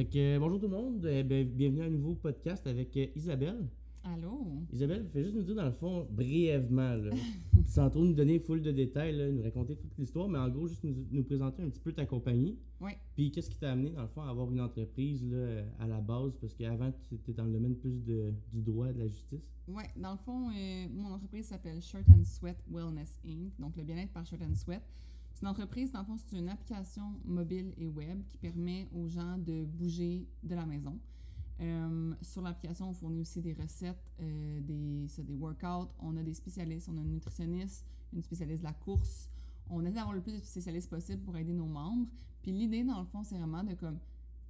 Fait 0.00 0.06
que 0.06 0.18
euh, 0.18 0.38
bonjour 0.38 0.58
tout 0.58 0.66
le 0.66 0.74
monde, 0.74 1.04
euh, 1.04 1.22
ben, 1.22 1.46
bienvenue 1.46 1.82
à 1.82 1.84
un 1.84 1.90
nouveau 1.90 2.14
podcast 2.14 2.66
avec 2.66 2.96
euh, 2.96 3.04
Isabelle. 3.14 3.68
Allô? 4.02 4.46
Isabelle, 4.72 5.06
fais 5.12 5.22
juste 5.22 5.34
nous 5.34 5.42
dire 5.42 5.56
dans 5.56 5.66
le 5.66 5.72
fond, 5.72 6.06
brièvement, 6.10 6.94
là, 6.94 7.10
sans 7.66 7.90
trop 7.90 8.02
nous 8.02 8.14
donner 8.14 8.38
full 8.38 8.62
de 8.62 8.72
détails, 8.72 9.14
là, 9.14 9.30
nous 9.30 9.42
raconter 9.42 9.76
toute 9.76 9.94
l'histoire, 9.98 10.26
mais 10.26 10.38
en 10.38 10.48
gros, 10.48 10.68
juste 10.68 10.82
nous, 10.84 10.94
nous 11.10 11.22
présenter 11.22 11.62
un 11.62 11.68
petit 11.68 11.80
peu 11.80 11.92
ta 11.92 12.06
compagnie. 12.06 12.56
Oui. 12.80 12.92
Puis 13.14 13.30
qu'est-ce 13.30 13.50
qui 13.50 13.58
t'a 13.58 13.72
amené, 13.72 13.90
dans 13.90 14.00
le 14.00 14.08
fond, 14.08 14.22
à 14.22 14.30
avoir 14.30 14.50
une 14.50 14.62
entreprise 14.62 15.22
là, 15.22 15.64
à 15.78 15.86
la 15.86 16.00
base, 16.00 16.34
parce 16.40 16.54
qu'avant, 16.54 16.90
tu 17.06 17.16
étais 17.16 17.34
dans 17.34 17.44
le 17.44 17.52
domaine 17.52 17.76
plus 17.76 18.02
de, 18.02 18.32
du 18.54 18.62
droit, 18.62 18.86
de 18.86 19.00
la 19.00 19.06
justice. 19.06 19.52
Oui, 19.68 19.82
dans 19.96 20.12
le 20.12 20.18
fond, 20.18 20.48
euh, 20.48 20.86
mon 20.94 21.12
entreprise 21.12 21.44
s'appelle 21.44 21.82
Shirt 21.82 22.08
and 22.08 22.24
Sweat 22.24 22.56
Wellness 22.70 23.20
Inc., 23.26 23.52
donc 23.58 23.76
le 23.76 23.84
bien-être 23.84 24.12
par 24.12 24.24
Shirt 24.24 24.40
and 24.40 24.54
Sweat. 24.54 24.80
C'est 25.40 25.46
entreprise, 25.46 25.90
dans 25.90 26.00
le 26.00 26.04
fond, 26.04 26.18
c'est 26.18 26.36
une 26.36 26.50
application 26.50 27.14
mobile 27.24 27.72
et 27.78 27.88
web 27.88 28.22
qui 28.28 28.36
permet 28.36 28.86
aux 28.94 29.08
gens 29.08 29.38
de 29.38 29.64
bouger 29.64 30.28
de 30.42 30.54
la 30.54 30.66
maison. 30.66 30.98
Euh, 31.60 32.14
sur 32.20 32.42
l'application, 32.42 32.90
on 32.90 32.92
fournit 32.92 33.22
aussi 33.22 33.40
des 33.40 33.54
recettes, 33.54 34.12
euh, 34.20 34.60
des, 34.60 35.08
ça, 35.08 35.22
des 35.22 35.34
workouts. 35.34 35.88
On 35.98 36.14
a 36.18 36.22
des 36.22 36.34
spécialistes, 36.34 36.90
on 36.90 36.98
a 36.98 37.00
une 37.00 37.12
nutritionniste, 37.12 37.86
une 38.12 38.20
spécialiste 38.20 38.60
de 38.60 38.66
la 38.66 38.74
course. 38.74 39.30
On 39.70 39.80
essaie 39.80 39.94
d'avoir 39.94 40.12
le 40.12 40.20
plus 40.20 40.34
de 40.34 40.44
spécialistes 40.44 40.90
possible 40.90 41.22
pour 41.22 41.34
aider 41.38 41.54
nos 41.54 41.66
membres. 41.66 42.06
Puis 42.42 42.52
l'idée, 42.52 42.84
dans 42.84 43.00
le 43.00 43.06
fond, 43.06 43.24
c'est 43.24 43.38
vraiment 43.38 43.64
de 43.64 43.72
comme, 43.72 43.98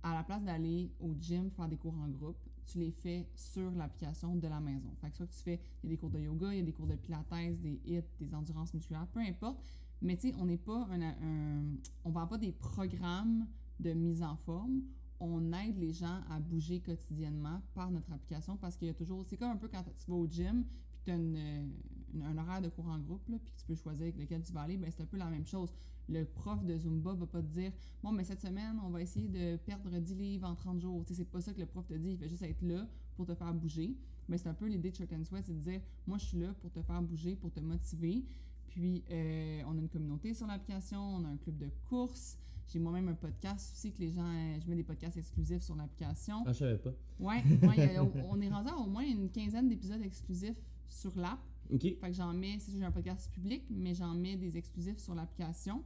à 0.02 0.12
la 0.12 0.24
place 0.24 0.42
d'aller 0.42 0.90
au 0.98 1.14
gym 1.20 1.52
faire 1.52 1.68
des 1.68 1.76
cours 1.76 1.94
en 1.94 2.08
groupe, 2.08 2.38
tu 2.64 2.78
les 2.78 2.90
fais 2.90 3.28
sur 3.36 3.70
l'application 3.72 4.34
de 4.34 4.48
la 4.48 4.58
maison. 4.58 4.90
Fait 5.00 5.10
que 5.10 5.16
soit 5.18 5.26
que 5.26 5.34
tu 5.34 5.42
fais, 5.42 5.60
il 5.84 5.90
y 5.90 5.92
a 5.92 5.94
des 5.94 6.00
cours 6.00 6.10
de 6.10 6.18
yoga, 6.18 6.52
il 6.52 6.58
y 6.58 6.62
a 6.62 6.64
des 6.64 6.72
cours 6.72 6.88
de 6.88 6.96
pilates, 6.96 7.28
des 7.60 7.80
hits, 7.84 8.02
des 8.18 8.34
endurances 8.34 8.74
musculaires, 8.74 9.06
peu 9.12 9.20
importe. 9.20 9.60
Mais 10.02 10.16
tu 10.16 10.30
sais, 10.30 10.34
on 10.38 10.46
n'est 10.46 10.56
pas 10.56 10.86
un, 10.90 11.02
un 11.02 11.62
on 12.04 12.10
vend 12.10 12.26
pas 12.26 12.38
des 12.38 12.52
programmes 12.52 13.46
de 13.78 13.92
mise 13.92 14.22
en 14.22 14.36
forme 14.36 14.82
on 15.20 15.52
aide 15.52 15.78
les 15.78 15.92
gens 15.92 16.20
à 16.30 16.40
bouger 16.40 16.80
quotidiennement 16.80 17.60
par 17.74 17.90
notre 17.90 18.10
application 18.10 18.56
parce 18.56 18.76
qu'il 18.76 18.88
y 18.88 18.90
a 18.90 18.94
toujours. 18.94 19.24
C'est 19.26 19.36
comme 19.36 19.50
un 19.50 19.56
peu 19.56 19.68
quand 19.68 19.84
tu 19.84 20.10
vas 20.10 20.16
au 20.16 20.26
gym 20.26 20.64
puis 20.90 21.02
tu 21.04 21.10
as 21.10 22.26
un 22.26 22.38
horaire 22.38 22.62
de 22.62 22.68
cours 22.68 22.88
en 22.88 22.98
groupe 22.98 23.22
puis 23.26 23.52
tu 23.56 23.64
peux 23.66 23.74
choisir 23.74 24.04
avec 24.04 24.18
lequel 24.18 24.42
tu 24.42 24.52
vas 24.52 24.62
aller, 24.62 24.78
ben 24.78 24.90
c'est 24.90 25.02
un 25.02 25.06
peu 25.06 25.18
la 25.18 25.28
même 25.28 25.46
chose. 25.46 25.72
Le 26.08 26.24
prof 26.24 26.64
de 26.64 26.76
Zumba 26.76 27.14
va 27.14 27.26
pas 27.26 27.42
te 27.42 27.46
dire 27.46 27.70
Bon, 28.02 28.10
mais 28.10 28.24
cette 28.24 28.40
semaine, 28.40 28.80
on 28.82 28.88
va 28.88 29.02
essayer 29.02 29.28
de 29.28 29.56
perdre 29.58 29.90
10 29.90 30.14
livres 30.14 30.48
en 30.48 30.54
30 30.54 30.80
jours. 30.80 31.04
Tu 31.04 31.14
sais, 31.14 31.18
c'est 31.18 31.30
pas 31.30 31.40
ça 31.40 31.52
que 31.52 31.60
le 31.60 31.66
prof 31.66 31.86
te 31.86 31.94
dit, 31.94 32.12
il 32.12 32.18
fait 32.18 32.28
juste 32.28 32.42
être 32.42 32.62
là 32.62 32.88
pour 33.14 33.26
te 33.26 33.34
faire 33.34 33.54
bouger. 33.54 33.96
Mais 34.28 34.38
c'est 34.38 34.48
un 34.48 34.54
peu 34.54 34.66
l'idée 34.66 34.90
de 34.90 34.96
Shirt 34.96 35.12
and 35.12 35.24
Sweat, 35.24 35.44
c'est 35.46 35.52
de 35.52 35.58
dire 35.58 35.80
Moi, 36.06 36.18
je 36.18 36.24
suis 36.24 36.38
là 36.38 36.52
pour 36.54 36.72
te 36.72 36.82
faire 36.82 37.02
bouger, 37.02 37.36
pour 37.36 37.52
te 37.52 37.60
motiver. 37.60 38.24
Puis, 38.70 39.04
euh, 39.10 39.62
on 39.66 39.76
a 39.76 39.80
une 39.80 39.88
communauté 39.88 40.32
sur 40.34 40.46
l'application, 40.46 41.00
on 41.00 41.24
a 41.24 41.28
un 41.28 41.36
club 41.36 41.58
de 41.58 41.68
course. 41.88 42.38
J'ai 42.68 42.78
moi-même 42.78 43.08
un 43.08 43.14
podcast 43.14 43.72
aussi 43.74 43.92
que 43.92 43.98
les 43.98 44.10
gens. 44.10 44.32
Je 44.60 44.68
mets 44.68 44.76
des 44.76 44.84
podcasts 44.84 45.16
exclusifs 45.16 45.62
sur 45.62 45.74
l'application. 45.74 46.44
Ah, 46.46 46.52
je 46.52 46.58
savais 46.58 46.78
pas. 46.78 46.90
Ouais, 47.18 47.42
ouais 47.62 47.98
on 48.28 48.40
est 48.40 48.48
rendu 48.48 48.70
à 48.70 48.76
au 48.76 48.86
moins 48.86 49.04
une 49.04 49.28
quinzaine 49.28 49.68
d'épisodes 49.68 50.02
exclusifs 50.02 50.62
sur 50.88 51.16
l'app. 51.18 51.40
OK. 51.72 51.82
Fait 51.82 51.96
que 51.96 52.12
j'en 52.12 52.32
mets, 52.32 52.58
c'est 52.60 52.72
j'ai 52.72 52.84
un 52.84 52.92
podcast 52.92 53.30
public, 53.32 53.64
mais 53.70 53.94
j'en 53.94 54.14
mets 54.14 54.36
des 54.36 54.56
exclusifs 54.56 54.98
sur 54.98 55.16
l'application. 55.16 55.82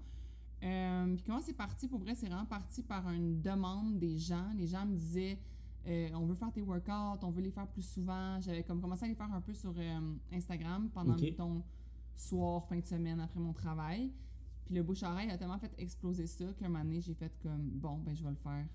Euh, 0.62 1.14
puis 1.14 1.24
comment 1.24 1.40
c'est 1.40 1.56
parti? 1.56 1.88
Pour 1.88 2.00
vrai, 2.00 2.14
c'est 2.14 2.27
vraiment 2.27 2.46
parti 2.46 2.82
par 2.82 3.08
une 3.10 3.40
demande 3.40 3.98
des 3.98 4.18
gens. 4.18 4.50
Les 4.56 4.66
gens 4.66 4.84
me 4.84 4.94
disaient 4.94 5.38
euh, 5.86 6.08
on 6.14 6.24
veut 6.24 6.34
faire 6.34 6.50
tes 6.52 6.62
workouts, 6.62 7.22
on 7.22 7.30
veut 7.30 7.42
les 7.42 7.50
faire 7.50 7.66
plus 7.66 7.82
souvent. 7.82 8.40
J'avais 8.40 8.62
comme 8.62 8.80
commencé 8.80 9.05
à 9.05 9.08
les 9.08 9.14
faire 9.14 9.32
un 9.32 9.40
peu 9.40 9.52
sur 9.52 9.74
euh, 9.77 10.14
Instagram 10.32 10.88
pendant 10.92 11.14
OK. 11.14 11.36
ton 11.36 11.62
soir, 12.17 12.67
fin 12.67 12.79
de 12.79 12.84
semaine 12.87 13.20
après 13.20 13.41
mon 13.41 13.53
travail. 13.53 14.11
Puis 14.65 14.75
le 14.75 14.83
bouche-oreille 14.83 15.31
a 15.31 15.37
tellement 15.39 15.59
fait 15.59 15.73
exploser 15.79 16.27
ça 16.27 16.47
qu'un 16.59 16.69
moment 16.69 16.84
donné, 16.84 17.01
j'ai 17.01 17.15
fait 17.15 17.33
comme 17.43 17.69
bon, 17.75 17.98
ben 17.98 18.15
je 18.15 18.23
vais 18.25 18.31
le 18.31 18.37
faire 18.37 18.67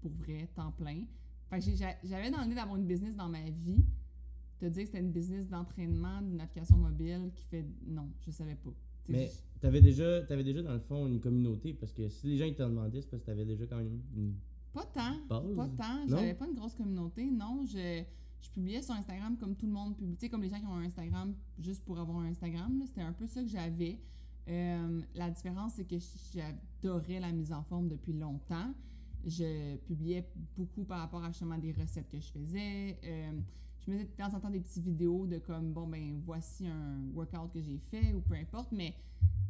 pour 0.00 0.10
vrai, 0.12 0.48
temps 0.54 0.72
plein. 0.72 1.04
Fait 1.50 1.60
j'avais 2.04 2.30
dans 2.30 2.42
l'idée 2.42 2.54
d'avoir 2.54 2.76
une 2.76 2.86
business 2.86 3.16
dans 3.16 3.28
ma 3.28 3.42
vie. 3.50 3.84
Te 4.58 4.66
dire 4.66 4.82
que 4.82 4.86
c'était 4.86 5.00
une 5.00 5.12
business 5.12 5.48
d'entraînement, 5.48 6.20
d'une 6.20 6.40
application 6.40 6.76
mobile 6.76 7.30
qui 7.34 7.44
fait. 7.44 7.64
Non, 7.86 8.08
je 8.26 8.30
savais 8.32 8.56
pas. 8.56 8.70
Mais 9.08 9.26
je- 9.26 9.60
t'avais 9.60 9.80
déjà, 9.80 10.22
t'avais 10.24 10.42
déjà, 10.44 10.62
dans 10.62 10.74
le 10.74 10.80
fond, 10.80 11.06
une 11.06 11.20
communauté, 11.20 11.72
parce 11.72 11.92
que 11.92 12.08
si 12.08 12.26
les 12.26 12.36
gens 12.36 12.44
ils 12.44 12.54
te 12.56 12.62
demandaient, 12.62 13.00
c'est 13.00 13.08
parce 13.08 13.22
que 13.22 13.26
t'avais 13.26 13.44
déjà 13.46 13.66
quand 13.66 13.76
même 13.76 14.02
une. 14.16 14.34
Pas 14.74 14.84
tant. 14.84 15.16
Base? 15.28 15.56
Pas 15.56 15.68
tant. 15.68 16.08
J'avais 16.08 16.34
pas 16.34 16.46
une 16.46 16.54
grosse 16.54 16.74
communauté. 16.74 17.30
Non, 17.30 17.64
je, 17.64 18.02
je 18.40 18.50
publiais 18.50 18.82
sur 18.82 18.94
Instagram 18.94 19.36
comme 19.36 19.56
tout 19.56 19.66
le 19.66 19.72
monde 19.72 19.96
publie. 19.96 20.16
Tu 20.16 20.20
sais, 20.20 20.28
comme 20.28 20.42
les 20.42 20.48
gens 20.48 20.58
qui 20.58 20.66
ont 20.66 20.74
un 20.74 20.84
Instagram 20.84 21.34
juste 21.58 21.84
pour 21.84 21.98
avoir 21.98 22.18
un 22.18 22.26
Instagram. 22.26 22.82
C'était 22.86 23.02
un 23.02 23.12
peu 23.12 23.26
ça 23.26 23.42
que 23.42 23.48
j'avais. 23.48 23.98
Euh, 24.48 25.02
la 25.14 25.30
différence, 25.30 25.74
c'est 25.74 25.84
que 25.84 25.96
j'adorais 26.32 27.20
la 27.20 27.32
mise 27.32 27.52
en 27.52 27.62
forme 27.62 27.88
depuis 27.88 28.12
longtemps. 28.12 28.72
Je 29.26 29.76
publiais 29.78 30.26
beaucoup 30.56 30.84
par 30.84 31.00
rapport 31.00 31.22
à 31.22 31.28
justement 31.28 31.58
des 31.58 31.72
recettes 31.72 32.08
que 32.08 32.20
je 32.20 32.30
faisais. 32.30 32.98
Euh, 33.04 33.32
je 33.88 33.92
me 33.94 33.98
faisais 33.98 34.10
de 34.10 34.22
temps 34.22 34.36
en 34.36 34.40
temps 34.40 34.50
des 34.50 34.60
petites 34.60 34.84
vidéos 34.84 35.26
de 35.26 35.38
comme, 35.38 35.72
bon, 35.72 35.86
ben, 35.86 36.20
voici 36.24 36.66
un 36.66 37.00
workout 37.14 37.50
que 37.52 37.60
j'ai 37.62 37.78
fait 37.78 38.12
ou 38.12 38.20
peu 38.20 38.34
importe, 38.34 38.70
mais 38.70 38.94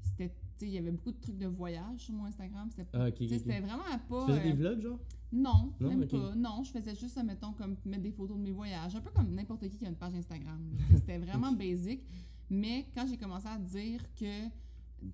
c'était, 0.03 0.29
tu 0.29 0.35
sais, 0.57 0.67
il 0.67 0.73
y 0.73 0.79
avait 0.79 0.93
beaucoup 0.93 1.11
de 1.11 1.21
trucs 1.21 1.39
de 1.39 1.47
voyage 1.47 1.99
sur 1.99 2.15
mon 2.15 2.25
Instagram. 2.27 2.69
C'était 2.71 2.87
Ah, 2.93 3.61
vraiment 3.61 3.85
à 3.93 3.99
pas. 3.99 4.27
Tu 4.27 4.33
faisais 4.33 4.43
des 4.45 4.51
euh, 4.53 4.55
vlogs, 4.55 4.81
genre? 4.81 4.99
Non, 5.33 5.73
Non, 5.81 5.89
même 5.89 6.07
pas. 6.07 6.35
Non, 6.37 6.63
je 6.63 6.71
faisais 6.71 6.95
juste, 6.95 7.21
mettons, 7.25 7.53
comme 7.53 7.77
mettre 7.85 8.03
des 8.03 8.13
photos 8.13 8.37
de 8.39 8.43
mes 8.43 8.53
voyages. 8.53 8.95
Un 8.95 9.01
peu 9.01 9.11
comme 9.11 9.35
n'importe 9.35 9.69
qui 9.69 9.77
qui 9.77 9.85
a 9.85 9.89
une 9.89 9.97
page 9.97 10.15
Instagram. 10.15 10.61
C'était 10.95 11.19
vraiment 11.27 11.53
basic. 11.53 12.01
Mais 12.49 12.87
quand 12.95 13.07
j'ai 13.09 13.17
commencé 13.17 13.49
à 13.49 13.59
dire 13.59 14.03
que. 14.15 14.49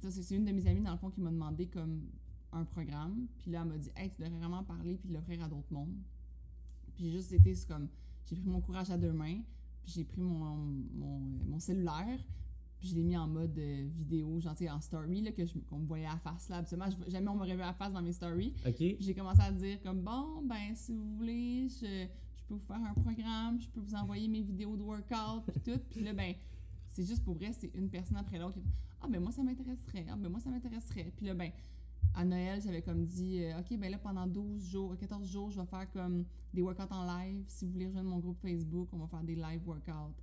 C'est 0.08 0.34
une 0.34 0.44
de 0.46 0.52
mes 0.52 0.66
amies, 0.66 0.80
dans 0.80 0.92
le 0.92 0.98
fond, 0.98 1.10
qui 1.10 1.20
m'a 1.20 1.30
demandé 1.30 1.66
comme 1.66 2.02
un 2.52 2.64
programme. 2.64 3.26
Puis 3.38 3.50
là, 3.50 3.62
elle 3.62 3.68
m'a 3.68 3.78
dit 3.78 3.90
Hey, 3.96 4.10
tu 4.10 4.20
devrais 4.22 4.36
vraiment 4.38 4.62
parler 4.64 4.96
puis 4.96 5.10
l'offrir 5.10 5.42
à 5.42 5.48
d'autres 5.48 5.72
mondes. 5.72 5.94
Puis 6.94 7.04
j'ai 7.04 7.10
juste 7.12 7.32
été 7.32 7.54
comme. 7.66 7.88
J'ai 8.26 8.36
pris 8.36 8.48
mon 8.48 8.60
courage 8.60 8.90
à 8.90 8.98
deux 8.98 9.12
mains. 9.12 9.40
Puis 9.82 9.92
j'ai 9.96 10.04
pris 10.04 10.20
mon, 10.20 10.56
mon, 10.94 11.18
mon 11.46 11.58
cellulaire. 11.58 12.18
Puis 12.78 12.88
je 12.88 12.94
l'ai 12.96 13.02
mis 13.02 13.16
en 13.16 13.26
mode 13.28 13.58
euh, 13.58 13.88
vidéo, 13.96 14.40
genre, 14.40 14.54
en 14.70 14.80
story, 14.80 15.22
là, 15.22 15.32
que 15.32 15.44
je- 15.46 15.58
qu'on 15.58 15.78
me 15.78 15.86
voyait 15.86 16.06
à 16.06 16.16
face, 16.18 16.48
là. 16.48 16.56
Absolument, 16.58 16.88
je- 16.90 17.10
jamais 17.10 17.28
on 17.28 17.34
me 17.36 17.42
réveillait 17.42 17.62
à 17.68 17.72
face 17.74 17.92
dans 17.92 18.02
mes 18.02 18.12
stories. 18.12 18.52
Ok. 18.66 18.74
Puis 18.76 18.96
j'ai 19.00 19.14
commencé 19.14 19.40
à 19.40 19.52
dire 19.52 19.80
comme 19.82 20.00
bon, 20.02 20.42
ben 20.42 20.74
si 20.74 20.92
vous 20.92 21.16
voulez, 21.16 21.68
je, 21.68 22.06
je 22.36 22.44
peux 22.48 22.54
vous 22.54 22.66
faire 22.66 22.82
un 22.82 22.94
programme, 22.94 23.60
je 23.60 23.68
peux 23.68 23.80
vous 23.80 23.94
envoyer 23.94 24.28
mes 24.28 24.42
vidéos 24.42 24.76
de 24.76 24.82
workout 24.82 25.44
puis 25.46 25.60
tout. 25.60 25.80
Puis 25.90 26.02
là 26.02 26.12
ben 26.12 26.34
c'est 26.88 27.04
juste 27.06 27.24
pour 27.24 27.34
vrai, 27.34 27.52
c'est 27.52 27.70
une 27.74 27.88
personne 27.88 28.16
après 28.16 28.38
l'autre 28.38 28.54
qui 28.54 28.60
fait 28.60 28.66
ah 29.00 29.08
ben 29.08 29.20
moi 29.20 29.32
ça 29.32 29.42
m'intéresserait, 29.42 30.06
ah 30.10 30.16
ben 30.16 30.28
moi 30.28 30.40
ça 30.40 30.50
m'intéresserait. 30.50 31.12
Puis 31.16 31.26
là 31.26 31.34
ben 31.34 31.50
à 32.14 32.24
Noël, 32.24 32.60
j'avais 32.62 32.82
comme 32.82 33.04
dit 33.04 33.42
euh, 33.42 33.58
OK, 33.58 33.78
ben 33.78 33.90
là 33.90 33.98
pendant 33.98 34.26
12 34.26 34.70
jours, 34.70 34.96
14 34.96 35.26
jours, 35.28 35.50
je 35.50 35.60
vais 35.60 35.66
faire 35.66 35.90
comme 35.90 36.24
des 36.52 36.62
workouts 36.62 36.92
en 36.92 37.04
live. 37.04 37.44
Si 37.48 37.64
vous 37.64 37.72
voulez 37.72 37.86
rejoindre 37.86 38.10
mon 38.10 38.18
groupe 38.18 38.38
Facebook, 38.40 38.88
on 38.92 38.98
va 38.98 39.06
faire 39.06 39.24
des 39.24 39.34
live 39.34 39.66
workouts. 39.66 40.14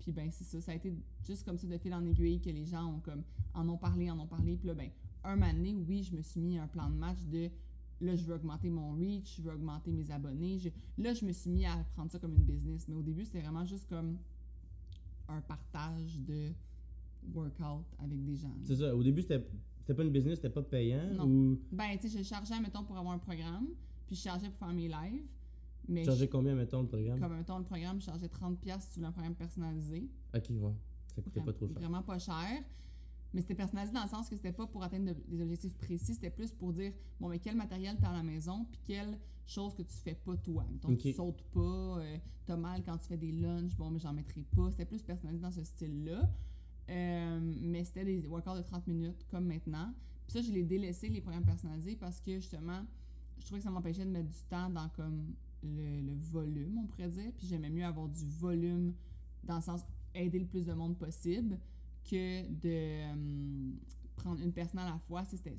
Puis 0.00 0.12
ben 0.12 0.30
c'est 0.32 0.44
ça, 0.44 0.60
ça 0.60 0.72
a 0.72 0.74
été 0.74 0.92
juste 1.26 1.44
comme 1.44 1.56
ça 1.56 1.66
de 1.66 1.78
fil 1.78 1.94
en 1.94 2.04
aiguille 2.04 2.40
que 2.40 2.50
les 2.50 2.64
gens 2.64 2.86
ont 2.86 3.00
comme 3.00 3.22
en 3.54 3.68
ont 3.68 3.78
parlé, 3.78 4.10
en 4.10 4.18
ont 4.18 4.26
parlé. 4.26 4.56
Puis 4.56 4.66
là 4.66 4.74
ben 4.74 4.90
un 5.24 5.36
moment 5.36 5.84
oui, 5.88 6.02
je 6.02 6.14
me 6.14 6.22
suis 6.22 6.40
mis 6.40 6.58
un 6.58 6.66
plan 6.66 6.88
de 6.88 6.94
match 6.94 7.22
de 7.24 7.50
là, 8.00 8.14
je 8.14 8.24
veux 8.24 8.34
augmenter 8.34 8.70
mon 8.70 8.92
reach, 8.92 9.36
je 9.36 9.42
veux 9.42 9.52
augmenter 9.52 9.92
mes 9.92 10.10
abonnés. 10.10 10.58
Là, 10.98 11.14
je 11.14 11.24
me 11.24 11.32
suis 11.32 11.50
mis 11.50 11.66
à 11.66 11.76
prendre 11.94 12.10
ça 12.10 12.18
comme 12.18 12.34
une 12.34 12.44
business. 12.44 12.86
Mais 12.88 12.94
au 12.94 13.02
début, 13.02 13.24
c'était 13.24 13.40
vraiment 13.40 13.64
juste 13.64 13.88
comme 13.88 14.18
un 15.28 15.40
partage 15.40 16.20
de 16.20 16.52
workout 17.34 17.86
avec 17.98 18.22
des 18.24 18.36
gens. 18.36 18.54
C'est 18.64 18.76
ça. 18.76 18.94
Au 18.94 19.02
début, 19.02 19.22
c'était 19.22 19.44
c'était 19.86 19.94
pas 19.94 20.02
une 20.02 20.10
business, 20.10 20.36
c'était 20.36 20.50
pas 20.50 20.62
payant. 20.62 21.08
Non. 21.14 21.26
Ou 21.26 21.60
Ben, 21.70 21.96
tu 22.00 22.08
sais, 22.08 22.18
je 22.18 22.22
chargeais, 22.24 22.58
mettons, 22.60 22.82
pour 22.82 22.96
avoir 22.96 23.14
un 23.14 23.18
programme, 23.18 23.68
puis 24.06 24.16
je 24.16 24.20
chargeais 24.22 24.48
pour 24.48 24.58
faire 24.58 24.72
mes 24.74 24.88
lives. 24.88 25.22
Mais 25.88 26.00
tu 26.00 26.06
chargeais 26.06 26.28
combien, 26.28 26.54
mettons, 26.56 26.82
le 26.82 26.88
programme? 26.88 27.20
Comme, 27.20 27.36
mettons, 27.36 27.58
le 27.58 27.64
programme, 27.64 28.00
je 28.00 28.06
chargeais 28.06 28.26
30$ 28.28 28.80
si 28.80 28.88
tu 28.88 28.94
voulais 28.96 29.06
un 29.06 29.12
programme 29.12 29.36
personnalisé. 29.36 30.08
Ok, 30.34 30.46
ouais. 30.50 30.72
Ça 31.14 31.22
coûtait 31.22 31.40
pas 31.40 31.52
trop 31.52 31.68
cher. 31.68 31.76
Vraiment 31.78 32.02
pas 32.02 32.18
cher. 32.18 32.62
Mais 33.32 33.40
c'était 33.42 33.54
personnalisé 33.54 33.94
dans 33.94 34.02
le 34.02 34.08
sens 34.08 34.28
que 34.28 34.34
c'était 34.36 34.52
pas 34.52 34.66
pour 34.66 34.82
atteindre 34.82 35.12
de- 35.14 35.20
des 35.28 35.40
objectifs 35.42 35.74
précis, 35.76 36.14
c'était 36.14 36.30
plus 36.30 36.52
pour 36.52 36.72
dire 36.72 36.92
bon 37.20 37.28
mais 37.28 37.38
quel 37.38 37.54
matériel 37.56 37.96
t'as 38.00 38.08
à 38.08 38.12
la 38.14 38.22
maison 38.22 38.64
puis 38.70 38.80
quelle 38.84 39.18
chose 39.46 39.74
que 39.74 39.82
tu 39.82 39.94
fais 39.96 40.14
pas 40.14 40.36
toi? 40.36 40.64
Mettons 40.72 40.88
tu 40.96 41.12
sautes 41.12 41.42
pas, 41.52 41.60
euh, 42.00 42.16
t'as 42.46 42.56
mal 42.56 42.82
quand 42.82 42.96
tu 42.98 43.08
fais 43.08 43.16
des 43.16 43.32
lunchs, 43.32 43.74
bon 43.76 43.90
mais 43.90 43.98
j'en 43.98 44.12
mettrai 44.14 44.42
pas. 44.54 44.70
C'était 44.70 44.84
plus 44.86 45.02
personnalisé 45.02 45.42
dans 45.42 45.50
ce 45.50 45.64
style-là. 45.64 46.30
Euh, 46.88 47.40
mais 47.60 47.84
c'était 47.84 48.04
des 48.04 48.26
workouts 48.26 48.56
de 48.56 48.62
30 48.62 48.86
minutes 48.86 49.26
comme 49.30 49.46
maintenant. 49.46 49.92
Puis 50.26 50.32
ça, 50.32 50.42
je 50.42 50.52
l'ai 50.52 50.62
délaissé 50.62 51.08
les 51.08 51.20
programmes 51.20 51.44
personnalisés 51.44 51.96
parce 51.96 52.20
que 52.20 52.36
justement, 52.36 52.84
je 53.38 53.44
trouvais 53.44 53.60
que 53.60 53.64
ça 53.64 53.70
m'empêchait 53.70 54.04
de 54.04 54.10
mettre 54.10 54.28
du 54.28 54.42
temps 54.48 54.70
dans 54.70 54.88
comme 54.90 55.34
le, 55.62 56.14
volume, 56.30 56.78
on 56.78 56.86
pourrait 56.86 57.08
dire. 57.08 57.32
Puis 57.36 57.46
j'aimais 57.46 57.70
mieux 57.70 57.84
avoir 57.84 58.08
du 58.08 58.24
volume 58.24 58.92
dans 59.44 59.56
le 59.56 59.62
sens 59.62 59.82
aider 60.14 60.38
le 60.38 60.46
plus 60.46 60.66
de 60.66 60.72
monde 60.72 60.96
possible 60.96 61.58
que 62.08 62.48
de 62.48 62.60
euh, 62.64 63.70
prendre 64.16 64.40
une 64.40 64.52
personne 64.52 64.80
à 64.80 64.90
la 64.90 64.98
fois. 64.98 65.24
C'était- 65.24 65.56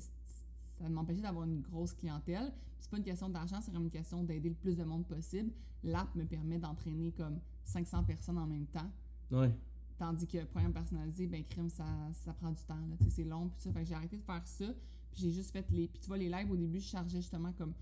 ça 0.78 0.88
m'empêchait 0.88 1.22
d'avoir 1.22 1.44
une 1.44 1.60
grosse 1.60 1.92
clientèle. 1.92 2.52
C'est 2.80 2.90
pas 2.90 2.96
une 2.96 3.04
question 3.04 3.28
d'argent, 3.28 3.60
c'est 3.60 3.70
vraiment 3.70 3.84
une 3.86 3.90
question 3.90 4.22
d'aider 4.22 4.48
le 4.48 4.54
plus 4.54 4.76
de 4.76 4.84
monde 4.84 5.06
possible. 5.06 5.50
L'app 5.82 6.14
me 6.14 6.24
permet 6.24 6.58
d'entraîner 6.58 7.12
comme 7.12 7.38
500 7.64 8.04
personnes 8.04 8.38
en 8.38 8.46
même 8.46 8.66
temps. 8.66 8.90
Ouais. 9.30 9.52
Tandis 9.98 10.28
que 10.28 10.38
le 10.38 10.46
programme 10.46 10.72
personnalisé, 10.72 11.26
ben 11.26 11.42
crime, 11.44 11.68
ça, 11.68 11.84
ça 12.12 12.32
prend 12.32 12.52
du 12.52 12.62
temps. 12.62 12.78
C'est 13.10 13.24
long. 13.24 13.48
Puis 13.48 13.62
ça, 13.62 13.72
fait 13.72 13.80
que 13.80 13.88
j'ai 13.88 13.94
arrêté 13.94 14.16
de 14.16 14.22
faire 14.22 14.46
ça. 14.46 14.66
Puis 15.10 15.22
j'ai 15.22 15.32
juste 15.32 15.50
fait 15.50 15.68
les. 15.72 15.88
Puis 15.88 15.98
tu 16.00 16.06
vois, 16.06 16.16
les 16.16 16.28
lives, 16.28 16.50
au 16.50 16.56
début, 16.56 16.78
je 16.78 16.86
chargeais 16.86 17.20
justement 17.20 17.52
comme. 17.52 17.74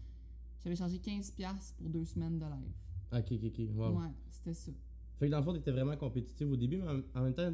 j'avais 0.64 0.76
chargé 0.76 0.96
15$ 0.96 1.74
pour 1.76 1.90
deux 1.90 2.04
semaines 2.06 2.38
de 2.38 2.46
live. 2.46 2.72
Ok, 3.12 3.32
ok, 3.32 3.50
ok. 3.52 3.76
Wow. 3.76 4.00
Ouais, 4.00 4.12
c'était 4.30 4.54
ça. 4.54 4.72
Fait 5.18 5.26
que 5.26 5.30
dans 5.30 5.38
le 5.38 5.44
fond, 5.44 5.52
t'étais 5.52 5.72
vraiment 5.72 5.96
compétitif 5.96 6.46
au 6.46 6.56
début, 6.56 6.78
mais 6.78 7.02
en, 7.14 7.22
même 7.22 7.34
temps, 7.34 7.52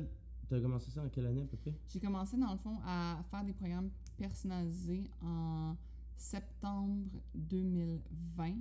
t'as 0.48 0.60
commencé 0.60 0.90
ça 0.90 1.02
en 1.02 1.08
quelle 1.08 1.26
année 1.26 1.42
à 1.42 1.46
peu 1.46 1.56
près? 1.56 1.74
J'ai 1.88 2.00
commencé, 2.00 2.36
dans 2.36 2.52
le 2.52 2.58
fond, 2.58 2.78
à 2.84 3.22
faire 3.30 3.44
des 3.44 3.52
programmes 3.52 3.90
personnalisés 4.16 5.04
en 5.22 5.76
septembre 6.16 7.20
2020. 7.34 8.54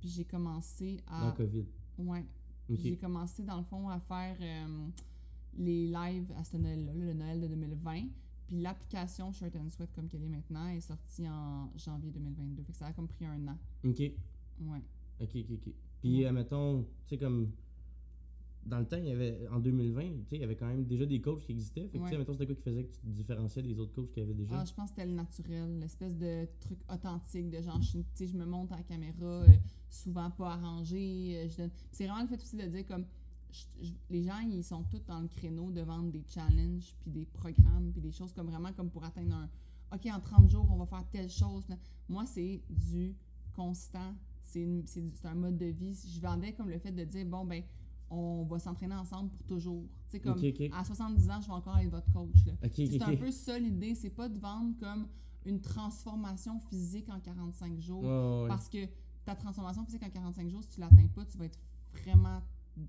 Puis 0.00 0.08
j'ai 0.08 0.24
commencé 0.24 1.00
Dans 1.08 1.14
à. 1.14 1.26
le 1.26 1.32
COVID. 1.32 1.64
Ouais. 1.98 2.24
Ok. 2.70 2.78
J'ai 2.82 2.96
commencé, 2.96 3.42
dans 3.42 3.56
le 3.56 3.64
fond, 3.64 3.88
à 3.88 3.98
faire 3.98 4.36
euh, 4.40 4.88
les 5.58 5.86
lives 5.88 6.32
à 6.38 6.44
ce 6.44 6.56
Noël-là, 6.56 6.92
le 6.94 7.12
Noël 7.12 7.40
de 7.40 7.48
2020. 7.48 8.04
Puis 8.46 8.60
l'application 8.60 9.30
Shirt 9.32 9.54
and 9.56 9.68
Sweat, 9.70 9.92
comme 9.92 10.08
qu'elle 10.08 10.22
est 10.22 10.28
maintenant, 10.28 10.68
est 10.68 10.80
sortie 10.80 11.28
en 11.28 11.70
janvier 11.76 12.10
2022. 12.10 12.62
Fait 12.62 12.72
que 12.72 12.78
ça 12.78 12.86
a 12.86 12.92
comme 12.94 13.08
pris 13.08 13.26
un 13.26 13.46
an. 13.48 13.58
Ok, 13.84 13.98
Ouais. 14.00 14.82
ok, 15.20 15.28
ok, 15.36 15.46
ok. 15.52 15.72
Puis, 16.00 16.24
admettons, 16.24 16.82
tu 17.06 17.10
sais, 17.10 17.18
comme. 17.18 17.50
Dans 18.66 18.80
le 18.80 18.86
temps, 18.86 18.98
il 18.98 19.06
y 19.06 19.10
avait, 19.12 19.46
en 19.50 19.60
2020, 19.60 20.02
tu 20.02 20.08
sais, 20.28 20.36
il 20.36 20.40
y 20.40 20.44
avait 20.44 20.56
quand 20.56 20.66
même 20.66 20.84
déjà 20.84 21.06
des 21.06 21.20
coachs 21.22 21.40
qui 21.40 21.52
existaient. 21.52 21.82
Fait 21.88 21.88
que, 21.88 21.92
tu 21.96 22.00
Ouais. 22.02 22.08
sais, 22.10 22.14
admettons, 22.16 22.32
c'était 22.34 22.46
quoi 22.46 22.54
qui 22.54 22.62
faisait 22.62 22.84
que 22.84 22.92
tu 22.92 23.00
te 23.00 23.06
différenciais 23.06 23.62
des 23.62 23.78
autres 23.78 23.92
coachs 23.92 24.10
qu'il 24.10 24.22
y 24.22 24.26
avait 24.26 24.34
déjà? 24.34 24.60
Ah, 24.60 24.64
je 24.64 24.74
pense 24.74 24.90
que 24.90 24.96
c'était 24.96 25.06
le 25.08 25.14
naturel, 25.14 25.78
l'espèce 25.80 26.14
de 26.16 26.46
truc 26.60 26.78
authentique, 26.92 27.48
de 27.50 27.62
genre, 27.62 27.80
je, 27.80 27.88
suis- 27.88 27.98
tu 28.04 28.08
sais, 28.14 28.26
je 28.26 28.36
me 28.36 28.44
monte 28.44 28.70
à 28.72 28.76
la 28.76 28.82
caméra, 28.82 29.24
euh, 29.24 29.46
souvent 29.88 30.30
pas 30.30 30.52
arrangé. 30.54 31.36
euh, 31.38 31.48
je 31.48 31.56
donne- 31.56 31.70
C'est 31.92 32.06
vraiment 32.06 32.22
le 32.22 32.28
fait 32.28 32.42
aussi 32.42 32.56
de 32.56 32.66
dire 32.66 32.86
comme. 32.86 33.04
Je- 33.50 33.86
je- 33.86 33.92
les 34.10 34.22
gens, 34.24 34.38
ils 34.40 34.62
sont 34.64 34.84
tous 34.84 35.04
dans 35.06 35.20
le 35.20 35.28
créneau 35.28 35.70
de 35.70 35.80
vendre 35.80 36.10
des 36.10 36.22
challenges, 36.28 36.94
puis 37.00 37.10
des 37.10 37.24
programmes, 37.26 37.90
puis 37.92 38.00
des 38.00 38.12
choses 38.12 38.32
comme 38.32 38.46
vraiment 38.48 38.72
comme 38.72 38.90
pour 38.90 39.04
atteindre 39.04 39.34
un. 39.36 39.48
OK, 39.94 40.06
en 40.12 40.20
30 40.20 40.50
jours, 40.50 40.66
on 40.70 40.76
va 40.76 40.86
faire 40.86 41.04
telle 41.10 41.30
chose. 41.30 41.64
Moi, 42.08 42.26
c'est 42.26 42.62
du 42.68 43.16
constant. 43.54 44.14
C'est 44.42 44.66
un 45.24 45.34
mode 45.34 45.58
de 45.58 45.66
vie. 45.66 45.94
Je 46.06 46.20
vendais 46.20 46.52
comme 46.52 46.68
le 46.70 46.78
fait 46.78 46.92
de 46.92 47.04
dire, 47.04 47.26
bon, 47.26 47.44
ben, 47.44 47.62
on 48.10 48.44
va 48.44 48.58
s'entraîner 48.58 48.94
ensemble 48.94 49.30
pour 49.30 49.42
toujours. 49.44 49.84
Tu 50.06 50.12
sais, 50.12 50.20
comme 50.20 50.38
à 50.72 50.84
70 50.84 51.28
ans, 51.30 51.40
je 51.40 51.46
vais 51.46 51.52
encore 51.52 51.76
être 51.78 51.90
votre 51.90 52.10
coach. 52.12 52.44
C'est 52.92 52.98
un 53.02 53.16
peu 53.16 53.30
ça 53.30 53.58
l'idée, 53.58 53.94
c'est 53.94 54.08
pas 54.10 54.28
de 54.28 54.38
vendre 54.38 54.74
comme 54.80 55.08
une 55.44 55.60
transformation 55.60 56.58
physique 56.60 57.08
en 57.10 57.20
45 57.20 57.78
jours. 57.80 58.02
Parce 58.48 58.68
que 58.68 58.86
ta 59.24 59.34
transformation 59.34 59.84
physique 59.84 60.02
en 60.02 60.10
45 60.10 60.48
jours, 60.48 60.62
si 60.62 60.70
tu 60.70 60.80
l'atteins 60.80 61.08
pas, 61.08 61.24
tu 61.26 61.36
vas 61.36 61.44
être 61.46 61.58
vraiment 62.02 62.40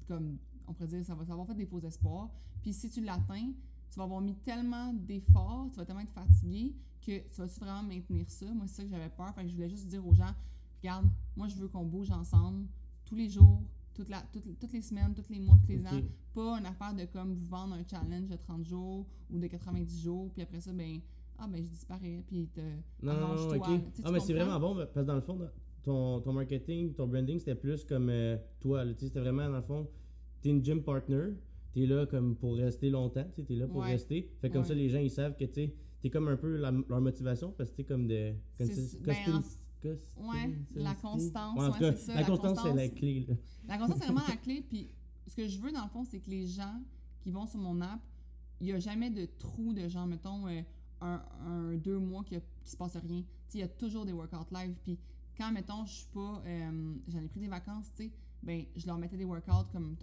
comme, 0.07 0.37
on 0.69 0.73
pourrait 0.73 0.87
dire, 0.87 1.03
ça 1.05 1.15
va, 1.15 1.21
ça 1.23 1.27
va 1.29 1.33
avoir 1.33 1.47
fait 1.47 1.55
des 1.55 1.65
faux 1.65 1.79
espoirs. 1.81 2.29
Puis 2.61 2.73
si 2.73 2.89
tu 2.89 3.01
l'atteins, 3.01 3.51
tu 3.89 3.97
vas 3.97 4.03
avoir 4.03 4.21
mis 4.21 4.35
tellement 4.35 4.93
d'efforts, 4.93 5.67
tu 5.71 5.77
vas 5.77 5.85
tellement 5.85 6.01
être 6.01 6.11
fatigué 6.13 6.75
que 7.01 7.19
tu 7.27 7.41
vas-tu 7.41 7.59
vraiment 7.59 7.83
maintenir 7.83 8.29
ça? 8.29 8.45
Moi, 8.53 8.65
c'est 8.67 8.75
ça 8.77 8.83
que 8.83 8.89
j'avais 8.89 9.09
peur. 9.09 9.33
Fait 9.33 9.43
que 9.43 9.49
je 9.49 9.55
voulais 9.55 9.69
juste 9.69 9.87
dire 9.87 10.05
aux 10.05 10.13
gens, 10.13 10.33
regarde, 10.81 11.07
moi, 11.35 11.47
je 11.47 11.55
veux 11.55 11.67
qu'on 11.67 11.85
bouge 11.85 12.11
ensemble 12.11 12.67
tous 13.05 13.15
les 13.15 13.29
jours, 13.29 13.63
toute 13.93 14.09
la, 14.09 14.21
toutes, 14.31 14.59
toutes 14.59 14.73
les 14.73 14.81
semaines, 14.81 15.13
tous 15.15 15.29
les 15.29 15.39
mois, 15.39 15.57
tous 15.63 15.69
les 15.71 15.85
ans. 15.87 16.01
Pas 16.33 16.59
une 16.59 16.65
affaire 16.65 16.93
de 16.93 17.05
comme 17.05 17.33
vous 17.33 17.45
vendre 17.45 17.73
un 17.75 17.83
challenge 17.89 18.27
de 18.27 18.35
30 18.35 18.63
jours 18.65 19.05
ou 19.31 19.39
de 19.39 19.47
90 19.47 20.01
jours, 20.03 20.29
puis 20.31 20.41
après 20.43 20.59
ça, 20.61 20.71
ben, 20.73 20.99
ah, 21.39 21.47
ben, 21.47 21.63
je 21.63 21.69
disparais, 21.69 22.23
puis 22.27 22.47
te 22.53 22.61
Non, 23.01 23.13
arrange-toi. 23.13 23.57
ok. 23.57 23.65
Tu 23.65 23.71
sais, 23.95 24.03
Ah, 24.05 24.11
mais 24.11 24.19
c'est 24.19 24.33
vraiment 24.33 24.59
bon 24.59 24.75
parce 24.75 24.91
que 24.91 24.99
dans 24.99 25.15
le 25.15 25.21
fond, 25.21 25.39
ton, 25.83 26.19
ton 26.21 26.33
marketing, 26.33 26.93
ton 26.93 27.07
branding, 27.07 27.39
c'était 27.39 27.55
plus 27.55 27.83
comme 27.85 28.09
euh, 28.09 28.37
toi. 28.59 28.85
Tu 28.85 28.91
sais, 28.99 29.05
c'était 29.07 29.21
vraiment 29.21 29.49
dans 29.49 29.55
le 29.57 29.63
fond, 29.63 29.87
t'es 30.41 30.49
une 30.49 30.63
gym 30.63 30.81
partner, 30.83 31.29
t'es 31.73 31.85
là 31.85 32.05
comme 32.05 32.35
pour 32.35 32.55
rester 32.55 32.89
longtemps, 32.89 33.25
t'es 33.35 33.55
là 33.55 33.67
pour 33.67 33.77
Ouais. 33.81 33.91
rester. 33.91 34.31
Fait 34.41 34.49
comme 34.49 34.61
Ouais. 34.61 34.67
ça, 34.67 34.73
les 34.73 34.89
gens 34.89 34.99
ils 34.99 35.11
savent 35.11 35.35
que 35.35 35.45
tu 35.45 35.69
t'es 36.01 36.09
comme 36.09 36.27
un 36.29 36.37
peu 36.37 36.55
la- 36.57 36.71
leur 36.71 37.01
motivation 37.01 37.51
parce 37.57 37.69
que 37.71 37.75
t'es 37.77 37.83
comme 37.83 38.07
de. 38.07 38.33
Ça. 38.53 38.63
Ben, 39.01 39.97
Ouais, 40.17 40.57
la 40.75 40.93
constance, 40.95 41.57
Ouais, 41.57 41.67
ouais, 41.69 41.79
cas, 41.79 41.91
c'est 41.93 42.05
ça, 42.07 42.13
La 42.15 42.21
la 42.21 42.27
constance, 42.27 42.57
c'est 42.61 42.67
la 42.67 42.71
constance. 42.87 42.99
clé. 42.99 43.25
Là. 43.29 43.35
La 43.67 43.77
constance, 43.77 43.97
c'est 43.99 44.05
vraiment 44.11 44.27
la 44.27 44.35
clé. 44.35 44.61
Puis 44.67 44.89
ce 45.27 45.35
que 45.35 45.47
je 45.47 45.57
veux, 45.59 45.71
dans 45.71 45.83
le 45.83 45.89
fond, 45.89 46.03
c'est 46.03 46.19
que 46.19 46.29
les 46.29 46.45
gens 46.47 46.81
qui 47.21 47.31
vont 47.31 47.45
sur 47.45 47.59
mon 47.59 47.79
app, 47.79 48.01
il 48.59 48.65
n'y 48.67 48.73
a 48.73 48.79
jamais 48.79 49.09
de 49.09 49.25
trou 49.37 49.73
de 49.73 49.87
genre, 49.87 50.05
mettons, 50.05 50.47
euh, 50.47 50.61
un, 50.99 51.21
un 51.45 51.75
deux 51.75 51.97
mois 51.97 52.25
qui, 52.25 52.35
qui 52.61 52.69
se 52.71 52.75
passe 52.75 52.97
rien. 52.97 53.23
Il 53.53 53.59
y 53.61 53.63
a 53.63 53.69
toujours 53.69 54.05
des 54.05 54.11
workouts 54.11 54.53
live. 54.53 54.75
Puis 54.83 54.99
quand, 55.37 55.49
mettons, 55.53 55.85
je 55.85 55.93
suis 55.93 56.07
pas. 56.13 56.41
euh, 56.45 56.93
J'en 57.07 57.19
ai 57.23 57.27
pris 57.29 57.39
des 57.39 57.47
vacances, 57.47 57.89
tu 57.95 58.03
sais, 58.03 58.11
ben, 58.43 58.65
je 58.75 58.85
leur 58.85 58.97
mettais 58.97 59.17
des 59.17 59.25
workouts 59.25 59.71
comme, 59.71 59.95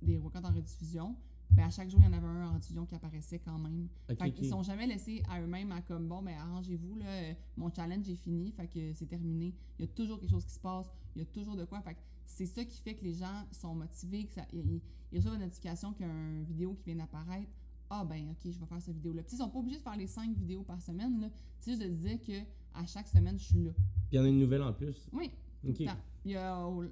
des 0.00 0.18
workouts 0.18 0.44
en 0.44 0.52
rediffusion. 0.52 1.16
Ben, 1.50 1.64
à 1.64 1.70
chaque 1.70 1.90
jour, 1.90 2.00
il 2.00 2.06
y 2.06 2.08
en 2.08 2.12
avait 2.14 2.26
un 2.26 2.48
en 2.48 2.54
rediffusion 2.54 2.86
qui 2.86 2.94
apparaissait 2.94 3.38
quand 3.38 3.58
même. 3.58 3.88
Fait 4.06 4.30
qu'ils 4.30 4.46
ok. 4.46 4.50
sont 4.50 4.62
jamais 4.62 4.86
laissés 4.86 5.22
à 5.28 5.40
eux-mêmes 5.40 5.70
à 5.72 5.82
comme 5.82 6.08
bon 6.08 6.22
ben 6.22 6.34
arrangez-vous 6.38 6.96
là, 6.96 7.06
euh, 7.06 7.34
mon 7.58 7.70
challenge 7.70 8.08
est 8.08 8.16
fini, 8.16 8.52
fait 8.52 8.68
que 8.68 8.94
c'est 8.94 9.06
terminé. 9.06 9.54
Il 9.78 9.84
y 9.84 9.88
a 9.88 9.92
toujours 9.92 10.18
quelque 10.18 10.30
chose 10.30 10.46
qui 10.46 10.54
se 10.54 10.60
passe, 10.60 10.90
il 11.14 11.20
y 11.20 11.22
a 11.22 11.26
toujours 11.26 11.56
de 11.56 11.64
quoi. 11.64 11.82
Fait 11.82 11.96
c'est 12.24 12.46
ça 12.46 12.64
qui 12.64 12.80
fait 12.80 12.94
que 12.94 13.04
les 13.04 13.12
gens 13.14 13.44
sont 13.50 13.74
motivés, 13.74 14.24
que 14.24 14.32
ça, 14.32 14.46
ils, 14.52 14.80
ils 15.12 15.18
reçoivent 15.18 15.34
une 15.34 15.42
notification 15.42 15.92
qu'il 15.92 16.06
y 16.06 16.08
a 16.08 16.12
une 16.12 16.44
vidéo 16.44 16.74
qui 16.74 16.86
vient 16.86 16.96
d'apparaître. 16.96 17.50
Ah 17.90 18.06
ben 18.06 18.30
ok, 18.30 18.50
je 18.50 18.58
vais 18.58 18.66
faire 18.66 18.80
cette 18.80 18.94
vidéo-là. 18.94 19.22
Puis 19.22 19.34
ils 19.34 19.38
sont 19.38 19.50
pas 19.50 19.58
obligés 19.58 19.76
de 19.76 19.82
faire 19.82 19.96
les 19.96 20.06
cinq 20.06 20.34
vidéos 20.34 20.62
par 20.62 20.80
semaine, 20.80 21.20
là. 21.20 21.28
C'est 21.60 21.72
juste 21.72 21.82
de 21.82 21.88
dire 21.88 22.22
que 22.22 22.40
à 22.74 22.86
chaque 22.86 23.08
semaine, 23.08 23.38
je 23.38 23.44
suis 23.44 23.62
là. 23.62 23.72
Puis 23.74 24.12
il 24.12 24.16
y 24.16 24.18
en 24.18 24.24
a 24.24 24.28
une 24.28 24.38
nouvelle 24.38 24.62
en 24.62 24.72
plus. 24.72 25.06
Oui, 25.12 25.30
tout 25.62 25.70
Ok. 25.70 25.78
le 25.80 25.86
temps. 25.86 25.96
Il 26.24 26.30
y 26.32 26.36
a, 26.36 26.40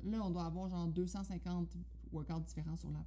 là, 0.05 0.22
on 0.25 0.31
doit 0.31 0.44
avoir 0.44 0.69
genre 0.69 0.87
250 0.88 1.76
workouts 2.12 2.40
différents 2.46 2.76
sur 2.76 2.90
l'app. 2.90 3.06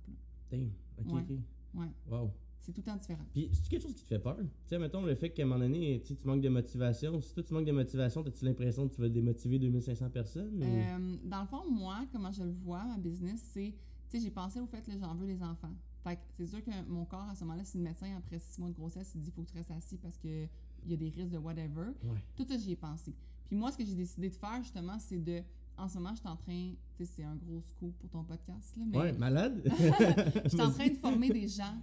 Damn. 0.51 0.69
Ok, 0.99 1.11
Ouais. 1.13 1.21
ok. 1.21 1.37
Ouais, 1.75 1.87
Wow. 2.09 2.31
c'est 2.61 2.71
tout 2.71 2.81
le 2.81 2.85
temps 2.85 2.95
différent. 2.95 3.25
Puis, 3.33 3.49
c'est 3.53 3.67
quelque 3.69 3.81
chose 3.81 3.93
qui 3.95 4.03
te 4.03 4.07
fait 4.07 4.19
peur? 4.19 4.37
Tu 4.37 4.45
sais, 4.67 4.77
mettons 4.77 5.03
le 5.03 5.15
fait 5.15 5.31
qu'à 5.31 5.43
un 5.43 5.45
moment 5.47 5.59
donné, 5.59 6.01
tu 6.05 6.15
manques 6.23 6.41
de 6.41 6.49
motivation. 6.49 7.19
Si 7.21 7.33
toi, 7.33 7.43
tu 7.43 7.53
manques 7.53 7.65
de 7.65 7.71
motivation, 7.71 8.21
as-tu 8.25 8.45
l'impression 8.45 8.87
que 8.87 8.93
tu 8.95 9.01
vas 9.01 9.09
démotiver 9.09 9.59
2500 9.59 10.09
personnes? 10.09 10.61
ou- 10.61 10.63
Euh, 10.63 11.17
dans 11.25 11.41
le 11.41 11.47
fond, 11.47 11.69
moi, 11.69 12.05
comment 12.11 12.31
je 12.31 12.43
le 12.43 12.51
vois, 12.51 12.83
ma 12.85 12.97
business, 12.97 13.41
c'est, 13.53 13.73
tu 14.09 14.17
sais, 14.17 14.23
j'ai 14.23 14.31
pensé 14.31 14.59
au 14.59 14.67
fait 14.67 14.81
que 14.83 14.97
j'en 14.97 15.15
veux 15.15 15.25
les 15.25 15.41
enfants. 15.43 15.73
Fait 16.03 16.17
que 16.17 16.21
c'est 16.33 16.45
sûr 16.47 16.63
que 16.63 16.69
mon 16.87 17.05
corps, 17.05 17.27
à 17.29 17.35
ce 17.35 17.43
moment-là, 17.45 17.63
si 17.63 17.77
le 17.77 17.83
médecin, 17.83 18.15
après 18.17 18.37
six 18.37 18.59
mois 18.59 18.69
de 18.69 18.75
grossesse, 18.75 19.11
il 19.15 19.21
dit, 19.21 19.31
faut 19.31 19.41
que 19.41 19.49
tu 19.49 19.57
restes 19.57 19.71
assis 19.71 19.97
parce 19.97 20.17
que 20.17 20.45
il 20.85 20.91
y 20.91 20.93
a 20.93 20.97
des 20.97 21.09
risques 21.09 21.31
de 21.31 21.37
whatever. 21.37 21.87
Ouais. 22.03 22.19
Tout 22.35 22.45
ça, 22.45 22.57
j'y 22.57 22.71
ai 22.73 22.75
pensé. 22.75 23.15
Puis 23.53 23.59
moi, 23.59 23.71
ce 23.71 23.77
que 23.77 23.85
j'ai 23.85 23.93
décidé 23.93 24.31
de 24.31 24.35
faire, 24.35 24.63
justement, 24.63 24.97
c'est 24.97 25.19
de, 25.23 25.43
en 25.77 25.87
ce 25.87 25.99
moment, 25.99 26.09
je 26.15 26.21
suis 26.21 26.27
en 26.27 26.35
train, 26.35 26.71
tu 26.95 27.05
sais, 27.05 27.05
c'est 27.05 27.23
un 27.23 27.35
gros 27.35 27.61
scoop 27.61 27.95
pour 27.99 28.09
ton 28.09 28.23
podcast, 28.23 28.75
là, 28.75 28.83
mais 28.87 28.97
Ouais, 28.97 29.13
malade? 29.13 29.61
je 30.45 30.49
suis 30.49 30.59
en 30.59 30.71
train 30.71 30.87
de 30.87 30.95
former 30.95 31.29
des 31.29 31.47
gens 31.47 31.77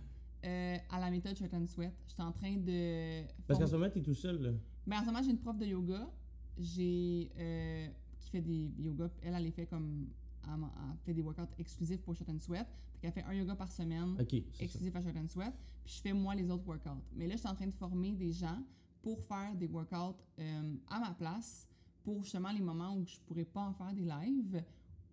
euh, 0.44 0.76
à 0.90 0.99
la 0.99 1.12
méthode 1.12 1.37
Shirt 1.37 1.55
and 1.55 1.69
Sweat. 1.69 1.93
Je 2.08 2.14
suis 2.14 2.22
en 2.25 2.32
train 2.32 2.56
de... 2.56 3.22
Parce 3.46 3.61
qu'en 3.61 3.69
ce 3.69 3.72
moment, 3.76 3.88
t'es 3.88 4.02
tout 4.02 4.14
seul, 4.17 4.43
là. 4.43 4.50
ben, 4.84 4.96
en 4.96 5.00
ce 5.02 5.06
moment, 5.06 5.22
j'ai 5.22 5.31
une 5.31 5.38
prof 5.38 5.56
de 5.56 5.67
yoga. 5.67 6.11
J'ai. 6.58 7.31
euh, 7.38 7.87
qui 8.19 8.31
fait 8.31 8.40
des 8.40 8.73
yoga. 8.76 9.08
Elle, 9.23 9.34
elle 9.37 9.44
les 9.44 9.52
fait 9.52 9.66
comme. 9.66 10.08
Elle, 10.49 10.64
fait 11.05 11.14
des 11.14 11.23
workouts 11.23 11.54
exclusifs 11.56 12.02
pour 12.02 12.16
Shirt 12.16 12.30
and 12.30 12.40
Sweat. 12.40 12.66
Fait 12.94 12.99
qu'elle 13.00 13.12
fait 13.12 13.23
un 13.23 13.33
yoga 13.35 13.54
par 13.54 13.71
semaine 13.71 14.16
Ok, 14.21 14.30
c'est 14.30 14.40
ça. 14.59 14.64
exclusif 14.64 14.97
à 14.97 15.02
Shirt 15.02 15.16
and 15.16 15.28
Sweat. 15.28 15.54
Puis 15.85 15.94
je 15.99 16.00
fais 16.02 16.12
moi 16.12 16.35
les 16.35 16.50
autres 16.50 16.66
workouts. 16.66 17.00
Mais 17.14 17.28
là, 17.28 17.35
je 17.35 17.38
suis 17.38 17.49
en 17.49 17.54
train 17.54 17.68
de 17.68 17.75
former 17.75 18.11
des 18.12 18.33
gens 18.33 18.59
pour 19.02 19.18
faire 19.25 19.54
des 19.54 19.66
workouts 19.66 20.16
euh, 20.38 20.75
à 20.88 21.00
ma 21.00 21.12
place 21.14 21.66
pour 22.02 22.23
justement 22.25 22.50
les 22.52 22.61
moments 22.61 22.95
où 22.97 23.04
je 23.07 23.16
pourrais 23.26 23.45
pas 23.45 23.62
en 23.62 23.73
faire 23.73 23.92
des 23.92 24.04
lives. 24.04 24.62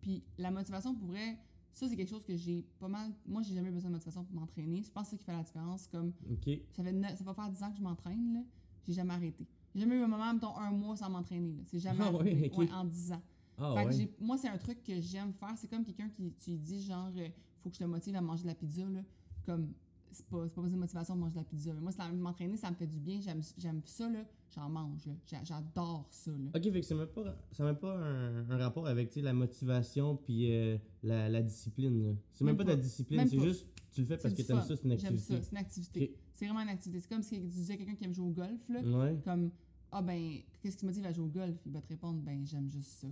Puis 0.01 0.23
la 0.37 0.51
motivation 0.51 0.93
pourrait. 0.95 1.37
Ça, 1.73 1.87
c'est 1.87 1.95
quelque 1.95 2.09
chose 2.09 2.23
que 2.25 2.35
j'ai 2.35 2.65
pas 2.79 2.87
mal. 2.87 3.11
Moi, 3.25 3.43
j'ai 3.43 3.53
jamais 3.53 3.69
besoin 3.69 3.89
de 3.91 3.95
motivation 3.95 4.23
pour 4.23 4.33
m'entraîner. 4.39 4.81
Je 4.81 4.89
pense 4.89 5.03
que 5.03 5.09
c'est 5.11 5.15
ça 5.17 5.17
qui 5.19 5.25
fait 5.25 5.31
la 5.37 5.43
différence. 5.43 5.87
Comme 5.87 6.11
Ok. 6.31 6.49
ça, 6.71 6.83
fait 6.83 7.15
ça 7.15 7.23
va 7.23 7.33
faire 7.35 7.49
10 7.49 7.63
ans 7.63 7.71
que 7.71 7.77
je 7.77 7.83
m'entraîne, 7.83 8.33
là. 8.33 8.39
J'ai 8.87 8.93
jamais 8.93 9.13
arrêté. 9.13 9.45
J'ai 9.75 9.81
jamais 9.81 9.95
eu 9.97 10.01
un 10.01 10.07
moment, 10.07 10.33
mettons, 10.33 10.55
un 10.57 10.71
mois 10.71 10.95
sans 10.97 11.09
m'entraîner, 11.09 11.53
là. 11.53 11.61
C'est 11.65 11.79
jamais 11.79 11.99
Ah 12.01 12.11
ouais, 12.11 12.19
arrivé. 12.21 12.49
ok. 12.51 12.57
Ouais, 12.57 12.71
en 12.71 12.83
10 12.85 13.11
ans. 13.11 13.21
Ah 13.59 13.73
fait 13.75 13.85
ouais. 13.95 14.15
moi, 14.19 14.37
c'est 14.37 14.47
un 14.49 14.57
truc 14.57 14.83
que 14.83 14.99
j'aime 15.01 15.33
faire. 15.33 15.53
C'est 15.57 15.67
comme 15.67 15.83
quelqu'un 15.83 16.09
qui, 16.09 16.31
tu 16.39 16.51
lui 16.51 16.57
dis, 16.57 16.81
genre, 16.81 17.11
euh, 17.15 17.27
faut 17.59 17.69
que 17.69 17.75
je 17.75 17.79
te 17.79 17.85
motive 17.85 18.15
à 18.15 18.21
manger 18.21 18.43
de 18.43 18.47
la 18.47 18.55
pizza, 18.55 18.83
là. 18.85 19.01
Comme, 19.45 19.71
c'est 20.17 20.25
pas, 20.25 20.47
pas 20.47 20.61
besoin 20.61 20.77
de 20.77 20.81
motivation 20.81 21.15
de 21.15 21.19
manger 21.21 21.33
de 21.33 21.37
la 21.39 21.43
pizza. 21.43 21.73
Moi, 21.73 21.91
c'est 21.91 22.11
m'entraîner, 22.13 22.57
ça 22.57 22.69
me 22.71 22.75
fait 22.75 22.87
du 22.87 22.99
bien. 22.99 23.19
J'aime, 23.21 23.41
j'aime 23.57 23.81
ça, 23.85 24.09
là. 24.09 24.23
J'en 24.55 24.69
mange, 24.69 25.05
là. 25.05 25.13
J'adore 25.43 26.07
ça, 26.09 26.31
là. 26.31 26.49
Ok, 26.55 26.63
fait 26.63 26.71
que 26.71 26.81
c'est 26.81 26.95
même 26.95 27.07
pas, 27.07 27.23
ça 27.51 27.63
n'a 27.63 27.71
même 27.71 27.79
pas 27.79 27.95
un, 27.97 28.49
un 28.49 28.57
rapport 28.57 28.87
avec 28.87 29.15
la 29.15 29.33
motivation 29.33 30.15
puis 30.15 30.51
euh, 30.53 30.77
la, 31.03 31.29
la 31.29 31.41
discipline. 31.41 32.17
C'est 32.33 32.43
même, 32.43 32.55
Même 32.55 32.57
pas 32.57 32.63
de 32.63 32.75
la 32.77 32.81
discipline, 32.81 33.27
c'est 33.27 33.39
juste 33.39 33.67
tu 33.93 34.01
le 34.01 34.07
fais 34.07 34.17
parce 34.17 34.33
que 34.33 34.41
t'aimes 34.41 34.61
ça, 34.61 34.75
c'est 34.75 34.83
une 34.83 34.97
J'aime 34.99 35.13
activité. 35.15 35.35
ça, 35.35 35.41
c'est 35.41 35.51
une 35.51 35.57
activité. 35.57 36.15
C'est 36.33 36.45
vraiment 36.45 36.61
une 36.61 36.69
activité. 36.69 36.99
C'est 37.01 37.09
comme 37.09 37.23
si 37.23 37.39
tu 37.39 37.47
disais 37.47 37.73
à 37.73 37.77
quelqu'un 37.77 37.95
qui 37.95 38.03
aime 38.05 38.13
jouer 38.13 38.27
au 38.27 38.31
golf, 38.31 38.69
là. 38.69 38.81
Ouais. 38.81 39.17
Comme, 39.23 39.49
ah 39.91 40.01
ben, 40.01 40.39
qu'est-ce 40.61 40.75
qui 40.75 40.81
te 40.81 40.85
motive 40.85 41.05
à 41.05 41.11
jouer 41.11 41.25
au 41.25 41.29
golf? 41.29 41.55
Il 41.65 41.71
va 41.71 41.81
te 41.81 41.87
répondre, 41.87 42.21
ben, 42.21 42.45
j'aime 42.45 42.69
juste 42.69 42.91
ça. 42.91 43.07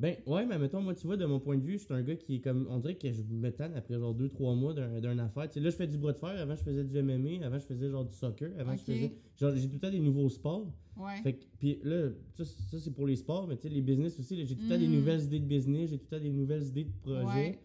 Ben 0.00 0.16
ouais, 0.26 0.46
mais 0.46 0.58
mettons, 0.58 0.80
moi, 0.80 0.94
tu 0.94 1.06
vois, 1.06 1.16
de 1.18 1.26
mon 1.26 1.38
point 1.40 1.58
de 1.58 1.62
vue, 1.62 1.74
je 1.78 1.84
suis 1.84 1.92
un 1.92 2.00
gars 2.02 2.16
qui 2.16 2.36
est 2.36 2.40
comme. 2.40 2.66
On 2.70 2.78
dirait 2.78 2.96
que 2.96 3.12
je 3.12 3.22
me 3.22 3.50
tanne 3.52 3.74
après 3.74 3.98
genre 3.98 4.14
2-3 4.14 4.56
mois 4.56 4.72
d'un 4.72 5.18
affaire. 5.18 5.46
Tu 5.48 5.54
sais, 5.54 5.60
là, 5.60 5.68
je 5.68 5.76
fais 5.76 5.86
du 5.86 5.98
bras 5.98 6.12
de 6.12 6.18
fer, 6.18 6.30
avant, 6.30 6.56
je 6.56 6.62
faisais 6.62 6.84
du 6.84 7.02
MMA, 7.02 7.44
avant, 7.44 7.58
je 7.58 7.66
faisais 7.66 7.90
genre 7.90 8.04
du 8.06 8.14
soccer, 8.14 8.50
avant, 8.58 8.76
je 8.76 8.82
faisais. 8.82 9.12
Genre, 9.38 9.54
j'ai 9.54 9.66
tout 9.68 9.74
le 9.74 9.78
temps 9.80 9.90
des 9.90 10.00
nouveaux 10.00 10.30
sports. 10.30 10.72
Ouais. 10.96 11.20
Fait 11.22 11.34
que, 11.34 11.44
puis 11.58 11.78
là, 11.84 12.08
ça, 12.32 12.44
ça, 12.46 12.78
c'est 12.80 12.90
pour 12.94 13.06
les 13.06 13.16
sports, 13.16 13.46
mais 13.46 13.56
tu 13.56 13.62
sais, 13.62 13.68
les 13.68 13.82
business 13.82 14.18
aussi, 14.18 14.36
j'ai 14.46 14.56
tout 14.56 14.62
le 14.62 14.68
temps 14.70 14.78
des 14.78 14.88
Mm. 14.88 14.92
nouvelles 14.94 15.22
idées 15.24 15.40
de 15.40 15.44
business, 15.46 15.90
j'ai 15.90 15.98
tout 15.98 16.06
le 16.10 16.16
temps 16.18 16.22
des 16.22 16.30
nouvelles 16.32 16.66
idées 16.66 16.84
de 16.84 16.92
projets. 17.02 17.24
Ouais. 17.26 17.58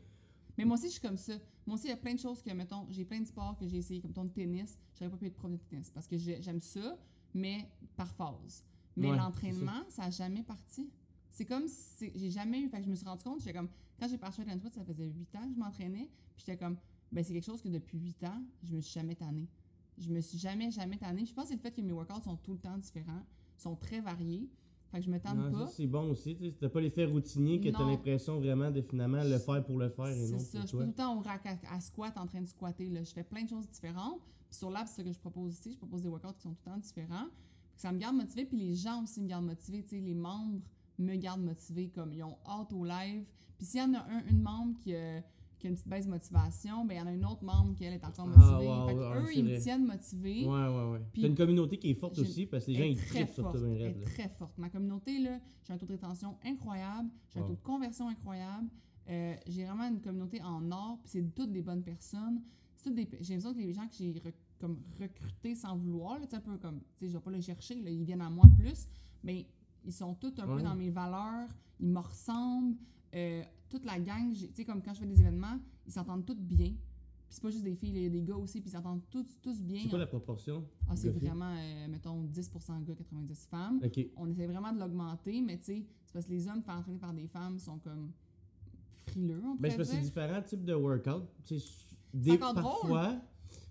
Mais 0.58 0.65
moi 0.65 0.75
aussi, 0.77 0.88
je 0.88 0.92
suis 0.94 1.01
comme 1.01 1.18
ça. 1.18 1.34
Moi 1.65 1.75
aussi, 1.75 1.88
il 1.88 1.89
y 1.89 1.94
a 1.94 1.98
plein 1.98 2.13
de 2.13 2.20
choses 2.20 2.42
que, 2.42 2.51
mettons, 2.54 2.86
j'ai 2.92 3.04
plein 3.06 3.20
de 3.22 3.27
sports 3.27 3.58
que 3.58 3.65
j'ai 3.68 3.77
essayé, 3.77 4.00
comme 4.01 4.13
ton 4.13 4.24
le 4.24 4.30
tennis. 4.30 4.77
J'aurais 5.00 5.12
pas 5.12 5.18
pu 5.18 5.25
être 5.27 5.34
prof 5.36 5.51
de 5.51 5.58
tennis 5.70 5.89
parce 5.89 6.08
que 6.08 6.18
j'ai- 6.18 6.42
j'aime 6.42 6.60
ça, 6.62 6.98
mais 7.34 7.68
par 7.98 8.13
phase. 8.13 8.63
Mais 8.98 9.10
Ouais, 9.12 9.18
l'entraînement, 9.18 9.84
ça 9.89 10.04
n'a 10.04 10.10
jamais 10.12 10.44
parti. 10.44 10.89
C'est 11.36 11.44
comme 11.44 11.68
si 11.68 12.10
j'ai 12.15 12.30
jamais 12.32 12.62
eu. 12.62 12.70
Fait 12.70 12.77
que 12.77 12.86
je 12.86 12.89
me 12.89 12.96
suis 12.96 13.06
rendu 13.06 13.22
compte, 13.22 13.39
j'étais 13.39 13.51
comme, 13.51 13.68
quand 14.00 14.08
j'ai 14.08 14.18
parti 14.18 14.39
à 14.42 14.46
Sweat, 14.46 14.74
ça 14.74 14.86
faisait 14.86 15.06
8 15.10 15.36
ans 15.36 15.48
que 15.50 15.54
je 15.54 15.60
m'entraînais, 15.60 16.10
puis 16.34 16.46
j'étais 16.46 16.56
comme, 16.58 16.77
ben 17.12 17.24
c'est 17.25 17.34
quelque 17.34 17.44
chose 17.46 17.62
que 17.62 17.68
depuis 17.68 18.00
8 18.00 18.24
ans, 18.24 18.42
je 18.63 18.74
me 18.74 18.80
suis 18.80 18.94
jamais 18.94 19.15
tannée. 19.15 19.50
Je 19.98 20.10
me 20.13 20.22
suis 20.22 20.38
jamais, 20.38 20.72
jamais 20.72 20.98
tannée. 20.98 21.25
Je 21.25 21.34
pense 21.34 21.44
que 21.46 21.50
c'est 21.50 21.56
le 21.56 21.60
fait 21.62 21.72
que 21.72 21.82
mes 21.82 21.92
workouts 21.92 22.22
sont 22.24 22.38
tout 22.38 22.54
le 22.54 22.60
temps 22.60 22.77
différents, 22.77 23.25
sont 23.58 23.75
très 23.75 24.00
variés. 24.00 24.50
Fait 24.92 25.00
que 25.00 25.06
je 25.06 25.12
me 25.12 25.20
tanne 25.20 25.38
Non, 25.38 25.51
pas. 25.51 25.65
ça, 25.68 25.74
c'est 25.75 25.88
bon 25.88 26.10
aussi. 26.12 26.38
Tu 26.38 26.54
n'as 26.62 26.70
pas 26.70 26.80
l'effet 26.80 27.04
routinier 27.04 27.60
que 27.60 27.68
tu 27.68 27.75
as 27.75 27.84
l'impression 27.86 28.39
vraiment 28.39 28.72
de 28.72 28.82
finalement 28.82 29.22
le 29.24 29.38
faire 29.38 29.62
pour 29.65 29.77
le 29.77 29.89
faire 29.89 30.08
et 30.08 30.30
non 30.32 30.38
C'est 30.39 30.46
ça. 30.58 30.62
Je 30.62 30.68
suis 30.68 30.77
tout 30.77 30.84
le 30.84 30.94
temps 30.94 31.18
au 31.18 31.22
rack 31.22 31.46
à, 31.48 31.58
à 31.74 31.82
squat 31.82 32.18
en 32.18 32.27
train 32.27 32.42
de 32.42 32.48
squatter. 32.48 32.89
Là. 32.89 33.04
Je 33.04 33.12
fais 33.12 33.24
plein 33.25 33.44
de 33.44 33.50
choses 33.50 33.68
différentes. 33.70 34.22
Puis 34.50 34.58
sur 34.58 34.70
l'app, 34.70 34.88
c'est 34.88 35.01
ce 35.01 35.08
que 35.08 35.12
je 35.13 35.20
propose 35.20 35.54
ici. 35.54 35.74
Je 35.74 35.77
propose 35.77 36.01
des 36.01 36.08
workouts 36.08 36.34
qui 36.34 36.42
sont 36.44 36.54
tout 36.54 36.62
le 36.65 36.72
temps 36.72 36.77
différents. 36.77 37.27
Ça 37.75 37.92
me 37.92 37.98
garde 37.98 38.15
motivée. 38.15 38.46
Puis 38.46 38.58
les 38.58 38.74
gens 38.75 39.04
aussi 39.04 39.22
me 39.22 39.27
gardent 39.27 39.46
motivée. 39.48 39.82
Tu 39.84 39.89
sais, 39.89 40.00
les 40.01 40.13
membres 40.13 40.62
me 41.00 41.16
gardent 41.16 41.44
motivée. 41.44 41.90
Comme 41.90 42.14
ils 42.14 42.24
ont 42.24 42.38
hâte 42.48 42.72
au 42.74 42.84
live. 42.86 43.25
Puis 43.58 43.66
s'il 43.68 43.80
y 43.80 43.84
en 43.84 43.94
a 43.94 44.00
un, 44.00 44.25
une 44.30 44.42
membre 44.42 44.78
qui, 44.80 44.94
a- 44.96 45.22
qui 45.60 45.68
a 45.68 45.70
une 45.70 45.75
petite 45.75 45.88
baisse 45.88 46.06
de 46.06 46.12
motivation, 46.12 46.84
ben 46.86 46.96
il 46.96 46.98
y 46.98 47.02
en 47.02 47.08
a 47.08 47.14
une 47.14 47.25
autre 47.25 47.44
membre 47.44 47.74
qui, 47.75 47.86
elle, 47.86 47.94
est 47.94 48.04
encore 48.06 48.28
Ah, 48.36 48.38
motivée. 48.38 48.68
wow, 48.70 48.88
fait 48.88 48.94
que 48.96 49.00
ouais, 49.00 49.18
eux, 49.22 49.36
ils 49.38 49.44
vrai. 49.46 49.54
me 49.56 49.62
tiennent 49.62 49.86
motivée. 49.86 50.46
Ouais, 50.46 50.68
ouais, 50.68 50.92
ouais. 50.92 51.02
Puis- 51.14 51.22
T'as 51.22 51.28
une 51.30 51.36
communauté 51.36 51.78
qui 51.78 51.90
est 51.92 51.94
forte 51.94 52.20
aussi 52.20 52.46
parce 52.46 52.66
que 52.66 52.72
les 52.72 52.78
gens 52.78 52.84
ils 52.84 52.98
trippent 52.98 53.30
sur 53.30 53.50
toi 53.52 53.62
bien 53.62 53.78
raide. 53.78 54.04
très 54.04 54.28
forte. 54.30 54.58
Ma 54.58 54.70
communauté, 54.70 55.20
là, 55.20 55.40
j'ai 55.66 55.74
un 55.74 55.78
taux 55.78 55.86
de 55.86 55.94
rétention 55.94 56.38
incroyable, 56.46 57.10
j'ai 57.34 57.40
un 57.40 57.44
taux 57.44 57.56
de 57.56 57.62
conversion 57.64 58.10
incroyable. 58.10 58.68
Euh, 59.08 59.36
j'ai 59.48 59.64
vraiment 59.66 59.88
une 59.88 60.02
communauté 60.02 60.42
en 60.42 60.70
or, 60.72 60.98
puis 61.04 61.12
c'est 61.12 61.36
toutes 61.36 61.52
des 61.52 61.62
bonnes 61.62 61.84
personnes. 61.84 62.42
Des, 62.88 63.08
j'ai 63.22 63.34
l'impression 63.36 63.54
que 63.54 63.60
les 63.60 63.74
gens 63.74 63.88
que 63.88 63.96
j'ai 63.98 64.14
comme 64.60 64.78
recrutés 65.00 65.56
sans 65.56 65.75
vouloir, 65.75 66.20
là, 66.20 66.25
tu 66.25 66.32
sais, 66.32 66.36
un 66.36 66.42
peu 66.42 66.58
comme, 66.58 66.80
tu 66.98 67.06
sais, 67.06 67.10
je 67.10 67.18
vais 67.18 67.24
pas 67.24 67.32
le 67.32 67.42
chercher, 67.42 67.82
là, 67.82 67.90
ils 67.90 68.04
viennent 68.04 68.22
à 68.22 68.30
moi 68.30 68.46
plus, 68.60 68.88
mais 69.24 69.48
ils 69.86 69.94
sont 69.94 70.13
tous 70.15 70.34
un 70.39 70.48
Ouais. 70.48 70.58
peu 70.58 70.62
dans 70.63 70.75
mes 70.75 70.89
valeurs, 70.89 71.48
ils 71.80 71.88
me 71.89 72.00
ressemblent. 72.00 72.75
Euh, 73.13 73.44
toute 73.70 73.86
la 73.86 74.00
gang, 74.00 74.32
tu 74.34 74.48
sais, 74.54 74.65
comme 74.65 74.82
quand 74.82 74.94
je 74.94 75.00
fais 75.00 75.06
des 75.06 75.20
événements, 75.22 75.58
ils 75.86 75.92
s'entendent 75.94 76.25
tous 76.25 76.36
bien. 76.36 76.70
Puis 77.27 77.38
c'est 77.38 77.42
pas 77.42 77.50
juste 77.50 77.63
des 77.63 77.75
filles, 77.75 77.89
il 77.96 78.04
y 78.04 78.06
a 78.06 78.10
des 78.10 78.22
gars 78.22 78.36
aussi, 78.36 78.62
puis 78.62 78.70
ils 78.70 78.74
s'entendent 78.74 79.01
tous, 79.10 79.25
tous 79.42 79.62
bien. 79.63 79.82
C'est 79.84 79.89
quoi 79.89 80.00
la 80.00 80.06
proportion 80.08 80.63
Ah, 80.88 80.96
c'est 80.96 81.10
vraiment, 81.10 81.54
euh, 81.58 81.88
mettons, 81.88 82.24
10% 82.25 82.82
gars, 82.84 82.94
90 82.96 83.48
femmes. 83.50 83.82
Ok. 83.84 84.00
On 84.18 84.30
essaie 84.30 84.46
vraiment 84.48 84.72
de 84.72 84.80
l'augmenter, 84.80 85.42
mais 85.42 85.58
tu 85.58 85.63
sais, 85.65 85.86
c'est 86.06 86.13
parce 86.13 86.25
que 86.25 86.32
les 86.32 86.48
hommes 86.48 86.62
faire 86.62 86.75
entraîner 86.75 87.00
par 87.00 87.13
des 87.13 87.27
femmes 87.27 87.58
sont 87.58 87.80
comme 87.80 88.12
frileux, 89.08 89.42
on 89.44 89.56
Ben, 89.56 89.58
pourrait 89.58 89.70
c'est 89.72 89.77
parce 89.77 89.89
que 89.89 89.96
c'est 89.96 90.01
dire. 90.01 90.10
différents 90.10 90.42
types 90.42 90.65
de 90.65 90.74
workout. 90.74 91.24
Tu 91.46 91.60
sais, 91.60 91.65
des, 92.13 92.32
encore 92.42 92.54
drôle. 92.54 93.20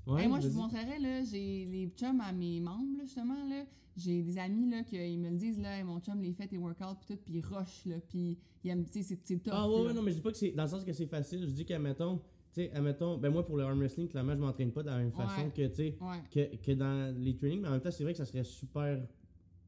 Parfois. 0.05 0.15
Ouais, 0.15 0.23
Hey, 0.23 0.29
moi, 0.29 0.41
je 0.41 0.49
vous 0.49 0.61
montrerais, 0.61 0.99
là, 0.99 1.23
j'ai 1.25 1.65
les 1.67 1.89
chums 1.97 2.21
à 2.21 2.33
mes 2.33 2.61
membres, 2.61 2.99
là, 2.99 3.05
justement, 3.05 3.49
là. 3.49 3.65
J'ai 3.97 4.23
des 4.23 4.39
amis, 4.39 4.69
là, 4.71 4.83
qui 4.83 4.97
me 5.19 5.31
le 5.31 5.37
disent, 5.37 5.61
là, 5.61 5.79
Hey, 5.79 5.85
mon 5.85 6.01
chum, 6.01 6.21
les 6.21 6.33
fait 6.33 6.49
tes 6.49 6.59
workouts, 6.59 6.97
puis 7.01 7.07
tout, 7.17 7.23
puis 7.25 7.35
il 7.39 7.45
rush, 7.47 7.87
là, 7.87 7.97
puis 8.09 8.37
il 8.65 8.71
aime, 8.71 8.85
tu 8.85 8.93
sais, 8.95 9.03
c'est- 9.03 9.21
c'est 9.23 9.39
tough. 9.43 9.53
Ah 9.55 9.69
ouais, 9.71 9.87
ouais, 9.87 9.95
non, 9.95 10.03
mais 10.03 10.11
je 10.11 10.17
dis 10.17 10.23
pas 10.23 10.33
que 10.33 10.37
c'est 10.39 10.51
dans 10.51 10.65
le 10.65 10.69
sens 10.69 10.85
que 10.85 10.93
c'est 10.93 11.07
facile. 11.07 11.41
Je 11.47 11.53
dis 11.53 11.65
qu'admettons, 11.65 12.17
tu 12.53 12.63
sais, 12.63 12.73
admettons, 12.73 13.19
ben 13.19 13.31
moi 13.31 13.45
pour 13.47 13.57
le 13.57 13.65
arm 13.65 13.79
wrestling, 13.79 14.09
clairement, 14.09 14.35
je 14.35 14.41
m'entraîne 14.41 14.73
pas 14.73 14.83
de 14.83 14.89
la 14.89 14.99
même 14.99 15.11
façon 15.13 15.43
Ouais. 15.43 15.51
que, 15.53 15.67
tu 15.69 15.75
sais, 15.75 15.99
que, 16.31 16.57
que 16.57 16.73
dans 16.73 17.15
les 17.17 17.37
trainings, 17.37 17.61
mais 17.63 17.69
en 17.69 17.73
même 17.73 17.81
temps, 17.81 17.91
c'est 17.91 18.03
vrai 18.05 18.13
que 18.13 18.19
ça 18.19 18.25
serait 18.25 18.45
super. 18.45 19.01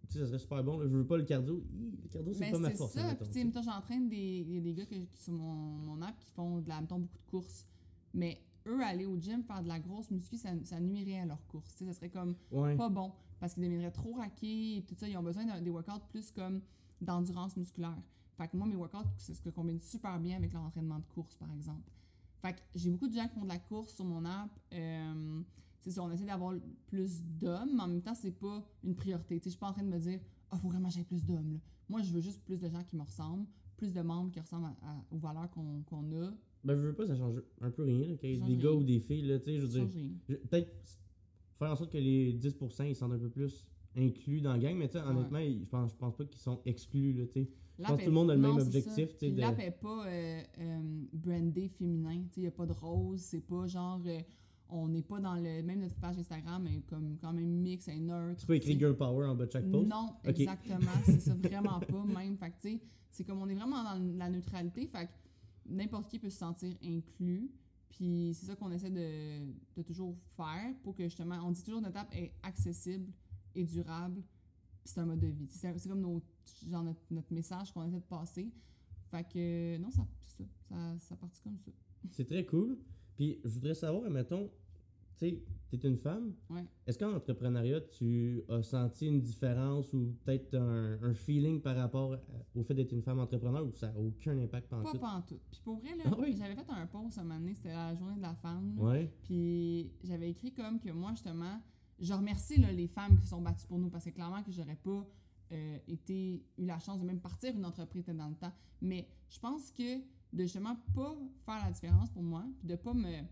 Tu 0.08 0.12
sais, 0.14 0.18
ça 0.20 0.26
serait 0.26 0.38
super 0.38 0.62
bon. 0.62 0.78
là. 0.78 0.86
Je 0.88 0.96
veux 0.96 1.04
pas 1.06 1.16
le 1.16 1.24
cardio. 1.24 1.64
Le 2.02 2.08
cardio, 2.08 2.32
c'est 2.32 2.38
Ben, 2.40 2.52
pas 2.52 2.58
ma 2.60 2.70
c'est 2.70 2.76
force. 2.76 2.92
ça. 2.92 3.00
admettons, 3.00 3.24
Puis, 3.24 3.42
tu 3.44 3.52
sais, 3.52 3.62
j'entraîne 3.64 4.08
des, 4.08 4.74
gars 4.76 4.86
que, 4.86 4.94
sur 5.16 5.32
mon, 5.32 5.52
mon 5.52 6.00
app 6.02 6.16
qui 6.20 6.30
font 6.30 6.60
de 6.60 6.68
la, 6.68 6.80
mettons, 6.80 7.00
beaucoup 7.00 7.18
de 7.18 7.30
courses. 7.30 7.66
Mais 8.14 8.38
eux, 8.66 8.82
aller 8.82 9.06
au 9.06 9.16
gym, 9.18 9.42
faire 9.42 9.62
de 9.62 9.68
la 9.68 9.78
grosse 9.78 10.10
muscu, 10.10 10.36
ça, 10.36 10.50
ça 10.64 10.80
nuirait 10.80 11.20
à 11.20 11.26
leur 11.26 11.44
course. 11.46 11.70
Tu 11.72 11.78
sais, 11.78 11.86
ça 11.86 11.92
serait 11.94 12.10
comme 12.10 12.34
Ouais. 12.50 12.76
pas 12.76 12.88
bon 12.88 13.12
parce 13.40 13.54
qu'ils 13.54 13.62
deviendraient 13.64 13.90
trop 13.90 14.14
raqués 14.14 14.78
et 14.78 14.82
tout 14.82 14.94
ça. 14.96 15.08
Ils 15.08 15.16
ont 15.16 15.22
besoin 15.22 15.44
des 15.60 15.70
workouts 15.70 16.06
plus 16.10 16.30
comme 16.30 16.60
d'endurance 17.00 17.56
musculaire. 17.56 17.96
Fait 18.36 18.48
que 18.48 18.56
moi, 18.56 18.66
mes 18.66 18.76
workouts, 18.76 19.08
c'est 19.18 19.34
ce 19.34 19.40
que 19.40 19.50
combine 19.50 19.80
super 19.80 20.18
bien 20.20 20.36
avec 20.36 20.52
leur 20.52 20.62
entraînement 20.62 20.98
de 20.98 21.06
course, 21.14 21.36
par 21.36 21.50
exemple. 21.52 21.88
Fait 22.42 22.52
que 22.54 22.60
j'ai 22.74 22.90
beaucoup 22.90 23.08
de 23.08 23.14
gens 23.14 23.26
qui 23.28 23.34
font 23.34 23.44
de 23.44 23.48
la 23.48 23.58
course 23.58 23.94
sur 23.94 24.04
mon 24.04 24.24
app. 24.24 24.50
Euh, 24.72 25.42
c'est 25.80 25.90
ça, 25.92 26.02
on 26.02 26.10
essaie 26.10 26.24
d'avoir 26.24 26.54
plus 26.86 27.22
d'hommes, 27.22 27.70
mais 27.76 27.82
en 27.82 27.88
même 27.88 28.02
temps, 28.02 28.14
c'est 28.14 28.30
pas 28.32 28.62
une 28.84 28.94
priorité. 28.94 29.36
Tu 29.38 29.44
sais, 29.44 29.50
je 29.50 29.50
suis 29.50 29.58
pas 29.60 29.68
en 29.68 29.72
train 29.72 29.82
de 29.84 29.88
me 29.88 29.98
dire, 29.98 30.20
ah, 30.50 30.56
faut 30.58 30.68
vraiment 30.68 30.88
que 30.88 30.94
j'aie 30.94 31.04
plus 31.04 31.24
d'hommes. 31.24 31.60
Moi, 31.88 32.02
je 32.02 32.12
veux 32.12 32.20
juste 32.20 32.42
plus 32.42 32.60
de 32.60 32.68
gens 32.68 32.82
qui 32.84 32.96
me 32.96 33.02
ressemblent, 33.02 33.46
plus 33.76 33.92
de 33.94 34.02
membres 34.02 34.30
qui 34.32 34.40
ressemblent 34.40 34.66
à- 34.66 34.90
à- 34.90 35.04
aux 35.10 35.18
valeurs 35.18 35.48
qu'on 35.50 35.82
qu'on 35.82 36.02
a. 36.24 36.30
Ben, 36.66 36.76
je 36.76 36.80
veux 36.88 36.94
pas, 36.94 37.06
ça 37.06 37.16
change 37.16 37.40
un 37.60 37.70
peu 37.70 37.84
rien, 37.84 38.08
là, 38.08 38.16
qu'il 38.16 38.30
y 38.30 38.32
ait 38.34 38.38
Ça 38.40 38.46
des 38.46 38.52
change 38.54 38.62
gars 38.64 38.72
ou 38.72 38.82
des 38.84 39.00
filles, 39.00 39.22
là, 39.22 39.38
tu 39.38 39.44
sais, 39.46 39.56
je 39.56 39.66
veux 39.66 39.68
dire. 39.86 39.88
je- 40.28 40.34
Peut-être 40.34 40.70
faire 41.58 41.70
en 41.70 41.76
sorte 41.76 41.92
que 41.92 41.98
les 41.98 42.32
10% 42.32 42.84
ils 42.84 42.94
sont 42.96 43.10
un 43.10 43.18
peu 43.18 43.28
plus 43.30 43.64
inclus 43.96 44.40
dans 44.42 44.52
la 44.52 44.58
gang, 44.58 44.76
mais 44.76 44.88
tu 44.88 44.94
sais, 44.98 45.04
Ouais. 45.04 45.08
honnêtement, 45.10 45.38
je 45.40 45.64
pense, 45.70 45.90
je 45.92 45.96
pense 45.96 46.16
pas 46.16 46.24
qu'ils 46.24 46.40
sont 46.40 46.60
exclus, 46.66 47.12
là, 47.14 47.24
tu 47.26 47.32
sais. 47.44 47.48
L'app 47.78 47.90
pense 47.90 47.98
que 48.00 48.04
tout 48.04 48.10
le 48.10 48.14
monde 48.14 48.30
a 48.30 48.34
le 48.34 48.40
non, 48.40 48.54
même 48.54 48.66
objectif, 48.66 48.92
ça. 48.92 48.94
tu 49.06 49.06
sais, 49.06 49.16
Puis 49.18 49.32
de- 49.32 49.40
L'app 49.40 49.58
est 49.60 49.70
pas 49.70 50.06
euh, 50.06 50.40
euh, 50.60 50.80
brandé 51.12 51.68
féminin. 51.68 52.22
Il 52.36 52.40
n'y 52.42 52.46
a 52.46 52.50
pas 52.50 52.64
de 52.66 52.72
rose. 52.72 53.20
C'est 53.20 53.40
pas 53.46 53.66
genre. 53.66 54.00
euh, 54.06 54.18
on 54.70 54.88
n'est 54.88 55.02
pas 55.02 55.20
dans 55.20 55.34
le. 55.34 55.62
Même 55.62 55.80
notre 55.80 55.94
page 55.96 56.18
Instagram 56.18 56.66
est 56.68 56.80
comme 56.88 57.16
quand 57.20 57.32
même 57.34 57.50
mix, 57.50 57.86
est 57.88 57.98
neutre. 58.00 58.46
Tu 58.46 58.60
sais. 58.62 58.78
Girl 58.78 58.96
Power 58.96 59.26
en 59.26 59.34
bas 59.34 59.44
de 59.46 59.52
chaque 59.52 59.70
post. 59.70 59.86
Non, 59.88 60.10
exactement. 60.24 60.90
C'est 61.04 61.20
ça, 61.20 61.34
vraiment 61.34 61.78
pas 61.80 62.04
même. 62.04 62.36
Fait 62.38 62.50
que, 62.50 62.54
tu 62.62 62.68
sais, 62.76 62.80
c'est 63.10 63.24
comme 63.24 63.40
on 63.42 63.48
est 63.48 63.54
vraiment 63.54 63.82
dans 63.84 64.02
la 64.18 64.30
neutralité. 64.30 64.86
Fait 64.86 65.04
que 65.06 65.10
n'importe 65.68 66.08
qui 66.08 66.18
peut 66.18 66.30
se 66.30 66.38
sentir 66.38 66.74
inclus. 66.82 67.50
Puis 67.90 68.32
c'est 68.34 68.46
ça 68.46 68.56
qu'on 68.56 68.70
essaie 68.72 68.90
de, 68.90 69.52
de 69.76 69.82
toujours 69.82 70.16
faire 70.36 70.74
pour 70.82 70.94
que 70.94 71.04
justement, 71.04 71.36
on 71.44 71.50
dit 71.50 71.62
toujours 71.62 71.80
notre 71.80 71.98
app 71.98 72.12
est 72.14 72.32
accessible 72.42 73.10
et 73.54 73.64
durable. 73.64 74.22
Puis 74.82 74.92
c'est 74.92 75.00
un 75.00 75.06
mode 75.06 75.20
de 75.20 75.28
vie. 75.28 75.48
C'est 75.48 75.88
comme 75.88 76.00
nos, 76.00 76.22
genre 76.68 76.82
notre, 76.82 77.00
notre 77.10 77.32
message 77.32 77.72
qu'on 77.72 77.84
essaie 77.84 78.00
de 78.00 78.04
passer. 78.04 78.52
Fait 79.10 79.24
que 79.24 79.78
non, 79.78 79.90
ça, 79.90 80.06
ça, 80.26 80.44
ça 81.00 81.16
partit 81.16 81.40
comme 81.42 81.58
ça. 81.58 81.70
C'est 82.10 82.24
très 82.24 82.44
cool. 82.44 82.78
Puis 83.16 83.40
je 83.44 83.48
voudrais 83.48 83.74
savoir, 83.74 84.10
mettons, 84.10 84.50
tu 85.18 85.30
sais, 85.30 85.42
t'es 85.70 85.88
une 85.88 85.96
femme. 85.98 86.34
Ouais. 86.50 86.64
Est-ce 86.86 86.98
qu'en 86.98 87.12
entrepreneuriat, 87.14 87.80
tu 87.82 88.42
as 88.48 88.62
senti 88.62 89.06
une 89.06 89.20
différence 89.20 89.92
ou 89.92 90.14
peut-être 90.24 90.54
un, 90.54 91.02
un 91.02 91.14
feeling 91.14 91.60
par 91.60 91.76
rapport 91.76 92.16
au 92.54 92.62
fait 92.62 92.74
d'être 92.74 92.92
une 92.92 93.02
femme 93.02 93.18
entrepreneur 93.18 93.66
ou 93.66 93.72
ça 93.74 93.90
n'a 93.92 93.98
aucun 93.98 94.38
impact 94.38 94.68
Pas 94.70 94.82
pantoute? 94.98 95.40
Puis 95.50 95.60
pour 95.64 95.78
vrai, 95.78 95.96
là, 95.96 96.04
Ah 96.06 96.14
oui? 96.18 96.34
j'avais 96.38 96.54
fait 96.54 96.70
un 96.70 96.86
post 96.86 97.18
un 97.18 97.22
moment 97.22 97.38
donné, 97.40 97.54
c'était 97.54 97.72
la 97.74 97.94
journée 97.94 98.16
de 98.16 98.22
la 98.22 98.34
femme. 98.34 98.74
Ouais. 98.78 99.10
Puis 99.22 99.90
j'avais 100.04 100.30
écrit 100.30 100.52
comme 100.52 100.78
que 100.80 100.90
moi, 100.90 101.10
justement, 101.12 101.60
je 101.98 102.12
remercie 102.12 102.60
là, 102.60 102.70
les 102.72 102.86
femmes 102.86 103.16
qui 103.16 103.24
se 103.24 103.30
sont 103.30 103.40
battues 103.40 103.66
pour 103.66 103.78
nous 103.78 103.88
parce 103.90 104.04
que 104.04 104.10
clairement 104.10 104.42
que 104.42 104.52
j'aurais 104.52 104.76
pas 104.76 105.06
euh, 105.52 105.78
été, 105.88 106.42
eu 106.58 106.66
la 106.66 106.78
chance 106.78 107.00
de 107.00 107.06
même 107.06 107.20
partir 107.20 107.54
une 107.56 107.64
entreprise 107.64 108.04
dans 108.06 108.28
le 108.28 108.34
temps. 108.34 108.52
Mais 108.82 109.08
je 109.28 109.38
pense 109.38 109.70
que 109.70 109.98
de 110.32 110.42
justement 110.42 110.76
pas 110.94 111.16
faire 111.44 111.64
la 111.64 111.70
différence 111.70 112.10
pour 112.10 112.22
moi, 112.22 112.44
puis 112.58 112.68
de 112.68 112.76
pas 112.76 112.92
me, 112.92 113.22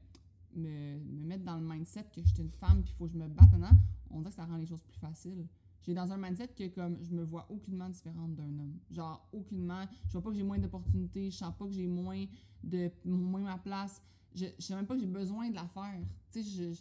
me, 0.56 0.98
me 0.98 1.26
mettre 1.26 1.44
dans 1.44 1.56
le 1.56 1.66
mindset 1.66 2.06
que 2.14 2.22
je 2.22 2.28
suis 2.28 2.42
une 2.42 2.50
femme 2.50 2.82
puis 2.82 2.92
il 2.92 2.96
faut 2.96 3.06
que 3.06 3.12
je 3.12 3.18
me 3.18 3.28
batte 3.28 3.50
maintenant, 3.52 3.76
on 4.10 4.18
dirait 4.18 4.30
que 4.30 4.36
ça 4.36 4.44
rend 4.44 4.56
les 4.56 4.66
choses 4.66 4.82
plus 4.82 4.98
faciles. 4.98 5.46
J'ai 5.82 5.92
dans 5.92 6.10
un 6.12 6.16
mindset 6.16 6.48
que 6.48 6.68
comme 6.68 6.96
je 7.02 7.10
me 7.10 7.24
vois 7.24 7.46
aucunement 7.50 7.88
différente 7.90 8.34
d'un 8.34 8.58
homme. 8.58 8.78
Genre 8.90 9.28
aucunement, 9.32 9.84
je 10.06 10.12
vois 10.12 10.22
pas 10.22 10.30
que 10.30 10.36
j'ai 10.36 10.42
moins 10.42 10.58
d'opportunités, 10.58 11.30
je 11.30 11.36
sens 11.36 11.54
pas 11.56 11.66
que 11.66 11.72
j'ai 11.72 11.86
moins 11.86 12.24
de 12.62 12.90
moins 13.04 13.42
ma 13.42 13.58
place. 13.58 14.02
Je, 14.34 14.46
je 14.58 14.64
sais 14.64 14.74
même 14.74 14.86
pas 14.86 14.94
que 14.94 15.00
j'ai 15.00 15.06
besoin 15.06 15.50
de 15.50 15.54
la 15.54 15.66
faire. 15.68 16.00
Tu 16.32 16.42
sais, 16.42 16.72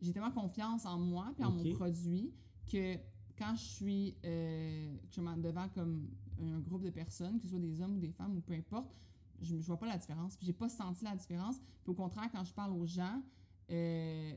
j'ai 0.00 0.12
tellement 0.12 0.30
confiance 0.30 0.86
en 0.86 0.98
moi 0.98 1.32
puis 1.34 1.44
en 1.44 1.50
mon 1.50 1.74
produit 1.74 2.32
que 2.70 2.96
quand 3.36 3.54
je 3.54 3.64
suis 3.64 4.16
euh, 4.24 4.96
devant 5.38 5.68
comme 5.68 6.08
un 6.40 6.60
groupe 6.60 6.82
de 6.82 6.90
personnes, 6.90 7.38
que 7.38 7.44
ce 7.44 7.50
soit 7.50 7.58
des 7.58 7.80
hommes 7.80 7.96
ou 7.96 8.00
des 8.00 8.12
femmes 8.12 8.36
ou 8.36 8.40
peu 8.40 8.52
importe, 8.52 8.96
je, 9.42 9.56
je 9.58 9.66
vois 9.66 9.78
pas 9.78 9.86
la 9.86 9.98
différence. 9.98 10.36
Puis 10.36 10.46
j'ai 10.46 10.52
pas 10.52 10.68
senti 10.68 11.04
la 11.04 11.14
différence. 11.16 11.56
Puis 11.82 11.90
au 11.90 11.94
contraire, 11.94 12.28
quand 12.32 12.44
je 12.44 12.52
parle 12.54 12.72
aux 12.72 12.86
gens, 12.86 13.22
euh, 13.70 14.32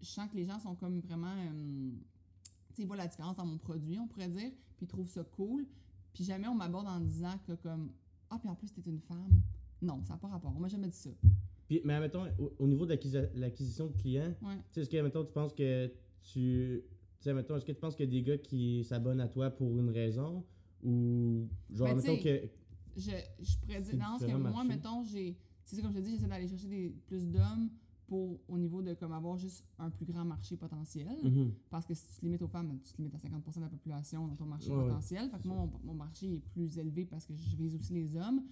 je 0.00 0.06
sens 0.06 0.28
que 0.30 0.36
les 0.36 0.44
gens 0.44 0.58
sont 0.58 0.74
comme 0.74 1.00
vraiment. 1.00 1.28
euh, 1.36 1.90
tu 2.68 2.74
sais, 2.76 2.82
ils 2.82 2.86
voient 2.86 2.96
la 2.96 3.06
différence 3.06 3.36
dans 3.36 3.46
mon 3.46 3.58
produit, 3.58 3.98
on 3.98 4.06
pourrait 4.06 4.28
dire, 4.28 4.50
puis 4.76 4.84
ils 4.84 4.88
trouvent 4.88 5.08
ça 5.08 5.24
cool. 5.24 5.66
Puis 6.12 6.24
jamais 6.24 6.48
on 6.48 6.54
m'aborde 6.54 6.86
en 6.86 7.00
disant 7.00 7.38
que 7.46 7.52
comme 7.52 7.90
Ah, 8.30 8.38
puis 8.38 8.48
en 8.48 8.54
plus, 8.54 8.72
t'es 8.72 8.82
une 8.90 9.00
femme. 9.00 9.40
Non, 9.82 10.02
ça 10.04 10.14
n'a 10.14 10.18
pas 10.18 10.28
rapport. 10.28 10.52
On 10.56 10.60
m'a 10.60 10.68
jamais 10.68 10.88
dit 10.88 10.96
ça. 10.96 11.10
Puis, 11.68 11.80
mais 11.84 11.98
mettons, 12.00 12.24
au, 12.38 12.52
au 12.60 12.66
niveau 12.68 12.86
de 12.86 12.94
l'acquisi- 12.94 13.28
l'acquisition 13.34 13.88
de 13.88 13.92
clients, 13.92 14.34
Ouais. 14.42 14.54
tu 14.56 14.62
sais, 14.72 14.80
est-ce 14.82 14.90
que, 14.90 15.00
mettons, 15.02 15.24
tu 15.24 15.32
penses 15.32 15.52
que 15.52 15.86
tu. 16.22 16.82
Tu 17.18 17.22
sais, 17.24 17.34
mettons, 17.34 17.56
est-ce 17.56 17.64
que 17.64 17.72
tu 17.72 17.80
penses 17.80 17.96
qu'il 17.96 18.04
y 18.06 18.08
a 18.08 18.10
des 18.10 18.22
gars 18.22 18.38
qui 18.38 18.84
s'abonnent 18.84 19.20
à 19.20 19.28
toi 19.28 19.50
pour 19.50 19.78
une 19.78 19.90
raison 19.90 20.44
ou. 20.82 21.48
Genre, 21.70 21.88
Ben, 21.88 21.96
mettons 21.96 22.16
que. 22.22 22.48
Je, 22.96 23.10
je 23.40 23.58
pourrais 23.58 23.80
dire, 23.80 23.94
non, 23.94 24.18
parce 24.18 24.26
que 24.26 24.36
moi, 24.36 24.64
mettons, 24.64 25.04
j'ai. 25.04 25.36
C'est 25.64 25.76
ça, 25.76 25.82
comme 25.82 25.92
je 25.92 25.98
te 25.98 26.04
dis, 26.04 26.12
j'essaie 26.12 26.28
d'aller 26.28 26.48
chercher 26.48 26.68
des, 26.68 26.90
plus 27.06 27.28
d'hommes 27.28 27.70
pour, 28.06 28.38
au 28.48 28.56
niveau 28.56 28.82
de 28.82 28.94
comme 28.94 29.12
avoir 29.12 29.36
juste 29.36 29.64
un 29.78 29.90
plus 29.90 30.06
grand 30.06 30.24
marché 30.24 30.56
potentiel. 30.56 31.16
Mhm. 31.24 31.52
Parce 31.70 31.84
que 31.84 31.94
si 31.94 32.06
tu 32.06 32.20
te 32.20 32.24
limites 32.24 32.42
aux 32.42 32.48
femmes, 32.48 32.78
tu 32.84 32.92
te 32.92 32.98
limites 32.98 33.14
à 33.14 33.18
50% 33.18 33.56
de 33.56 33.60
la 33.62 33.68
population 33.68 34.28
dans 34.28 34.36
ton 34.36 34.46
marché 34.46 34.70
Ouais, 34.70 34.76
ouais, 34.76 34.88
potentiel. 34.88 35.28
Fait 35.28 35.38
que 35.38 35.48
moi, 35.48 35.56
mon, 35.56 35.72
mon 35.84 35.94
marché 35.94 36.36
est 36.36 36.48
plus 36.52 36.78
élevé 36.78 37.04
parce 37.04 37.26
que 37.26 37.34
je 37.34 37.56
vise 37.56 37.74
aussi 37.74 37.92
les 37.94 38.16
hommes. 38.16 38.42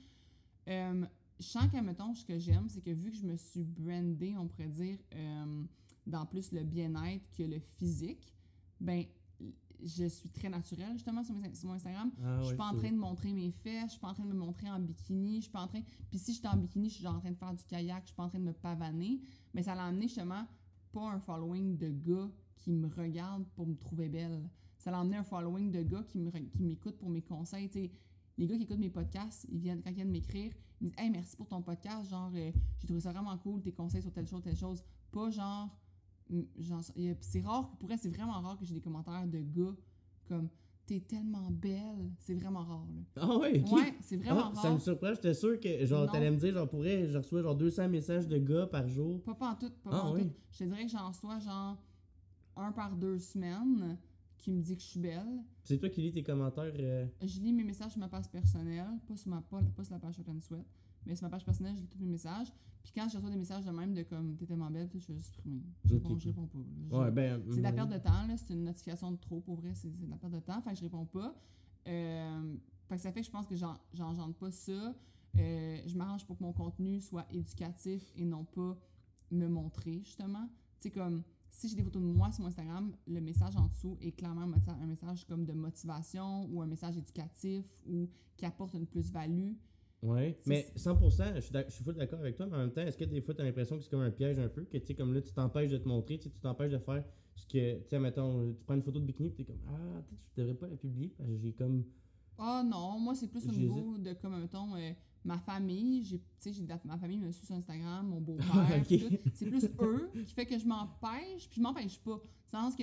Euh, 0.69 1.07
je 1.39 1.45
sens 1.45 1.67
que, 1.71 1.81
mettons, 1.81 2.15
ce 2.15 2.25
que 2.25 2.39
j'aime, 2.39 2.69
c'est 2.69 2.81
que 2.81 2.91
vu 2.91 3.11
que 3.11 3.17
je 3.17 3.27
me 3.27 3.37
suis 3.37 3.63
brandée, 3.63 4.35
on 4.37 4.49
pourrait 4.49 4.69
dire, 4.69 4.99
euh, 5.15 5.65
dans 6.07 6.27
plus 6.27 6.53
le 6.53 6.63
bien-être 6.65 7.25
que 7.37 7.43
le 7.43 7.61
physique, 7.79 8.35
ben 8.81 9.05
je 9.83 10.05
suis 10.07 10.29
très 10.31 10.49
naturelle, 10.49 10.93
justement, 10.95 11.23
sur, 11.25 11.35
mes- 11.35 11.55
sur 11.55 11.69
mon 11.69 11.75
Instagram. 11.75 12.11
Ah, 12.23 12.37
je 12.39 12.43
suis 12.45 12.51
ouais, 12.53 12.57
pas 12.57 12.67
en 12.69 12.77
train 12.77 12.91
de 12.93 12.97
montrer 12.97 13.33
mes 13.33 13.51
fesses, 13.51 13.85
je 13.87 13.91
suis 13.93 14.01
pas 14.01 14.09
en 14.09 14.15
train 14.15 14.25
de 14.25 14.29
me 14.33 14.39
montrer 14.39 14.71
en 14.71 14.79
bikini, 14.81 15.37
je 15.37 15.43
suis 15.43 15.51
pas 15.51 15.63
en 15.63 15.69
train... 15.69 15.81
Puis 16.11 16.19
si 16.19 16.35
j'étais 16.35 16.49
en 16.49 16.57
bikini, 16.57 16.89
je 16.89 16.95
suis 16.95 17.03
genre 17.03 17.17
en 17.17 17.21
train 17.21 17.31
de 17.31 17.37
faire 17.37 17.55
du 17.55 17.65
kayak, 17.65 18.03
je 18.03 18.07
suis 18.09 18.15
pas 18.17 18.25
en 18.25 18.29
train 18.29 18.39
de 18.39 18.45
me 18.45 18.53
pavaner. 18.53 19.21
Mais 19.55 19.63
ça 19.63 19.75
l'a 19.75 19.85
amené, 19.85 20.03
justement, 20.09 20.47
pas 20.93 21.11
un 21.11 21.19
following 21.21 21.77
de 21.77 21.89
gars 21.91 22.31
qui 22.57 22.71
me 22.71 22.89
regardent 22.89 23.47
pour 23.55 23.67
me 23.67 23.75
trouver 23.77 24.09
belle. 24.09 24.49
Ça 24.79 24.91
l'a 24.91 25.01
amené 25.01 25.17
un 25.17 25.25
following 25.25 25.71
de 25.71 25.83
gars 25.83 26.03
qui 26.03 26.19
m'écoutent 26.59 26.99
pour 26.99 27.11
mes 27.11 27.23
conseils, 27.23 27.69
tu 27.69 27.79
sais. 27.81 27.91
Les 28.37 28.47
gars 28.49 28.57
qui 28.57 28.65
écoutent 28.65 28.79
mes 28.81 28.91
podcasts, 28.91 29.47
ils 29.51 29.61
viennent, 29.61 29.81
quand 29.81 29.91
ils 29.91 29.95
viennent 29.97 30.11
m'écrire, 30.11 30.53
ils 30.81 30.87
me 30.87 30.91
disent 30.91 30.99
Hey, 30.99 31.09
merci 31.11 31.37
pour 31.37 31.47
ton 31.47 31.63
podcast. 31.63 32.11
Genre, 32.11 32.33
euh, 32.35 32.51
j'ai 32.81 32.87
trouvé 32.87 33.01
ça 33.01 33.13
vraiment 33.13 33.37
cool, 33.39 33.63
tes 33.63 33.73
conseils 33.73 34.03
sur 34.03 34.13
telle 34.13 34.27
chose, 34.27 34.43
telle 34.43 34.57
chose. 34.57 34.83
Pas 35.13 35.31
genre. 35.31 35.69
Mm, 36.31 36.43
c'est 37.21 37.41
rare, 37.41 37.71
pour 37.79 37.91
elle, 37.91 37.99
c'est 37.99 38.11
vraiment 38.11 38.41
rare 38.41 38.57
que 38.59 38.65
j'ai 38.65 38.75
des 38.75 38.81
commentaires 38.81 39.27
de 39.27 39.39
gars 39.41 39.75
comme 40.29 40.49
T'es 40.87 41.01
tellement 41.01 41.51
belle. 41.51 42.11
C'est 42.19 42.35
vraiment 42.35 42.63
rare, 42.63 42.87
là. 42.95 43.23
Ah 43.23 43.39
ouais. 43.39 43.63
Ouais, 43.73 43.95
c'est 44.03 44.19
vraiment 44.19 44.51
Ah, 44.51 44.55
ça 44.55 44.61
rare. 44.69 44.75
me 44.75 44.79
surprend, 44.79 45.15
j'étais 45.15 45.33
sûr 45.33 45.59
que 45.59 45.87
genre 45.87 46.11
t'allais 46.13 46.31
me 46.31 46.37
dire 46.37 46.53
genre 46.53 46.69
pourrais 46.69 47.09
je 47.09 47.17
reçois 47.17 47.41
genre 47.41 47.55
200 47.57 47.89
messages 47.89 48.29
de 48.29 48.37
gars 48.37 48.67
par 48.67 48.87
jour. 48.87 49.23
Pas 49.23 49.35
pas 49.35 49.53
en 49.53 49.55
tout, 49.55 49.71
pas 49.83 49.91
Ah, 49.95 50.07
en 50.09 50.13
oui. 50.15 50.25
tout. 50.29 50.35
Je 50.53 50.59
te 50.59 50.65
dirais 50.65 50.85
que 50.85 50.91
j'en 50.93 51.09
reçois 51.09 51.39
genre 51.39 51.83
un 52.57 52.71
par 52.73 52.95
deux 52.97 53.19
semaines 53.19 53.97
qui 54.37 54.51
me 54.51 54.61
dit 54.61 54.77
que 54.77 54.83
je 54.83 54.87
suis 54.89 55.01
belle. 55.01 55.43
C'est 55.63 55.79
toi 55.79 55.89
qui 55.89 56.03
lis 56.03 56.13
tes 56.13 56.23
commentaires 56.23 56.71
euh, 56.79 57.07
Je 57.23 57.41
lis 57.41 57.55
mes 57.55 57.65
messages 57.65 57.93
sur 57.93 58.01
ma 58.01 58.09
page 58.11 58.29
personnelle, 58.29 58.87
pas 59.09 59.17
sur, 59.17 59.31
ma, 59.31 59.41
pas, 59.41 59.63
pas 59.75 59.85
sur 59.85 59.95
la 59.95 60.01
page 60.01 60.17
Short 60.17 60.29
and 60.29 60.41
Sweat, 60.43 60.67
mais 61.07 61.15
sur 61.17 61.25
ma 61.25 61.31
page 61.31 61.45
personnelle, 61.45 61.75
je 61.77 61.81
lis 61.83 61.89
tous 61.89 61.99
mes 61.99 62.07
messages. 62.09 62.53
Puis 62.83 62.93
quand 62.95 63.09
je 63.09 63.17
reçois 63.17 63.31
des 63.31 63.37
messages 63.37 63.65
de 63.65 63.71
même 63.71 63.95
de 63.95 64.03
comme 64.03 64.37
t'es 64.37 64.45
tellement 64.47 64.71
belle, 64.71 64.89
je 64.95 65.07
vais 65.09 65.15
juste 65.15 65.29
supprimer. 65.35 65.63
Je 65.85 65.95
réponds, 65.95 66.19
je 66.19 66.29
réponds 66.29 66.47
pas. 66.47 66.59
Ouais, 66.99 67.11
ben 67.11 67.43
c'est 67.51 67.57
de 67.59 67.63
la 67.63 67.73
perte 67.73 67.91
de 67.91 67.99
temps, 67.99 68.27
là. 68.27 68.37
C'est 68.37 68.53
une 68.53 68.65
notification 68.65 69.11
de 69.13 69.17
trop, 69.17 69.41
pour 69.41 69.57
vrai. 69.57 69.75
C'est 69.75 69.89
de 69.91 70.07
la 70.11 70.17
perte 70.17 70.33
de 70.35 70.41
temps. 70.41 70.61
Fait 70.61 70.71
que 70.71 70.77
je 70.77 70.83
réponds 70.83 71.07
pas. 71.07 71.35
Euh, 71.89 72.57
fait 72.89 72.97
que 72.97 73.01
ça 73.03 73.13
fait 73.13 73.21
que 73.21 73.27
je 73.27 73.31
pense 73.31 73.47
que 73.47 73.57
j'en- 73.57 73.79
j'engendre 73.93 74.35
pas 74.35 74.51
ça. 74.51 74.95
Euh, 75.37 75.79
je 75.87 75.97
m'arrange 75.97 76.25
pour 76.27 76.37
que 76.39 76.43
mon 76.43 76.53
contenu 76.53 77.01
soit 77.01 77.27
éducatif 77.33 78.13
et 78.17 78.25
non 78.25 78.45
pas 78.45 78.77
me 79.31 79.49
montrer, 79.49 80.01
justement. 80.03 80.47
Tu 80.79 80.89
sais, 80.89 80.91
comme 80.91 81.23
si 81.51 81.69
j'ai 81.69 81.77
des 81.77 81.83
photos 81.85 82.03
de 82.03 82.07
moi 82.07 82.31
sur 82.33 82.43
mon 82.43 82.49
Instagram, 82.49 82.95
le 83.07 83.21
message 83.21 83.57
en 83.57 83.67
dessous 83.67 83.97
est 84.01 84.13
clairement 84.13 84.43
un 84.43 84.87
message 84.87 85.25
comme 85.27 85.45
de 85.45 85.53
motivation 85.53 86.47
ou 86.53 86.61
un 86.63 86.67
message 86.67 86.97
éducatif 86.99 87.65
ou 87.87 88.09
qui 88.37 88.45
apporte 88.45 88.75
une 88.75 88.87
plus-value. 88.87 89.53
Ouais, 90.05 90.37
C'est- 90.41 90.51
mais 90.51 90.67
100%, 90.77 91.35
je 91.37 91.41
suis, 91.41 91.55
je 91.67 91.73
suis 91.73 91.83
full 91.83 91.95
d'accord 91.95 92.19
avec 92.21 92.37
toi, 92.37 92.47
mais 92.47 92.57
en 92.57 92.59
même 92.59 92.73
temps, 92.73 92.83
est-ce 92.83 92.97
que 92.99 93.05
des 93.05 93.23
fois, 93.23 93.35
tu 93.35 93.41
as 93.41 93.45
l'impression 93.45 93.77
que 93.79 93.83
c'est 93.83 93.91
comme 93.91 94.03
un 94.03 94.11
piège 94.11 94.39
un 94.39 94.49
peu, 94.49 94.65
que 94.65 94.77
tu 94.77 94.87
sais, 94.87 94.95
comme 94.95 95.15
là, 95.15 95.23
tu 95.23 95.33
t'empêches 95.33 95.71
de 95.71 95.79
te 95.79 95.89
montrer, 95.89 96.19
tu 96.19 96.25
sais, 96.25 96.31
tu 96.31 96.41
t'empêches 96.41 96.73
de 96.73 96.79
faire 96.79 97.03
ce 97.35 97.47
que, 97.47 97.79
tu 97.81 97.89
sais, 97.89 97.99
mettons, 97.99 98.53
tu 98.53 98.63
prends 98.65 98.75
une 98.75 98.83
photo 98.83 99.01
de 99.01 99.07
bikini, 99.07 99.31
puis 99.31 99.45
t'es 99.45 99.53
comme, 99.53 99.63
ah, 99.69 100.03
peut-être 100.07 100.21
que 100.21 100.27
je 100.37 100.41
devrais 100.43 100.55
pas 100.55 100.69
la 100.69 100.77
publier, 100.77 101.09
parce 101.17 101.31
que 101.31 101.37
j'ai 101.39 101.53
comme. 101.53 101.85
Ah 102.37 102.63
non, 102.65 102.99
moi 102.99 103.15
c'est 103.15 103.29
plus 103.29 103.49
au 103.49 103.53
niveau 103.53 103.97
de 103.97 104.13
comme 104.15 104.39
mettons 104.41 104.75
euh, 104.75 104.91
ma 105.25 105.39
famille, 105.39 106.03
j'ai 106.05 106.19
tu 106.41 106.53
sais 106.53 106.63
ma 106.85 106.99
famille 106.99 107.19
me 107.19 107.31
suit 107.31 107.47
sur 107.47 107.55
Instagram, 107.55 108.09
mon 108.09 108.21
beau-père, 108.21 108.77
Ok. 108.81 108.87
puis 108.89 108.99
tout. 108.99 109.17
c'est 109.33 109.77
plus 109.77 109.95
eux 110.17 110.23
qui 110.25 110.35
fait 110.35 110.45
que 110.45 110.59
je 110.59 110.67
m'empêche, 110.67 111.49
puis 111.49 111.57
je 111.59 111.61
m'empêche 111.63 111.99
pas. 112.01 112.21
Dans 112.53 112.59
le 112.59 112.65
sens 112.65 112.75
que 112.77 112.83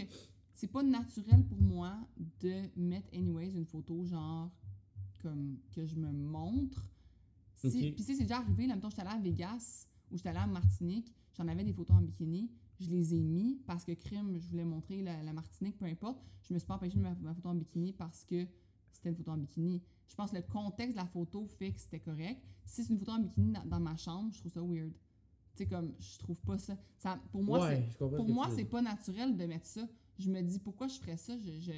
c'est 0.56 0.72
pas 0.72 0.82
naturel 0.84 1.44
pour 1.46 1.62
moi 1.62 1.98
de 2.40 2.62
mettre 2.78 3.10
anyways 3.14 3.52
une 3.54 3.66
photo 3.66 4.06
genre 4.06 4.50
comme 5.22 5.58
que 5.76 5.86
je 5.86 5.96
me 5.96 6.12
montre. 6.12 6.84
Si, 7.62 7.68
Ok. 7.68 7.74
Puis 7.96 7.96
tu 7.96 8.04
sais 8.04 8.16
c'est 8.16 8.24
déjà 8.24 8.38
arrivé, 8.38 8.68
là, 8.68 8.76
mettons 8.76 8.90
j'étais 8.90 9.02
allée 9.04 9.12
à 9.12 9.20
Vegas 9.20 9.88
ou 10.12 10.18
j'étais 10.18 10.30
allée 10.30 10.40
à 10.40 10.48
Martinique, 10.48 11.14
j'en 11.38 11.48
avais 11.48 11.64
des 11.64 11.74
photos 11.74 11.96
en 11.98 12.02
bikini, 12.02 12.50
je 12.80 12.90
les 12.90 13.14
ai 13.14 13.20
mis 13.22 13.60
parce 13.68 13.84
que 13.86 13.92
crime, 13.94 14.38
je 14.40 14.48
voulais 14.48 14.66
montrer 14.66 15.02
la, 15.04 15.22
la 15.24 15.34
Martinique, 15.34 15.78
peu 15.78 15.86
importe. 15.86 16.20
Je 16.44 16.54
me 16.54 16.60
suis 16.60 16.68
pas 16.68 16.76
empêchée 16.76 16.98
de 16.98 17.04
mettre 17.04 17.22
ma, 17.22 17.30
ma 17.30 17.36
photo 17.36 17.50
en 17.50 17.56
bikini 17.56 17.94
parce 17.94 18.24
que 18.26 18.48
c'était 18.92 19.10
une 19.10 19.16
photo 19.16 19.32
en 19.32 19.38
bikini. 19.38 19.82
Je 20.08 20.16
pense 20.16 20.32
que 20.32 20.38
le 20.38 20.42
contexte 20.42 20.96
de 20.98 21.02
la 21.02 21.08
photo 21.08 21.46
fait 21.46 21.72
que 21.72 21.80
c'était 21.80 22.00
correct. 22.00 22.42
Si 22.66 22.84
c'est 22.84 22.92
une 22.92 23.00
photo 23.00 23.12
en 23.12 23.20
bikini 23.20 23.52
dans, 23.52 23.66
dans 23.66 23.80
ma 23.80 23.96
chambre, 23.96 24.34
je 24.34 24.40
trouve 24.40 24.52
ça 24.52 24.62
weird. 24.62 24.92
Tu 25.56 25.64
sais, 25.64 25.68
comme, 25.68 25.94
je 26.00 26.18
trouve 26.18 26.38
pas 26.42 26.58
ça. 26.58 26.76
ça 26.98 27.20
pour 27.32 27.44
moi, 27.44 27.60
ouais, 27.60 27.88
c'est, 27.92 27.98
pour 28.18 28.26
moi, 28.34 28.48
c'est 28.56 28.66
pas 28.66 28.82
naturel 28.82 29.38
de 29.38 29.46
mettre 29.46 29.68
ça. 29.68 29.88
Je 30.18 30.30
me 30.32 30.42
dis, 30.42 30.60
pourquoi 30.60 30.88
je 30.88 30.98
ferais 31.00 31.18
ça? 31.18 31.38
Je, 31.38 31.60
je- 31.60 31.72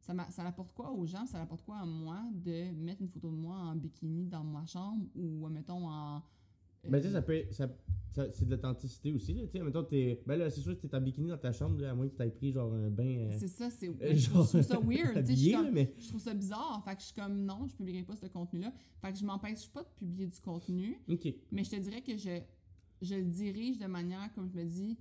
ça, 0.00 0.14
m'a- 0.14 0.30
ça 0.30 0.44
apporte 0.46 0.72
quoi 0.72 0.90
aux 0.92 1.06
gens? 1.06 1.26
Ça 1.26 1.40
apporte 1.42 1.62
quoi 1.62 1.76
à 1.78 1.84
moi 1.84 2.22
de 2.34 2.70
mettre 2.72 3.02
une 3.02 3.08
photo 3.08 3.30
de 3.30 3.36
moi 3.36 3.56
en 3.56 3.76
bikini 3.76 4.26
dans 4.26 4.44
ma 4.44 4.64
chambre 4.66 5.04
ou, 5.14 5.46
mettons, 5.48 5.86
en. 5.88 6.16
euh, 6.16 6.88
Ben, 6.88 7.00
tu 7.00 7.08
sais, 7.08 7.12
ça 7.12 7.22
peut 7.22 7.44
ça, 7.50 7.68
ça- 8.12 8.32
c'est 8.32 8.46
de 8.46 8.50
l'authenticité 8.50 9.12
aussi, 9.12 9.34
là, 9.34 9.42
tu 9.46 9.52
sais, 9.58 9.62
mettons, 9.62 9.84
t'es, 9.84 10.22
ben 10.26 10.36
là, 10.36 10.48
c'est 10.50 10.62
sûr 10.62 10.74
que 10.74 10.80
t'es 10.86 10.94
en 10.96 11.00
bikini 11.02 11.28
dans 11.28 11.36
ta 11.38 11.52
chambre, 11.52 11.78
là, 11.80 11.90
à 11.90 11.94
moins 11.94 12.08
que 12.08 12.14
t'aies 12.14 12.30
pris, 12.30 12.50
genre, 12.52 12.72
un 12.72 12.88
bain, 12.88 13.04
euh, 13.30 13.36
c'est 13.38 13.48
ça, 13.48 13.68
c'est. 13.70 13.88
euh, 14.02 14.14
je 14.14 14.30
trouve 14.30 14.46
ça 14.46 14.78
weird. 14.80 15.24
tu 15.26 15.36
sais, 15.36 15.70
mais, 15.70 15.94
je 15.98 16.08
trouve 16.08 16.20
ça 16.20 16.32
bizarre. 16.34 16.82
Fait 16.84 16.94
que 16.94 17.00
je 17.02 17.06
suis 17.06 17.14
comme 17.14 17.44
non, 17.44 17.66
je 17.68 17.74
publierai 17.76 18.02
pas 18.04 18.16
ce 18.16 18.26
contenu-là. 18.26 18.72
Fait 19.02 19.12
que 19.12 19.18
je 19.18 19.24
m'empêche 19.26 19.68
pas 19.70 19.82
de 19.82 19.88
publier 19.98 20.26
du 20.26 20.40
contenu, 20.40 20.98
ok, 21.08 21.34
mais 21.52 21.62
je 21.64 21.70
te 21.70 21.76
dirais 21.76 22.00
que 22.02 22.16
je, 22.16 22.40
je 23.02 23.14
le 23.16 23.24
dirige 23.24 23.78
de 23.78 23.86
manière, 23.86 24.32
comme 24.34 24.48
je 24.48 24.54
me 24.58 24.64
dis, 24.64 24.96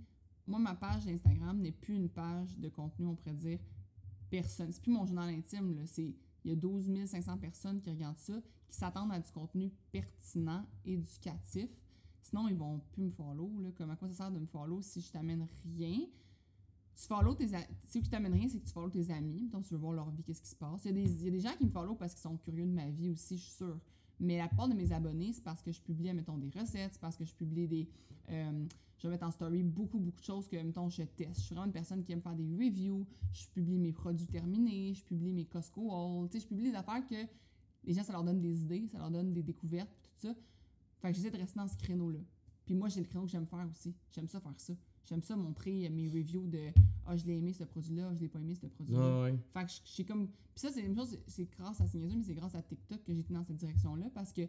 moi, 0.46 0.60
ma 0.60 0.76
page 0.76 1.08
Instagram 1.08 1.58
n'est 1.62 1.72
plus 1.72 1.96
une 1.96 2.10
page 2.10 2.58
de 2.58 2.68
contenu, 2.70 3.06
on 3.08 3.16
pourrait 3.16 3.34
dire, 3.36 3.60
personne. 4.30 4.72
C'est 4.72 4.82
plus 4.82 4.92
mon 4.92 5.06
journal 5.06 5.30
intime, 5.30 5.76
là. 5.76 5.86
C'est, 5.86 6.14
il 6.46 6.50
y 6.50 6.52
a 6.52 6.56
12 6.56 7.06
500 7.06 7.38
personnes 7.38 7.82
qui 7.82 7.90
regardent 7.90 8.18
ça, 8.18 8.34
qui 8.70 8.78
s'attendent 8.78 9.12
à 9.12 9.20
du 9.20 9.32
contenu 9.32 9.72
pertinent, 9.92 10.66
éducatif. 10.86 11.70
Sinon, 12.22 12.48
ils 12.48 12.56
vont 12.56 12.80
plus 12.92 13.04
me 13.04 13.10
follow, 13.10 13.60
là. 13.62 13.70
Comme 13.76 13.90
à 13.92 13.96
quoi 13.96 14.08
ça 14.10 14.14
sert 14.16 14.32
de 14.32 14.40
me 14.40 14.46
follow 14.46 14.82
si 14.82 15.02
je 15.02 15.12
t'amène 15.12 15.48
rien? 15.78 16.00
Tu 16.96 17.08
follow 17.08 17.34
tes 17.34 17.54
a- 17.56 17.68
si 17.86 18.02
tu 18.02 18.10
t'amènes 18.10 18.34
rien, 18.34 18.50
c'est 18.50 18.60
que 18.60 18.66
tu 18.66 18.74
follow 18.74 18.90
tes 18.90 19.10
amis. 19.12 19.48
Donc, 19.50 19.64
tu 19.66 19.74
veux 19.74 19.80
voir 19.80 19.94
leur 19.94 20.10
vie, 20.12 20.22
qu'est-ce 20.24 20.42
qui 20.42 20.50
se 20.50 20.56
passe. 20.56 20.84
Il 20.86 20.88
y, 20.88 20.90
a 20.90 20.94
des, 21.06 21.12
il 21.14 21.24
y 21.24 21.28
a 21.28 21.32
des 21.32 21.40
gens 21.40 21.56
qui 21.58 21.66
me 21.66 21.72
follow 21.72 21.96
parce 21.96 22.14
qu'ils 22.14 22.22
sont 22.22 22.36
curieux 22.38 22.66
de 22.66 22.72
ma 22.72 22.90
vie 22.90 23.10
aussi, 23.10 23.38
je 23.38 23.44
suis 23.44 23.54
sûre. 23.54 23.80
Mais 24.20 24.38
la 24.38 24.48
plupart 24.48 24.68
de 24.68 24.74
mes 24.74 24.92
abonnés, 24.92 25.32
c'est 25.34 25.44
parce 25.44 25.62
que 25.62 25.72
je 25.72 25.82
publie, 25.82 26.14
mettons, 26.14 26.38
des 26.38 26.50
recettes, 26.50 26.94
c'est 26.94 27.02
parce 27.02 27.16
que 27.16 27.26
je 27.26 27.34
publie 27.34 27.68
des. 27.68 27.90
euh, 28.30 28.66
je 28.98 29.08
vais 29.08 29.14
mettre 29.14 29.26
en 29.26 29.32
story 29.32 29.64
beaucoup, 29.64 29.98
beaucoup 29.98 30.20
de 30.20 30.26
choses 30.26 30.48
que, 30.48 30.58
mettons, 30.58 30.90
je 30.90 31.04
teste. 31.04 31.38
Je 31.38 31.42
suis 31.46 31.56
vraiment 31.56 31.68
une 31.68 31.72
personne 31.72 32.04
qui 32.04 32.12
aime 32.12 32.22
faire 32.22 32.36
des 32.36 32.50
reviews. 32.54 33.08
Je 33.32 33.48
publie 33.48 33.78
mes 33.78 33.94
produits 33.94 34.28
terminés, 34.28 34.94
je 34.94 35.06
publie 35.06 35.32
mes 35.32 35.46
Costco 35.46 35.90
hauls. 35.90 36.28
Tu 36.30 36.38
sais, 36.38 36.44
je 36.44 36.48
publie 36.48 36.70
des 36.70 36.76
affaires 36.76 37.06
que 37.08 37.16
les 37.86 37.94
gens, 37.94 38.04
ça 38.04 38.12
leur 38.12 38.26
donne 38.26 38.42
des 38.42 38.62
idées, 38.62 38.90
ça 38.92 38.98
leur 38.98 39.10
donne 39.10 39.32
des 39.32 39.42
découvertes, 39.42 39.90
tout 40.04 40.28
ça. 40.28 40.36
Fait 41.02 41.12
que 41.12 41.16
j'essaie 41.16 41.32
de 41.32 41.38
rester 41.38 41.58
dans 41.58 41.68
ce 41.68 41.78
créneau-là. 41.78 42.20
Puis 42.66 42.76
moi, 42.76 42.90
j'ai 42.90 43.00
le 43.00 43.08
créneau 43.08 43.24
que 43.24 43.32
j'aime 43.32 43.48
faire 43.48 43.66
aussi. 43.70 43.96
J'aime 44.12 44.28
ça 44.28 44.42
faire 44.42 44.54
ça. 44.58 44.74
J'aime 45.10 45.24
ça 45.24 45.36
montrer 45.36 45.86
euh, 45.88 45.90
mes 45.90 46.08
reviews 46.08 46.48
de 46.48 46.60
Ah, 47.06 47.18
je 47.18 47.26
l'ai 47.26 47.38
aimé 47.38 47.52
ce 47.54 47.64
produit-là, 47.64 48.10
ah, 48.12 48.16
je 48.16 48.20
l'ai 48.22 48.28
pas 48.28 48.40
aimé 48.40 48.54
ce 48.56 48.68
produit-là. 48.68 49.24
ouais, 49.24 49.32
ouais. 49.32 49.40
Fait 49.54 49.66
que 49.66 49.72
je 49.72 49.80
je 49.86 49.92
suis 49.92 50.06
comme. 50.06 50.28
Puis 50.28 50.62
ça, 50.62 50.70
c'est 50.72 50.82
la 50.82 50.88
même 50.88 50.98
chose, 50.98 51.18
c'est- 51.28 51.48
grâce 51.58 51.82
à 51.82 51.86
niaiseux, 51.86 52.16
mais 52.18 52.24
c'est 52.24 52.36
grâce 52.36 52.54
à 52.56 52.62
TikTok 52.62 53.04
que 53.04 53.12
été 53.12 53.34
dans 53.34 53.44
cette 53.44 53.56
direction-là 53.58 54.06
parce 54.14 54.32
que 54.34 54.42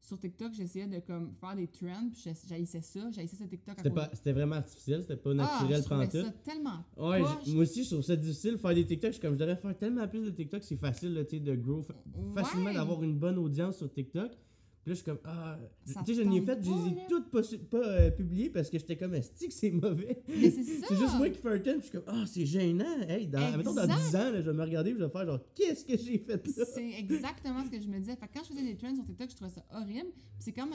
sur 0.00 0.18
TikTok, 0.18 0.52
j'essayais 0.52 0.86
de 0.86 1.00
comme 1.00 1.34
faire 1.40 1.54
des 1.56 1.66
trends, 1.66 2.08
puis 2.10 2.22
j'haïssais 2.48 2.80
ça, 2.80 3.10
j'haïssais 3.10 3.36
ce 3.36 3.44
TikTok 3.44 3.74
C'était, 3.76 3.90
pas, 3.90 4.08
c'était 4.14 4.32
vraiment 4.32 4.54
artificiel, 4.56 5.02
c'était 5.02 5.16
pas 5.16 5.30
Ah, 5.30 5.34
naturel, 5.34 5.76
je 5.82 5.84
trouvais 5.84 6.06
pantoute. 6.06 6.24
ça 6.24 6.32
tellement 6.44 6.84
Ouais, 6.96 7.20
moi 7.20 7.62
aussi, 7.62 7.84
je 7.84 7.90
trouve 7.90 8.02
ça 8.02 8.16
difficile 8.16 8.52
de 8.52 8.56
faire 8.58 8.74
des 8.74 8.86
TikTok. 8.86 9.08
Je 9.10 9.12
suis 9.14 9.20
comme, 9.22 9.34
je 9.34 9.38
devrais 9.38 9.56
faire 9.56 9.76
tellement 9.76 10.06
plus 10.08 10.22
de 10.24 10.30
TikTok, 10.30 10.62
c'est 10.64 10.76
facile, 10.76 11.14
là, 11.14 11.24
tu 11.24 11.36
sais, 11.36 11.40
de 11.40 11.54
grow 11.56 11.82
fa- 11.82 11.94
facilement, 12.34 12.72
d'avoir 12.72 13.02
une 13.02 13.18
bonne 13.18 13.38
audience 13.38 13.78
sur 13.78 13.92
TikTok. 13.92 14.32
Puis 14.88 14.94
là, 14.94 14.94
je 14.94 14.94
suis 14.94 15.04
comme, 15.04 15.18
ah, 15.24 15.58
tu 15.84 15.92
sais, 15.92 16.14
je 16.14 16.22
n'ai 16.22 16.42
tente 16.42 16.46
fait, 16.46 16.64
je 16.64 16.70
les 16.70 16.92
ai 16.92 17.06
toutes 17.10 17.30
pas, 17.30 17.42
pas 17.70 17.86
euh, 17.86 18.10
publiées 18.10 18.48
parce 18.48 18.70
que 18.70 18.78
j'étais 18.78 18.96
comme, 18.96 19.12
est 19.14 19.46
que 19.46 19.52
c'est 19.52 19.70
mauvais? 19.70 20.22
Mais 20.26 20.50
c'est 20.50 20.62
ça! 20.62 20.86
C'est 20.88 20.96
juste 20.96 21.18
moi 21.18 21.28
qui 21.28 21.38
fais 21.38 21.50
un 21.50 21.58
thème, 21.58 21.80
puis 21.80 21.88
je 21.92 21.98
suis 21.98 21.98
comme, 21.98 22.14
ah, 22.14 22.24
c'est 22.26 22.46
gênant. 22.46 23.00
Hey, 23.06 23.26
dans, 23.26 23.58
mettons, 23.58 23.74
dans 23.74 23.82
Exact. 23.82 23.98
10 23.98 24.16
ans, 24.16 24.30
là, 24.30 24.40
je 24.40 24.50
vais 24.50 24.56
me 24.56 24.62
regarder, 24.62 24.92
puis 24.92 25.00
je 25.00 25.04
vais 25.04 25.10
faire 25.10 25.26
genre, 25.26 25.40
qu'est-ce 25.54 25.84
que 25.84 25.98
j'ai 25.98 26.18
fait 26.18 26.46
là? 26.56 26.64
C'est 26.74 26.90
exactement 26.98 27.64
ce 27.66 27.70
que 27.70 27.78
je 27.78 27.86
me 27.86 27.98
disais. 27.98 28.16
Fait 28.16 28.28
que 28.28 28.32
quand 28.32 28.44
je 28.44 28.48
faisais 28.48 28.62
des 28.62 28.76
trends 28.76 28.94
sur 28.94 29.04
TikTok, 29.04 29.28
je 29.28 29.36
trouvais 29.36 29.50
ça 29.50 29.62
horrible. 29.74 30.08
Puis 30.14 30.38
c'est 30.38 30.52
comme, 30.52 30.70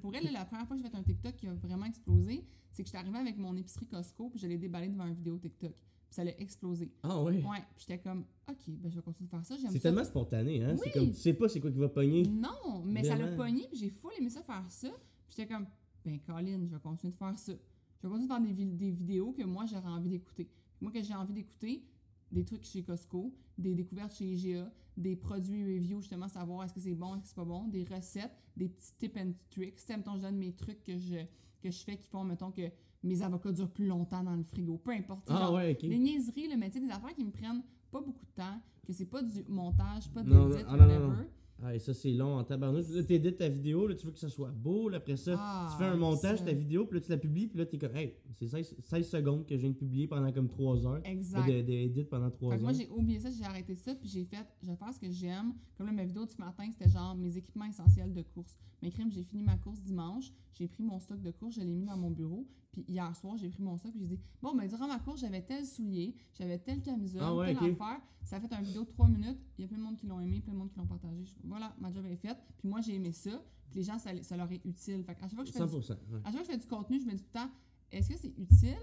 pour 0.00 0.14
elle, 0.14 0.32
la 0.32 0.44
première 0.44 0.66
fois 0.68 0.76
que 0.76 0.82
j'ai 0.84 0.88
fait 0.88 0.96
un 0.96 1.02
TikTok 1.02 1.34
qui 1.34 1.48
a 1.48 1.54
vraiment 1.54 1.86
explosé, 1.86 2.44
c'est 2.70 2.84
que 2.84 2.88
j'étais 2.88 2.98
arrivée 2.98 3.18
avec 3.18 3.38
mon 3.38 3.56
épicerie 3.56 3.86
Costco, 3.88 4.28
puis 4.28 4.38
je 4.38 4.46
l'ai 4.46 4.58
déballé 4.58 4.86
devant 4.86 5.06
une 5.06 5.14
vidéo 5.14 5.36
TikTok. 5.36 5.72
Puis 6.08 6.14
ça 6.14 6.24
l'a 6.24 6.38
explosé. 6.40 6.90
Ah 7.02 7.22
ouais? 7.22 7.42
Ouais, 7.44 7.58
puis 7.76 7.86
j'étais 7.86 7.98
comme, 7.98 8.24
ok, 8.48 8.56
ben 8.68 8.90
je 8.90 8.96
vais 8.96 9.02
continuer 9.02 9.26
de 9.26 9.30
faire 9.30 9.44
ça. 9.44 9.56
J'aime 9.56 9.70
C'est 9.70 9.78
ça. 9.78 9.82
tellement 9.90 10.04
spontané, 10.04 10.62
hein? 10.64 10.74
C'est 10.78 10.86
Oui. 10.86 10.92
comme, 10.92 11.10
tu 11.10 11.16
sais 11.20 11.34
pas 11.34 11.48
c'est 11.48 11.60
quoi 11.60 11.70
qui 11.70 11.78
va 11.78 11.88
pogner. 11.90 12.22
Non, 12.22 12.82
mais 12.84 13.04
ça 13.04 13.16
l'a 13.16 13.28
pogné, 13.36 13.66
puis 13.70 13.78
j'ai 13.78 13.90
full 13.90 14.12
aimé 14.18 14.30
ça 14.30 14.42
faire 14.42 14.64
ça. 14.70 14.88
Puis 14.88 15.36
j'étais 15.36 15.46
comme, 15.52 15.66
ben 16.04 16.18
Colin, 16.20 16.64
je 16.66 16.72
vais 16.74 16.80
continuer 16.80 17.12
de 17.12 17.18
faire 17.18 17.38
ça. 17.38 17.52
Je 17.52 18.06
vais 18.06 18.08
continuer 18.14 18.28
de 18.28 18.32
faire 18.32 18.40
des, 18.40 18.52
vi- 18.52 18.72
des 18.76 18.90
vidéos 18.90 19.32
que 19.32 19.42
moi 19.44 19.66
j'aurais 19.66 19.88
envie 19.88 20.08
d'écouter. 20.08 20.48
Moi, 20.80 20.92
que 20.92 21.02
j'ai 21.02 21.14
envie 21.14 21.34
d'écouter, 21.34 21.84
des 22.32 22.44
trucs 22.44 22.64
chez 22.64 22.82
Costco, 22.84 23.34
des 23.58 23.74
découvertes 23.74 24.14
chez 24.14 24.24
IGA, 24.32 24.72
des 24.96 25.16
produits 25.16 25.64
review, 25.76 26.00
justement, 26.00 26.28
savoir 26.28 26.64
est-ce 26.64 26.72
que 26.72 26.80
c'est 26.80 26.94
bon, 26.94 27.16
est-ce 27.16 27.22
que 27.22 27.28
c'est 27.28 27.34
pas 27.34 27.44
bon, 27.44 27.64
des 27.68 27.84
recettes, 27.84 28.32
des 28.56 28.68
petits 28.68 28.92
tips 28.98 29.16
and 29.16 29.32
tricks. 29.50 29.76
Tu 29.76 29.82
sais, 29.84 29.96
mettons, 29.96 30.14
je 30.16 30.22
donne 30.22 30.36
mes 30.36 30.52
trucs 30.54 30.82
que 30.84 30.96
je, 30.96 31.16
que 31.60 31.70
je 31.70 31.82
fais 31.84 31.96
qui 31.98 32.06
font, 32.08 32.22
mettons, 32.24 32.50
que 32.52 32.62
mes 33.02 33.22
avocats 33.22 33.52
durent 33.52 33.70
plus 33.70 33.86
longtemps 33.86 34.22
dans 34.22 34.34
le 34.36 34.42
frigo. 34.44 34.78
Peu 34.78 34.90
importe. 34.92 35.22
Ah 35.28 35.38
genre, 35.38 35.54
ouais, 35.54 35.72
ok. 35.72 35.88
Des 35.88 35.98
niaiseries, 35.98 36.48
tu 36.48 36.72
sais, 36.72 36.80
des 36.80 36.90
affaires 36.90 37.14
qui 37.14 37.24
me 37.24 37.30
prennent 37.30 37.62
pas 37.90 38.00
beaucoup 38.00 38.24
de 38.24 38.32
temps, 38.42 38.60
que 38.86 38.92
c'est 38.92 39.06
pas 39.06 39.22
du 39.22 39.44
montage, 39.48 40.10
pas 40.12 40.22
de 40.22 40.28
Non, 40.28 40.50
edit, 40.50 40.62
non, 40.62 40.68
ah, 40.68 40.76
non, 40.76 40.78
whatever. 40.84 41.06
non. 41.06 41.26
Ah, 41.60 41.74
et 41.74 41.80
ça, 41.80 41.92
c'est 41.92 42.12
long 42.12 42.36
en 42.36 42.44
tabarnouche. 42.44 42.88
Là, 42.90 43.02
t'édites 43.02 43.38
ta 43.38 43.48
vidéo, 43.48 43.88
là, 43.88 43.94
tu 43.96 44.06
veux 44.06 44.12
que 44.12 44.18
ça 44.20 44.28
soit 44.28 44.52
beau. 44.52 44.88
là, 44.88 44.98
après 44.98 45.16
ça, 45.16 45.34
Ah, 45.36 45.68
tu 45.72 45.76
fais 45.78 45.86
un 45.90 45.96
montage, 45.96 46.38
ça. 46.38 46.44
ta 46.44 46.52
vidéo, 46.52 46.86
puis 46.86 47.00
là, 47.00 47.04
tu 47.04 47.10
la 47.10 47.16
publies, 47.18 47.48
puis 47.48 47.58
là, 47.58 47.66
t'es 47.66 47.78
comme, 47.78 47.96
hey, 47.96 48.14
c'est 48.36 48.46
16, 48.46 48.76
16 48.78 49.08
secondes 49.10 49.44
que 49.44 49.56
je 49.56 49.62
viens 49.62 49.70
de 49.70 49.74
publier 49.74 50.06
pendant 50.06 50.30
comme 50.32 50.46
3 50.48 50.86
heures. 50.86 51.00
Exact. 51.04 51.48
De, 51.48 51.62
de 51.62 51.72
edit 51.72 52.04
pendant 52.04 52.30
3 52.30 52.50
Fait 52.50 52.54
heures. 52.54 52.58
que 52.60 52.62
moi, 52.62 52.72
j'ai 52.72 52.88
oublié 52.90 53.18
ça, 53.18 53.30
j'ai 53.30 53.42
arrêté 53.44 53.74
ça, 53.74 53.92
puis 53.96 54.08
j'ai 54.08 54.24
fait, 54.24 54.46
je 54.62 54.70
vais 54.70 54.76
faire 54.76 54.94
ce 54.94 55.00
que 55.00 55.10
j'aime. 55.10 55.52
Comme 55.76 55.86
là, 55.88 55.92
ma 55.92 56.04
vidéo 56.04 56.24
de 56.26 56.30
ce 56.30 56.36
matin, 56.38 56.64
c'était 56.70 56.88
genre 56.90 57.16
mes 57.16 57.36
équipements 57.36 57.64
essentiels 57.66 58.12
de 58.12 58.22
course. 58.22 58.56
Mais 58.80 58.90
crème, 58.90 59.10
j'ai 59.10 59.24
fini 59.24 59.42
ma 59.42 59.56
course 59.56 59.80
dimanche, 59.82 60.30
j'ai 60.54 60.68
pris 60.68 60.84
mon 60.84 61.00
stock 61.00 61.20
de 61.20 61.32
course, 61.32 61.56
je 61.56 61.60
l'ai 61.62 61.74
mis 61.74 61.86
dans 61.86 61.96
mon 61.96 62.12
bureau, 62.12 62.46
puis 62.82 62.92
hier 62.92 63.14
soir, 63.16 63.36
j'ai 63.36 63.48
pris 63.48 63.62
mon 63.62 63.76
stock, 63.78 63.92
puis 63.92 64.00
j'ai 64.00 64.06
dit, 64.16 64.20
bon, 64.42 64.54
ben, 64.54 64.68
durant 64.68 64.86
ma 64.88 64.98
course, 64.98 65.20
j'avais 65.20 65.42
tel 65.42 65.64
soulier, 65.66 66.14
j'avais 66.38 66.58
telle 66.58 66.80
camisole, 66.82 67.22
Ah 67.24 67.34
ouais, 67.34 67.46
telle 67.54 67.56
ok. 67.72 67.80
affaire. 67.80 68.00
Ça 68.24 68.36
a 68.36 68.40
fait 68.40 68.52
une 68.54 68.64
vidéo 68.64 68.84
de 68.84 68.88
3 68.88 69.08
minutes, 69.08 69.38
il 69.58 69.62
y 69.62 69.64
a 69.64 69.68
plein 69.68 69.78
de 69.78 69.82
monde 69.82 69.96
qui 69.96 70.06
l'ont 70.06 70.20
aimé, 70.20 70.40
plein 70.40 70.52
de 70.52 70.58
monde 70.58 70.70
qui 70.70 70.78
l'ont 70.78 70.86
partagé. 70.86 71.24
Je- 71.24 71.34
Voilà, 71.44 71.74
ma 71.80 71.90
job 71.92 72.04
est 72.06 72.16
faite, 72.16 72.38
puis 72.58 72.68
moi, 72.68 72.80
j'ai 72.80 72.94
aimé 72.94 73.12
ça, 73.12 73.42
puis 73.70 73.80
les 73.80 73.84
gens, 73.84 73.98
ça, 73.98 74.10
ça 74.22 74.36
leur 74.36 74.50
est 74.52 74.64
utile. 74.64 75.02
Fait 75.04 75.12
à 75.12 75.28
chaque 75.28 75.34
fois 75.34 75.42
que 75.44 75.48
je 75.48 75.52
fais 75.52 75.58
du 75.64 75.70
100%. 75.70 75.92
ouais. 76.12 76.20
à 76.24 76.30
chaque 76.30 76.32
fois 76.32 76.40
que 76.40 76.46
je 76.46 76.52
fais 76.52 76.58
du 76.58 76.66
contenu, 76.66 77.00
je 77.00 77.06
me 77.06 77.12
dis 77.12 77.22
tout 77.22 77.28
le 77.34 77.40
temps, 77.40 77.50
est-ce 77.90 78.08
que 78.10 78.16
c'est 78.18 78.34
utile 78.38 78.76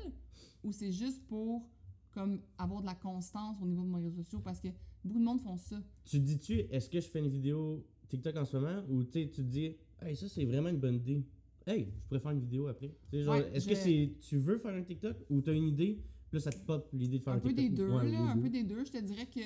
ou 0.63 0.71
c'est 0.71 0.91
juste 0.91 1.25
pour 1.27 1.67
comme 2.11 2.39
avoir 2.57 2.81
de 2.81 2.85
la 2.87 2.95
constance 2.95 3.57
au 3.61 3.65
niveau 3.65 3.83
de 3.83 3.89
mes 3.89 4.01
réseaux 4.03 4.23
sociaux? 4.23 4.39
Parce 4.39 4.59
que 4.59 4.69
beaucoup 5.03 5.19
de 5.19 5.23
monde 5.25 5.39
font 5.41 5.57
ça. 5.57 5.77
Tu 6.05 6.19
dis-tu, 6.19 6.59
est-ce 6.71 6.89
que 6.89 6.99
je 6.99 7.07
fais 7.07 7.19
une 7.19 7.27
vidéo 7.29 7.85
TikTok 8.09 8.35
en 8.37 8.45
ce 8.45 8.57
moment? 8.57 8.83
Ou 8.89 9.03
tu 9.03 9.29
te 9.29 9.41
dis, 9.41 9.75
hey, 10.01 10.15
ça 10.15 10.27
c'est 10.27 10.45
vraiment 10.45 10.69
une 10.69 10.79
bonne 10.79 10.95
idée. 10.95 11.23
Hey, 11.67 11.91
je 12.01 12.07
pourrais 12.07 12.19
faire 12.19 12.31
une 12.31 12.39
vidéo 12.41 12.67
après. 12.67 12.89
Tu 12.89 13.17
sais, 13.17 13.23
genre, 13.23 13.35
Ouais, 13.35 13.51
est-ce 13.53 13.65
je- 13.65 13.69
que 13.69 13.75
c'est 13.75 14.13
tu 14.19 14.37
veux 14.37 14.57
faire 14.57 14.73
un 14.73 14.83
TikTok 14.83 15.17
ou 15.29 15.41
tu 15.41 15.49
as 15.49 15.53
une 15.53 15.67
idée, 15.67 15.99
puis 16.29 16.37
là 16.37 16.39
ça 16.39 16.51
te 16.51 16.63
pop 16.63 16.87
l'idée 16.93 17.17
de 17.19 17.23
faire 17.23 17.33
un, 17.33 17.37
Un 17.37 17.39
peu 17.39 17.49
TikTok 17.49 17.69
des 17.69 17.75
deux, 17.75 17.89
Ouais, 17.91 18.03
là, 18.11 18.19
les 18.21 18.27
un 18.27 18.37
peu 18.37 18.49
des 18.49 18.63
deux. 18.63 18.83
Je 18.85 18.91
te 18.91 18.97
dirais 18.97 19.25
que 19.25 19.39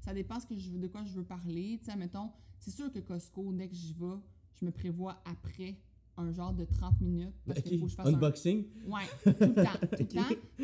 ça 0.00 0.12
dépend 0.12 0.38
ce 0.38 0.46
que 0.46 0.56
je 0.56 0.70
veux, 0.70 0.78
de 0.78 0.88
quoi 0.88 1.02
je 1.04 1.12
veux 1.14 1.24
parler. 1.24 1.78
Tu 1.82 1.90
sais, 1.90 1.96
mettons, 1.96 2.30
c'est 2.58 2.70
sûr 2.70 2.92
que 2.92 2.98
Costco, 2.98 3.52
dès 3.52 3.68
que 3.68 3.74
j'y 3.74 3.94
vais, 3.94 4.16
je 4.60 4.66
me 4.66 4.70
prévois 4.70 5.22
après 5.24 5.76
un 6.18 6.30
genre 6.30 6.52
de 6.52 6.66
30 6.66 7.00
minutes 7.00 7.32
parce 7.46 7.62
qu'il 7.62 7.78
faut 7.78 7.86
que 7.86 7.90
je 7.90 7.96
fasse 7.96 8.06
un 8.08 8.14
Unboxing? 8.14 8.64
Ouais, 8.84 9.04
tout 9.24 9.30
le 9.32 9.54
temps, 9.54 9.62
tout 9.96 9.96
le 9.98 10.06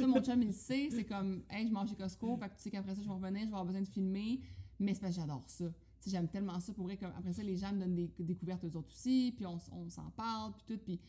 temps. 0.00 0.06
Mon 0.08 0.22
chum, 0.22 0.42
il 0.42 0.48
le 0.48 0.52
sait, 0.52 0.88
c'est 0.90 1.04
comme, 1.04 1.42
hey, 1.48 1.66
je 1.66 1.72
mange 1.72 1.88
chez 1.88 1.96
Costco, 1.96 2.36
fait 2.36 2.50
que 2.50 2.56
tu 2.56 2.62
sais 2.64 2.70
qu'après 2.70 2.94
ça, 2.94 3.00
je 3.00 3.06
vais 3.08 3.14
revenir, 3.14 3.40
je 3.40 3.46
vais 3.46 3.52
avoir 3.52 3.64
besoin 3.64 3.80
de 3.80 3.88
filmer, 3.88 4.40
mais 4.78 4.92
c'est 4.92 5.00
parce 5.00 5.14
que 5.14 5.20
j'adore 5.22 5.42
ça. 5.46 5.72
J'aime 6.08 6.28
tellement 6.28 6.58
ça 6.60 6.72
pour 6.72 6.84
vrai, 6.84 6.96
comme, 6.96 7.12
après 7.16 7.32
ça, 7.32 7.42
les 7.42 7.56
gens 7.56 7.72
me 7.72 7.80
donnent 7.80 7.94
des 7.94 8.10
découvertes 8.20 8.64
eux 8.64 8.76
autres 8.76 8.88
aussi, 8.90 9.32
puis 9.36 9.44
on, 9.46 9.58
s'en 9.90 10.10
parle, 10.10 10.52
puis 10.54 10.64
tout, 10.66 10.82
puis 10.82 11.00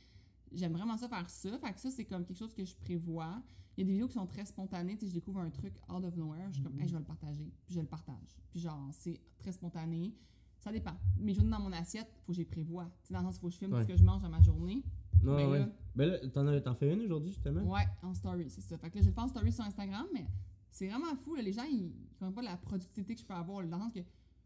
j'aime 0.52 0.74
vraiment 0.74 0.98
ça 0.98 1.08
faire 1.08 1.30
ça. 1.30 1.58
Fait 1.58 1.74
que 1.74 1.80
ça, 1.80 1.90
c'est 1.90 2.06
comme 2.06 2.26
quelque 2.26 2.38
chose 2.38 2.54
que 2.54 2.66
je 2.66 2.76
prévois. 2.76 3.42
Il 3.78 3.82
y 3.82 3.84
a 3.84 3.86
des 3.86 3.92
vidéos 3.94 4.08
qui 4.08 4.16
sont 4.16 4.28
très 4.28 4.46
spontanées, 4.46 4.96
tu 4.96 5.02
sais, 5.02 5.08
je 5.08 5.14
découvre 5.14 5.40
un 5.40 5.50
truc 5.50 5.74
out 5.90 6.04
of 6.04 6.16
nowhere, 6.18 6.48
je 6.50 6.56
suis 6.56 6.64
comme, 6.64 6.78
hey, 6.80 6.88
je 6.88 6.94
vais 6.94 7.00
le 7.00 7.06
partager, 7.06 7.50
puis 7.66 7.76
je 7.76 7.80
le 7.80 7.88
partage. 7.88 8.38
Puis 8.52 8.60
genre, 8.60 8.90
c'est 8.92 9.20
très 9.38 9.52
spontané. 9.54 10.14
Ça 10.60 10.72
dépend. 10.74 10.98
Mes 11.18 11.34
journées 11.34 11.52
dans 11.52 11.62
mon 11.62 11.72
assiette, 11.72 12.12
faut 12.26 12.34
que 12.34 12.36
j'y 12.36 12.44
prévois. 12.44 12.84
Tu 13.04 13.08
sais, 13.08 13.14
dans 13.14 13.22
le 13.22 13.28
sens, 13.28 13.38
il 13.38 13.40
faut 13.40 13.48
que 13.48 13.54
je 13.54 13.58
filme 13.60 13.74
Ouais. 13.74 13.84
ce 13.84 13.88
que 13.88 13.96
je 13.96 14.04
mange 14.04 14.22
dans 14.22 14.30
ma 14.30 14.42
journée. 14.42 14.84
Non, 15.24 15.36
Ben 15.38 15.50
ouais. 15.50 15.60
là- 15.60 15.70
Ben 15.96 16.46
là, 16.46 16.62
t'en, 16.62 16.76
fais 16.76 16.94
une 16.94 17.02
aujourd'hui 17.02 17.32
justement? 17.32 17.62
Ouais, 17.62 17.88
en 18.04 18.14
story, 18.14 18.50
c'est 18.50 18.60
ça. 18.62 18.78
Fait 18.78 18.90
que 18.90 18.96
là, 18.98 19.02
je 19.02 19.08
le 19.08 19.14
fais 19.14 19.22
en 19.22 19.28
story 19.30 19.54
sur 19.54 19.64
Instagram, 19.64 20.06
mais 20.14 20.28
c'est 20.70 20.88
vraiment 20.90 21.16
fou. 21.16 21.36
là. 21.36 21.42
Les 21.42 21.54
gens, 21.54 21.64
ils 21.64 21.86
ne 21.86 21.92
comprennent 22.20 22.34
pas 22.34 22.42
la 22.42 22.58
productivité 22.58 23.16
que 23.16 23.22
je 23.22 23.26
peux 23.26 23.34
avoir. 23.34 23.66
Dans 23.66 23.78
le 23.78 23.84
sens 23.84 23.94
que 23.94 24.00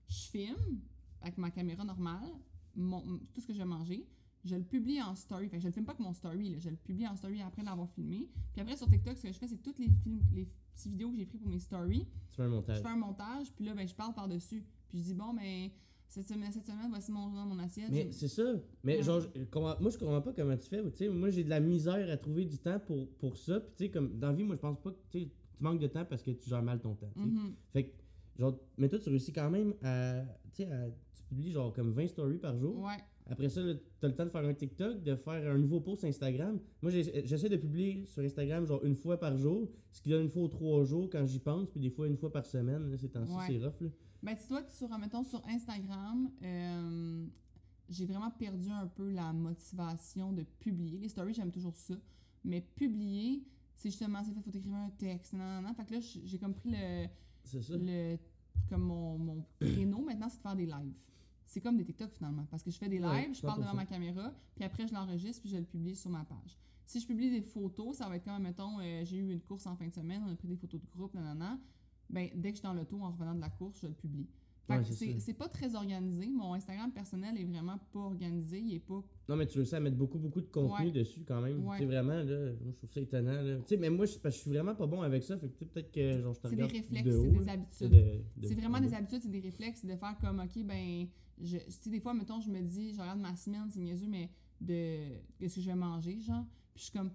je 0.07 0.27
filme 0.29 0.79
avec 1.21 1.37
ma 1.37 1.51
caméra 1.51 1.83
normale, 1.83 2.29
mon- 2.75 3.19
tout 3.33 3.41
ce 3.41 3.47
que 3.47 3.53
je 3.53 3.59
vais 3.59 3.65
manger, 3.65 4.07
je 4.43 4.55
le 4.55 4.63
publie 4.63 5.01
en 5.01 5.15
story. 5.15 5.47
Fait 5.47 5.57
que 5.57 5.61
je 5.63 5.67
le 5.67 5.73
filme 5.73 5.85
pas 5.85 5.93
avec 5.93 6.01
mon 6.05 6.13
story, 6.13 6.49
là. 6.49 6.59
je 6.59 6.69
le 6.69 6.75
publie 6.75 7.07
en 7.07 7.15
story 7.15 7.41
après 7.41 7.63
l'avoir 7.63 7.89
filmé. 7.91 8.29
Puis 8.51 8.61
après, 8.61 8.75
sur 8.75 8.87
TikTok, 8.87 9.15
ce 9.17 9.23
que 9.23 9.31
je 9.31 9.37
fais, 9.37 9.47
c'est 9.47 9.61
toutes 9.61 9.79
les, 9.79 9.89
films, 9.89 10.19
les 10.33 10.47
petites 10.73 10.91
vidéos 10.91 11.11
que 11.11 11.17
j'ai 11.17 11.25
prises 11.25 11.39
pour 11.41 11.49
mes 11.49 11.59
stories. 11.59 12.05
Tu 12.31 12.35
fais 12.35 12.43
un 12.43 12.47
Je 12.47 12.51
montage. 12.51 12.81
fais 12.81 12.87
un 12.87 12.97
montage, 12.97 13.51
puis 13.53 13.63
là, 13.65 13.73
ben, 13.73 13.87
je 13.87 13.95
parle 13.95 14.13
par-dessus. 14.13 14.63
Puis 14.89 14.97
je 14.99 15.03
dis, 15.05 15.13
bon, 15.13 15.33
ben, 15.33 15.69
cette 16.09 16.27
semaine, 16.27 16.51
cette 16.51 16.65
semaine 16.65 16.89
voici 16.89 17.11
mon, 17.11 17.27
mon 17.27 17.57
assiette. 17.59 17.89
Mais 17.89 18.03
J'ai- 18.03 18.11
c'est 18.11 18.27
ça. 18.27 18.43
Mais 18.83 18.97
Ouais. 18.97 19.03
genre, 19.03 19.21
je 19.33 19.43
comprends- 19.45 19.79
moi, 19.79 19.89
je 19.91 19.97
comprends 19.97 20.21
pas 20.21 20.33
comment 20.33 20.57
tu 20.57 20.67
fais. 20.67 20.83
Tu 20.91 20.97
sais, 20.97 21.09
moi, 21.09 21.29
j'ai 21.29 21.43
de 21.45 21.49
la 21.49 21.59
misère 21.61 22.09
à 22.11 22.17
trouver 22.17 22.43
du 22.45 22.57
temps 22.57 22.79
pour, 22.79 23.07
pour 23.13 23.37
ça. 23.37 23.61
Puis, 23.61 23.71
tu 23.77 23.83
sais, 23.85 23.91
comme 23.91 24.19
dans 24.19 24.27
la 24.27 24.33
vie, 24.33 24.43
moi, 24.43 24.55
je 24.57 24.61
pense 24.61 24.77
pas 24.81 24.91
que 24.91 24.97
tu 25.09 25.29
manques 25.61 25.79
de 25.79 25.87
temps 25.87 26.03
parce 26.05 26.21
que 26.21 26.31
tu 26.31 26.49
gères 26.49 26.61
mal 26.61 26.81
ton 26.81 26.95
temps. 26.95 27.11
Mhm. 27.15 27.53
Fait 27.71 27.85
que, 27.85 27.91
genre, 28.37 28.57
mais 28.77 28.89
toi, 28.89 28.99
tu 28.99 29.09
réussis 29.09 29.31
quand 29.33 29.49
même 29.49 29.73
à. 29.83 30.21
Tu 30.53 30.63
sais, 30.63 30.69
tu 31.15 31.23
publies 31.23 31.51
genre 31.51 31.73
comme 31.73 31.91
20 31.91 32.07
stories 32.07 32.37
par 32.37 32.57
jour. 32.57 32.79
Ouais. 32.81 32.97
Après 33.29 33.47
ça, 33.47 33.61
là, 33.61 33.73
t'as 34.01 34.07
le 34.09 34.15
temps 34.15 34.25
de 34.25 34.29
faire 34.29 34.43
un 34.45 34.53
TikTok, 34.53 35.01
de 35.01 35.15
faire 35.15 35.49
un 35.53 35.57
nouveau 35.57 35.79
post 35.79 36.03
Instagram. 36.03 36.59
Moi, 36.81 36.91
j'essaie 36.91 37.47
de 37.49 37.55
publier 37.55 38.05
sur 38.05 38.21
Instagram 38.21 38.65
genre 38.65 38.83
une 38.83 38.95
fois 38.95 39.17
par 39.17 39.37
jour, 39.37 39.69
ce 39.91 40.01
qui 40.01 40.09
donne 40.09 40.23
une 40.23 40.29
fois 40.29 40.43
ou 40.43 40.47
trois 40.49 40.83
jours 40.83 41.09
quand 41.09 41.25
j'y 41.25 41.39
pense, 41.39 41.69
puis 41.69 41.79
des 41.79 41.89
fois 41.89 42.07
une 42.07 42.17
fois 42.17 42.31
par 42.31 42.45
semaine. 42.45 42.91
Là, 42.91 42.97
ces 42.97 43.09
temps-ci, 43.09 43.31
Ouais. 43.33 43.43
c'est 43.47 43.57
rough. 43.65 43.79
Là. 43.81 43.87
Ben, 44.23 44.35
dis-toi 44.35 44.61
que 44.63 44.73
sur, 44.73 44.89
mettons, 44.97 45.23
sur 45.23 45.41
Instagram, 45.47 46.29
euh, 46.43 47.25
j'ai 47.89 48.05
vraiment 48.05 48.31
perdu 48.31 48.69
un 48.69 48.87
peu 48.87 49.09
la 49.11 49.31
motivation 49.33 50.33
de 50.33 50.43
publier. 50.59 50.99
Les 50.99 51.09
stories, 51.09 51.33
j'aime 51.33 51.51
toujours 51.51 51.75
ça. 51.75 51.95
Mais 52.43 52.59
publier, 52.75 53.43
c'est 53.75 53.89
justement, 53.89 54.21
c'est 54.23 54.33
fait, 54.33 54.41
faut 54.41 54.49
écrire 54.57 54.73
un 54.75 54.89
texte, 54.97 55.31
nan, 55.33 55.47
nan, 55.47 55.63
nan. 55.63 55.75
Fait 55.75 55.85
que 55.85 55.93
là, 55.93 55.99
j'ai 56.25 56.37
comme 56.37 56.53
pris 56.53 56.71
le, 56.71 57.07
C'est 57.43 57.61
ça. 57.61 57.73
le 57.77 58.17
comme 58.69 58.83
mon, 58.83 59.17
mon 59.17 59.45
créneau 59.59 60.01
maintenant, 60.03 60.29
c'est 60.29 60.37
de 60.37 60.41
faire 60.41 60.55
des 60.55 60.65
lives. 60.65 60.93
C'est 61.45 61.59
comme 61.61 61.77
des 61.77 61.83
TikTok 61.83 62.11
finalement, 62.13 62.45
parce 62.49 62.63
que 62.63 62.71
je 62.71 62.77
fais 62.77 62.89
des 62.89 62.99
Ouais, 62.99 63.25
lives, 63.27 63.35
je 63.35 63.41
parle 63.41 63.59
devant 63.59 63.73
100%. 63.73 63.75
ma 63.75 63.85
caméra, 63.85 64.33
puis 64.55 64.63
après 64.63 64.87
je 64.87 64.93
l'enregistre, 64.93 65.41
puis 65.41 65.49
je 65.51 65.57
le 65.57 65.65
publie 65.65 65.95
sur 65.95 66.09
ma 66.09 66.23
page. 66.23 66.57
Si 66.85 66.99
je 66.99 67.05
publie 67.07 67.29
des 67.29 67.41
photos, 67.41 67.97
ça 67.97 68.07
va 68.09 68.15
être 68.15 68.23
comme, 68.25 68.41
mettons, 68.43 68.79
euh, 68.79 69.03
j'ai 69.05 69.17
eu 69.17 69.31
une 69.31 69.41
course 69.41 69.65
en 69.67 69.75
fin 69.75 69.87
de 69.87 69.93
semaine, 69.93 70.23
on 70.25 70.31
a 70.31 70.35
pris 70.35 70.47
des 70.47 70.55
photos 70.55 70.81
de 70.81 70.87
groupe, 70.87 71.13
nanana. 71.13 71.59
Ben, 72.09 72.29
dès 72.35 72.49
que 72.51 72.55
je 72.55 72.59
suis 72.61 72.63
dans 72.63 72.73
l'auto 72.73 72.99
en 73.01 73.11
revenant 73.11 73.35
de 73.35 73.41
la 73.41 73.49
course, 73.49 73.79
je 73.81 73.87
le 73.87 73.93
publie. 73.93 74.27
Ouais, 74.69 74.81
c'est 75.19 75.33
pas 75.33 75.49
très 75.49 75.75
organisé. 75.75 76.27
Mon 76.29 76.53
Instagram 76.53 76.91
personnel 76.91 77.37
est 77.37 77.43
vraiment 77.43 77.77
pas 77.91 77.99
organisé. 77.99 78.59
Il 78.59 78.75
est 78.75 78.79
pas. 78.79 79.03
Non, 79.27 79.35
mais 79.35 79.45
tu 79.45 79.57
réussis 79.57 79.75
à 79.75 79.79
mettre 79.81 79.97
beaucoup, 79.97 80.17
beaucoup 80.17 80.39
de 80.41 80.47
contenu 80.47 80.85
Ouais. 80.87 80.91
dessus 80.91 81.23
quand 81.27 81.41
même. 81.41 81.65
Ouais. 81.65 81.77
Tu 81.77 81.83
sais, 81.83 81.85
vraiment, 81.85 82.13
là, 82.15 82.51
moi, 82.61 82.71
je 82.71 82.77
trouve 82.77 82.89
ça 82.91 83.01
étonnant. 83.01 83.41
Là. 83.41 83.57
Tu 83.57 83.63
sais, 83.67 83.77
mais 83.77 83.89
moi, 83.89 84.05
je, 84.05 84.17
parce 84.19 84.35
que 84.35 84.37
je 84.37 84.41
suis 84.43 84.51
vraiment 84.51 84.73
pas 84.73 84.87
bon 84.87 85.01
avec 85.01 85.21
ça. 85.23 85.37
Fait 85.37 85.47
que 85.49 85.53
tu 85.53 85.59
sais, 85.59 85.65
peut-être 85.65 85.91
que 85.91 86.21
genre, 86.21 86.33
je 86.33 86.39
te 86.39 86.47
C'est 86.47 86.55
des 86.55 86.63
réflexes, 86.63 87.03
de 87.05 87.11
c'est 87.11 87.29
des 87.39 87.49
habitudes. 87.49 87.89
de- 87.89 88.41
de- 88.41 88.47
C'est 88.47 88.55
vraiment 88.55 88.79
de- 88.79 88.85
des 88.85 88.93
habitudes, 88.93 89.21
c'est 89.21 89.29
des 89.31 89.39
réflexes, 89.41 89.85
de 89.85 89.95
faire 89.95 90.17
comme, 90.19 90.39
OK, 90.39 90.63
ben, 90.65 91.07
je, 91.41 91.57
tu 91.57 91.63
sais, 91.71 91.89
des 91.89 91.99
fois, 91.99 92.13
mettons, 92.13 92.39
je 92.39 92.49
me 92.49 92.61
dis, 92.61 92.93
je 92.93 92.99
regarde 93.01 93.19
ma 93.19 93.35
semaine, 93.35 93.67
c'est 93.69 93.79
niaiseux, 93.81 94.07
mais 94.07 94.29
de 94.61 94.97
qu'est-ce 95.39 95.55
que 95.55 95.61
je 95.61 95.67
vais 95.69 95.75
manger, 95.75 96.19
genre. 96.21 96.45
Puis 96.73 96.85
je 96.85 96.89
suis 96.89 96.91
comme, 96.97 97.11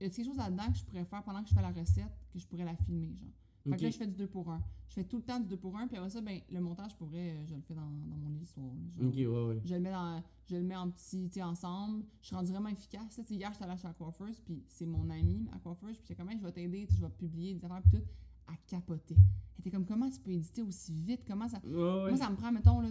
y 0.00 0.04
a 0.04 0.08
quelque 0.08 0.24
chose 0.24 0.36
là-dedans 0.36 0.70
que 0.72 0.78
je 0.78 0.84
pourrais 0.84 1.04
faire 1.04 1.22
pendant 1.22 1.42
que 1.42 1.48
je 1.50 1.54
fais 1.54 1.62
la 1.62 1.70
recette, 1.72 2.04
que 2.32 2.38
je 2.38 2.46
pourrais 2.46 2.64
la 2.64 2.74
filmer, 2.76 3.14
genre? 3.14 3.28
Fait 3.70 3.76
que 3.76 3.82
là, 3.82 3.90
je 3.90 3.96
fais 3.96 4.06
du 4.06 4.14
2 4.16 4.26
pour 4.26 4.50
1. 4.50 4.62
Je 4.88 4.94
fais 4.94 5.04
tout 5.04 5.16
le 5.16 5.22
temps 5.22 5.40
du 5.40 5.48
2 5.48 5.56
pour 5.56 5.76
1, 5.76 5.88
puis 5.88 5.96
après 5.96 6.10
ça, 6.10 6.20
ben, 6.20 6.40
le 6.50 6.60
montage, 6.60 6.92
euh, 7.02 7.44
je 7.46 7.54
le 7.54 7.60
fais 7.60 7.74
dans, 7.74 7.82
dans 7.82 8.16
mon 8.16 8.28
lit 8.30 8.38
le 8.40 8.46
soir. 8.46 8.66
là, 8.66 9.02
genre. 9.02 9.08
Ok, 9.08 9.14
ouais, 9.14 9.26
ouais. 9.56 9.62
Je 9.64 9.74
le 9.74 9.80
mets 9.80 9.90
dans, 9.90 10.22
je 10.48 10.56
le 10.56 10.62
mets 10.62 10.76
en 10.76 10.90
petit, 10.90 11.28
tu 11.28 11.42
ensemble. 11.42 12.04
Je 12.22 12.26
suis 12.28 12.36
rendue 12.36 12.52
vraiment 12.52 12.68
efficace. 12.68 13.18
là. 13.18 13.24
Hier, 13.28 13.50
j'étais 13.52 13.64
allée 13.64 13.76
chez 13.76 13.88
la 13.88 13.94
coiffeuse, 13.94 14.40
puis 14.40 14.62
c'est 14.68 14.86
mon 14.86 15.08
amie, 15.10 15.40
ma 15.50 15.58
coiffeuse, 15.58 15.98
puis 16.04 16.14
comme, 16.14 16.30
Hey, 16.30 16.38
je 16.38 16.44
vais 16.44 16.52
t'aider, 16.52 16.86
je 16.90 17.00
vais 17.00 17.10
publier 17.10 17.54
des 17.54 17.64
affaires, 17.64 17.82
puis 17.82 17.98
tout, 18.00 18.04
à 18.46 18.52
capoter. 18.66 19.16
Elle 19.16 19.60
était 19.60 19.70
comme, 19.70 19.84
comment 19.86 20.08
tu 20.08 20.20
peux 20.20 20.30
éditer 20.32 20.62
aussi 20.62 20.92
vite? 20.92 21.22
Comment 21.26 21.48
ça. 21.48 21.60
Ouais, 21.64 21.72
ouais. 21.74 22.08
Moi, 22.10 22.16
ça 22.16 22.30
me 22.30 22.36
prend, 22.36 22.52
mettons, 22.52 22.80
là, 22.80 22.88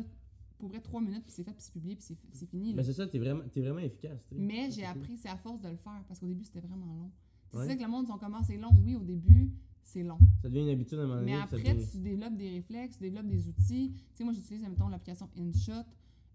pour 0.57 0.69
vrai, 0.69 0.79
trois 0.81 1.01
minutes, 1.01 1.23
puis 1.23 1.33
c'est 1.33 1.43
fait, 1.43 1.51
puis 1.53 1.63
c'est 1.63 1.73
publié, 1.73 1.95
puis 1.95 2.05
c'est, 2.31 2.45
fini. 2.45 2.73
Mais 2.73 2.83
c'est 2.83 2.93
ça, 2.93 3.07
t'es 3.07 3.19
vraiment, 3.19 3.43
t'es 3.51 3.61
vraiment 3.61 3.79
efficace. 3.79 4.19
Mais 4.31 4.69
j'ai 4.71 4.85
appris, 4.85 5.17
c'est 5.17 5.29
à 5.29 5.37
force 5.37 5.61
de 5.61 5.69
le 5.69 5.77
faire, 5.77 6.03
parce 6.07 6.19
qu'au 6.19 6.27
début, 6.27 6.43
c'était 6.43 6.61
vraiment 6.61 6.85
long. 6.85 7.11
C'est 7.51 7.57
Ouais. 7.59 7.67
ça 7.67 7.75
que 7.75 7.81
le 7.83 7.87
monde, 7.89 8.05
ils 8.07 8.11
ont 8.11 8.17
commencé 8.17 8.53
c'est 8.53 8.57
long. 8.57 8.71
Oui, 8.83 8.95
au 8.95 9.03
début, 9.03 9.49
c'est 9.85 10.03
long. 10.03 10.17
Ça 10.41 10.49
devient 10.49 10.63
une 10.63 10.69
habitude 10.69 10.99
à 10.99 11.03
un 11.03 11.05
moment 11.05 11.19
donné. 11.19 11.31
Mais 11.33 11.37
après, 11.41 11.57
devient- 11.73 11.87
tu 11.91 11.97
développes 11.99 12.35
des 12.35 12.49
réflexes, 12.49 12.97
tu 12.97 13.03
développes 13.03 13.27
des 13.27 13.47
outils. 13.47 13.93
Tu 13.93 14.01
sais, 14.15 14.23
moi, 14.23 14.33
j'utilise, 14.33 14.61
mettons, 14.63 14.87
l'application 14.89 15.29
InShot. 15.37 15.71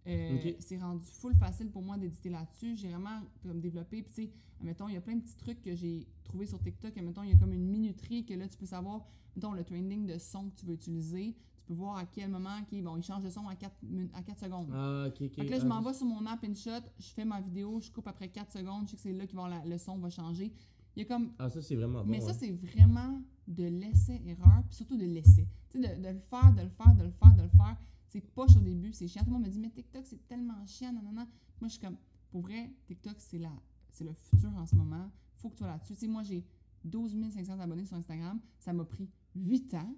Euh. 0.07 0.53
C'est 0.61 0.79
rendu 0.79 1.05
full 1.05 1.35
facile 1.35 1.69
pour 1.71 1.83
moi 1.83 1.99
d'éditer 1.99 2.31
là-dessus. 2.31 2.75
J'ai 2.77 2.89
vraiment 2.89 3.21
comme 3.43 3.61
développé. 3.61 4.03
Puis, 4.03 4.13
tu 4.15 4.23
sais, 4.23 4.31
mettons, 4.63 4.89
il 4.89 4.95
y 4.95 4.97
a 4.97 5.01
plein 5.01 5.17
de 5.17 5.21
petits 5.21 5.37
trucs 5.37 5.61
que 5.61 5.75
j'ai 5.75 6.07
trouvés 6.25 6.47
sur 6.47 6.59
TikTok. 6.59 6.97
Et, 6.97 7.03
mettons, 7.03 7.23
il 7.23 7.31
y 7.31 7.33
a 7.33 7.37
comme 7.37 7.53
une 7.53 7.67
minuterie 7.69 8.25
que 8.25 8.33
là, 8.35 8.49
tu 8.49 8.57
peux 8.57 8.67
savoir, 8.67 9.05
mettons, 9.37 9.53
le 9.53 9.63
trending 9.65 10.07
de 10.07 10.17
son 10.19 10.49
que 10.49 10.55
tu 10.61 10.67
veux 10.67 10.75
utiliser. 10.75 11.35
Tu 11.59 11.65
peux 11.67 11.75
voir 11.75 11.99
à 11.99 12.07
quel 12.07 12.31
moment, 12.31 12.57
OK, 12.63 12.83
bon, 12.83 12.97
il 12.97 13.03
change 13.03 13.23
de 13.25 13.31
son 13.31 13.47
à 13.47 13.55
4, 13.57 13.75
à 14.15 14.23
4 14.23 14.41
secondes. 14.41 14.69
Ah, 14.73 15.05
ok, 15.09 15.17
ok. 15.21 15.35
Fait 15.35 15.45
que 15.47 15.51
là, 15.51 15.59
je 15.59 15.65
Ah, 15.65 15.69
m'en 15.69 15.83
vais 15.83 15.93
sur 15.93 16.07
mon 16.07 16.25
app 16.27 16.43
InShot, 16.45 16.81
je 16.99 17.09
fais 17.09 17.25
ma 17.27 17.41
vidéo, 17.43 17.79
je 17.81 17.91
coupe 17.91 18.09
après 18.09 18.29
4 18.29 18.51
secondes, 18.53 18.87
je 18.87 18.91
sais 18.93 18.97
que 18.97 19.03
c'est 19.03 19.13
là 19.13 19.27
que 19.27 19.69
le 19.69 19.79
son 19.79 19.99
va 19.99 20.09
changer. 20.09 20.51
Il 20.97 21.01
y 21.01 21.03
a 21.03 21.05
comme 21.05 21.31
Ah, 21.39 21.49
ça, 21.51 21.61
c'est 21.63 21.77
vraiment 21.77 22.03
bon. 22.03 22.11
mais 22.11 22.21
ça, 22.21 22.29
ouais. 22.29 22.33
c'est 22.33 22.51
vraiment 22.51 23.21
de 23.49 23.65
l'essai-erreur, 23.65 24.63
puis 24.67 24.77
surtout 24.77 24.97
de 24.97 25.05
l'essai. 25.05 25.47
Tu 25.71 25.81
sais, 25.81 25.89
de, 25.97 26.03
de 26.03 26.09
le 26.09 26.19
faire, 26.21 26.53
de 26.55 26.63
le 26.63 26.69
faire, 26.69 26.95
de 26.95 27.03
le 27.05 27.11
faire, 27.11 27.35
de 27.37 27.43
le 27.43 27.49
faire. 27.49 27.77
C'est 28.09 28.21
poche 28.21 28.57
au 28.57 28.61
début, 28.61 28.93
c'est 28.93 29.07
chiant. 29.09 29.23
Tout 29.23 29.29
le 29.31 29.35
monde 29.35 29.45
me 29.47 29.51
dit, 29.51 29.59
mais 29.59 29.71
TikTok, 29.71 30.05
c'est 30.05 30.27
tellement 30.27 30.65
chiant, 30.67 30.93
nanana. 30.93 31.27
Moi, 31.61 31.69
je 31.69 31.75
suis 31.75 31.81
comme, 31.81 31.97
pour 32.31 32.43
vrai, 32.43 32.71
TikTok, 32.87 33.15
c'est 33.19 33.39
la, 33.39 33.53
c'est 33.91 34.05
le 34.05 34.13
futur 34.15 34.51
en 34.57 34.67
ce 34.67 34.75
moment. 34.75 35.11
Faut 35.37 35.49
que 35.49 35.55
tu 35.55 35.59
sois 35.59 35.69
là-dessus. 35.69 35.95
Tu 35.95 36.01
sais, 36.01 36.09
moi, 36.09 36.23
j'ai 36.23 36.45
12 36.85 37.17
500 37.33 37.59
abonnés 37.61 37.85
sur 37.87 37.97
Instagram. 37.97 38.41
Ça 38.59 38.73
m'a 38.73 38.85
pris 38.85 39.09
8 39.37 39.75
ans. 39.75 39.95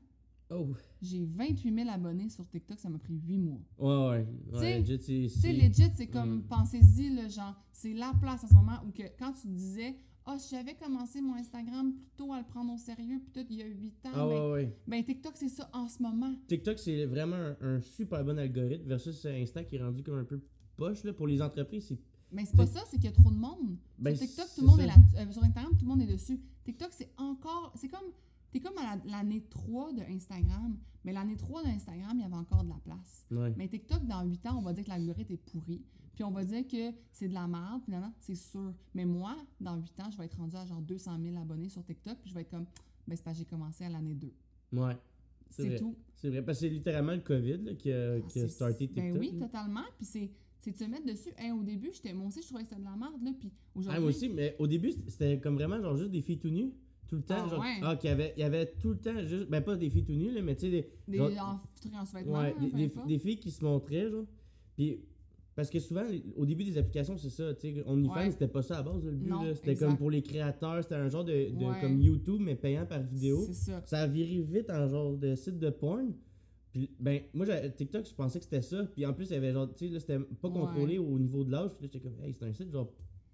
Oh, 0.51 0.75
J'ai 1.01 1.25
28 1.25 1.75
000 1.75 1.89
abonnés 1.89 2.29
sur 2.29 2.47
TikTok. 2.47 2.79
Ça 2.79 2.91
m'a 2.91 2.99
pris 2.99 3.15
8 3.15 3.39
mois. 3.39 3.61
ouais, 3.79 3.89
ouais. 4.53 4.59
ouais 4.59 4.79
legit, 4.81 4.99
c'est. 4.99 5.05
Tu 5.07 5.29
sais, 5.31 5.41
c'est- 5.41 5.53
legit, 5.55 5.91
c'est 5.95 6.07
comme, 6.09 6.37
Mm. 6.39 6.43
pensez-y, 6.43 7.09
là, 7.15 7.29
genre, 7.29 7.55
c'est 7.73 7.95
la 7.95 8.13
place 8.21 8.45
en 8.45 8.49
ce 8.49 8.55
moment 8.55 8.79
où 8.87 8.91
que 8.91 9.05
quand 9.19 9.33
tu 9.33 9.47
disais, 9.49 9.97
Ah, 10.25 10.39
si 10.39 10.55
j'avais 10.55 10.75
commencé 10.75 11.21
mon 11.21 11.35
Instagram 11.35 11.93
plus 11.95 12.07
tôt 12.17 12.33
à 12.33 12.39
le 12.39 12.45
prendre 12.45 12.73
au 12.73 12.79
sérieux, 12.79 13.21
peut-être 13.33 13.49
il 13.51 13.57
y 13.57 13.63
a 13.63 13.67
8 13.67 14.07
ans, 14.07 14.11
Ah 14.15 14.27
ben, 14.27 14.27
ouais, 14.29 14.51
ouais. 14.53 14.77
ben 14.87 15.05
TikTok, 15.05 15.33
c'est 15.37 15.49
ça 15.49 15.69
en 15.73 15.89
ce 15.89 16.01
moment. 16.03 16.33
TikTok, 16.47 16.79
c'est 16.79 17.07
vraiment 17.07 17.37
un, 17.37 17.57
un 17.61 17.81
super 17.81 18.25
bon 18.25 18.39
algorithme 18.39 18.87
versus 18.87 19.27
Insta 19.27 19.65
qui 19.65 19.77
est 19.77 19.83
rendu 19.83 20.03
comme 20.03 20.19
un 20.19 20.25
peu 20.25 20.41
poche. 20.77 21.03
Là. 21.05 21.13
Pour 21.13 21.27
les 21.27 21.43
entreprises, 21.43 21.87
c'est. 21.89 21.99
Mais 22.31 22.45
c'est 22.47 22.57
pas 22.57 22.67
ça, 22.67 22.81
c'est 22.89 22.97
qu'il 22.97 23.07
y 23.07 23.09
a 23.09 23.13
trop 23.13 23.31
de 23.31 23.37
monde. 23.37 23.77
Ben, 23.99 24.15
sur 24.17 24.27
TikTok, 24.27 24.47
tout 24.55 24.61
le 24.63 24.67
monde 24.69 24.77
ça. 24.79 24.85
est 24.85 24.87
là 24.87 25.31
Sur 25.33 25.43
Instagram, 25.43 25.73
tout 25.77 25.85
le 25.85 25.89
monde 25.91 26.03
est 26.03 26.07
dessus. 26.13 26.41
TikTok, 26.65 26.91
c'est 26.93 27.11
encore. 27.19 27.73
C'est 27.77 27.89
comme. 27.89 28.11
T'es 28.53 28.61
comme 28.61 28.77
à 28.79 28.97
la- 28.97 29.03
l'année 29.11 29.43
3 29.51 29.93
de 29.93 30.03
Instagram. 30.03 30.77
Mais 31.05 31.13
l'année 31.13 31.37
3 31.37 31.65
d'Instagram, 31.65 32.13
il 32.15 32.21
y 32.21 32.25
avait 32.25 32.35
encore 32.37 32.63
de 32.63 32.69
la 32.69 32.79
place. 32.85 33.27
Ouais. 33.31 33.53
Mais 33.57 33.67
TikTok, 33.67 34.07
dans 34.07 34.23
8 34.25 34.47
ans, 34.47 34.59
on 34.59 34.63
va 34.63 34.73
dire 34.73 34.85
que 34.85 34.91
l'algorithme 34.91 35.33
est 35.33 35.37
pourri. 35.51 35.83
Puis 36.23 36.29
on 36.31 36.35
va 36.35 36.45
dire 36.45 36.65
que 36.69 36.97
c'est 37.11 37.27
de 37.29 37.35
la 37.35 37.49
merde. 37.49 37.83
Puis 37.83 37.91
là, 37.93 38.13
c'est 38.21 38.37
sûr. 38.37 38.73
Mais 38.95 39.05
moi, 39.05 39.37
dans 39.61 39.75
8 39.77 40.01
ans, 40.01 40.11
je 40.13 40.19
vais 40.19 40.27
être 40.27 40.37
rendu 40.37 40.55
à 40.55 40.65
genre 40.65 40.81
200 40.81 41.19
000 41.21 41.37
abonnés 41.37 41.69
sur 41.69 41.83
TikTok. 41.85 42.17
Puis 42.21 42.31
je 42.31 42.35
vais 42.37 42.43
être 42.43 42.51
comme. 42.51 42.67
Ben, 43.09 43.17
c'est 43.17 43.25
parce 43.25 43.37
que 43.39 43.41
j'ai 43.45 43.49
commencé 43.51 43.83
à 43.85 43.89
l'année 43.89 44.15
2. 44.15 44.33
Ouais. 44.73 44.97
C'est 45.51 45.75
tout. 45.77 45.97
C'est 46.15 46.29
vrai, 46.29 46.43
parce 46.45 46.59
que 46.61 46.67
c'est 46.67 46.73
littéralement 46.73 47.13
le 47.13 47.21
COVID 47.21 47.59
là, 47.65 47.75
qui 47.75 47.91
a, 47.91 48.13
Ah, 48.15 48.21
qui 48.29 48.39
a 48.41 48.47
starté 48.49 48.87
TikTok. 48.87 49.05
Ben 49.05 49.19
oui, 49.19 49.33
là. 49.33 49.47
totalement. 49.47 49.83
Puis 49.97 50.07
c'est 50.07 50.31
c'est 50.61 50.71
de 50.71 50.77
se 50.77 50.85
mettre 50.85 51.05
dessus. 51.05 51.31
Hey, 51.37 51.51
au 51.51 51.65
début, 51.65 51.91
j'étais 51.93 52.13
moi 52.13 52.29
aussi, 52.29 52.41
je 52.41 52.47
trouvais 52.47 52.63
que 52.63 52.69
c'était 52.69 52.81
de 52.81 52.87
la 52.87 52.95
merde. 52.95 53.21
Là, 53.25 53.33
puis 53.37 53.51
Ah, 53.53 53.79
aujourd'hui. 53.81 54.01
moi 54.01 54.09
aussi, 54.11 54.29
mais 54.29 54.55
au 54.61 54.69
début, 54.69 54.93
c'était 55.09 55.41
comme 55.41 55.55
vraiment 55.57 55.81
genre 55.83 55.97
juste 55.97 56.13
des 56.13 56.23
filles 56.23 56.39
tout 56.39 56.51
nues. 56.51 56.73
Tout 57.09 57.17
le 57.17 57.23
temps. 57.23 57.35
Ah, 57.45 57.49
genre, 57.49 57.61
ouais. 57.61 57.81
ah, 57.83 57.97
qu'il 57.97 58.09
y 58.09 58.13
avait, 58.13 58.33
il 58.37 58.41
y 58.41 58.45
avait 58.45 58.67
tout 58.81 58.91
le 58.91 58.99
temps 58.99 59.19
juste. 59.27 59.49
Ben, 59.51 59.61
pas 59.61 59.77
des 59.77 59.91
filles 59.91 60.05
tout 60.05 60.13
nues, 60.15 60.31
là, 60.31 60.41
mais 60.41 60.55
tu 60.55 60.61
sais, 60.63 60.71
des, 60.71 60.89
Des 61.09 61.19
genre- 61.19 61.61
en, 61.61 61.61
trucs 61.81 61.93
en 61.95 62.05
sous-vêtements, 62.07 62.39
ouais, 62.41 62.55
hein, 62.57 62.71
des, 62.73 62.89
des 63.09 63.19
filles 63.19 63.41
qui 63.41 63.51
se 63.51 63.65
montraient, 63.65 64.09
genre. 64.09 64.25
Puis, 64.77 65.01
parce 65.55 65.69
que 65.71 65.79
souvent, 65.81 66.03
au 66.37 66.47
début 66.47 66.65
des 66.65 66.79
applications, 66.79 67.17
c'est 67.19 67.31
ça, 67.31 67.53
tu 67.55 67.75
sais, 67.75 67.83
OnlyFans, 67.87 68.15
Ouais. 68.15 68.31
c'était 68.31 68.49
pas 68.49 68.63
ça 68.63 68.79
à 68.79 68.83
base, 68.83 69.05
le 69.05 69.13
but. 69.13 69.33
C'était 69.55 69.77
comme 69.77 69.97
pour 69.97 70.11
les 70.11 70.23
créateurs, 70.23 70.83
c'était 70.83 70.95
un 70.95 71.09
genre 71.09 71.25
de, 71.25 71.33
de- 71.51 71.65
Ouais. 71.65 71.81
comme 71.81 72.01
YouTube, 72.01 72.41
mais 72.41 72.55
payant 72.55 72.87
par 72.87 73.03
vidéo. 73.03 73.43
C'est 73.47 73.55
ça. 73.55 73.83
Ça 73.87 74.01
a 74.03 74.07
viré 74.07 74.41
vite 74.43 74.71
en 74.71 74.89
genre 74.89 75.17
de 75.17 75.35
site 75.35 75.59
de 75.59 75.71
porn. 75.71 76.15
Puis, 76.73 76.91
ben, 76.99 77.21
moi, 77.35 77.45
TikTok, 77.69 78.07
je 78.09 78.15
pensais 78.15 78.39
que 78.39 78.45
c'était 78.47 78.63
ça. 78.63 78.85
Puis 78.85 79.05
en 79.05 79.13
plus, 79.13 79.27
il 79.29 79.33
y 79.33 79.37
avait 79.37 79.53
genre, 79.53 79.71
tu 79.75 79.87
sais, 79.87 79.93
là, 79.93 80.01
c'était 80.01 80.19
pas 80.19 80.49
Ouais. 80.49 80.55
contrôlé 80.55 80.99
au 80.99 81.19
niveau 81.19 81.45
de 81.45 81.51
l'âge. 81.53 81.71
Puis 81.77 81.83
là, 81.87 81.91
j'étais 81.93 82.01
comme, 82.01 82.19
hey, 82.25 82.33
c'est 82.33 82.47
un 82.47 82.53
site 82.55 82.71
genre 82.73 82.91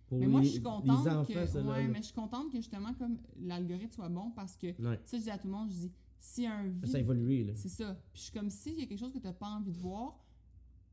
pour 0.09 0.19
Mais 0.19 0.25
les, 0.27 0.33
moi, 0.33 0.43
je 0.43 0.49
suis 0.49 0.57
les 0.59 0.65
contente 0.65 1.07
enfants, 1.07 1.25
que, 1.25 1.47
ça, 1.47 1.61
là, 1.63 1.71
ouais, 1.71 1.83
là. 1.83 1.89
mais 1.89 1.99
je 1.99 2.03
suis 2.05 2.15
contente 2.15 2.51
que 2.51 2.57
justement, 2.57 2.95
comme 2.95 3.19
l'algorithme 3.41 3.93
soit 3.93 4.09
bon 4.09 4.33
parce 4.35 4.57
que 4.57 4.67
Ouais. 4.83 4.99
ça, 5.05 5.19
je 5.19 5.23
dis 5.23 5.31
à 5.31 5.39
tout 5.39 5.47
le 5.47 5.53
monde, 5.53 5.69
je 5.71 5.77
dis, 5.77 5.93
si 6.19 6.47
un 6.47 6.73
Ça 6.85 6.97
a 6.97 7.01
évolué, 7.01 7.45
là. 7.45 7.53
c'est 7.55 7.69
ça. 7.69 7.95
Puis 8.13 8.23
je 8.23 8.27
suis 8.27 8.33
comme, 8.33 8.51
s'il 8.51 8.81
y 8.81 8.83
a 8.83 8.87
quelque 8.87 8.99
chose 8.99 9.13
que 9.13 9.19
tu 9.19 9.25
n'as 9.27 9.33
pas 9.35 9.47
envie 9.51 9.71
de 9.71 9.79
voir, 9.79 10.19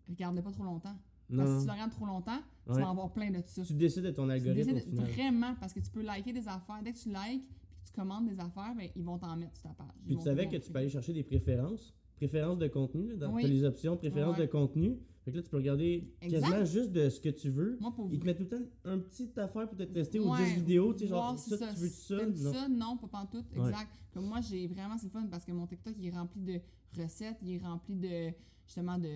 regarde-le 0.07 0.43
pas 0.43 0.51
trop 0.51 0.63
longtemps. 0.65 0.95
Parce 1.33 1.49
que 1.49 1.55
si 1.57 1.61
tu 1.61 1.67
le 1.67 1.71
regardes 1.73 1.91
trop 1.91 2.05
longtemps, 2.05 2.39
tu 2.65 2.71
Ouais. 2.73 2.81
vas 2.81 2.89
avoir 2.89 3.11
plein 3.13 3.31
de 3.31 3.41
ça. 3.45 3.63
Tu 3.63 3.73
décides 3.73 4.03
de 4.03 4.11
ton 4.11 4.25
Tu 4.25 4.31
algorithme 4.31 4.69
au 4.71 4.73
décides 4.73 4.95
vraiment 4.99 5.55
parce 5.59 5.73
que 5.73 5.79
tu 5.79 5.89
peux 5.89 6.01
liker 6.01 6.33
des 6.33 6.47
affaires. 6.47 6.81
Dès 6.83 6.93
que 6.93 6.97
tu 6.99 7.09
likes 7.09 7.47
puis 7.47 7.57
que 7.83 7.87
tu 7.87 7.93
commandes 7.93 8.27
des 8.27 8.39
affaires, 8.39 8.73
ben, 8.75 8.89
ils 8.95 9.03
vont 9.03 9.17
t'en 9.17 9.35
mettre 9.35 9.55
sur 9.57 9.69
ta 9.69 9.75
page. 9.75 9.87
Puis 10.05 10.17
tu 10.17 10.23
savais 10.23 10.47
que 10.47 10.57
tu 10.57 10.71
peux 10.71 10.79
aller 10.79 10.89
chercher 10.89 11.13
des 11.13 11.23
préférences. 11.23 11.93
Préférences 12.15 12.57
de 12.59 12.67
contenu, 12.67 13.09
là, 13.09 13.15
dans 13.17 13.33
Oui. 13.33 13.41
t'as 13.41 13.47
les 13.49 13.63
options, 13.65 13.97
préférences 13.97 14.37
Ouais. 14.37 14.45
de 14.47 14.51
contenu. 14.51 14.97
Fait 15.25 15.31
que 15.31 15.37
là, 15.37 15.43
tu 15.43 15.49
peux 15.49 15.57
regarder 15.57 16.07
Exact. 16.21 16.39
quasiment 16.41 16.65
juste 16.65 16.91
de 16.91 17.09
ce 17.09 17.19
que 17.19 17.29
tu 17.29 17.49
veux. 17.49 17.77
Moi, 17.81 17.91
pour 17.93 18.09
Ils 18.13 18.19
te 18.19 18.25
mettent 18.25 18.37
tout 18.37 18.43
le 18.43 18.49
temps 18.49 18.65
un 18.85 18.99
petit 18.99 19.29
affaire 19.37 19.67
pour 19.67 19.75
te 19.77 19.83
tester 19.83 20.19
ou 20.19 20.31
Ouais, 20.31 20.45
10 20.45 20.53
vidéos, 20.55 20.93
tu 20.93 20.99
sais, 20.99 21.07
genre, 21.07 21.37
si 21.37 21.49
ça, 21.49 21.57
tu 21.73 21.79
veux 21.79 21.87
ça? 21.89 22.25
Non. 22.27 22.53
ça? 22.53 22.67
Non, 22.69 22.97
pas 22.97 23.07
pantoute. 23.07 23.45
Ouais. 23.55 23.67
Exact. 23.69 23.89
Comme 24.13 24.27
moi, 24.27 24.39
j'ai 24.39 24.67
vraiment, 24.67 24.97
c'est 24.97 25.07
le 25.07 25.11
fun 25.11 25.25
parce 25.29 25.43
que 25.43 25.51
mon 25.51 25.65
TikTok, 25.65 25.95
il 25.99 26.05
est 26.07 26.11
rempli 26.11 26.41
de 26.41 26.61
recettes, 26.97 27.37
il 27.41 27.55
est 27.55 27.57
rempli 27.57 27.95
de, 27.95 28.33
justement, 28.65 28.97
de, 28.99 29.09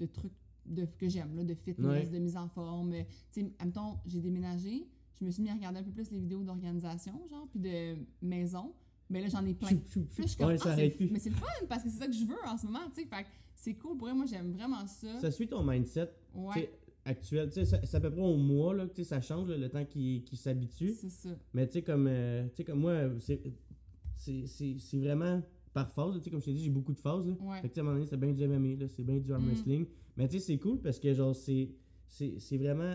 de 0.00 0.06
trucs 0.06 0.32
de, 0.66 0.86
que 0.98 1.08
j'aime, 1.08 1.34
là, 1.36 1.44
de 1.44 1.54
fitness, 1.54 1.86
Ouais. 1.86 2.06
de 2.06 2.18
mise 2.18 2.36
en 2.36 2.48
forme. 2.48 2.92
Tu 3.32 3.40
sais, 3.42 3.46
admettons, 3.58 3.98
j'ai 4.06 4.20
déménagé, 4.20 4.86
je 5.20 5.24
me 5.24 5.30
suis 5.30 5.42
mis 5.42 5.50
à 5.50 5.54
regarder 5.54 5.80
un 5.80 5.82
peu 5.82 5.90
plus 5.92 6.10
les 6.10 6.18
vidéos 6.18 6.42
d'organisation, 6.42 7.12
genre, 7.30 7.46
puis 7.50 7.60
de 7.60 7.96
maison. 8.22 8.72
Mais 9.10 9.20
là, 9.20 9.28
j'en 9.28 9.44
ai 9.44 9.54
plein. 9.54 9.68
Chou, 9.68 9.80
chou, 9.86 10.06
chou. 10.10 10.22
Là, 10.22 10.24
je 10.24 10.26
suis 10.28 10.36
comme, 10.38 10.48
Ouais, 10.48 10.56
ah, 10.60 10.76
ça 10.76 10.96
plus. 10.96 11.10
mais 11.10 11.18
c'est 11.18 11.30
le 11.30 11.36
fun 11.36 11.46
parce 11.68 11.82
que 11.84 11.90
c'est 11.90 11.98
ça 11.98 12.06
que 12.06 12.12
je 12.12 12.24
veux 12.24 12.36
en 12.46 12.56
ce 12.56 12.66
moment, 12.66 12.80
tu 12.94 13.02
sais. 13.02 13.06
Fait 13.08 13.26
c'est 13.54 13.74
cool. 13.74 13.96
Pour 13.96 14.08
moi, 14.14 14.26
j'aime 14.26 14.52
vraiment 14.52 14.86
ça. 14.86 15.20
Ça 15.20 15.30
suit 15.30 15.46
ton 15.46 15.62
mindset 15.62 16.10
ouais, 16.34 16.70
actuel. 17.04 17.50
Tu 17.50 17.64
sais, 17.64 17.80
c'est 17.84 17.94
à 17.96 18.00
peu 18.00 18.10
près 18.10 18.20
au 18.22 18.36
mois, 18.36 18.74
là, 18.74 18.86
que 18.86 19.02
ça 19.04 19.20
change 19.20 19.48
là, 19.48 19.56
le 19.56 19.68
temps 19.68 19.84
qui, 19.84 20.22
qui 20.24 20.36
s'habitue. 20.36 20.92
c'est 20.92 21.10
ça. 21.10 21.30
Mais 21.52 21.66
tu 21.66 21.74
sais, 21.74 21.82
comme, 21.82 22.06
euh, 22.08 22.46
comme 22.66 22.80
moi, 22.80 23.10
c'est 24.16 24.98
vraiment 24.98 25.42
par 25.74 25.90
phase. 25.90 26.14
Tu 26.14 26.22
sais, 26.22 26.30
comme 26.30 26.40
je 26.40 26.46
t'ai 26.46 26.52
dit, 26.54 26.64
j'ai 26.64 26.70
beaucoup 26.70 26.92
de 26.94 26.98
phases. 26.98 27.26
Là. 27.26 27.34
Ouais. 27.40 27.60
Fait 27.60 27.68
que 27.68 27.74
tu 27.74 27.74
sais, 27.74 27.80
à 27.80 27.82
un 27.82 27.84
moment 27.84 27.96
donné, 27.96 28.06
c'est 28.06 28.16
bien 28.16 28.32
du 28.32 28.46
MMA, 28.48 28.88
c'est 28.88 29.04
bien 29.04 29.18
du 29.18 29.32
arm 29.32 29.42
Mm. 29.44 29.46
wrestling. 29.48 29.86
Mais 30.16 30.28
tu 30.28 30.38
sais, 30.38 30.46
c'est 30.46 30.58
cool 30.58 30.80
parce 30.80 30.98
que 30.98 31.12
genre, 31.12 31.34
c'est, 31.36 31.68
c'est, 32.06 32.38
c'est 32.38 32.56
vraiment 32.56 32.94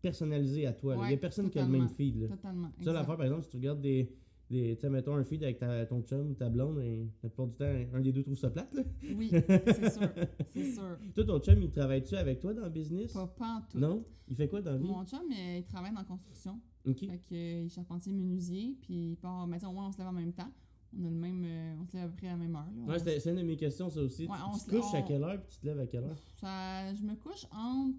personnalisé 0.00 0.66
à 0.66 0.72
toi. 0.72 0.94
Il 0.94 0.98
y 0.98 1.02
a 1.02 1.06
Ouais, 1.08 1.16
personne 1.16 1.50
qui 1.50 1.58
a 1.58 1.64
le 1.64 1.70
même 1.70 1.88
feed. 1.88 2.22
Là. 2.22 2.28
Totalement. 2.28 2.70
Ça, 2.80 2.92
l'affaire, 2.92 3.16
par 3.16 3.26
exemple, 3.26 3.42
si 3.42 3.50
tu 3.50 3.56
regardes 3.56 3.80
des. 3.82 4.10
des 4.48 4.74
tu 4.76 4.80
sais, 4.80 4.88
mettons 4.90 5.14
un 5.14 5.24
feed 5.24 5.42
avec 5.44 5.58
ta, 5.58 5.84
ton 5.86 6.02
chum 6.02 6.30
ou 6.30 6.34
ta 6.34 6.48
blonde, 6.48 6.80
et 6.80 7.06
la 7.22 7.28
plupart 7.28 7.46
du 7.48 7.56
temps, 7.56 7.64
un 7.94 8.00
des 8.00 8.12
deux 8.12 8.22
trouve 8.22 8.36
ça 8.38 8.50
plate. 8.50 8.72
Là. 8.74 8.82
Oui, 9.16 9.28
c'est 9.32 9.90
sûr. 9.90 10.08
C'est 10.54 10.72
sûr. 10.72 10.98
Toi, 11.14 11.24
ton 11.24 11.38
chum, 11.40 11.60
il 11.62 11.70
travaille-tu 11.70 12.14
avec 12.16 12.40
toi 12.40 12.54
dans 12.54 12.64
le 12.64 12.70
business? 12.70 13.12
Pas, 13.12 13.26
pas 13.26 13.56
en 13.56 13.60
tout. 13.70 13.78
Non? 13.78 14.04
Il 14.28 14.36
fait 14.36 14.48
quoi 14.48 14.62
dans 14.62 14.72
la 14.72 14.78
vie? 14.78 14.84
Mon 14.86 15.04
chum, 15.04 15.20
euh, 15.30 15.58
il 15.58 15.64
travaille 15.64 15.92
dans 15.92 15.98
la 15.98 16.04
construction. 16.04 16.58
Ok. 16.86 17.00
Fait 17.00 17.06
que, 17.06 17.34
euh, 17.34 17.60
il 17.62 17.66
est 17.66 17.68
charpentier 17.68 18.12
menuisier, 18.12 18.76
puis 18.80 19.10
il 19.10 19.16
part. 19.16 19.46
Mais 19.46 19.62
au 19.64 19.72
moins, 19.72 19.88
on 19.88 19.92
se 19.92 19.98
lève 19.98 20.06
en 20.06 20.12
même 20.12 20.32
temps. 20.32 20.50
On 20.98 21.04
a 21.04 21.08
le 21.08 21.14
même. 21.16 21.44
euh, 21.44 21.76
on 21.80 21.86
se 21.86 21.96
lève 21.96 22.06
à 22.06 22.08
peu 22.08 22.16
près 22.16 22.26
à 22.28 22.30
la 22.32 22.36
même 22.36 22.54
heure. 22.56 22.66
là. 22.76 22.92
Ouais, 22.92 22.98
c'est 22.98 23.30
une 23.30 23.36
de 23.36 23.42
mes 23.42 23.56
questions, 23.56 23.88
ça 23.90 24.00
aussi. 24.00 24.26
Ouais, 24.26 24.36
tu 24.36 24.42
on 24.44 24.58
te 24.58 24.70
couches 24.82 24.94
à 24.94 25.02
quelle 25.02 25.22
heure 25.22 25.40
puis 25.40 25.48
tu 25.54 25.58
te 25.60 25.66
lèves 25.66 25.78
à 25.80 25.86
quelle 25.86 26.04
heure? 26.04 26.18
Ça, 26.40 26.92
je 26.94 27.02
me 27.04 27.14
couche 27.14 27.46
entre, 27.52 27.96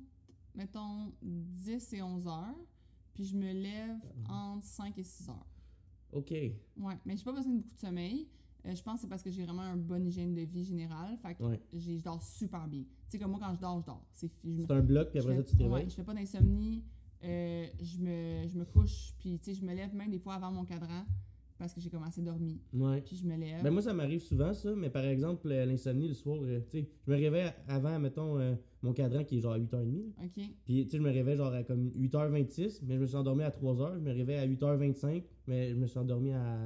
mettons, 0.56 1.12
10 1.22 1.94
et 1.94 2.02
11 2.02 2.28
heures, 2.28 2.56
puis 3.14 3.24
je 3.26 3.38
me 3.38 3.52
lève 3.54 3.98
entre 4.28 4.66
5 4.66 4.98
et 4.98 5.04
6 5.04 5.30
heures. 5.30 5.48
Ok. 6.12 6.32
Ouais, 6.32 6.98
mais 7.06 7.16
j'ai 7.16 7.24
pas 7.24 7.32
besoin 7.32 7.54
de 7.54 7.58
beaucoup 7.60 7.74
de 7.74 7.80
sommeil. 7.80 8.28
Euh, 8.66 8.76
je 8.76 8.84
pense 8.84 8.96
que 8.96 9.02
c'est 9.02 9.08
parce 9.08 9.24
que 9.24 9.32
j'ai 9.32 9.44
vraiment 9.44 9.64
une 9.74 9.82
bonne 9.82 10.06
hygiène 10.06 10.36
de 10.36 10.42
vie 10.42 10.64
générale. 10.66 11.18
Fait 11.18 11.34
que 11.36 11.44
Ouais. 11.44 11.60
je 11.74 11.94
dors 12.02 12.22
super 12.22 12.68
bien. 12.68 12.82
Tu 12.84 12.88
sais, 13.08 13.20
comme 13.20 13.32
moi, 13.32 13.40
quand 13.42 13.54
je 13.56 13.60
dors, 13.60 13.80
je 13.80 13.86
dors. 13.86 14.06
C'est, 14.14 14.30
un 14.70 14.82
bloc, 14.82 15.10
puis 15.10 15.20
après 15.20 15.38
ça, 15.38 15.44
tu 15.44 15.56
te 15.56 15.64
ouais, 15.64 15.70
réveilles. 15.70 15.90
je 15.90 15.96
fais 15.96 16.04
pas 16.04 16.14
d'insomnie. 16.14 16.84
Euh, 17.24 17.68
je, 17.82 17.98
me, 18.00 18.48
je 18.48 18.58
me 18.58 18.66
couche, 18.66 19.14
puis 19.20 19.38
tu 19.40 19.46
sais, 19.46 19.54
je 19.54 19.64
me 19.66 19.74
lève 19.74 19.94
même 19.96 20.10
des 20.12 20.20
fois 20.20 20.34
avant 20.36 20.52
mon 20.52 20.66
cadran 20.66 21.06
parce 21.62 21.76
que 21.76 21.80
j'ai 21.80 21.92
commencé 21.92 22.22
à 22.22 22.24
dormir. 22.24 22.56
Ouais. 22.74 23.02
Puis 23.02 23.18
je 23.18 23.24
me 23.24 23.38
lève. 23.38 23.62
Ben 23.62 23.70
moi, 23.70 23.84
ça 23.84 23.94
m'arrive 23.94 24.20
souvent, 24.20 24.52
ça, 24.52 24.74
mais 24.76 24.90
par 24.90 25.06
exemple, 25.06 25.48
euh, 25.52 25.64
l'insomnie 25.64 26.08
le 26.08 26.16
soir, 26.16 26.40
euh, 26.42 26.60
tu 26.72 26.80
sais, 26.80 26.90
je 27.06 27.12
me 27.12 27.16
réveille 27.16 27.52
avant, 27.68 28.00
mettons, 28.00 28.40
euh, 28.40 28.56
mon 28.82 28.94
cadran 28.94 29.24
qui 29.24 29.38
est 29.38 29.42
genre 29.42 29.54
à 29.54 29.60
8h30. 29.60 29.94
là. 29.94 30.24
OK. 30.24 30.44
Puis, 30.66 30.86
tu 30.86 30.90
sais, 30.90 30.98
je 30.98 31.04
me 31.04 31.12
réveille 31.12 31.38
genre 31.38 31.54
à 31.54 31.62
comme 31.62 31.92
8h26, 31.96 32.82
mais 32.88 32.96
je 32.96 33.02
me 33.02 33.06
suis 33.06 33.16
endormi 33.16 33.44
à 33.44 33.52
3h. 33.52 33.94
Je 33.94 34.00
me 34.00 34.12
réveille 34.12 34.38
à 34.38 34.48
8h25, 34.48 35.24
mais 35.46 35.70
je 35.70 35.76
me 35.76 35.86
suis 35.86 36.00
endormi 36.00 36.32
à 36.32 36.58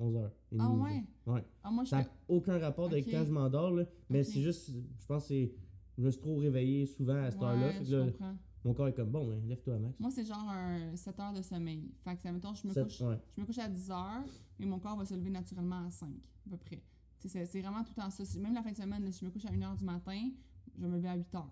11h. 0.00 0.30
Ah 0.58 0.72
ouais? 0.72 1.04
Ouais. 1.26 1.44
Ah, 1.62 1.70
moi, 1.70 1.84
Ça 1.84 1.98
n'a 1.98 2.08
aucun 2.26 2.58
rapport 2.58 2.86
avec 2.86 3.08
quand 3.08 3.24
je 3.24 3.30
m'endors, 3.30 3.70
là. 3.70 3.84
Mais 4.08 4.24
c'est 4.24 4.40
juste, 4.40 4.72
je 4.72 5.06
pense 5.06 5.22
que 5.22 5.28
c'est. 5.28 5.52
Je 5.96 6.06
me 6.06 6.10
suis 6.10 6.20
trop 6.20 6.36
réveillé 6.38 6.86
souvent 6.86 7.22
à 7.22 7.30
cette 7.30 7.42
heure-là. 7.42 7.68
Ouais, 7.68 7.84
je 7.84 7.94
là, 7.96 8.06
comprends. 8.06 8.34
Mon 8.64 8.74
corps 8.74 8.88
est 8.88 8.94
comme 8.94 9.10
bon, 9.10 9.26
ben, 9.26 9.40
lève-toi, 9.48 9.78
Max. 9.78 9.98
Moi, 9.98 10.10
c'est 10.10 10.24
genre 10.24 10.48
un 10.48 10.94
7 10.96 11.20
heures 11.20 11.32
de 11.32 11.42
sommeil. 11.42 11.90
Fait 12.04 12.16
que, 12.16 12.28
mettons, 12.28 12.54
je 12.54 12.66
me, 12.66 12.74
couche, 12.74 13.00
ouais. 13.00 13.18
je 13.36 13.40
me 13.40 13.46
couche 13.46 13.58
à 13.58 13.68
10 13.68 13.90
heures, 13.90 14.24
mais 14.58 14.66
mon 14.66 14.78
corps 14.78 14.96
va 14.96 15.04
se 15.04 15.14
lever 15.14 15.30
naturellement 15.30 15.86
à 15.86 15.90
5, 15.90 16.08
à 16.46 16.50
peu 16.50 16.56
près. 16.56 16.82
C'est 17.18 17.44
c'est 17.46 17.60
vraiment 17.60 17.82
tout 17.84 17.92
le 17.96 18.02
temps 18.02 18.10
ça. 18.10 18.38
Même 18.38 18.54
la 18.54 18.62
fin 18.62 18.70
de 18.72 18.76
semaine, 18.76 19.04
là, 19.04 19.12
si 19.12 19.20
je 19.20 19.24
me 19.26 19.30
couche 19.30 19.44
à 19.44 19.50
1 19.52 19.62
heure 19.62 19.76
du 19.76 19.84
matin, 19.84 20.30
je 20.76 20.80
vais 20.82 20.88
me 20.88 20.96
lever 20.96 21.08
à 21.08 21.16
8 21.16 21.34
heures. 21.34 21.50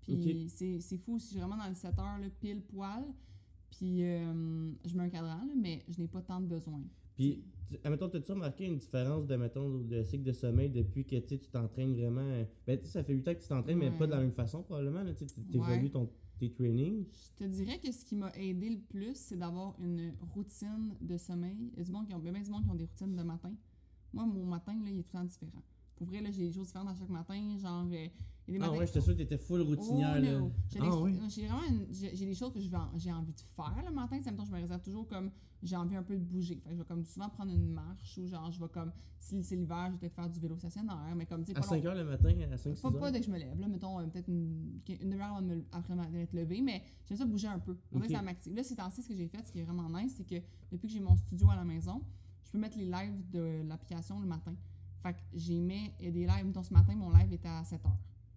Puis 0.00 0.48
c'est 0.48 0.80
c'est 0.80 0.96
fou, 0.98 1.18
je 1.18 1.24
suis 1.24 1.38
vraiment 1.38 1.56
dans 1.56 1.68
le 1.68 1.74
7 1.74 1.98
heures, 1.98 2.18
là, 2.18 2.26
pile 2.40 2.62
poil. 2.62 3.04
Puis 3.70 4.02
euh, 4.02 4.72
je 4.84 4.96
mets 4.96 5.04
un 5.04 5.08
cadran, 5.10 5.44
là, 5.44 5.52
mais 5.56 5.84
je 5.88 6.00
n'ai 6.00 6.08
pas 6.08 6.22
tant 6.22 6.40
de 6.40 6.46
besoin. 6.46 6.80
Puis, 7.14 7.44
admettons, 7.84 8.08
t'as-tu 8.08 8.30
remarqué 8.32 8.64
une 8.64 8.78
différence 8.78 9.26
de, 9.26 9.34
mettons, 9.36 9.78
de 9.80 10.02
cycle 10.04 10.22
de 10.22 10.32
sommeil 10.32 10.70
depuis 10.70 11.04
que 11.04 11.16
tu 11.16 11.38
t'entraînes 11.38 11.94
vraiment. 11.94 12.44
Ben, 12.66 12.78
tu 12.78 12.86
sais, 12.86 12.92
ça 12.92 13.02
fait 13.04 13.12
8 13.12 13.28
ans 13.28 13.34
que 13.34 13.40
tu 13.42 13.48
t'entraînes, 13.48 13.78
mais 13.78 13.90
pas 13.90 14.06
de 14.06 14.12
la 14.12 14.20
même 14.20 14.32
façon, 14.32 14.62
probablement. 14.62 15.04
Tu 15.14 15.24
Ouais. 15.58 15.74
évolues 15.74 15.90
ton, 15.90 16.08
tes 16.38 16.50
trainings? 16.50 17.04
Je 17.38 17.44
te 17.44 17.50
dirais 17.50 17.78
que 17.78 17.90
ce 17.92 18.04
qui 18.04 18.16
m'a 18.16 18.30
aidé 18.36 18.70
le 18.70 18.80
plus, 18.80 19.16
c'est 19.16 19.36
d'avoir 19.36 19.74
une 19.80 20.12
routine 20.34 20.94
de 21.00 21.16
sommeil. 21.16 21.56
Il 21.72 21.78
y 21.78 21.80
a 21.80 21.84
du 21.84 21.92
monde 21.92 22.06
qui 22.06 22.14
ont, 22.14 22.18
bien 22.18 22.32
du 22.32 22.50
monde 22.50 22.64
qui 22.64 22.70
ont 22.70 22.74
des 22.74 22.84
routines 22.84 23.16
de 23.16 23.22
matin. 23.22 23.52
Moi, 24.12 24.24
mon 24.24 24.44
matin, 24.44 24.74
là, 24.82 24.90
il 24.90 24.98
est 24.98 25.02
tout 25.02 25.10
le 25.14 25.18
temps 25.18 25.24
différent. 25.24 25.62
Pour 25.96 26.06
vrai, 26.06 26.22
j'ai 26.30 26.46
des 26.46 26.52
choses 26.52 26.66
différentes 26.66 26.88
à 26.88 26.94
chaque 26.94 27.08
matin. 27.08 27.58
Genre, 27.58 27.86
euh, 27.92 28.08
Ah 28.56 28.58
matins. 28.60 28.78
ouais, 28.78 28.86
j'étais 28.86 29.00
sûr 29.00 29.12
que 29.12 29.18
t'étais 29.18 29.38
full 29.38 29.60
routinière. 29.62 30.14
Oh, 30.18 30.20
là. 30.22 30.38
no. 30.38 30.52
J'ai 30.70 30.78
Ah 30.80 30.84
vraiment 30.88 31.62
une- 31.68 31.86
j'ai 31.90 32.16
j'ai 32.16 32.26
des 32.26 32.34
choses 32.34 32.52
que 32.52 32.58
en- 32.74 32.90
j'ai 32.96 33.12
envie 33.12 33.32
de 33.32 33.40
faire 33.54 33.74
le 33.86 33.92
matin. 33.94 34.16
En 34.16 34.24
même 34.24 34.36
temps, 34.36 34.44
je 34.44 34.50
me 34.52 34.56
réserve 34.60 34.82
toujours 34.82 35.06
comme 35.06 35.30
j'ai 35.62 35.76
envie 35.76 35.96
un 35.96 36.02
peu 36.02 36.16
de 36.16 36.22
bouger. 36.24 36.54
Fait 36.62 36.70
que 36.70 36.74
je 36.76 36.80
vais 36.80 36.86
comme 36.86 37.04
souvent 37.04 37.28
prendre 37.28 37.52
une 37.52 37.68
marche 37.72 38.16
ou 38.18 38.26
genre 38.26 38.50
je 38.50 38.58
vais 38.60 38.68
comme 38.68 38.92
si 39.20 39.42
c'est 39.42 39.56
l'hiver, 39.56 39.86
je 39.88 39.92
vais 39.92 39.98
peut-être 39.98 40.14
faire 40.14 40.30
du 40.30 40.38
vélo 40.40 40.56
stationnaire, 40.56 41.12
mais 41.16 41.26
comme 41.26 41.44
tu 41.44 41.52
sais 41.52 41.58
À 41.58 41.60
pas 41.60 41.66
5 41.66 41.82
long- 41.84 41.90
h 41.92 41.96
le 41.96 42.04
matin, 42.04 42.28
à 42.52 42.56
5-6 42.56 42.80
pas, 42.80 42.88
heures. 42.88 42.98
pas 43.00 43.10
dès 43.10 43.20
que 43.20 43.26
je 43.26 43.30
me 43.32 43.38
lève, 43.38 43.58
là, 43.60 43.66
mettons 43.68 43.98
euh, 43.98 44.06
peut-être 44.06 44.28
une, 44.28 44.80
une 44.88 45.10
demi-heure 45.10 45.26
avant 45.32 45.42
de 45.42 45.46
me- 45.48 45.64
après 45.72 45.94
m'être 45.96 46.32
levée, 46.32 46.60
mais 46.62 46.82
j'aime 47.06 47.18
ça 47.18 47.24
bouger 47.26 47.48
un 47.48 47.58
peu. 47.58 47.76
On 47.92 47.96
dirait 47.98 48.06
Ok. 48.06 48.12
que 48.12 48.16
ça 48.16 48.22
m'active. 48.22 48.54
Là, 48.54 48.62
ces 48.62 48.76
temps-ci, 48.76 49.02
ce 49.02 49.08
que 49.08 49.14
j'ai 49.16 49.26
fait, 49.28 49.44
ce 49.44 49.50
qui 49.52 49.58
est 49.58 49.64
vraiment 49.64 49.88
nice, 49.90 50.14
c'est 50.16 50.24
que 50.24 50.36
depuis 50.70 50.86
que 50.86 50.92
j'ai 50.94 51.00
mon 51.00 51.16
studio 51.16 51.50
à 51.50 51.56
la 51.56 51.64
maison, 51.64 52.00
je 52.44 52.52
peux 52.52 52.58
mettre 52.58 52.78
les 52.78 52.86
lives 52.86 53.28
de 53.30 53.62
l'application 53.68 54.20
le 54.20 54.26
matin. 54.26 54.54
Fait 55.02 55.12
que 55.14 55.18
j'ai 55.34 55.58
mis 55.60 55.90
des 56.00 56.10
lives, 56.26 56.46
mettons 56.46 56.62
ce 56.62 56.72
matin, 56.72 56.94
mon 56.94 57.10
live 57.10 57.32
était 57.32 57.48
à 57.48 57.62
7h. 57.64 57.90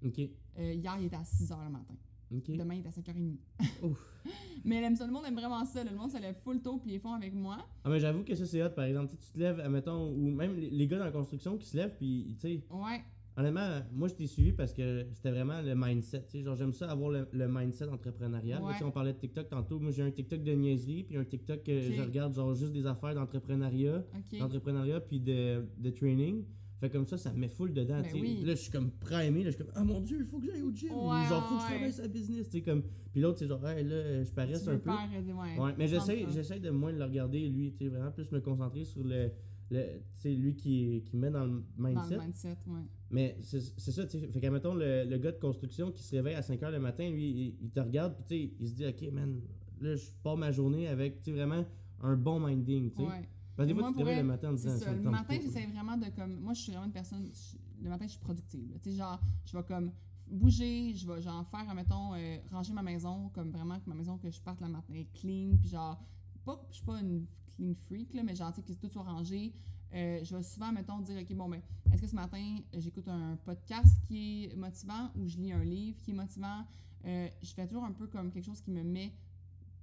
Ok. 0.05 0.19
Euh, 0.19 0.73
hier, 0.73 0.97
il 0.99 1.05
était 1.05 1.15
à 1.15 1.23
6h 1.23 1.63
le 1.63 1.71
matin. 1.71 1.95
Demain, 2.31 2.75
il 2.75 2.81
est 2.81 2.87
à 2.87 2.91
5h30. 2.91 3.37
Ouf. 3.83 4.07
Mais 4.63 4.79
l'aime 4.79 4.95
ça, 4.95 5.05
le 5.05 5.11
monde 5.11 5.25
aime 5.27 5.35
vraiment 5.35 5.65
ça. 5.65 5.83
Le 5.83 5.95
monde 5.95 6.11
se 6.11 6.17
lève 6.17 6.35
full 6.43 6.61
tôt 6.61 6.77
puis 6.77 6.93
ils 6.93 6.99
font 6.99 7.13
avec 7.13 7.33
moi. 7.33 7.57
Ah, 7.83 7.89
mais 7.89 7.99
j'avoue 7.99 8.23
que 8.23 8.35
ça, 8.35 8.45
c'est 8.45 8.61
hot, 8.63 8.69
par 8.69 8.85
exemple. 8.85 9.09
Tu 9.09 9.31
te 9.31 9.39
lèves, 9.39 9.59
admettons, 9.59 10.11
ou 10.11 10.29
même 10.29 10.55
les, 10.55 10.87
gars 10.87 10.99
dans 10.99 11.05
la 11.05 11.11
construction 11.11 11.57
qui 11.57 11.67
se 11.67 11.75
lèvent, 11.75 11.95
puis, 11.97 12.35
tu 12.39 12.47
sais, 12.47 12.63
Ouais, 12.69 13.01
honnêtement, 13.35 13.81
moi, 13.91 14.07
je 14.07 14.13
t'ai 14.13 14.27
suivi 14.27 14.51
parce 14.51 14.73
que 14.73 15.07
c'était 15.13 15.31
vraiment 15.31 15.61
le 15.61 15.73
mindset. 15.75 16.25
Tu 16.25 16.37
sais, 16.37 16.43
genre, 16.43 16.55
j'aime 16.55 16.73
ça 16.73 16.91
avoir 16.91 17.09
le, 17.09 17.27
le 17.31 17.47
mindset 17.47 17.89
entrepreneurial. 17.89 18.61
Ouais. 18.61 18.73
on 18.83 18.91
parlait 18.91 19.13
de 19.13 19.17
TikTok 19.17 19.49
tantôt. 19.49 19.79
Moi, 19.79 19.91
j'ai 19.91 20.03
un 20.03 20.11
TikTok 20.11 20.43
de 20.43 20.53
niaiserie, 20.53 21.03
puis 21.03 21.17
un 21.17 21.25
TikTok 21.25 21.63
que 21.63 21.81
je 21.81 22.01
regarde, 22.01 22.35
genre, 22.35 22.53
juste 22.53 22.73
des 22.73 22.85
affaires 22.85 23.15
d'entrepreneuriat, 23.15 24.03
ok. 24.15 24.39
d'entrepreneuriat, 24.39 25.01
puis 25.01 25.19
de, 25.19 25.65
de 25.77 25.89
training. 25.89 26.45
Fait 26.81 26.89
comme 26.89 27.05
ça, 27.05 27.15
ça 27.15 27.31
me 27.31 27.37
met 27.37 27.47
full 27.47 27.73
dedans, 27.73 28.01
Ben 28.01 28.09
oui. 28.13 28.41
Là, 28.43 28.55
je 28.55 28.61
suis 28.61 28.71
comme 28.71 28.89
primé, 28.89 29.43
là, 29.43 29.51
je 29.51 29.55
suis 29.55 29.63
comme, 29.63 29.71
ah 29.75 29.83
mon 29.83 30.01
dieu, 30.01 30.17
il 30.19 30.25
faut 30.25 30.39
que 30.39 30.47
j'aille 30.47 30.63
au 30.63 30.71
gym. 30.73 30.91
Ou 30.91 31.11
Ouais, 31.11 31.27
genre, 31.29 31.47
faut 31.47 31.55
que 31.57 31.61
je 31.61 31.67
travaille 31.67 31.93
sa 31.93 32.07
business, 32.07 32.47
comme. 32.65 32.81
Puis 33.11 33.21
l'autre, 33.21 33.37
c'est 33.37 33.47
genre, 33.47 33.65
hey, 33.69 33.83
là, 33.83 34.23
je 34.23 34.31
paresse 34.31 34.67
un 34.67 34.77
peu. 34.79 34.89
euh, 34.89 35.63
ouais, 35.63 35.73
mais 35.77 35.87
j'essaie, 35.87 36.59
de 36.59 36.69
moins 36.71 36.91
le 36.91 37.03
regarder, 37.05 37.47
lui, 37.49 37.71
tu 37.71 37.77
sais, 37.85 37.87
vraiment 37.89 38.11
plus 38.11 38.31
me 38.31 38.39
concentrer 38.41 38.83
sur 38.83 39.03
le. 39.03 39.29
le 39.69 39.85
lui 40.25 40.55
qui, 40.55 41.03
qui 41.05 41.15
me 41.15 41.21
met 41.21 41.29
dans 41.31 41.45
le 41.45 41.63
Dans 41.77 41.83
mindset. 41.87 42.15
le 42.15 42.21
mindset, 42.21 42.57
ouais. 42.67 42.81
Mais 43.11 43.37
c'est 43.41 43.61
ça, 43.61 44.05
tu 44.05 44.19
sais. 44.19 44.27
Fait 44.27 44.39
qu'à 44.39 44.49
mettons, 44.49 44.73
le, 44.73 45.03
le 45.05 45.17
gars 45.19 45.31
de 45.33 45.39
construction 45.39 45.91
qui 45.91 46.01
se 46.01 46.15
réveille 46.15 46.33
à 46.35 46.41
5 46.41 46.59
h 46.61 46.71
le 46.71 46.79
matin, 46.79 47.07
lui, 47.11 47.29
il, 47.29 47.55
il 47.61 47.69
te 47.69 47.79
regarde, 47.79 48.15
puis 48.15 48.25
tu 48.27 48.35
sais, 48.47 48.53
il 48.59 48.67
se 48.69 48.73
dit, 48.73 48.85
ok, 48.87 49.13
man, 49.13 49.39
là, 49.81 49.95
je 49.95 50.05
pars 50.23 50.35
ma 50.35 50.51
journée 50.51 50.87
avec, 50.87 51.19
tu 51.19 51.25
sais, 51.25 51.31
vraiment 51.31 51.63
un 52.01 52.15
bon 52.15 52.39
minding, 52.39 52.89
tu 52.91 53.03
sais. 53.03 53.07
Ouais. 53.07 53.29
Parce 53.55 53.67
que 53.69 53.73
des 53.73 53.79
fois, 53.79 53.89
tu 53.89 53.93
te 53.95 53.99
réveilles 53.99 54.17
le 54.17 54.23
matin 54.23 54.49
en 54.49 54.53
disant, 54.53 54.77
ça. 54.77 54.93
Le 54.93 55.01
matin, 55.09 55.35
j'essaie 55.41 55.65
vraiment 55.67 55.97
de 55.97 56.05
comme. 56.09 56.39
Moi, 56.39 56.53
je 56.53 56.61
suis 56.61 56.71
vraiment 56.71 56.85
une 56.87 56.91
personne. 56.93 57.29
je- 57.33 57.57
le 57.83 57.89
matin, 57.89 58.05
je 58.05 58.11
suis 58.11 58.19
productive. 58.19 58.77
Tu 58.81 58.91
sais, 58.91 58.95
genre, 58.97 59.19
je 59.45 59.57
vais 59.57 59.63
comme 59.63 59.91
bouger, 60.29 60.93
je 60.95 61.05
vais 61.07 61.21
genre 61.21 61.45
faire, 61.47 61.73
mettons, 61.75 62.13
euh, 62.13 62.37
ranger 62.51 62.73
ma 62.73 62.83
maison, 62.83 63.29
comme 63.29 63.49
vraiment 63.51 63.79
que 63.79 63.89
ma 63.89 63.95
maison, 63.95 64.17
que 64.17 64.29
je 64.29 64.39
parte 64.39 64.61
le 64.61 64.67
matin 64.69 64.93
est 64.93 65.11
clean, 65.13 65.57
puis 65.59 65.67
genre, 65.69 65.99
pas, 66.45 66.63
je 66.69 66.75
suis 66.75 66.85
pas 66.85 66.99
une 67.01 67.25
clean 67.57 67.73
freak, 67.87 68.13
là, 68.13 68.23
mais 68.23 68.35
genre, 68.35 68.53
tu 68.53 68.61
sais, 68.61 68.73
que 68.75 68.79
tout 68.87 68.89
soit 68.93 69.03
rangé. 69.03 69.53
Euh, 69.93 70.23
je 70.23 70.35
vais 70.37 70.43
souvent, 70.43 70.71
mettons, 70.71 70.99
dire, 70.99 71.19
OK, 71.21 71.35
bon, 71.35 71.49
ben, 71.49 71.61
est-ce 71.91 72.01
que 72.01 72.07
ce 72.07 72.15
matin, 72.15 72.57
j'écoute 72.77 73.07
un 73.09 73.35
podcast 73.43 73.97
qui 74.07 74.45
est 74.45 74.55
motivant 74.55 75.11
ou 75.17 75.27
je 75.27 75.37
lis 75.37 75.51
un 75.51 75.63
livre 75.63 75.97
qui 76.01 76.11
est 76.11 76.13
motivant? 76.13 76.63
Euh, 77.03 77.27
je 77.41 77.53
fais 77.53 77.67
toujours 77.67 77.83
un 77.83 77.91
peu 77.91 78.07
comme 78.07 78.31
quelque 78.31 78.45
chose 78.45 78.61
qui 78.61 78.71
me 78.71 78.83
met 78.83 79.11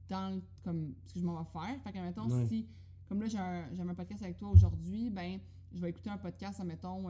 dans 0.08 0.30
le- 0.36 0.42
comme 0.62 0.94
ce 1.04 1.12
que 1.12 1.20
je 1.20 1.24
m'en 1.26 1.36
vais 1.42 1.48
faire. 1.52 1.82
Fait 1.82 1.92
que, 1.92 1.98
mettons, 1.98 2.30
Ouais. 2.30 2.46
si, 2.46 2.66
comme 3.08 3.20
là, 3.20 3.28
j'ai 3.28 3.38
un, 3.38 3.94
podcast 3.94 4.22
avec 4.22 4.36
toi 4.36 4.50
aujourd'hui, 4.50 5.10
ben, 5.10 5.40
je 5.72 5.80
vais 5.80 5.90
écouter 5.90 6.10
un 6.10 6.18
podcast, 6.18 6.62
mettons, 6.64 7.08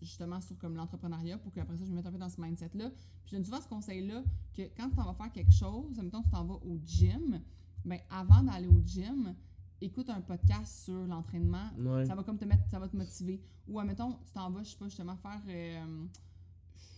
justement 0.00 0.40
sur 0.40 0.56
comme 0.58 0.76
l'entrepreneuriat 0.76 1.38
pour 1.38 1.52
qu'après 1.52 1.76
ça, 1.76 1.84
je 1.84 1.90
me 1.90 1.96
mette 1.96 2.06
un 2.06 2.12
peu 2.12 2.18
dans 2.18 2.28
ce 2.28 2.40
mindset-là. 2.40 2.90
Puis 2.90 3.30
je 3.30 3.36
donne 3.36 3.44
souvent 3.44 3.60
ce 3.60 3.68
conseil-là 3.68 4.22
que 4.54 4.62
quand 4.76 4.88
tu 4.88 4.96
t'en 4.96 5.04
vas 5.04 5.14
faire 5.14 5.32
quelque 5.32 5.52
chose, 5.52 6.00
mettons, 6.02 6.22
tu 6.22 6.30
t'en 6.30 6.44
vas 6.44 6.54
au 6.54 6.78
gym, 6.84 7.40
ben, 7.84 7.98
avant 8.10 8.42
d'aller 8.42 8.68
au 8.68 8.80
gym, 8.84 9.34
écoute 9.80 10.08
un 10.08 10.20
podcast 10.20 10.84
sur 10.84 11.06
l'entraînement. 11.06 11.70
Ouais. 11.78 12.06
Ça 12.06 12.14
va 12.14 12.22
comme 12.22 12.38
te 12.38 12.44
mettre, 12.44 12.68
ça 12.70 12.78
va 12.78 12.88
te 12.88 12.96
motiver. 12.96 13.42
Ou, 13.68 13.78
admettons, 13.78 14.12
tu 14.24 14.32
t'en 14.32 14.50
vas, 14.50 14.62
je 14.62 14.70
sais 14.70 14.76
pas, 14.78 14.86
justement 14.86 15.16
faire, 15.16 15.42
euh, 15.48 16.06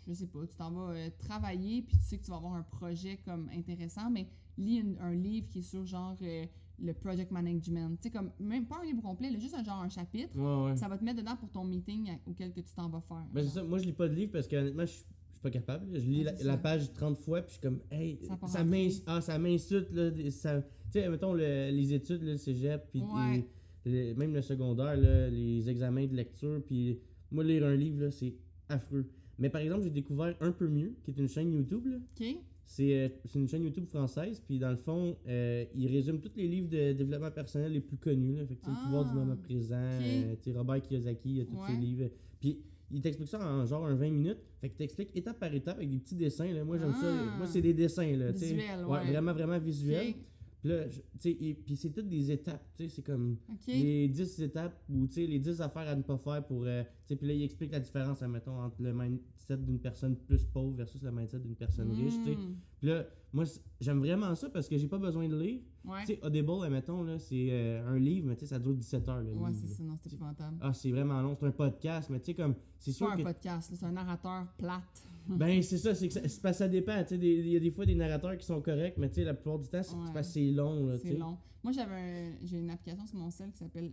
je 0.07 0.13
sais 0.13 0.27
pas, 0.27 0.47
tu 0.47 0.57
t'en 0.57 0.71
vas 0.71 0.93
euh, 0.93 1.11
travailler, 1.19 1.83
puis 1.83 1.97
tu 1.99 2.05
sais 2.05 2.19
que 2.19 2.25
tu 2.25 2.31
vas 2.31 2.37
avoir 2.37 2.55
un 2.55 2.63
projet 2.63 3.19
comme 3.25 3.49
intéressant, 3.51 4.11
mais 4.11 4.29
lis 4.57 4.77
une- 4.77 4.99
un 4.99 5.15
livre 5.15 5.49
qui 5.49 5.61
est 5.61 5.63
sur 5.63 5.85
genre 5.85 6.17
euh, 6.23 6.47
le 6.81 6.93
project 6.95 7.31
management. 7.31 7.97
Tu 8.01 8.05
sais, 8.05 8.11
comme, 8.11 8.31
même 8.39 8.67
pas 8.67 8.81
un 8.83 8.85
livre 8.87 9.03
complet, 9.03 9.31
là, 9.31 9.39
juste 9.39 9.55
un 9.55 9.65
genre 9.65 9.83
un 9.83 9.89
chapitre. 9.89 10.37
Ouais, 10.39 10.71
ouais. 10.71 10.77
Ça 10.77 10.89
va 10.89 10.97
te 10.99 11.05
mettre 11.05 11.19
dedans 11.21 11.37
pour 11.37 11.51
ton 11.51 11.65
meeting 11.65 12.11
à- 12.11 12.19
auquel 12.31 12.53
que 12.53 12.61
tu 12.61 12.73
t'en 12.75 12.89
vas 12.89 13.01
faire. 13.01 13.25
Ben, 13.33 13.43
c'est 13.43 13.51
ça. 13.55 13.65
Moi, 13.65 13.79
je 13.79 13.85
lis 13.85 13.93
pas 13.93 14.09
de 14.09 14.15
livre 14.15 14.33
parce 14.33 14.47
que 14.47 14.57
honnêtement, 14.57 14.87
je 14.87 14.93
suis 14.93 15.05
pas 15.43 15.51
capable. 15.51 15.87
Je 15.99 16.05
lis 16.07 16.25
Ouais, 16.25 16.35
la, 16.43 16.57
page 16.57 16.93
30 16.93 17.17
fois, 17.19 17.43
puis 17.43 17.49
je 17.49 17.53
suis 17.55 17.63
comme, 17.63 17.81
hey, 17.91 18.19
Ça 18.27 18.35
a 18.35 18.37
pas 18.37 18.47
ça 18.47 18.63
rentré. 18.63 18.85
m'ins- 18.89 18.95
ah, 19.07 19.21
ça 19.21 19.39
m'insulte, 19.39 19.89
Tu 19.93 20.31
sais, 20.31 21.09
mettons 21.09 21.33
le- 21.35 21.71
les 21.71 21.93
études, 21.93 22.23
le 22.23 22.37
cégep, 22.37 22.89
puis 22.91 23.03
Ouais. 23.03 24.15
même 24.15 24.33
le 24.35 24.43
secondaire, 24.43 24.97
là, 24.97 25.29
les 25.31 25.69
examens 25.69 26.07
de 26.07 26.15
lecture, 26.15 26.63
puis 26.65 26.99
moi, 27.31 27.45
lire 27.45 27.67
un 27.67 27.75
livre, 27.77 28.11
c'est 28.11 28.35
affreux. 28.69 29.09
Mais 29.39 29.51
par 29.51 29.61
exemple, 29.61 29.83
j'ai 29.85 29.91
découvert 29.91 30.35
Un 30.41 30.51
peu 30.53 30.67
mieux, 30.69 30.95
qui 31.05 31.11
est 31.13 31.19
une 31.19 31.29
chaîne 31.29 31.53
YouTube, 31.53 31.87
là. 31.87 31.97
OK? 31.97 32.37
C'est 32.71 32.93
euh, 32.95 33.09
c'est 33.25 33.39
une 33.39 33.49
chaîne 33.49 33.63
YouTube 33.65 33.87
française, 33.87 34.43
puis 34.47 34.59
dans 34.59 34.69
le 34.71 34.77
fond, 34.77 35.17
euh, 35.27 35.65
il 35.75 35.87
résume 35.91 36.21
tous 36.21 36.33
les 36.37 36.47
livres 36.47 36.69
de 36.69 36.93
développement 36.93 37.31
personnel 37.31 37.73
les 37.73 37.81
plus 37.81 37.97
connus. 37.97 38.37
Là. 38.37 38.45
Fait 38.47 38.57
que, 38.57 38.61
Ah, 38.67 38.71
le 38.71 38.85
pouvoir 38.85 39.05
du 39.07 39.15
moment 39.19 39.37
présent, 39.37 39.99
ok. 39.99 40.47
euh, 40.49 40.53
Robert 40.59 40.83
Kiyosaki, 40.83 41.31
il 41.31 41.37
y 41.39 41.41
a 41.41 41.45
tous 41.47 41.57
Ouais. 41.57 41.67
ses 41.71 41.77
livres. 41.81 42.11
Puis 42.39 42.59
il 42.91 43.01
t'explique 43.01 43.29
ça 43.31 43.41
en 43.41 43.65
genre 43.65 43.87
un 43.87 43.95
20 43.95 44.11
minutes. 44.11 44.39
Fait 44.61 44.69
qu'il 44.69 44.77
t'explique 44.77 45.17
étape 45.17 45.39
par 45.41 45.53
étape 45.55 45.79
avec 45.79 45.89
des 45.91 45.99
petits 45.99 46.15
dessins. 46.15 46.53
Là. 46.53 46.63
Moi, 46.63 46.77
j'aime 46.79 46.93
ça. 46.93 47.07
Ah. 47.11 47.37
Moi, 47.39 47.47
c'est 47.47 47.63
des 47.63 47.73
dessins. 47.73 48.15
Là. 48.17 48.33
Visuel, 48.33 48.85
ouais. 48.87 49.05
Vraiment, 49.13 49.33
vraiment 49.33 49.59
visuel. 49.59 50.15
Puis 50.61 50.71
là, 50.71 50.85
tu 50.89 51.01
sais, 51.21 51.35
puis 51.65 51.77
c'est 51.77 51.91
toutes 51.91 52.09
des 52.09 52.33
étapes. 52.33 52.65
tu 52.77 52.85
sais, 52.85 52.97
C'est 52.97 53.03
comme 53.03 53.37
les 53.69 54.09
10 54.09 54.43
étapes 54.43 54.83
ou 54.91 55.07
tu 55.07 55.13
sais, 55.15 55.27
les 55.27 55.39
10 55.39 55.61
affaires 55.61 55.87
à 55.89 55.95
ne 55.95 56.03
pas 56.03 56.19
faire 56.19 56.45
pour. 56.45 56.65
euh, 56.65 56.83
tu 56.83 56.89
sais, 57.15 57.17
puis 57.17 57.29
là, 57.29 57.35
il 57.35 57.43
explique 57.43 57.71
la 57.73 57.81
différence, 57.81 58.23
admettons, 58.23 58.61
entre 58.61 58.83
le 58.83 58.93
mindset 58.93 59.57
d'une 59.59 59.79
personne 59.79 60.17
plus 60.17 60.45
pauvre 60.45 60.75
versus 60.77 61.01
le 61.03 61.13
mindset 61.13 61.39
d'une 61.39 61.55
personne 61.55 61.91
riche. 61.93 62.15
tu 62.15 62.25
sais. 62.25 62.37
Mm. 62.37 62.57
Puis 62.81 62.89
là, 62.89 63.05
moi, 63.33 63.45
j'aime 63.81 63.99
vraiment 63.99 64.35
ça 64.35 64.49
parce 64.51 64.69
que 64.69 64.77
j'ai 64.79 64.89
pas 64.89 64.99
besoin 64.99 65.29
de 65.29 65.37
lire. 65.39 65.61
Ouais. 65.85 66.01
Tu 66.01 66.15
sais, 66.15 66.25
Audible, 66.25 66.65
admettons, 66.65 67.03
là, 67.05 67.19
c'est 67.19 67.49
euh, 67.51 67.87
un 67.89 67.99
livre, 67.99 68.27
mais 68.27 68.35
tu 68.35 68.41
sais, 68.41 68.47
ça 68.47 68.59
dure 68.59 68.75
17 68.75 69.09
heures. 69.09 69.23
Le 69.23 69.33
Ouais, 69.35 69.53
c'est 69.53 69.69
ça, 69.69 69.83
non, 69.85 69.97
c'est 70.03 70.13
épouvantable. 70.13 70.57
Ah, 70.61 70.73
c'est 70.75 70.91
vraiment 70.91 71.23
long. 71.23 71.37
C'est 71.39 71.47
un 71.47 71.51
podcast, 71.53 72.11
mais 72.11 72.19
tu 72.19 72.27
sais, 72.27 72.35
comme. 72.35 72.55
C'est 72.79 72.93
sûr 72.93 73.09
un 73.11 73.17
que. 73.17 73.23
podcast, 73.23 73.73
c'est 73.75 73.87
un 73.87 73.93
narrateur 73.93 74.47
plate. 74.59 75.05
Ben, 75.37 75.63
c'est 75.63 75.79
ça, 75.79 75.95
c'est 75.95 76.09
que 76.09 76.15
ça, 76.15 76.27
c'est 76.27 76.41
parce 76.41 76.55
que 76.57 76.65
ça 76.65 76.69
dépend. 76.69 77.05
Il 77.11 77.49
y 77.49 77.57
a 77.57 77.61
des 77.61 77.71
fois 77.71 77.85
des 77.87 77.95
narrateurs 77.95 78.37
qui 78.39 78.47
sont 78.47 78.61
corrects, 78.63 78.97
mais 78.99 79.11
la 79.17 79.35
plupart 79.35 79.59
du 79.59 79.69
temps, 79.69 79.83
c'est 79.83 79.95
Ouais. 79.95 80.03
c'est 80.07 80.13
parce 80.13 80.27
que 80.29 80.33
c'est 80.35 80.51
long, 80.51 80.87
là, 80.87 80.99
C'est 80.99 81.15
long. 81.17 81.37
Moi, 81.63 81.73
j'avais 81.73 81.95
un- 81.95 82.37
j'ai 82.45 82.59
une 82.61 82.71
application 82.71 83.07
sur 83.07 83.19
mon 83.19 83.31
cell 83.31 83.51
qui 83.53 83.59
s'appelle 83.59 83.93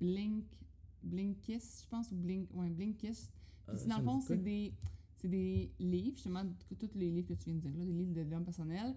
Blink 0.00 0.44
Blinkist, 1.02 1.84
je 1.84 1.88
pense, 1.88 2.10
ou 2.10 2.16
Blink, 2.16 2.48
ouais, 2.54 2.68
Blinkist. 2.70 3.32
Euh, 3.68 3.74
Puis 3.76 3.86
dans 3.86 3.94
ça 3.96 3.98
le 4.00 4.04
fond, 4.04 4.20
c'est 4.20 4.42
des, 4.42 4.72
c'est 5.14 5.28
des 5.28 5.70
livres, 5.78 6.16
justement, 6.16 6.42
tous 6.78 6.90
les 6.94 7.10
livres 7.10 7.28
que 7.28 7.34
tu 7.34 7.44
viens 7.44 7.54
de 7.54 7.60
dire, 7.60 7.72
là, 7.78 7.84
des 7.84 7.92
livres 7.92 8.12
de 8.12 8.22
l'homme 8.22 8.44
personnel, 8.44 8.94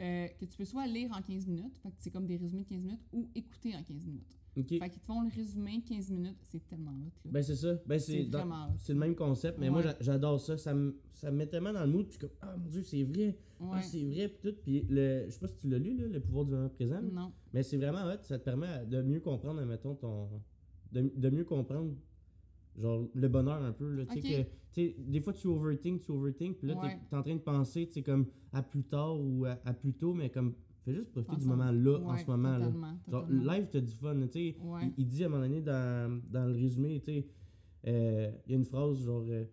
euh, 0.00 0.28
que 0.38 0.44
tu 0.44 0.56
peux 0.56 0.64
soit 0.64 0.86
lire 0.86 1.10
en 1.16 1.22
15 1.22 1.46
minutes, 1.46 1.78
fait 1.78 1.88
que 1.90 1.96
c'est 1.98 2.10
comme 2.10 2.26
des 2.26 2.36
résumés 2.36 2.62
de 2.64 2.68
15 2.68 2.82
minutes, 2.82 3.00
ou 3.12 3.28
écouter 3.34 3.74
en 3.74 3.82
15 3.82 4.04
minutes. 4.06 4.36
Ok. 4.56 4.68
Fait 4.68 4.88
qu'ils 4.90 5.00
te 5.00 5.04
font 5.06 5.22
le 5.22 5.28
résumé 5.34 5.82
15 5.86 6.10
minutes, 6.10 6.38
c'est 6.44 6.66
tellement 6.66 6.92
hot, 6.92 7.10
là. 7.24 7.30
Ben, 7.30 7.42
c'est 7.42 7.56
ça. 7.56 7.74
Ben, 7.86 7.98
c'est 7.98 8.24
c'est 8.24 8.30
vraiment 8.30 8.74
le 8.88 8.94
même 8.94 9.14
concept, 9.14 9.58
mais 9.58 9.68
moi, 9.70 9.82
Ouais. 9.84 9.92
j'adore 10.00 10.40
ça. 10.40 10.56
Ça 10.56 10.72
me, 10.74 10.96
ça 11.12 11.30
me 11.30 11.36
met 11.36 11.46
tellement 11.46 11.72
dans 11.72 11.84
le 11.84 11.90
mood, 11.92 12.06
puis 12.08 12.18
comme, 12.18 12.30
ah 12.40 12.56
mon 12.56 12.66
dieu, 12.68 12.82
c'est 12.82 13.02
vrai. 13.02 13.36
Ah, 13.60 13.80
c'est 13.82 14.02
vrai, 14.04 14.28
puis 14.28 14.38
tout. 14.52 14.56
Puis 14.62 14.86
le, 14.88 15.24
je 15.26 15.30
sais 15.30 15.38
pas 15.40 15.48
si 15.48 15.56
tu 15.56 15.68
l'as 15.68 15.78
lu, 15.78 15.96
là, 15.96 16.06
Le 16.08 16.20
pouvoir 16.20 16.44
du 16.46 16.52
moment 16.52 16.68
présent. 16.70 17.00
Non. 17.02 17.32
Mais 17.52 17.62
c'est 17.62 17.76
vraiment 17.76 18.04
hot, 18.10 18.18
ça 18.22 18.38
te 18.38 18.44
permet 18.44 18.86
de 18.86 19.02
mieux 19.02 19.20
comprendre, 19.20 19.62
mettons, 19.64 19.94
ton. 19.94 20.28
De, 20.92 21.10
de 21.14 21.30
mieux 21.30 21.44
comprendre, 21.44 21.92
genre, 22.78 23.08
le 23.14 23.28
bonheur 23.28 23.62
un 23.62 23.72
peu. 23.72 23.90
Là, 23.94 24.04
que, 24.06 25.00
des 25.10 25.20
fois, 25.20 25.32
tu 25.32 25.46
overthink, 25.48 26.02
tu 26.02 26.10
overthink, 26.12 26.58
puis 26.58 26.68
là, 26.68 26.74
Ouais. 26.80 26.88
t'es 26.90 26.98
t'es 27.10 27.16
en 27.16 27.22
train 27.22 27.34
de 27.34 27.40
penser, 27.40 27.88
tu 27.88 28.02
comme 28.02 28.26
à 28.52 28.62
plus 28.62 28.84
tard 28.84 29.18
ou 29.20 29.44
à, 29.46 29.58
à 29.64 29.72
plus 29.72 29.92
tôt, 29.94 30.12
mais 30.14 30.30
comme, 30.30 30.54
fais 30.90 30.94
juste 30.94 31.10
profiter 31.12 31.36
du 31.36 31.42
Ensemble. 31.46 31.56
moment 31.56 31.70
là, 31.72 31.98
en 32.12 32.16
ce 32.16 32.26
moment. 32.26 32.58
là. 32.58 32.72
Genre, 33.10 33.26
live, 33.28 33.66
t'as 33.70 33.80
du 33.80 33.92
fun, 33.92 34.14
tu 34.22 34.28
sais. 34.32 34.56
Ouais. 34.62 34.80
Il, 34.82 34.94
il 34.98 35.06
dit 35.06 35.22
à 35.22 35.26
un 35.26 35.30
moment 35.30 35.42
donné 35.42 35.60
dans, 35.60 36.20
dans 36.30 36.46
le 36.46 36.52
résumé, 36.54 36.98
tu 37.00 37.12
sais, 37.12 37.26
euh, 37.86 38.30
il 38.46 38.52
y 38.52 38.54
a 38.54 38.58
une 38.58 38.64
phrase 38.64 39.02
genre, 39.04 39.24
euh, 39.28 39.44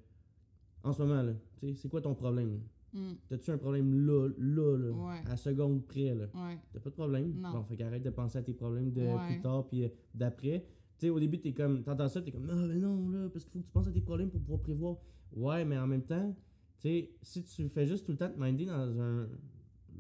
en 0.84 0.94
ce 0.94 1.02
moment, 1.02 1.22
là, 1.22 1.34
tu 1.60 1.68
sais, 1.68 1.74
c'est 1.76 1.90
quoi 1.90 2.02
ton 2.02 2.14
problème? 2.16 2.60
Mm. 2.94 3.14
T'as-tu 3.28 3.50
un 3.52 3.58
problème 3.58 4.06
là, 4.06 4.30
là, 4.38 4.78
là, 4.78 4.92
Ouais. 4.92 5.22
à 5.32 5.36
seconde 5.36 5.86
près, 5.86 6.14
là? 6.14 6.26
Ouais. 6.36 6.58
T'as 6.72 6.80
pas 6.80 6.90
de 6.90 6.96
problème? 6.96 7.34
Non. 7.40 7.52
Bon, 7.54 7.64
fait 7.64 7.76
qu'arrête 7.76 8.04
de 8.04 8.10
penser 8.12 8.38
à 8.38 8.44
tes 8.44 8.54
problèmes 8.54 8.92
de 8.92 9.08
plus 9.28 9.42
tard 9.42 9.66
puis 9.68 9.84
euh, 9.84 9.90
d'après. 10.14 10.66
Tu 11.00 11.08
sais, 11.08 11.10
au 11.10 11.20
début, 11.20 11.40
t'es 11.40 11.54
comme, 11.54 11.82
t'entends 11.84 12.08
ça, 12.08 12.22
t'es 12.22 12.32
comme, 12.32 12.46
non, 12.46 12.56
mais 12.68 12.76
non, 12.76 13.10
là, 13.10 13.30
parce 13.30 13.44
qu'il 13.46 13.52
faut 13.54 13.60
que 13.60 13.66
tu 13.66 13.72
penses 13.72 13.88
à 13.88 13.92
tes 13.92 14.02
problèmes 14.02 14.30
pour 14.30 14.40
pouvoir 14.42 14.60
prévoir. 14.60 14.98
Ouais, 15.36 15.66
mais 15.66 15.78
en 15.80 15.88
même 15.88 16.04
temps, 16.04 16.36
tu 16.80 16.88
sais, 16.90 17.10
si 17.24 17.44
tu 17.44 17.68
fais 17.70 17.88
juste 17.88 18.06
tout 18.06 18.12
le 18.12 18.18
temps 18.20 18.30
te 18.30 18.40
minder 18.40 18.66
dans 18.66 19.02
un, 19.02 19.28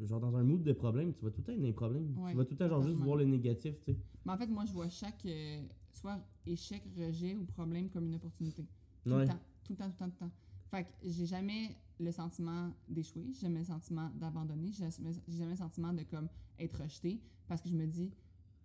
genre 0.05 0.19
dans 0.19 0.35
un 0.35 0.43
mood 0.43 0.63
de 0.63 0.73
problème, 0.73 1.13
tu 1.13 1.23
vas 1.23 1.31
tout 1.31 1.41
le 1.41 1.43
temps 1.45 1.51
être 1.53 1.59
dans 1.59 1.65
les 1.65 1.73
problèmes. 1.73 2.17
Ouais, 2.17 2.31
tu 2.31 2.37
vas 2.37 2.45
tout 2.45 2.51
le 2.51 2.57
temps, 2.57 2.69
genre, 2.69 2.83
juste 2.83 2.97
voir 2.97 3.15
le 3.17 3.25
négatif, 3.25 3.75
tu 3.79 3.93
sais. 3.93 3.97
Mais 4.25 4.31
en 4.31 4.37
fait, 4.37 4.47
moi, 4.47 4.65
je 4.65 4.73
vois 4.73 4.89
chaque 4.89 5.25
euh, 5.25 5.61
soit 5.93 6.19
échec, 6.45 6.83
rejet 6.97 7.35
ou 7.35 7.45
problème 7.45 7.89
comme 7.89 8.05
une 8.05 8.15
opportunité. 8.15 8.65
Tout 9.05 9.11
Ouais. 9.11 9.21
le 9.21 9.27
temps, 9.27 9.39
tout 9.63 9.73
le 9.73 9.77
temps, 9.77 9.85
tout 9.85 9.91
le 9.91 9.97
temps, 9.97 10.09
tout 10.09 10.23
le 10.23 10.29
temps. 10.29 10.33
Fait 10.71 10.83
que 10.85 10.89
j'ai 11.03 11.25
jamais 11.25 11.77
le 11.99 12.11
sentiment 12.11 12.71
d'échouer, 12.87 13.25
j'ai 13.33 13.41
jamais 13.41 13.59
le 13.59 13.65
sentiment 13.65 14.09
d'abandonner, 14.15 14.71
j'ai 14.71 14.89
jamais, 14.89 15.51
le 15.51 15.55
sentiment 15.55 15.93
de 15.93 16.03
comme 16.03 16.27
être 16.57 16.81
rejeté 16.81 17.21
parce 17.47 17.61
que 17.61 17.69
je 17.69 17.75
me 17.75 17.85
dis, 17.85 18.11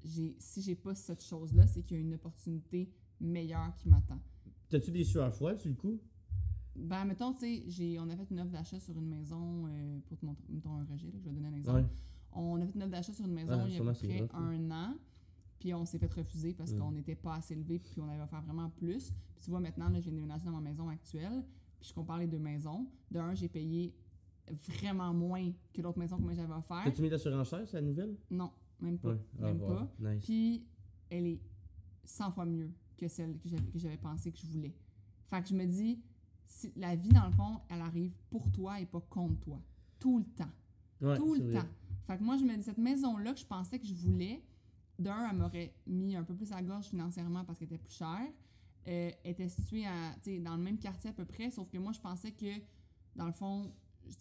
j'ai, 0.05 0.37
si 0.39 0.63
j'ai 0.63 0.75
pas 0.75 0.95
cette 0.95 1.23
chose-là, 1.23 1.67
c'est 1.67 1.83
qu'il 1.83 1.97
y 1.97 2.01
a 2.01 2.03
une 2.03 2.15
opportunité 2.15 2.91
meilleure 3.21 3.75
qui 3.77 3.89
m'attend. 3.89 4.21
T'as-tu 4.69 4.91
des 4.91 5.05
sueurs 5.05 5.35
froides 5.35 5.59
sur 5.59 5.71
le 5.71 5.77
coup? 5.77 6.01
Ben, 6.79 7.05
mettons, 7.05 7.33
tu 7.33 7.41
sais, 7.41 7.63
j'ai- 7.67 7.99
on 7.99 8.09
a 8.09 8.17
fait 8.17 8.31
une 8.31 8.41
offre 8.41 8.51
d'achat 8.53 8.79
sur 8.81 8.97
une 8.97 9.09
maison, 9.09 9.67
euh, 9.67 9.99
pour 10.07 10.17
te 10.19 10.25
montrer, 10.25 10.45
mettons 10.49 10.75
un 10.77 10.85
rejet, 10.85 11.09
là, 11.11 11.19
je 11.19 11.25
vais 11.29 11.33
donner 11.35 11.49
un 11.49 11.55
exemple. 11.55 11.79
Ouais. 11.81 11.87
On 12.33 12.61
a 12.61 12.67
fait 12.67 12.75
une 12.75 12.83
offre 12.83 12.93
d'achat 12.93 13.13
sur 13.13 13.25
une 13.25 13.33
maison 13.35 13.51
Ouais, 13.53 13.65
il 13.69 13.75
y 13.75 13.79
a 13.79 13.81
à 13.83 13.85
peu 13.93 13.93
près 14.27 14.29
un 14.35 14.71
an. 14.71 14.95
Puis 15.59 15.75
on 15.75 15.85
s'est 15.85 15.99
fait 15.99 16.13
refuser 16.13 16.55
parce 16.55 16.73
qu'on 16.73 16.93
n'était 16.93 17.17
pas 17.17 17.35
assez 17.35 17.53
élevé 17.55 17.81
puis 17.81 18.01
on 18.01 18.09
allait 18.09 18.25
faire 18.29 18.43
vraiment 18.43 18.71
plus. 18.71 19.11
Puis 19.35 19.43
tu 19.45 19.51
vois, 19.51 19.59
maintenant, 19.59 19.89
là, 19.89 19.97
je 19.99 20.03
viens 20.05 20.13
de 20.13 20.17
déménager 20.17 20.45
dans 20.45 20.53
ma 20.53 20.61
maison 20.61 20.89
actuelle. 20.89 21.45
Puis 21.81 21.89
je 21.89 21.95
compare 21.95 22.19
les 22.19 22.29
deux 22.29 22.39
maisons. 22.39 22.87
De 23.11 23.19
un, 23.19 23.35
j'ai 23.35 23.49
payé 23.49 23.93
vraiment 24.69 25.13
moins 25.13 25.51
que 25.75 25.83
l'autre 25.83 25.99
maison 25.99 26.17
que 26.17 26.23
moi 26.23 26.33
j'avais 26.33 26.53
offert. 26.55 26.83
T'as-tu 26.85 27.03
mis 27.03 27.09
la 27.09 27.19
surenchère, 27.19 27.67
c'est 27.67 27.77
la 27.77 27.83
nouvelle? 27.83 28.17
Non, 28.31 28.51
même 28.81 28.99
pas. 28.99 29.17
Ah, 29.41 29.43
Même 29.43 29.59
pas. 29.59 29.93
Nice. 29.99 30.25
Puis 30.25 30.65
elle 31.11 31.27
est 31.27 31.41
100 32.05 32.31
fois 32.31 32.47
mieux 32.47 32.71
que 32.97 33.09
celle 33.09 33.37
que 33.39 33.49
j'avais, 33.49 33.67
que 33.71 33.79
j'avais 33.79 33.97
pensé 33.97 34.31
que 34.31 34.39
je 34.39 34.47
voulais. 34.47 34.75
Fait 35.29 35.43
que 35.43 35.49
je 35.49 35.55
me 35.55 35.67
dis, 35.67 36.01
si, 36.49 36.73
la 36.77 36.97
vie, 36.97 37.11
dans 37.11 37.27
le 37.27 37.33
fond, 37.33 37.61
elle 37.69 37.81
arrive 37.81 38.13
pour 38.31 38.51
toi 38.51 38.81
et 38.81 38.87
pas 38.87 39.01
contre 39.09 39.39
toi. 39.41 39.61
Tout 40.01 40.19
le 40.19 40.25
temps. 40.25 40.51
Ouais, 41.01 41.17
tout 41.17 41.35
le 41.35 41.43
vrai. 41.51 41.61
temps. 41.61 41.69
Fait 42.07 42.19
que 42.19 42.23
moi, 42.25 42.37
je 42.37 42.45
me 42.45 42.57
dis, 42.57 42.63
cette 42.63 42.79
maison-là 42.79 43.33
que 43.35 43.39
je 43.41 43.47
pensais 43.47 43.79
que 43.79 43.87
je 43.87 43.95
voulais, 43.95 44.43
d'un, 44.99 45.29
elle 45.31 45.37
m'aurait 45.37 45.73
mis 45.87 46.17
un 46.17 46.25
peu 46.25 46.35
plus 46.35 46.51
à 46.53 46.57
la 46.57 46.63
gorge 46.63 46.87
financièrement 46.87 47.45
parce 47.45 47.59
qu'elle 47.59 47.67
était 47.69 47.79
plus 47.79 47.93
chère. 47.95 48.27
Euh, 48.89 49.11
était 49.25 49.49
située 49.49 49.85
à, 49.87 50.15
dans 50.41 50.57
le 50.57 50.63
même 50.63 50.79
quartier 50.79 51.11
à 51.11 51.13
peu 51.13 51.27
près, 51.27 51.51
sauf 51.51 51.69
que 51.69 51.77
moi, 51.77 51.93
je 51.93 52.01
pensais 52.01 52.31
que, 52.33 52.47
dans 53.15 53.27
le 53.27 53.33
fond, 53.33 53.71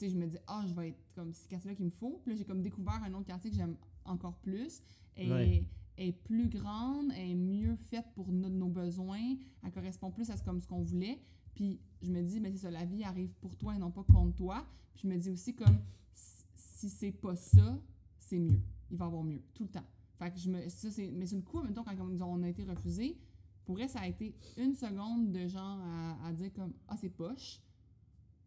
je 0.01 0.15
me 0.17 0.27
dis, 0.27 0.37
ah, 0.47 0.63
je 0.67 0.73
vais 0.73 0.89
être 0.89 0.99
comme 1.15 1.31
ce 1.33 1.47
quartier-là 1.47 1.75
qu'il 1.75 1.85
me 1.85 1.89
faut. 1.91 2.19
Puis 2.21 2.31
là, 2.31 2.37
j'ai 2.37 2.43
comme 2.45 2.61
découvert 2.61 3.01
un 3.03 3.13
autre 3.13 3.25
quartier 3.27 3.49
que 3.49 3.55
j'aime 3.55 3.77
encore 4.03 4.35
plus. 4.39 4.81
Ouais. 5.17 5.63
est, 5.97 6.11
plus 6.11 6.47
grande, 6.49 7.11
est 7.13 7.33
mieux 7.33 7.75
faite 7.75 8.05
pour 8.13 8.31
no- 8.31 8.49
nos 8.49 8.67
besoins, 8.67 9.35
elle 9.63 9.71
correspond 9.71 10.11
plus 10.11 10.29
à 10.29 10.37
ce, 10.37 10.43
comme 10.43 10.59
ce 10.59 10.67
qu'on 10.67 10.83
voulait. 10.83 11.19
Puis 11.57 11.79
je 12.03 12.11
me 12.11 12.21
dis, 12.21 12.39
mais 12.39 12.51
c'est 12.51 12.59
ça, 12.59 12.69
la 12.69 12.85
vie 12.85 13.03
arrive 13.03 13.33
pour 13.41 13.55
toi 13.55 13.73
et 13.75 13.79
non 13.79 13.89
pas 13.89 14.03
contre 14.03 14.35
toi. 14.35 14.63
Puis 14.93 15.01
je 15.03 15.07
me 15.07 15.17
dis 15.17 15.31
aussi 15.31 15.55
comme, 15.55 15.79
si- 16.13 16.89
c'est 16.89 17.11
pas 17.11 17.35
ça, 17.35 17.81
c'est 18.19 18.37
mieux. 18.37 18.59
Il 18.91 18.97
va 18.97 19.05
y 19.05 19.07
avoir 19.07 19.23
mieux, 19.23 19.41
tout 19.55 19.63
le 19.63 19.69
temps. 19.69 19.85
Fait 20.19 20.31
que 20.31 20.37
je 20.37 20.49
me, 20.51 20.69
ça, 20.69 20.91
c'est, 20.91 21.09
mais 21.11 21.25
sur 21.25 21.37
le 21.37 21.43
coup, 21.43 21.57
en 21.57 21.63
même 21.63 21.73
temps, 21.73 21.83
quand 21.83 21.97
on 21.99 22.43
a- 22.43 22.47
été 22.49 22.63
refusés, 22.63 23.17
pour 23.65 23.79
ça 23.89 24.01
a 24.01 24.07
été 24.07 24.35
une 24.57 24.75
seconde 24.75 25.31
de 25.31 25.47
genre 25.47 25.79
à, 25.81 26.27
à 26.27 26.31
dire 26.31 26.53
comme, 26.53 26.73
ah, 26.87 26.95
c'est 26.95 27.09
poche. 27.09 27.59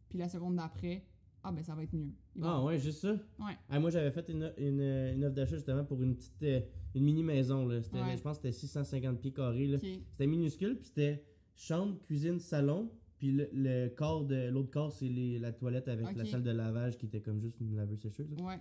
Puis 0.09 0.19
la 0.19 0.29
seconde 0.29 0.55
d'après, 0.57 1.05
ah, 1.43 1.51
ben 1.53 1.65
ça 1.65 1.75
va 1.75 1.83
être 1.83 1.93
mieux. 1.93 2.13
Il 2.37 2.43
Ah 2.45 2.63
ouais, 2.65 2.79
juste 2.79 3.01
ça? 3.01 3.13
Ouais. 3.39 3.57
Ah, 3.69 3.81
moi, 3.81 3.91
j'avais 3.91 4.11
fait 4.13 4.29
une, 4.29 4.53
une, 4.57 4.81
une 4.81 5.25
offre 5.25 5.35
d'achat 5.35 5.57
justement 5.57 5.85
pour 5.85 6.01
une 6.03 6.15
petite 6.15 6.43
euh, 6.45 6.61
une 6.95 7.05
mini 7.05 7.23
maison. 7.23 7.67
Là. 7.67 7.81
Ouais. 7.93 8.17
Je 8.17 8.23
pense 8.23 8.39
que 8.39 8.51
c'était 8.51 8.53
650 8.53 9.21
pieds 9.21 9.33
carrés. 9.33 9.67
Là. 9.67 9.79
C'était 10.13 10.27
minuscule, 10.27 10.77
puis 10.77 10.87
c'était 10.87 11.25
chambre, 11.57 11.99
cuisine, 12.03 12.39
salon. 12.39 12.91
Puis 13.19 13.33
le, 13.33 13.49
le 13.53 13.89
corps 13.89 14.25
de 14.25 14.49
l'autre 14.49 14.71
corps, 14.71 14.93
c'est 14.93 15.09
les- 15.09 15.39
la 15.39 15.53
toilette 15.53 15.89
avec 15.89 16.07
la 16.17 16.25
salle 16.31 16.43
de 16.43 16.51
lavage 16.51 16.97
qui 16.97 17.07
était 17.07 17.21
comme 17.21 17.41
juste 17.41 17.61
une 17.61 17.77
laveuse 17.77 18.01
sécheuse. 18.01 18.31
là. 18.37 18.43
Ouais. 18.45 18.59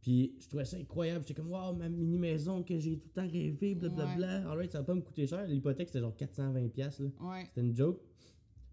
Puis 0.00 0.34
je 0.40 0.48
trouvais 0.48 0.64
ça 0.64 0.76
incroyable. 0.76 1.24
J'étais 1.26 1.40
comme, 1.40 1.50
waouh, 1.50 1.74
ma 1.74 1.88
mini 1.88 2.18
maison 2.18 2.62
que 2.62 2.78
j'ai 2.78 2.98
tout 2.98 3.08
le 3.08 3.12
temps 3.22 3.28
rêvé, 3.30 3.74
blablabla. 3.74 4.48
Alright, 4.50 4.72
ça 4.72 4.78
va 4.78 4.84
pas 4.84 4.94
me 4.94 5.00
coûter 5.00 5.26
cher. 5.26 5.46
L'hypothèque, 5.46 5.88
c'était 5.88 6.00
genre 6.00 6.14
420$. 6.16 6.70
piastres, 6.70 7.02
Là. 7.02 7.08
Ouais. 7.20 7.44
C'était 7.46 7.60
une 7.60 7.76
joke. 7.76 8.00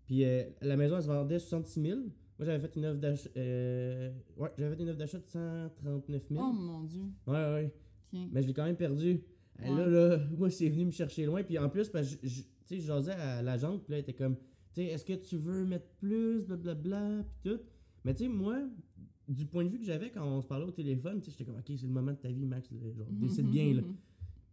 Puis 0.05 0.23
euh, 0.23 0.43
la 0.61 0.77
maison, 0.77 0.97
elle 0.97 1.03
se 1.03 1.07
vendait 1.07 1.39
66 1.39 1.81
000. 1.81 1.99
Moi, 1.99 2.09
j'avais 2.45 2.59
fait 2.59 2.75
une 2.75 2.86
offre 2.86 2.99
d'achat. 2.99 3.29
euh, 3.38 4.11
ouais, 4.38 4.49
j'avais 4.57 4.75
fait 4.75 4.83
une 4.83 4.89
offre 4.89 4.99
d'achat 4.99 5.17
de 5.19 5.25
139 5.27 6.23
000. 6.29 6.43
Oh 6.43 6.53
mon 6.53 6.83
dieu. 6.83 7.03
Ouais, 7.27 7.33
ouais. 7.33 7.73
Ok. 8.13 8.19
Mais 8.31 8.41
je 8.41 8.47
l'ai 8.47 8.53
quand 8.53 8.65
même 8.65 8.75
perdu. 8.77 9.21
Là, 9.60 9.88
là, 9.88 10.20
moi, 10.38 10.49
c'est 10.49 10.70
venu 10.70 10.86
me 10.86 10.91
chercher 10.91 11.26
loin. 11.26 11.43
Puis 11.43 11.58
en 11.58 11.70
plus, 11.70 11.89
parce 11.89 12.16
que 12.16 12.28
je, 12.28 12.36
je- 12.36 12.41
tu 12.41 12.47
sais, 12.66 12.80
je 12.80 12.86
jasais 12.88 13.12
à 13.14 13.41
l'agente, 13.41 13.84
puis 13.84 13.91
là, 13.91 13.97
elle 13.97 14.03
était 14.03 14.14
comme, 14.14 14.36
tu 14.36 14.41
sais, 14.82 14.86
est-ce 14.86 15.06
que 15.06 15.14
tu 15.14 15.38
veux 15.38 15.66
mettre 15.66 15.88
plus, 15.99 16.41
blablabla, 16.41 17.24
puis 17.41 17.51
tout. 17.51 17.60
Mais 18.03 18.14
tu 18.14 18.24
sais, 18.24 18.30
moi, 18.30 18.58
du 19.28 19.45
point 19.45 19.64
de 19.64 19.70
vue 19.70 19.80
que 19.80 19.86
j'avais 19.86 20.10
quand 20.12 20.26
on 20.26 20.41
se 20.41 20.47
parlait 20.47 20.66
au 20.66 20.72
téléphone, 20.72 21.20
tu 21.20 21.26
sais, 21.26 21.32
j'étais 21.32 21.45
comme, 21.45 21.56
ok, 21.60 21.64
c'est 21.68 21.82
le 21.88 21.93
moment 21.93 22.12
de 22.12 22.18
ta 22.18 22.30
vie, 22.30 22.45
Max, 22.45 22.70
là, 22.72 22.78
genre, 22.91 23.08
décide 23.12 23.47
bien, 23.49 23.74
là. 23.76 23.82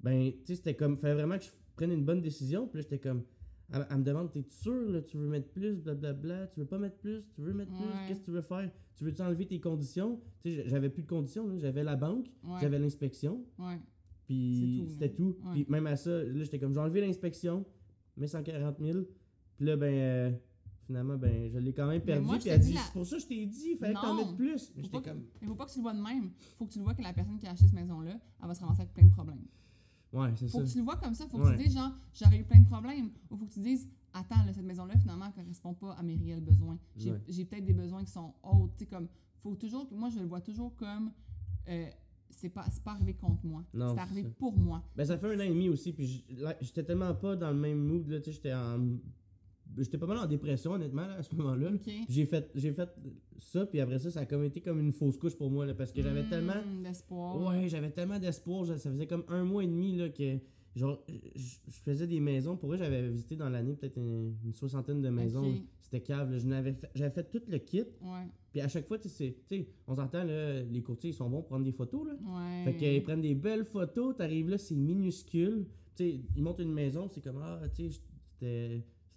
Ben, 0.02 0.30
tu 0.32 0.38
sais, 0.46 0.54
c'était 0.56 0.74
comme, 0.74 0.96
fallait 0.96 1.14
vraiment 1.14 1.38
que 1.38 1.44
je 1.44 1.50
prenne 1.76 1.92
une 1.92 2.04
bonne 2.04 2.20
décision. 2.20 2.66
Puis 2.66 2.78
là, 2.78 2.82
j'étais 2.82 2.98
comme, 2.98 3.22
elle, 3.72 3.86
elle 3.90 3.96
me 3.98 4.02
demande, 4.04 4.30
t'es 4.32 4.44
sûr, 4.48 4.90
là, 4.90 5.00
tu 5.02 5.16
veux 5.16 5.28
mettre 5.28 5.48
plus, 5.48 5.76
blablabla, 5.80 6.48
tu 6.48 6.60
veux 6.60 6.66
pas 6.66 6.78
mettre 6.78 6.96
plus, 6.96 7.22
tu 7.34 7.40
veux 7.40 7.52
mettre 7.54 7.72
plus, 7.72 7.84
qu'est-ce 8.08 8.20
que 8.20 8.24
tu 8.26 8.30
veux 8.30 8.40
faire? 8.42 8.70
Tu 8.96 9.04
veux-tu 9.04 9.22
enlever 9.22 9.46
tes 9.46 9.60
conditions? 9.60 10.20
Tu 10.42 10.54
sais, 10.54 10.64
j'avais 10.68 10.90
plus 10.90 11.02
de 11.02 11.08
conditions, 11.08 11.46
là, 11.48 11.56
j'avais 11.58 11.82
la 11.82 11.96
banque, 11.96 12.26
Ouais. 12.44 12.58
j'avais 12.60 12.78
l'inspection, 12.78 13.44
Ouais. 13.58 13.78
Puis 14.26 14.86
c'était 14.88 15.12
tout. 15.12 15.36
ouais. 15.44 15.52
Puis 15.52 15.66
même 15.68 15.86
à 15.86 15.96
ça, 15.96 16.10
là, 16.10 16.42
j'étais 16.44 16.58
comme, 16.58 16.72
j'ai 16.74 16.80
enlevé 16.80 17.00
l'inspection, 17.00 17.64
mais 18.16 18.26
140 18.26 18.78
000. 18.80 18.98
Puis 19.56 19.66
là, 19.66 19.76
ben, 19.76 19.92
euh, 19.94 20.32
finalement, 20.86 21.16
ben, 21.16 21.50
je 21.52 21.58
l'ai 21.58 21.72
quand 21.72 21.86
même 21.86 22.02
perdu. 22.02 22.26
moi, 22.26 22.38
puis 22.38 22.48
elle 22.48 22.60
dit, 22.60 22.72
la- 22.74 22.80
c'est 22.80 22.92
pour 22.92 23.06
ça 23.06 23.16
que 23.16 23.22
je 23.22 23.26
t'ai 23.28 23.46
dit, 23.46 23.70
il 23.72 23.76
fallait 23.78 23.94
que 23.94 24.00
t'en 24.00 24.14
mettes 24.14 24.36
plus. 24.36 24.72
Mais 24.76 24.82
Faut 24.82 24.88
j'étais 24.98 25.10
comme, 25.10 25.20
que, 25.22 25.26
mais 25.40 25.46
faut 25.48 25.54
pas 25.54 25.66
que 25.66 25.70
tu 25.72 25.78
le 25.78 25.82
vois 25.82 25.94
de 25.94 26.00
même. 26.02 26.30
Faut 26.58 26.66
que 26.66 26.72
tu 26.72 26.78
le 26.78 26.84
vois 26.84 26.94
que 26.94 27.02
la 27.02 27.12
personne 27.12 27.38
qui 27.38 27.46
a 27.46 27.50
acheté 27.50 27.66
cette 27.66 27.74
maison-là, 27.74 28.18
elle 28.42 28.48
va 28.48 28.54
se 28.54 28.60
ramasser 28.60 28.82
avec 28.82 28.92
plein 28.94 29.04
de 29.04 29.10
problèmes. 29.12 29.44
ouais, 30.12 30.30
c'est 30.36 30.48
Faut 30.48 30.58
ça. 30.58 30.64
que 30.64 30.70
tu 30.70 30.78
le 30.78 30.84
vois 30.84 30.96
comme 30.96 31.14
ça. 31.14 31.26
Faut 31.28 31.38
que 31.38 31.42
Ouais. 31.44 31.56
tu 31.56 31.64
dises, 31.64 31.74
genre, 31.74 31.92
j'aurais 32.14 32.38
eu 32.38 32.44
plein 32.44 32.60
de 32.60 32.66
problèmes. 32.66 33.10
Ou 33.30 33.36
faut 33.36 33.46
que 33.46 33.52
tu 33.52 33.60
dises, 33.60 33.88
attends, 34.12 34.44
là, 34.44 34.52
cette 34.52 34.64
maison-là, 34.64 34.96
finalement, 34.98 35.26
elle 35.26 35.42
correspond 35.42 35.74
pas 35.74 35.92
à 35.92 36.02
mes 36.02 36.16
réels 36.16 36.40
besoins. 36.40 36.78
J'ai 36.96 37.12
Ouais. 37.12 37.44
peut-être 37.44 37.64
des 37.64 37.72
besoins 37.74 38.04
qui 38.04 38.10
sont 38.10 38.32
hauts. 38.42 38.68
Tu 38.76 38.84
sais, 38.84 38.86
comme, 38.86 39.08
faut 39.38 39.54
toujours 39.54 39.86
moi, 39.92 40.08
je 40.10 40.18
le 40.20 40.26
vois 40.26 40.40
toujours 40.40 40.74
comme, 40.76 41.12
euh, 41.68 41.86
c'est 42.36 42.48
pas, 42.50 42.64
c'est 42.70 42.82
pas 42.82 42.92
arrivé 42.92 43.14
contre 43.14 43.44
moi. 43.44 43.64
C'est 43.72 43.80
arrivé 44.00 44.22
ça. 44.22 44.28
pour 44.38 44.56
moi. 44.56 44.82
Ben, 44.96 45.04
ça 45.04 45.18
fait 45.18 45.26
un 45.26 45.38
an 45.38 45.42
et 45.42 45.48
demi 45.48 45.68
aussi, 45.68 45.92
puis 45.92 46.24
j'étais 46.60 46.82
tellement 46.84 47.14
pas 47.14 47.36
dans 47.36 47.50
le 47.50 47.56
même 47.58 47.78
mood, 47.78 48.06
là, 48.08 48.18
tu 48.20 48.26
sais, 48.26 48.32
j'étais 48.32 48.52
en... 48.52 48.78
J'étais 49.78 49.96
pas 49.96 50.06
mal 50.06 50.18
en 50.18 50.26
dépression, 50.26 50.72
honnêtement, 50.72 51.06
là, 51.06 51.14
à 51.14 51.22
ce 51.22 51.34
moment-là. 51.34 51.70
J'ai 52.08 52.26
fait, 52.26 52.50
j'ai 52.54 52.72
fait 52.72 52.90
ça, 53.38 53.64
puis 53.64 53.80
après 53.80 53.98
ça, 53.98 54.10
ça 54.10 54.20
a 54.20 54.26
comme 54.26 54.44
été 54.44 54.60
comme 54.60 54.78
une 54.80 54.92
fausse 54.92 55.16
couche 55.16 55.34
pour 55.34 55.50
moi, 55.50 55.64
là, 55.64 55.72
parce 55.74 55.92
que 55.92 56.02
j'avais 56.02 56.24
Mm, 56.24 56.28
tellement... 56.28 56.62
d'espoir. 56.84 57.40
Ouais, 57.40 57.68
j'avais 57.68 57.90
tellement 57.90 58.18
d'espoir, 58.18 58.66
ça 58.66 58.76
faisait 58.76 59.06
comme 59.06 59.24
un 59.28 59.44
mois 59.44 59.64
et 59.64 59.66
demi, 59.68 59.96
là, 59.96 60.10
que... 60.10 60.38
Genre, 60.74 61.02
je 61.36 61.54
faisais 61.84 62.06
des 62.06 62.18
maisons. 62.20 62.56
Pour 62.56 62.70
vrai, 62.70 62.78
j'avais 62.78 63.06
visité 63.10 63.36
dans 63.36 63.50
l'année 63.50 63.74
peut-être 63.74 63.98
une, 63.98 64.34
une 64.42 64.54
soixantaine 64.54 65.02
de 65.02 65.10
maisons. 65.10 65.54
C'était 65.82 66.00
cave. 66.00 66.30
n'avais 66.46 66.72
fait- 66.72 66.90
J'avais 66.94 67.10
fait 67.10 67.24
tout 67.30 67.42
le 67.46 67.58
kit. 67.58 67.82
Ouais. 68.00 68.26
Puis 68.52 68.60
à 68.60 68.68
chaque 68.68 68.86
fois, 68.86 68.98
tu 68.98 69.08
sais, 69.08 69.34
on 69.88 69.94
s'entend, 69.94 70.24
là, 70.24 70.62
les 70.62 70.82
courtiers, 70.82 71.10
ils 71.10 71.14
sont 71.14 71.28
bons 71.28 71.38
pour 71.38 71.46
prendre 71.48 71.64
des 71.64 71.72
photos. 71.72 72.06
Là. 72.06 72.12
Ouais. 72.22 72.64
Fait 72.64 72.76
qu'ils 72.76 73.02
prennent 73.02 73.22
des 73.22 73.34
belles 73.34 73.64
photos, 73.64 74.14
t'arrives 74.16 74.48
là, 74.50 74.58
c'est 74.58 74.74
minuscule. 74.76 75.66
Tu 75.96 76.04
sais, 76.04 76.20
ils 76.36 76.42
montent 76.42 76.60
une 76.60 76.72
maison, 76.72 77.08
c'est 77.10 77.22
comme, 77.22 77.40
ah, 77.42 77.60
tu 77.74 77.90
sais, 77.90 78.00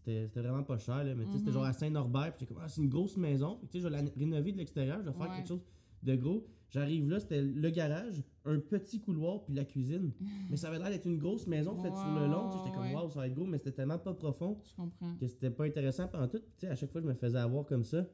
c'était- 0.03 0.27
vraiment 0.35 0.63
pas 0.63 0.77
cher, 0.77 1.03
là, 1.03 1.15
mais 1.15 1.25
tu 1.25 1.31
sais, 1.31 1.37
c'était 1.39 1.49
Mhm. 1.49 1.53
genre 1.55 1.63
à 1.65 1.73
Saint-Norbert, 1.73 2.35
puis 2.37 2.45
comme, 2.45 2.57
ah, 2.61 2.67
c'est 2.67 2.81
une 2.81 2.89
grosse 2.89 3.17
maison. 3.17 3.59
Tu 3.63 3.67
sais, 3.73 3.79
je 3.79 3.83
vais 3.87 4.01
la 4.01 4.09
rénover 4.17 4.51
de 4.51 4.57
l'extérieur, 4.57 4.99
je 5.01 5.09
vais 5.09 5.13
faire 5.17 5.29
Ouais. 5.29 5.35
quelque 5.37 5.47
chose 5.47 5.63
de 6.03 6.15
gros. 6.15 6.45
J'arrive 6.69 7.09
là, 7.09 7.19
c'était 7.19 7.41
le 7.41 7.69
garage, 7.69 8.21
un 8.43 8.59
petit 8.59 8.99
couloir, 8.99 9.43
puis 9.45 9.53
la 9.55 9.65
cuisine. 9.65 10.11
mais 10.51 10.57
ça 10.57 10.67
avait 10.67 10.77
l'air 10.79 10.89
d'être 10.89 11.05
une 11.07 11.17
grosse 11.17 11.47
maison 11.47 11.75
faite 11.77 11.95
sur 11.95 12.11
le 12.19 12.27
long. 12.27 12.49
Tu 12.49 12.57
sais, 12.57 12.63
J'étais 12.65 12.75
comme, 12.77 12.91
waouh, 12.93 13.09
ça 13.09 13.19
va 13.19 13.27
être 13.27 13.33
gros, 13.33 13.45
mais 13.45 13.57
c'était 13.57 13.71
tellement 13.71 13.97
pas 13.99 14.13
profond 14.13 14.59
Je 14.69 14.75
comprends. 14.75 15.15
que 15.19 15.27
c'était 15.27 15.49
pas 15.49 15.65
intéressant 15.65 16.07
pendant 16.07 16.27
tout. 16.27 16.39
Tu 16.39 16.45
sais, 16.57 16.67
à 16.67 16.75
chaque 16.75 16.91
fois, 16.91 17.01
je 17.01 17.07
me 17.07 17.13
faisais 17.13 17.37
avoir 17.37 17.65
comme 17.65 17.83
ça. 17.83 18.05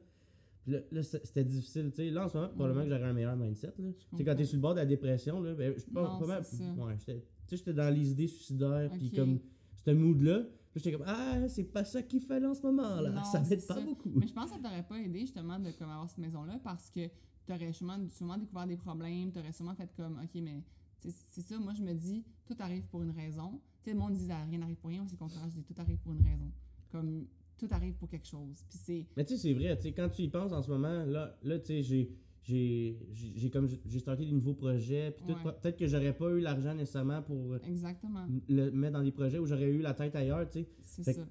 Puis 0.62 0.72
là, 0.72 0.78
là, 0.92 1.02
c'était 1.02 1.44
difficile. 1.44 1.90
Tu 1.90 1.96
sais, 1.96 2.10
là, 2.10 2.26
en 2.26 2.28
ce 2.28 2.36
moment, 2.36 2.48
probablement 2.50 2.84
que 2.84 2.88
j'aurais 2.90 3.04
un 3.08 3.12
meilleur 3.12 3.36
mindset. 3.36 3.66
Là. 3.78 3.90
Tu 4.10 4.16
sais, 4.16 4.24
quand 4.24 4.34
t'es 4.36 4.44
sur 4.44 4.56
le 4.56 4.62
bord 4.62 4.74
de 4.74 4.78
la 4.80 4.86
dépression, 4.86 5.40
là, 5.40 5.54
ben, 5.54 5.74
je 5.76 5.84
pas, 5.92 6.02
Non, 6.02 6.18
pas 6.20 6.26
mal-. 6.26 6.44
Ouais, 6.78 6.94
j'étais- 6.98 7.20
tu 7.20 7.26
sais, 7.48 7.56
j'étais 7.56 7.72
dans 7.74 7.92
les 7.94 8.10
idées 8.12 8.28
suicidaires, 8.28 8.90
puis 8.92 9.10
comme, 9.10 9.38
ce 9.84 9.90
mood-là. 9.90 10.44
Puis 10.72 10.80
j'étais 10.82 10.96
comme, 10.96 11.06
ah, 11.06 11.48
c'est 11.48 11.64
pas 11.64 11.84
ça 11.84 12.02
qu'il 12.02 12.20
fallait 12.20 12.46
en 12.46 12.54
ce 12.54 12.62
moment-là. 12.62 13.10
Non, 13.10 13.24
ça 13.24 13.40
m'aide 13.40 13.66
pas 13.66 13.74
ça. 13.74 13.80
beaucoup. 13.80 14.10
Mais 14.14 14.26
je 14.26 14.32
pense 14.32 14.46
que 14.46 14.56
ça 14.56 14.58
t'aurait 14.62 14.86
pas 14.86 14.98
aidé 15.00 15.20
justement 15.20 15.58
de 15.58 15.70
comme, 15.72 15.90
avoir 15.90 16.08
cette 16.08 16.18
maison-là 16.18 16.60
parce 16.64 16.88
que 16.90 17.06
tu 17.44 17.52
aurais 17.52 17.72
sûrement, 17.72 17.98
sûrement 18.08 18.38
découvert 18.38 18.66
des 18.66 18.76
problèmes, 18.76 19.32
tu 19.32 19.38
aurais 19.40 19.52
sûrement 19.52 19.74
fait 19.74 19.90
comme, 19.96 20.18
OK, 20.22 20.40
mais 20.42 20.62
c'est 21.00 21.40
ça, 21.42 21.58
moi 21.58 21.74
je 21.74 21.82
me 21.82 21.92
dis, 21.92 22.24
tout 22.46 22.54
arrive 22.60 22.84
pour 22.86 23.02
une 23.02 23.10
raison. 23.10 23.60
Tu 23.82 23.90
sais, 23.90 23.92
le 23.94 23.98
monde 23.98 24.12
dit, 24.14 24.26
rien 24.28 24.58
n'arrive 24.58 24.76
pour 24.76 24.88
rien, 24.90 25.04
c'est 25.06 25.12
le 25.14 25.18
contraire, 25.18 25.42
je 25.48 25.56
dis, 25.56 25.64
tout 25.64 25.74
arrive 25.76 25.98
pour 25.98 26.12
une 26.12 26.22
raison. 26.22 26.50
Comme, 26.90 27.26
tout 27.66 27.74
arrive 27.74 27.94
pour 27.94 28.08
quelque 28.08 28.26
chose. 28.26 28.64
Puis 28.68 28.78
c'est. 28.78 29.06
Mais 29.16 29.24
tu 29.24 29.34
sais, 29.36 29.42
c'est 29.42 29.52
vrai, 29.54 29.76
tu 29.76 29.82
sais, 29.84 29.92
quand 29.92 30.08
tu 30.08 30.22
y 30.22 30.28
penses 30.28 30.52
en 30.52 30.62
ce 30.62 30.70
moment, 30.70 31.04
là, 31.04 31.36
là 31.42 31.58
tu 31.58 31.66
sais, 31.66 31.82
j'ai. 31.82 32.10
J'ai 32.44 33.50
comme 33.52 33.68
j'ai 33.86 34.00
starté 34.00 34.24
des 34.24 34.32
nouveaux 34.32 34.54
projets 34.54 35.12
puis 35.12 35.32
Ouais. 35.32 35.52
peut-être 35.60 35.76
que 35.78 35.86
j'aurais 35.86 36.12
pas 36.12 36.28
eu 36.30 36.40
l'argent 36.40 36.74
nécessairement 36.74 37.22
pour 37.22 37.54
Exactement. 37.64 38.26
le 38.48 38.68
mettre 38.72 38.94
dans 38.94 39.02
des 39.04 39.12
projets 39.12 39.38
où 39.38 39.46
j'aurais 39.46 39.70
eu 39.70 39.80
la 39.80 39.94
tête 39.94 40.16
ailleurs 40.16 40.50
tu 40.50 40.58
sais 40.64 40.68
C'est 40.82 41.12
ça. 41.12 41.24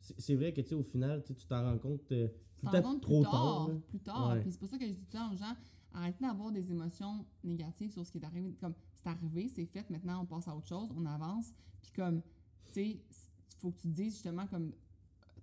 c'est 0.00 0.36
vrai 0.36 0.52
que 0.52 0.60
tu 0.60 0.68
sais 0.68 0.74
au 0.76 0.84
final 0.84 1.24
tu 1.24 1.34
t'en 1.48 1.64
rends 1.64 1.78
compte 1.78 2.12
euh, 2.12 2.28
peut-être 2.60 2.84
rends 2.84 2.92
compte 2.92 3.02
trop 3.02 3.22
tard. 3.24 3.70
plus 3.88 3.98
tard. 3.98 4.34
Ouais. 4.34 4.40
Puis 4.42 4.52
c'est 4.52 4.58
pour 4.60 4.68
ça 4.68 4.78
que 4.78 4.84
je 4.86 4.90
dis 4.92 4.98
tout 5.00 5.06
le 5.12 5.18
temps 5.18 5.32
aux 5.32 5.36
gens, 5.36 5.56
arrêtez 5.94 6.24
d'avoir 6.24 6.52
des 6.52 6.70
émotions 6.70 7.26
négatives 7.42 7.90
sur 7.90 8.06
ce 8.06 8.12
qui 8.12 8.18
est 8.18 8.24
arrivé. 8.24 8.54
Comme, 8.60 8.74
c'est 8.94 9.08
arrivé, 9.08 9.48
c'est 9.48 9.66
fait, 9.66 9.90
maintenant 9.90 10.22
on 10.22 10.26
passe 10.26 10.46
à 10.46 10.54
autre 10.56 10.68
chose, 10.68 10.90
on 10.96 11.04
avance. 11.06 11.52
Puis 11.82 11.90
comme, 11.96 12.20
tu 12.66 12.72
sais, 12.74 12.86
il 12.90 13.00
faut 13.58 13.72
que 13.72 13.80
tu 13.80 13.88
te 13.88 13.94
dises 13.94 14.12
justement 14.12 14.46
comme 14.46 14.70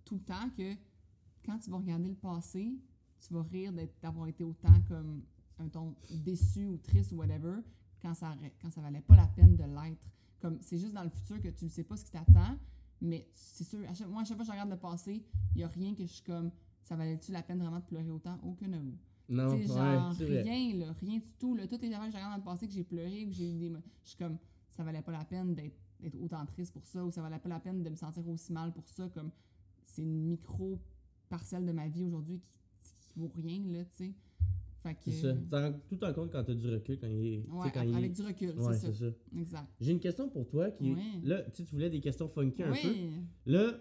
tout 0.10 0.16
le 0.16 0.22
temps 0.22 0.50
que 0.58 0.76
quand 1.46 1.60
tu 1.60 1.70
vas 1.70 1.78
regarder 1.78 2.10
le 2.10 2.16
passé, 2.16 2.74
tu 3.20 3.34
vas 3.34 3.44
rire 3.44 3.72
d'avoir 4.02 4.28
été 4.28 4.44
autant 4.44 4.82
comme 4.88 5.24
un 5.60 5.68
ton 5.68 5.96
déçu 6.10 6.66
ou 6.66 6.78
triste 6.78 7.12
ou 7.12 7.18
whatever 7.18 7.62
quand 8.02 8.14
ça, 8.14 8.36
quand 8.62 8.72
ça 8.72 8.82
valait 8.82 9.02
pas 9.02 9.16
la 9.16 9.28
peine 9.28 9.56
de 9.56 9.64
l'être. 9.64 10.08
Comme 10.42 10.58
c'est 10.62 10.78
juste 10.78 10.94
dans 10.94 11.04
le 11.04 11.10
futur 11.10 11.42
que 11.42 11.50
tu 11.50 11.66
ne 11.66 11.70
sais 11.70 11.84
pas 11.84 11.98
ce 11.98 12.06
qui 12.06 12.12
t'attend, 12.12 12.58
mais 13.02 13.28
c'est 13.34 13.66
sûr, 13.66 13.80
à 13.88 13.94
chaque, 13.94 14.08
moi, 14.08 14.22
à 14.22 14.26
chaque 14.26 14.38
fois 14.38 14.46
que 14.46 14.48
je 14.48 14.52
regarde 14.52 14.70
le 14.70 14.78
passé, 14.78 15.24
il 15.54 15.58
n'y 15.58 15.64
a 15.64 15.68
rien 15.68 15.94
que 15.94 16.04
je 16.04 16.12
suis 16.12 16.24
comme 16.24 16.52
ça 16.84 16.96
valait-tu 16.96 17.32
la 17.32 17.44
peine 17.44 17.60
vraiment 17.60 17.80
de 17.80 17.86
pleurer 17.86 18.10
autant? 18.10 18.40
Aucun 18.44 18.74
avoue. 18.74 18.98
non 19.28 19.50
ouais, 19.50 19.68
genre, 19.68 20.12
rien, 20.14 20.76
là, 20.76 20.94
rien 21.00 21.20
du 21.20 21.34
tout. 21.38 21.54
Là. 21.56 21.68
Toutes 21.68 21.84
les 21.84 21.94
affaires 21.94 22.08
que 22.08 22.12
j'ai 22.12 22.18
regardées 22.18 22.42
dans 22.42 22.52
le 22.52 22.52
passé, 22.52 22.68
que 22.68 22.74
j'ai 22.74 22.84
pleuré, 22.84 23.26
que 23.28 23.32
j'ai 23.32 23.52
eu 23.52 23.60
des. 23.60 23.70
Je 24.04 24.10
suis 24.10 24.18
comme, 24.18 24.38
ça 24.72 24.84
valait 24.84 25.02
pas 25.02 25.12
la 25.12 25.24
peine 25.24 25.54
d'être 25.54 26.18
autant 26.20 26.44
triste 26.48 26.74
pour 26.74 26.86
ça, 26.88 27.06
ou 27.06 27.12
ça 27.12 27.22
valait 27.22 27.38
pas 27.38 27.50
la 27.50 27.60
peine 27.60 27.84
de 27.84 27.90
me 27.90 27.96
sentir 27.96 28.28
aussi 28.28 28.52
mal 28.52 28.72
pour 28.74 28.88
ça. 28.88 29.08
Comme, 29.14 29.30
c'est 29.90 30.02
une 30.04 30.24
micro-parcelle 30.28 31.66
de 31.66 31.72
ma 31.72 31.88
vie 31.88 32.04
aujourd'hui 32.04 32.42
qui, 32.82 32.94
qui 33.00 33.20
vaut 33.20 33.32
rien, 33.36 33.60
là, 33.68 33.84
tu 33.86 33.96
sais. 34.06 34.12
Fait 34.82 34.94
que, 34.96 35.00
C'est 35.06 35.12
ça. 35.12 35.34
Tu 35.34 35.44
t'en 35.50 35.62
rends 35.62 35.80
tout 35.90 36.04
en 36.06 36.14
compte 36.14 36.32
quand 36.32 36.44
t'as 36.44 36.54
du 36.54 36.70
recul, 36.70 36.98
quand 37.00 37.08
il 37.08 37.26
est. 37.26 37.44
tu 37.44 37.52
Ouais, 37.52 37.70
quand 37.74 37.82
il 37.82 37.92
est- 37.94 37.98
avec 37.98 38.14
du 38.14 38.22
recul, 38.22 38.50
Ouais, 38.58 38.74
c'est 38.74 38.94
ça. 38.94 39.10
ça. 39.10 39.38
Exact. 39.38 39.68
J'ai 39.82 39.92
une 39.92 40.00
question 40.00 40.30
pour 40.30 40.48
toi 40.48 40.72
qui. 40.72 40.94
Oui. 40.94 41.02
Là, 41.24 41.42
tu 41.54 41.66
tu 41.66 41.72
voulais 41.74 41.90
des 41.90 42.00
questions 42.00 42.30
funky 42.30 42.64
un 42.64 42.72
peu. 42.72 42.96
Là, 43.46 43.74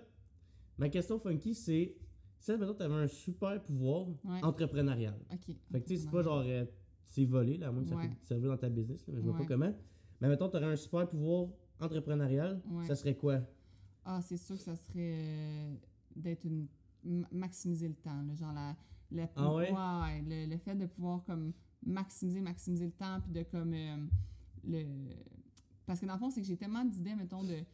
ma 0.77 0.89
question 0.89 1.19
funky, 1.21 1.55
c'est. 1.55 1.95
Si, 2.41 2.51
admettons, 2.53 2.75
tu 2.75 2.83
avais 2.83 2.95
un 2.95 3.07
super 3.09 3.63
pouvoir 3.63 4.09
Ouais. 4.25 4.43
entrepreneurial. 4.43 5.15
OK. 5.33 5.55
Fait 5.71 5.81
que, 5.81 5.87
tu 5.89 5.95
sais, 5.97 6.03
c'est 6.03 6.11
pas 6.11 6.23
genre. 6.23 6.43
euh, 6.45 6.65
c'est 7.05 7.25
volé, 7.25 7.57
là, 7.59 7.69
à 7.69 7.73
moins 7.73 7.83
que 7.85 7.89
ça 7.91 7.97
Ouais. 7.97 8.09
peut 8.09 8.15
te 8.17 8.27
servir 8.27 8.51
dans 8.51 8.57
ta 8.57 8.69
business, 8.69 9.07
là, 9.07 9.15
mais 9.15 9.21
je 9.21 9.25
vois 9.25 9.35
Ouais. 9.35 9.41
pas 9.41 9.47
comment. 9.47 9.73
Mais 10.21 10.29
mettons, 10.29 10.49
tu 10.49 10.57
aurais 10.57 10.67
un 10.67 10.77
super 10.77 11.09
pouvoir 11.09 11.49
entrepreneurial, 11.81 12.61
Ouais. 12.71 12.85
ça 12.87 12.97
serait 12.97 13.15
quoi? 13.17 13.41
Ah, 14.05 14.21
c'est 14.21 14.37
sûr 14.37 14.57
que 14.57 14.63
ça 14.63 14.75
serait 14.75 15.15
euh, 15.15 15.75
d'être 16.19 16.45
une. 16.45 16.67
ma- 17.05 17.29
maximiser 17.33 17.89
le 17.89 17.95
temps. 17.95 18.23
là, 18.23 18.35
genre, 18.35 18.53
la, 18.53 18.77
la- 19.11 19.31
Ah 19.37 19.55
ouais? 19.55 19.71
ouais, 19.73 20.23
le, 20.27 20.51
le 20.51 20.59
fait 20.59 20.75
de 20.75 20.87
pouvoir 20.87 21.25
comme 21.25 21.53
maximiser, 21.87 22.41
maximiser 22.41 22.87
le 22.87 22.93
temps, 22.93 23.21
puis 23.21 23.33
de 23.33 23.43
comme. 23.45 23.73
euh, 23.75 23.97
le... 24.65 24.85
Parce 25.87 26.01
que 26.01 26.07
dans 26.07 26.15
le 26.15 26.19
fond, 26.19 26.31
c'est 26.31 26.41
que 26.43 26.47
j'ai 26.47 26.57
tellement 26.57 26.85
d'idées, 26.85 27.15
mettons, 27.15 27.43
de. 27.45 27.65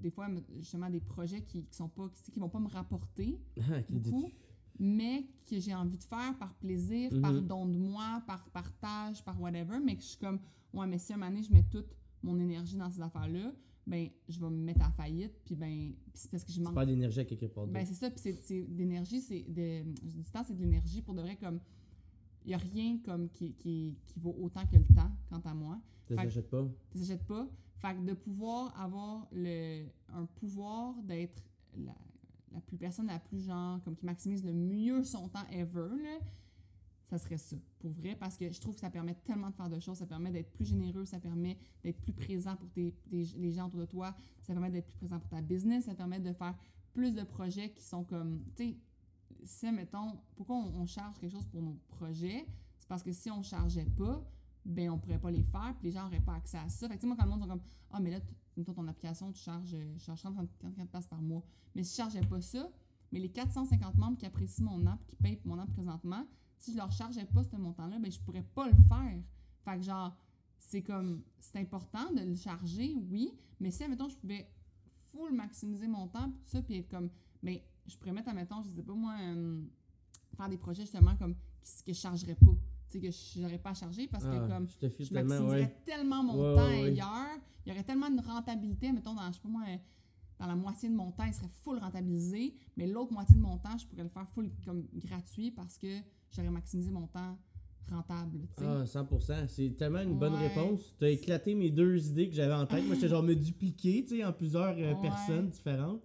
Des 0.00 0.10
fois, 0.10 0.28
justement, 0.58 0.88
des 0.88 1.00
projets 1.00 1.42
qui, 1.42 1.64
qui 1.64 1.74
sont 1.76 1.88
pas. 1.88 2.08
qui, 2.10 2.30
qui 2.30 2.38
vont 2.38 2.48
pas 2.48 2.60
me 2.60 2.68
rapporter. 2.68 3.38
Ah, 3.70 3.80
beaucoup, 3.90 4.30
mais 4.78 5.26
que 5.44 5.58
j'ai 5.58 5.74
envie 5.74 5.96
de 5.98 6.04
faire 6.04 6.38
par 6.38 6.54
plaisir, 6.54 7.10
par 7.20 7.32
don 7.42 7.66
de 7.66 7.76
moi, 7.76 8.22
par 8.28 8.48
partage, 8.50 9.24
par 9.24 9.40
whatever, 9.40 9.80
mais 9.84 9.96
que 9.96 10.02
je 10.02 10.06
suis 10.08 10.18
comme, 10.18 10.38
ouais, 10.72 10.86
mais 10.86 10.98
si 10.98 11.12
à 11.12 11.16
un 11.16 11.18
moment 11.18 11.30
donné, 11.32 11.42
je 11.42 11.52
mets 11.52 11.64
toute 11.64 11.88
mon 12.22 12.38
énergie 12.38 12.76
dans 12.76 12.88
ces 12.88 13.00
affaires-là, 13.00 13.52
ben, 13.88 14.08
je 14.28 14.38
vais 14.38 14.50
me 14.50 14.56
mettre 14.64 14.82
à 14.82 14.90
faillite, 14.90 15.32
puis 15.44 15.54
ben, 15.56 15.92
c'est 16.14 16.30
parce 16.30 16.44
que 16.44 16.52
je 16.52 16.60
manque. 16.60 16.74
perds 16.74 16.86
d'énergie 16.86 17.20
à 17.20 17.24
quelque 17.24 17.46
part. 17.46 17.66
Ben, 17.66 17.84
c'est 17.86 17.94
ça, 17.94 18.10
puis 18.10 18.20
c'est- 18.20 18.62
d'énergie, 18.68 19.20
c'est 19.20 19.44
dis 19.46 20.30
temps, 20.32 20.42
c'est 20.44 20.54
de 20.54 20.60
l'énergie 20.62 21.02
pour 21.02 21.14
de 21.14 21.22
vrai, 21.22 21.36
comme. 21.36 21.60
Il 22.44 22.48
n'y 22.48 22.54
a 22.54 22.58
rien 22.58 22.98
comme 23.04 23.28
qui, 23.28 23.52
qui, 23.54 23.98
qui 24.06 24.20
vaut 24.20 24.34
autant 24.40 24.64
que 24.66 24.76
le 24.76 24.84
temps, 24.94 25.10
quant 25.28 25.40
à 25.44 25.52
moi. 25.52 25.78
Tu 26.06 26.14
les 26.14 26.18
achètes 26.20 26.48
pas? 26.48 26.66
Tu 26.90 26.98
t'achètes 26.98 27.26
pas. 27.26 27.46
Fait 27.76 27.94
que 27.94 28.00
de 28.00 28.14
pouvoir 28.14 28.80
avoir 28.80 29.26
le, 29.32 29.84
un 30.14 30.24
pouvoir 30.24 30.94
d'être 31.02 31.42
la, 31.76 31.94
la 32.52 32.60
plus 32.62 32.78
personne 32.78 33.08
la 33.08 33.18
plus 33.18 33.44
genre, 33.44 33.82
comme 33.84 33.94
qui 33.96 34.06
maximise 34.06 34.44
le 34.44 34.54
mieux 34.54 35.02
son 35.04 35.28
temps 35.28 35.46
ever, 35.52 35.90
là, 36.02 36.18
ça 37.08 37.18
serait 37.18 37.38
ça, 37.38 37.56
pour 37.78 37.90
vrai, 37.92 38.16
parce 38.16 38.36
que 38.36 38.50
je 38.52 38.60
trouve 38.60 38.74
que 38.74 38.80
ça 38.80 38.90
permet 38.90 39.14
tellement 39.14 39.48
de 39.48 39.54
faire 39.54 39.70
de 39.70 39.80
choses, 39.80 39.98
ça 39.98 40.06
permet 40.06 40.30
d'être 40.30 40.52
plus 40.52 40.66
généreux, 40.66 41.06
ça 41.06 41.18
permet 41.18 41.56
d'être 41.82 42.00
plus 42.00 42.12
présent 42.12 42.54
pour 42.56 42.68
tes, 42.70 42.94
les 43.10 43.52
gens 43.52 43.66
autour 43.66 43.80
de 43.80 43.86
toi, 43.86 44.14
ça 44.42 44.52
permet 44.52 44.70
d'être 44.70 44.86
plus 44.86 44.96
présent 44.96 45.18
pour 45.18 45.28
ta 45.30 45.40
business, 45.40 45.86
ça 45.86 45.94
permet 45.94 46.20
de 46.20 46.32
faire 46.34 46.54
plus 46.92 47.14
de 47.14 47.22
projets 47.22 47.70
qui 47.70 47.82
sont 47.82 48.04
comme, 48.04 48.42
tu 48.56 48.64
sais, 48.64 48.76
si, 49.44 49.70
mettons, 49.70 50.18
pourquoi 50.36 50.56
on, 50.56 50.86
charge 50.86 51.18
quelque 51.18 51.32
chose 51.32 51.46
pour 51.46 51.62
nos 51.62 51.78
projets, 51.88 52.46
c'est 52.78 52.88
parce 52.88 53.02
que 53.02 53.12
si 53.12 53.30
on 53.30 53.42
chargeait 53.42 53.86
pas, 53.86 54.22
ben 54.64 54.90
on 54.90 54.98
pourrait 54.98 55.20
pas 55.20 55.30
les 55.30 55.44
faire, 55.44 55.74
puis 55.78 55.88
les 55.88 55.92
gens 55.92 56.04
n'auraient 56.04 56.20
pas 56.20 56.34
accès 56.34 56.58
à 56.58 56.68
ça. 56.68 56.88
Fait 56.88 56.98
que, 56.98 57.06
moi, 57.06 57.16
quand 57.16 57.24
le 57.24 57.30
monde 57.30 57.40
sont 57.40 57.48
comme, 57.48 57.62
ah, 57.90 58.00
mais 58.00 58.10
là, 58.10 58.20
mettons, 58.56 58.74
ton 58.74 58.86
application, 58.88 59.32
tu 59.32 59.40
charges, 59.40 59.76
je 59.96 60.04
charge 60.04 60.22
30 60.22 60.48
pièces 60.90 61.06
par 61.06 61.22
mois. 61.22 61.42
Mais 61.74 61.82
si 61.84 61.92
je 61.92 61.96
chargeais 61.96 62.20
pas 62.20 62.40
ça, 62.40 62.68
mais 63.12 63.20
les 63.20 63.30
450 63.30 63.96
membres 63.96 64.18
qui 64.18 64.26
apprécient 64.26 64.64
mon 64.64 64.84
app, 64.86 65.04
qui 65.06 65.16
payent 65.16 65.40
mon 65.44 65.58
app 65.58 65.70
présentement, 65.72 66.26
si 66.58 66.72
je 66.72 66.76
leur 66.76 66.90
chargeais 66.92 67.24
pas 67.24 67.42
ce 67.44 67.56
montant-là, 67.56 67.98
ben 67.98 68.10
je 68.10 68.20
pourrais 68.20 68.42
pas 68.42 68.66
le 68.66 68.76
faire. 68.88 69.18
Fait 69.64 69.76
que 69.78 69.82
genre, 69.84 70.16
c'est 70.58 70.82
comme, 70.82 71.22
c'est 71.38 71.58
important 71.58 72.12
de 72.12 72.20
le 72.20 72.34
charger, 72.34 72.94
oui, 73.10 73.32
mais 73.60 73.70
si, 73.70 73.82
admettons, 73.84 74.08
je 74.08 74.16
pouvais 74.16 74.48
full 75.10 75.32
maximiser 75.32 75.88
mon 75.88 76.06
temps, 76.08 76.30
puis 76.30 76.40
tout 76.42 76.50
ça, 76.50 76.62
puis 76.62 76.76
être 76.76 76.88
comme, 76.90 77.10
ben, 77.42 77.58
je 77.86 77.96
pourrais 77.96 78.12
mettre, 78.12 78.28
admettons, 78.28 78.62
je 78.62 78.68
sais 78.70 78.82
pas 78.82 78.92
moi, 78.94 79.14
euh, 79.20 79.62
faire 80.36 80.48
des 80.48 80.58
projets 80.58 80.82
justement 80.82 81.16
comme, 81.16 81.34
que 81.34 81.92
je 81.92 81.98
chargerais 81.98 82.34
pas. 82.34 82.52
Tu 82.90 82.98
sais, 82.98 83.00
que 83.00 83.10
je 83.10 83.40
n'aurais 83.40 83.58
pas 83.58 83.70
à 83.70 83.74
charger 83.74 84.06
parce 84.08 84.24
que 84.24 84.30
Ah, 84.30 84.48
comme, 84.48 84.66
je 84.80 85.12
maximiserais 85.12 85.60
ouais. 85.62 85.76
tellement 85.84 86.22
mon 86.22 86.34
Ouais, 86.34 86.56
temps 86.56 86.68
ouais, 86.68 86.84
ailleurs. 86.84 87.38
Il 87.66 87.68
y 87.68 87.72
aurait 87.72 87.84
tellement 87.84 88.08
de 88.10 88.20
rentabilité, 88.22 88.90
mettons, 88.92 89.14
dans, 89.14 89.26
je 89.28 89.34
sais 89.36 89.40
pas 89.42 89.48
moi, 89.48 89.62
euh, 89.68 89.76
dans 90.38 90.46
la 90.46 90.56
moitié 90.56 90.88
de 90.88 90.94
mon 90.94 91.10
temps, 91.12 91.24
il 91.24 91.34
serait 91.34 91.50
full 91.62 91.78
rentabilisé, 91.78 92.54
mais 92.76 92.86
l'autre 92.86 93.12
moitié 93.12 93.34
de 93.34 93.40
mon 93.40 93.58
temps, 93.58 93.76
je 93.76 93.86
pourrais 93.86 94.04
le 94.04 94.08
faire 94.08 94.26
full 94.30 94.50
comme 94.64 94.86
gratuit 94.94 95.50
parce 95.50 95.76
que 95.76 96.00
j'aurais 96.30 96.50
maximisé 96.50 96.90
mon 96.90 97.06
temps 97.06 97.38
rentable. 97.90 98.46
Ah, 98.60 98.84
100%. 98.84 99.46
C'est 99.48 99.70
tellement 99.76 100.00
une 100.02 100.18
bonne 100.18 100.34
Ouais. 100.34 100.48
réponse. 100.48 100.94
Tu 100.98 101.04
as 101.06 101.10
éclaté 101.10 101.54
mes 101.54 101.70
deux 101.70 102.08
idées 102.08 102.28
que 102.28 102.34
j'avais 102.34 102.52
en 102.54 102.66
tête. 102.66 102.84
Moi, 102.84 102.94
j'étais 102.94 103.08
genre 103.08 103.22
me 103.22 103.34
dupliquer, 103.34 104.04
tu 104.04 104.16
sais, 104.18 104.24
en 104.24 104.32
plusieurs 104.32 104.76
euh, 104.76 104.94
Ouais. 104.94 105.00
personnes 105.00 105.48
différentes. 105.48 106.02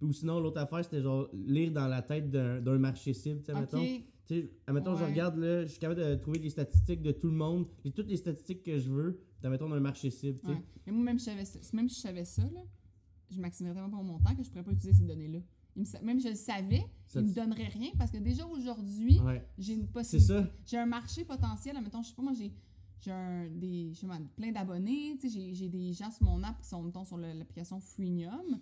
Ou 0.00 0.12
sinon, 0.12 0.40
l'autre 0.40 0.58
affaire, 0.60 0.82
c'était 0.84 1.02
genre 1.02 1.28
lire 1.34 1.72
dans 1.72 1.88
la 1.88 2.02
tête 2.02 2.30
d'un 2.30 2.78
marché 2.78 3.12
cible, 3.14 3.40
tu 3.40 3.46
sais, 3.46 3.54
mettons. 3.54 3.84
Tu 4.26 4.50
admettons, 4.66 4.96
je 4.96 5.04
regarde 5.04 5.36
là, 5.38 5.62
je 5.62 5.68
suis 5.70 5.78
capable 5.78 6.00
de 6.00 6.14
trouver 6.16 6.38
les 6.40 6.50
statistiques 6.50 7.00
de 7.00 7.12
tout 7.12 7.28
le 7.28 7.36
monde, 7.36 7.66
et 7.84 7.92
toutes 7.92 8.08
les 8.08 8.16
statistiques 8.16 8.62
que 8.64 8.76
je 8.78 8.90
veux, 8.90 9.20
dans, 9.40 9.50
mettons, 9.50 9.68
d'un 9.68 9.78
marché 9.78 10.10
cible, 10.10 10.38
tu 10.40 10.46
sais. 10.46 10.52
ouais. 10.52 10.62
Mais 10.86 10.92
moi, 10.92 11.04
même 11.04 11.18
si 11.18 11.26
je 11.26 11.30
savais 11.30 11.44
ça, 11.44 11.58
même 11.76 11.88
si 11.88 11.96
je 11.96 12.00
savais 12.00 12.24
ça, 12.24 12.42
là, 12.42 12.60
je 13.30 13.40
maximerais 13.40 13.74
tellement 13.74 13.90
pas 13.90 14.02
mon 14.02 14.18
temps 14.18 14.34
que 14.34 14.42
je 14.42 14.48
pourrais 14.50 14.64
pas 14.64 14.72
utiliser 14.72 14.98
ces 14.98 15.04
données-là. 15.06 15.38
Il 15.76 15.80
me 15.80 15.84
sa- 15.84 16.00
Même 16.00 16.18
je 16.20 16.28
le 16.28 16.34
savais, 16.34 16.84
Ça, 17.06 17.20
il 17.20 17.26
me 17.26 17.32
donnerait 17.34 17.68
rien 17.68 17.90
parce 17.98 18.10
que 18.10 18.16
déjà 18.18 18.46
aujourd'hui, 18.46 19.20
Ouais, 19.20 19.46
j'ai 19.58 19.74
une 19.74 19.86
possibilité. 19.88 20.42
j'ai 20.66 20.78
un 20.78 20.86
marché 20.86 21.24
potentiel, 21.24 21.76
admettons, 21.76 22.02
je 22.02 22.08
sais 22.08 22.14
pas, 22.14 22.22
moi, 22.22 22.32
j'ai 22.32 22.52
j'ai 22.98 23.12
un, 23.12 23.46
des, 23.50 23.92
je 23.92 24.00
sais 24.00 24.06
pas, 24.06 24.18
plein 24.36 24.50
d'abonnés, 24.52 25.18
j'ai- 25.22 25.68
des 25.68 25.92
gens 25.92 26.10
sur 26.10 26.24
mon 26.24 26.42
app 26.42 26.60
qui 26.62 26.66
sont, 26.68 26.82
mettons, 26.82 27.04
sur 27.04 27.18
l'application 27.18 27.78
Freemium. 27.78 28.58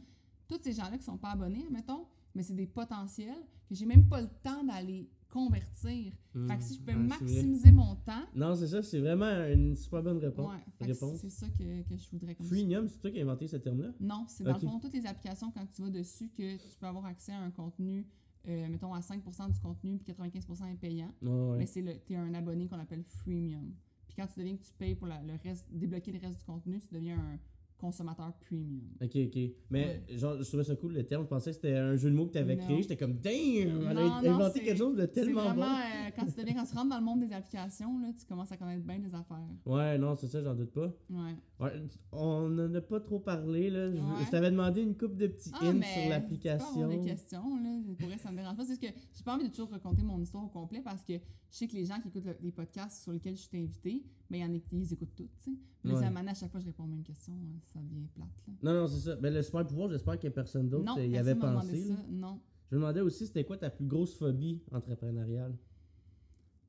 Tous 0.49 0.59
ces 0.61 0.73
gens-là 0.73 0.99
qui 0.99 1.05
sont 1.05 1.17
pas 1.17 1.31
abonnés, 1.31 1.65
mettons, 1.71 2.05
mais 2.35 2.43
c'est 2.43 2.53
des 2.55 2.67
potentiels 2.67 3.39
que 3.69 3.75
j'ai 3.75 3.87
même 3.87 4.07
pas 4.09 4.21
le 4.21 4.29
temps 4.43 4.65
d'aller 4.65 5.09
convertir. 5.35 6.13
Fait 6.47 6.57
que 6.59 6.63
si 6.65 6.75
je 6.77 6.81
peux 6.81 6.95
maximiser 6.95 7.73
mon 7.73 7.97
temps, 7.97 8.25
Non, 8.35 8.55
c'est 8.55 8.69
ça, 8.69 8.83
c'est 8.83 9.01
vraiment 9.01 9.31
une 9.53 9.77
super 9.77 10.03
bonne 10.03 10.19
réponse. 10.19 10.51
ouais, 10.53 10.87
réponse. 10.87 11.19
c'est 11.21 11.31
ça 11.31 11.49
que, 11.49 11.83
que 11.83 11.97
je 11.97 12.11
voudrais 12.13 12.35
comme 12.37 12.47
Freemium, 12.47 12.89
c'est 12.89 12.99
toi 13.01 13.11
qui 13.11 13.19
as 13.19 13.23
inventé 13.23 13.47
ce 13.49 13.57
terme-là? 13.57 13.91
Non, 14.01 14.25
c'est 14.29 14.45
dans 14.45 14.55
le 14.55 14.61
fond, 14.61 14.79
toutes 14.79 14.95
les 14.95 15.07
applications, 15.07 15.51
quand 15.51 15.67
tu 15.75 15.83
vas 15.83 15.91
dessus, 15.91 16.29
que 16.29 16.57
tu 16.57 16.77
peux 16.79 16.87
avoir 16.87 17.05
accès 17.07 17.33
à 17.33 17.41
un 17.41 17.51
contenu, 17.51 18.07
euh, 18.47 18.69
mettons, 18.69 18.95
à 18.95 19.01
5% 19.01 19.53
du 19.53 19.59
contenu, 19.61 19.99
puis 19.99 20.13
95% 20.15 20.67
est 20.73 20.77
payant. 20.77 21.13
Ouais. 21.23 21.59
Mais 21.59 21.67
c'est 21.67 21.83
le, 21.83 21.95
t'es 21.99 22.17
un 22.17 22.33
abonné 22.35 22.69
qu'on 22.69 22.79
appelle 22.79 23.03
freemium. 23.05 23.73
Puis 24.07 24.17
quand 24.17 24.27
tu 24.33 24.39
deviens 24.41 24.57
que 24.57 24.63
tu 24.65 24.73
payes 24.79 24.95
pour 24.95 25.09
la- 25.09 25.23
le 25.23 25.35
reste, 25.43 25.67
débloquer 25.73 26.13
le 26.13 26.21
reste 26.21 26.39
du 26.39 26.45
contenu, 26.45 26.79
tu 26.79 26.95
deviens 26.95 27.19
un 27.19 27.39
consommateur 27.79 28.33
premium. 28.47 28.81
Ok, 29.03 29.17
ok. 29.17 29.39
Mais 29.71 30.03
genre, 30.17 30.37
je 30.39 30.45
trouvais 30.49 30.65
ça 30.65 30.75
cool 30.77 30.93
le 30.95 31.05
terme. 31.07 31.25
Je 31.25 31.29
pensais 31.29 31.51
que 31.51 31.57
c'était 31.57 31.77
un 31.77 31.97
jeu 31.97 32.11
de 32.11 32.15
mots 32.15 32.27
que 32.27 32.33
tu 32.33 32.39
avais 32.39 32.57
Non. 32.57 32.65
créé. 32.65 32.83
J'étais 32.83 32.97
comme, 32.97 33.15
damn, 33.15 33.33
elle 33.35 33.99
a 33.99 34.23
Non, 34.23 34.31
inventé 34.31 34.61
quelque 34.63 34.79
chose 34.79 34.97
de 34.97 35.07
tellement 35.07 35.43
vraiment, 35.45 35.67
bon. 35.67 35.73
euh, 35.73 36.11
quand 36.17 36.27
tu 36.27 36.33
deviens, 36.41 36.55
quand 36.55 36.65
tu 36.65 36.75
rentres 36.75 36.89
dans 36.91 36.99
le 36.99 37.05
monde 37.05 37.21
des 37.21 37.33
applications, 37.33 37.99
là, 38.01 38.09
tu 38.19 38.25
commences 38.27 38.51
à 38.53 38.57
connaître 38.57 38.85
bien 38.85 38.99
les 38.99 39.15
affaires. 39.15 39.43
Ouais, 39.67 39.99
non, 39.99 40.15
c'est 40.17 40.29
ça, 40.29 40.43
j'en 40.43 40.55
doute 40.55 40.71
pas. 40.73 40.93
Ouais. 41.11 41.35
Ouais, 41.61 41.73
on 42.13 42.49
n'en 42.49 42.73
a 42.75 42.81
pas 42.81 43.01
trop 43.01 43.19
parlé, 43.19 43.71
là. 43.71 43.91
Je, 43.91 43.97
Ouais. 43.97 44.25
je 44.25 44.31
t'avais 44.31 44.51
demandé 44.51 44.81
une 44.83 44.97
coupe 44.97 45.17
de 45.17 45.27
petits 45.27 45.51
Ah, 45.55 45.67
hints 45.67 45.73
mais 45.75 45.87
sur 46.01 46.09
l'application. 46.11 46.89
des 46.89 47.01
questions, 47.01 47.57
là. 47.63 47.71
Pour 47.99 48.09
vrai, 48.09 48.19
ça 48.19 48.31
me 48.33 48.37
dérange 48.37 48.57
pas. 48.57 48.65
C'est 48.65 48.71
juste 48.73 48.83
que 48.83 48.99
j'ai 49.17 49.23
pas 49.25 49.35
envie 49.35 49.45
de 49.45 49.51
toujours 49.51 49.71
raconter 49.71 50.03
mon 50.03 50.21
histoire 50.21 50.45
au 50.45 50.49
complet 50.49 50.81
parce 50.83 51.03
que 51.03 51.13
je 51.15 51.21
sais 51.51 51.69
que 51.69 51.75
les 51.75 51.85
gens 51.85 52.01
qui 52.01 52.09
écoutent 52.09 52.25
le- 52.25 52.37
les 52.43 52.51
podcasts 52.53 53.03
sur 53.03 53.13
lesquels 53.13 53.37
je 53.37 53.43
suis 53.43 53.59
invitée, 53.59 54.03
ben, 54.31 54.39
il 54.39 54.41
y 54.41 54.45
en 54.45 54.55
a 54.55 54.59
qui 54.59 54.75
les 54.75 54.93
écoutent 54.93 55.15
toutes. 55.15 55.49
Mais 55.85 55.95
ça 55.95 56.03
m'amène 56.11 56.29
à 56.29 56.35
chaque 56.35 56.51
fois 56.51 56.61
je 56.61 56.65
réponds 56.67 56.85
aux 56.85 56.89
mêmes 56.89 57.03
questions, 57.03 57.35
hein, 57.35 57.59
ça 57.73 57.81
devient 57.81 58.07
plate, 58.15 58.29
là. 58.47 58.55
Non, 58.63 58.81
non, 58.83 58.87
c'est 58.87 59.01
ça. 59.01 59.17
Ben, 59.17 59.33
le 59.33 59.43
super 59.43 59.67
pouvoir, 59.67 59.89
j'espère 59.91 60.19
que 60.19 60.29
personne 60.29 60.69
d'autre 60.69 60.85
Non, 60.85 60.99
euh, 60.99 61.07
y 61.07 61.17
avait 61.19 61.35
pensé. 61.35 61.89
ça. 61.89 61.95
Non. 62.11 62.41
Je 62.71 62.77
me 62.77 62.81
demandais 62.81 63.01
aussi, 63.01 63.27
c'était 63.27 63.45
quoi 63.45 63.57
ta 63.57 63.71
plus 63.71 63.85
grosse 63.87 64.15
phobie 64.17 64.63
entrepreneuriale? 64.73 65.57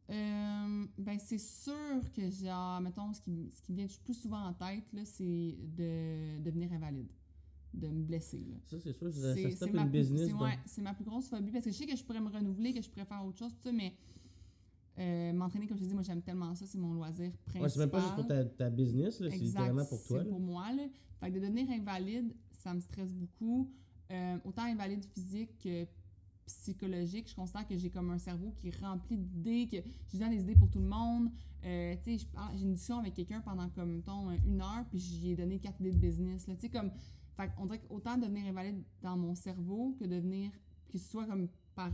Euh, 0.09 0.85
ben, 0.99 1.17
c'est 1.19 1.39
sûr 1.39 1.73
que, 2.13 2.29
genre, 2.29 2.79
mettons, 2.81 3.11
ce 3.13 3.21
qui, 3.21 3.49
ce 3.55 3.61
qui 3.61 3.71
me 3.71 3.77
vient 3.77 3.87
le 3.87 4.03
plus 4.03 4.13
souvent 4.13 4.43
en 4.45 4.53
tête, 4.53 4.83
là, 4.93 5.01
c'est 5.03 5.57
de 5.75 6.37
devenir 6.43 6.71
invalide, 6.73 7.11
de 7.73 7.87
me 7.87 8.03
blesser, 8.03 8.45
là. 8.47 8.55
Ça, 8.67 8.77
c'est 8.79 8.93
sûr, 8.93 9.11
ça, 9.11 9.33
ça 9.33 9.65
une 9.67 9.89
business. 9.89 10.27
c'est- 10.27 10.33
ouais, 10.33 10.59
c'est 10.67 10.81
ma 10.81 10.93
plus 10.93 11.05
grosse 11.05 11.27
phobie 11.27 11.51
parce 11.51 11.65
que 11.65 11.71
je 11.71 11.75
sais 11.77 11.87
que 11.87 11.95
je 11.95 12.03
pourrais 12.03 12.21
me 12.21 12.29
renouveler, 12.29 12.71
que 12.73 12.81
je 12.83 12.89
pourrais 12.89 13.05
faire 13.05 13.25
autre 13.25 13.39
chose, 13.39 13.51
tout 13.53 13.63
ça, 13.63 13.71
mais 13.71 13.93
euh, 14.97 15.33
m'entraîner, 15.33 15.67
comme 15.67 15.77
je 15.77 15.83
te 15.83 15.87
dis, 15.87 15.93
moi 15.93 16.03
j'aime 16.03 16.21
tellement 16.21 16.55
ça, 16.55 16.65
c'est 16.65 16.77
mon 16.77 16.93
loisir 16.93 17.31
principal. 17.45 17.61
Ouais, 17.61 17.69
c'est 17.69 17.79
même 17.79 17.89
pas 17.89 17.99
juste 17.99 18.15
pour 18.15 18.27
ta, 18.27 18.45
ta 18.45 18.69
business, 18.69 19.19
là, 19.19 19.29
c'est 19.29 19.37
littéralement 19.37 19.85
pour 19.85 20.03
toi. 20.03 20.19
C'est 20.23 20.29
pour 20.29 20.39
moi, 20.39 20.71
là. 20.71 20.83
Fait 21.19 21.29
que 21.29 21.35
de 21.35 21.39
devenir 21.39 21.69
invalide, 21.69 22.33
ça 22.51 22.73
me 22.73 22.79
stresse 22.79 23.13
beaucoup. 23.13 23.69
Euh, 24.11 24.37
autant 24.43 24.63
invalide 24.63 25.03
physique 25.05 25.57
que 25.59 25.85
psychologique, 26.45 27.27
je 27.29 27.35
constate 27.35 27.67
que 27.67 27.75
j'ai 27.75 27.89
comme 27.89 28.11
un 28.11 28.19
cerveau 28.19 28.53
qui 28.59 28.67
est 28.67 28.79
rempli 28.79 29.17
d'idées, 29.17 29.67
que 29.67 29.77
j'ai 30.13 30.29
des 30.29 30.41
idées 30.43 30.55
pour 30.55 30.69
tout 30.69 30.79
le 30.79 30.85
monde. 30.85 31.29
Euh, 31.63 31.95
tu 32.03 32.19
sais, 32.19 32.27
j'ai 32.55 32.63
une 32.63 32.73
discussion 32.73 32.99
avec 32.99 33.15
quelqu'un 33.15 33.41
pendant 33.41 33.67
comme, 33.69 33.95
mettons, 33.95 34.29
une 34.45 34.61
heure, 34.61 34.85
puis 34.89 34.99
j'y 34.99 35.31
ai 35.31 35.35
donné 35.35 35.59
quatre 35.59 35.81
idées 35.81 35.93
de 35.93 35.97
business. 35.97 36.45
Tu 36.45 36.55
sais, 36.59 36.69
comme, 36.69 36.91
fait 37.35 37.49
on 37.57 37.65
dirait 37.65 37.79
qu'autant 37.79 38.17
devenir 38.17 38.45
invalide 38.45 38.83
dans 39.01 39.17
mon 39.17 39.33
cerveau 39.33 39.95
que 39.99 40.05
devenir, 40.05 40.51
que 40.89 40.97
ce 40.99 41.09
soit 41.09 41.25
comme 41.25 41.47
par, 41.73 41.91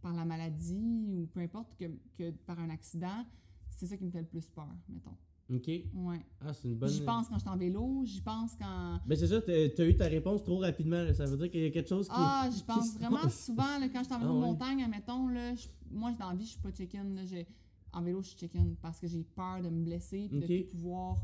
par 0.00 0.14
la 0.14 0.24
maladie 0.24 1.06
ou 1.08 1.26
peu 1.32 1.40
importe, 1.40 1.76
que, 1.78 1.84
que 2.16 2.30
par 2.46 2.58
un 2.58 2.70
accident, 2.70 3.24
c'est 3.70 3.86
ça 3.86 3.96
qui 3.96 4.04
me 4.04 4.10
fait 4.10 4.20
le 4.20 4.26
plus 4.26 4.48
peur, 4.50 4.68
mettons. 4.88 5.16
Ok. 5.52 5.66
Ouais. 5.94 6.24
Ah, 6.40 6.52
c'est 6.54 6.68
une 6.68 6.76
bonne. 6.76 6.88
J'y 6.90 7.00
pense 7.04 7.28
quand 7.28 7.34
je 7.34 7.40
suis 7.40 7.48
en 7.48 7.56
vélo, 7.56 8.02
j'y 8.04 8.20
pense 8.20 8.54
quand. 8.54 9.00
Ben, 9.04 9.16
c'est 9.18 9.26
ça, 9.26 9.40
t'as 9.42 9.68
t'as 9.70 9.84
eu 9.84 9.96
ta 9.96 10.04
réponse 10.06 10.44
trop 10.44 10.58
rapidement. 10.58 11.02
là. 11.02 11.12
Ça 11.12 11.26
veut 11.26 11.36
dire 11.36 11.50
qu'il 11.50 11.62
y 11.62 11.66
a 11.66 11.70
quelque 11.70 11.88
chose 11.88 12.06
qui. 12.06 12.14
Ah, 12.16 12.48
j'y 12.54 12.62
pense 12.62 12.92
se 12.92 12.98
vraiment 12.98 13.28
souvent 13.28 13.78
là, 13.80 13.88
quand 13.88 13.98
je 14.00 14.04
suis 14.04 14.14
en 14.14 14.20
vélo 14.20 14.30
Ah 14.30 14.34
ouais. 14.34 14.40
montagne, 14.46 14.82
admettons, 14.84 15.26
là, 15.28 15.54
je- 15.56 15.66
moi, 15.90 16.12
dans 16.12 16.28
la 16.30 16.36
vie, 16.36 16.44
je 16.44 16.50
suis 16.52 16.60
pas 16.60 16.70
chicken. 16.72 17.16
Là, 17.16 17.24
j'ai- 17.24 17.48
en 17.92 18.00
vélo, 18.02 18.22
je 18.22 18.28
suis 18.28 18.38
chicken 18.38 18.76
parce 18.80 19.00
que 19.00 19.08
j'ai 19.08 19.24
peur 19.24 19.60
de 19.60 19.70
me 19.70 19.82
blesser 19.82 20.28
puis 20.28 20.38
Ok. 20.38 20.46
de 20.48 20.62
pouvoir 20.70 21.16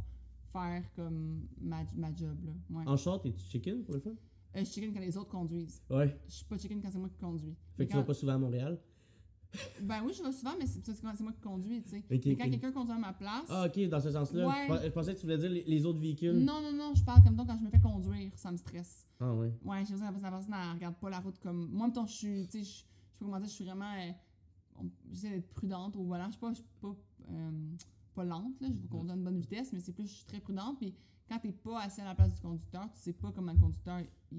faire 0.52 0.82
comme 0.96 1.46
ma, 1.60 1.84
ma 1.94 2.12
job. 2.12 2.36
Là. 2.44 2.52
Ouais. 2.78 2.84
En 2.88 2.96
short, 2.96 3.24
es-tu 3.26 3.44
chicken 3.44 3.84
pour 3.84 3.94
le 3.94 4.00
fun? 4.00 4.10
Euh, 4.56 4.60
je 4.64 4.70
chicken 4.70 4.92
quand 4.94 5.00
les 5.00 5.16
autres 5.16 5.30
conduisent. 5.30 5.82
Ouais. 5.90 6.18
Je 6.28 6.32
suis 6.34 6.44
pas 6.46 6.56
chicken 6.58 6.80
quand 6.80 6.90
c'est 6.90 6.98
moi 6.98 7.08
qui 7.08 7.18
conduis. 7.18 7.50
Fait 7.50 7.56
Mais 7.78 7.86
que 7.86 7.90
tu 7.90 7.96
vas 7.96 8.02
quand- 8.02 8.06
pas 8.08 8.14
souvent 8.14 8.32
à 8.34 8.38
Montréal? 8.38 8.80
Ben 9.80 10.02
oui, 10.04 10.12
je 10.12 10.22
vais 10.22 10.32
souvent, 10.32 10.52
mais 10.58 10.66
c'est 10.66 10.84
c'est 10.84 11.02
moi 11.02 11.32
qui 11.32 11.40
conduis, 11.40 11.82
tu 11.82 11.90
sais. 11.90 12.04
Mais 12.10 12.18
quand 12.36 12.50
quelqu'un 12.50 12.72
conduit 12.72 12.92
à 12.92 12.98
ma 12.98 13.12
place. 13.14 13.46
Ah, 13.48 13.66
ok, 13.66 13.88
dans 13.88 14.00
ce 14.00 14.10
sens-là. 14.10 14.46
Ouais. 14.46 14.54
Je 14.64 14.68
pens- 14.68 14.82
Je 14.84 14.88
pensais 14.90 15.14
que 15.14 15.18
tu 15.20 15.24
voulais 15.26 15.38
dire 15.38 15.48
les, 15.50 15.64
les 15.64 15.86
autres 15.86 15.98
véhicules. 16.00 16.32
non, 16.44 16.60
non, 16.60 16.72
non, 16.72 16.94
je 16.94 17.02
parle 17.04 17.22
comme 17.22 17.36
toi 17.36 17.44
quand 17.46 17.56
je 17.56 17.64
me 17.64 17.70
fais 17.70 17.80
conduire, 17.80 18.32
ça 18.36 18.50
me 18.52 18.56
stresse. 18.58 19.06
Ah, 19.20 19.32
ouais. 19.34 19.52
Ouais, 19.64 19.84
j'ai 19.86 19.94
l'impression 19.94 20.18
que 20.18 20.22
la 20.24 20.30
personne, 20.30 20.54
elle 20.54 20.74
regarde 20.74 20.96
pas 20.96 21.08
la 21.10 21.20
route 21.20 21.38
comme. 21.38 21.68
Moi, 21.70 21.86
mettons, 21.86 22.06
je 22.06 22.12
suis. 22.12 22.46
Tu 22.48 22.58
sais, 22.58 22.64
je 22.64 22.70
je 22.70 22.74
sais 22.74 22.84
pas 23.20 23.24
comment 23.26 23.38
dire, 23.38 23.48
je 23.48 23.54
suis 23.54 23.64
vraiment. 23.64 23.92
euh, 23.94 24.82
J'essaie 25.10 25.30
d'être 25.30 25.54
prudente 25.54 25.96
au 25.96 26.04
volant. 26.04 26.26
Je 26.26 26.32
suis 26.32 26.40
pas, 26.40 26.50
je 26.50 26.56
suis 26.56 26.64
pas, 26.82 26.94
euh, 27.30 27.50
pas 28.14 28.24
lente, 28.24 28.60
là. 28.60 28.68
Je 28.70 28.78
vais 28.82 28.88
conduire 28.88 29.14
à 29.14 29.16
une 29.16 29.24
bonne 29.24 29.38
vitesse, 29.38 29.72
mais 29.72 29.80
c'est 29.80 29.92
plus, 29.92 30.06
je 30.06 30.12
suis 30.16 30.26
très 30.26 30.40
prudente. 30.40 30.76
Puis 30.78 30.92
quand 31.28 31.38
t'es 31.38 31.52
pas 31.52 31.80
assis 31.82 32.00
à 32.00 32.04
la 32.04 32.14
place 32.14 32.32
du 32.34 32.40
conducteur, 32.40 32.88
tu 32.92 33.00
sais 33.00 33.12
pas 33.12 33.32
comment 33.34 33.52
le 33.52 33.58
conducteur, 33.58 34.00
il, 34.30 34.38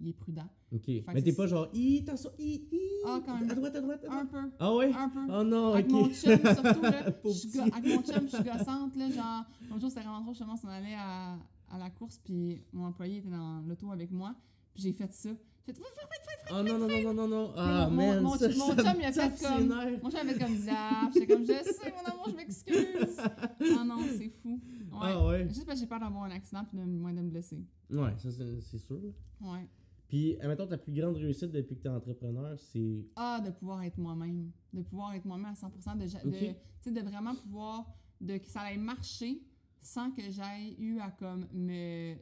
il 0.00 0.08
est 0.08 0.12
prudent. 0.12 0.48
Ok. 0.72 0.82
que 0.84 1.12
Mais 1.12 1.22
t'es 1.22 1.32
pas 1.32 1.46
genre, 1.46 1.68
hi, 1.72 2.00
attention, 2.06 2.30
hi, 2.38 2.66
hi. 2.70 2.78
Ah, 3.06 3.20
quand 3.24 3.38
même. 3.38 3.50
À 3.50 3.54
droite, 3.54 3.74
à 3.76 3.80
droite, 3.80 4.04
à 4.08 4.18
Un 4.20 4.26
peu. 4.26 4.50
Ah, 4.58 4.74
ouais? 4.74 4.92
Un 4.92 5.08
peu. 5.08 5.20
Oh 5.30 5.42
non, 5.42 5.72
Avec 5.74 5.86
ok. 5.86 5.92
mon 5.92 6.04
chum, 6.08 6.36
surtout, 6.36 6.82
là. 6.82 7.06
Je 7.24 7.60
avec 7.60 7.94
mon 7.96 8.02
chum, 8.02 8.28
je 8.28 8.36
suis 8.36 8.44
gossante, 8.44 8.96
là. 8.96 9.10
Genre, 9.10 9.44
l'autre 9.68 9.80
jour, 9.80 9.90
c'était 9.90 10.02
vraiment 10.02 10.22
trop, 10.22 10.32
justement, 10.32 10.54
on 10.62 10.68
allait 10.68 10.94
à, 10.96 11.38
à 11.70 11.78
la 11.78 11.90
course, 11.90 12.18
puis 12.24 12.62
mon 12.72 12.86
employé 12.86 13.18
était 13.18 13.28
dans 13.30 13.60
l'auto 13.66 13.90
avec 13.90 14.10
moi, 14.10 14.34
puis 14.74 14.84
j'ai 14.84 14.92
fait 14.92 15.12
ça. 15.12 15.30
J'ai 15.68 15.74
fait, 15.74 16.50
Oh 16.50 16.62
non, 16.62 16.78
non, 16.78 16.88
non, 16.88 17.02
non, 17.02 17.14
non, 17.14 17.28
non. 17.28 17.52
Ah, 17.56 17.88
mon- 17.90 17.96
man. 18.14 18.22
mon- 18.22 18.36
ça, 18.36 18.48
mon 18.48 18.54
ça 18.74 18.76
chum, 18.76 18.96
me 18.96 19.00
il 19.02 19.04
a 19.04 19.12
fait 19.12 19.44
comme-. 19.44 19.68
Mon 20.02 20.10
chum 20.10 20.20
avait 20.20 20.38
comme 20.38 20.56
zap, 20.56 21.12
j'étais 21.12 21.26
comme, 21.26 21.44
je 21.44 21.52
sais, 21.52 21.92
mon 21.92 22.10
amour, 22.12 22.26
je 22.30 22.34
m'excuse. 22.36 23.16
Ah 23.20 23.84
non, 23.84 23.98
c'est 24.16 24.30
fou. 24.30 24.60
Ouais. 24.90 24.98
Ah, 25.02 25.26
ouais. 25.26 25.48
Juste 25.48 25.66
parce 25.66 25.78
que 25.78 25.84
j'ai 25.84 25.88
peur 25.88 26.00
d'avoir 26.00 26.24
un 26.24 26.30
accident, 26.30 26.64
puis 26.64 26.78
de, 26.78 26.84
moins 26.84 27.12
de 27.12 27.20
me 27.20 27.28
blesser. 27.30 27.62
Ouais, 27.90 28.14
ça, 28.16 28.30
c'est 28.30 28.60
c'est 28.62 28.78
sûr. 28.78 28.98
Ouais. 29.42 29.68
Puis, 30.08 30.38
admettons, 30.40 30.66
ta 30.66 30.78
plus 30.78 30.92
grande 30.94 31.16
réussite 31.16 31.50
depuis 31.50 31.76
que 31.76 31.82
t'es 31.82 31.88
entrepreneur, 31.90 32.58
c'est. 32.58 33.04
Ah, 33.14 33.40
de 33.44 33.50
pouvoir 33.50 33.82
être 33.82 33.98
moi-même. 33.98 34.50
De 34.72 34.80
pouvoir 34.82 35.12
être 35.14 35.26
moi-même 35.26 35.52
à 35.52 35.54
100%. 35.54 35.96
De, 35.98 36.06
ja- 36.06 36.22
de, 36.24 36.28
Ok. 36.30 36.34
tu 36.38 36.54
sais, 36.80 36.90
de 36.92 37.00
vraiment 37.02 37.34
pouvoir. 37.34 37.84
De, 38.20 38.38
que 38.38 38.48
ça 38.48 38.62
allait 38.62 38.78
marcher 38.78 39.42
sans 39.82 40.10
que 40.10 40.22
j'aille 40.30 40.74
eu 40.78 40.98
à 40.98 41.10
comme 41.10 41.46
me, 41.52 42.14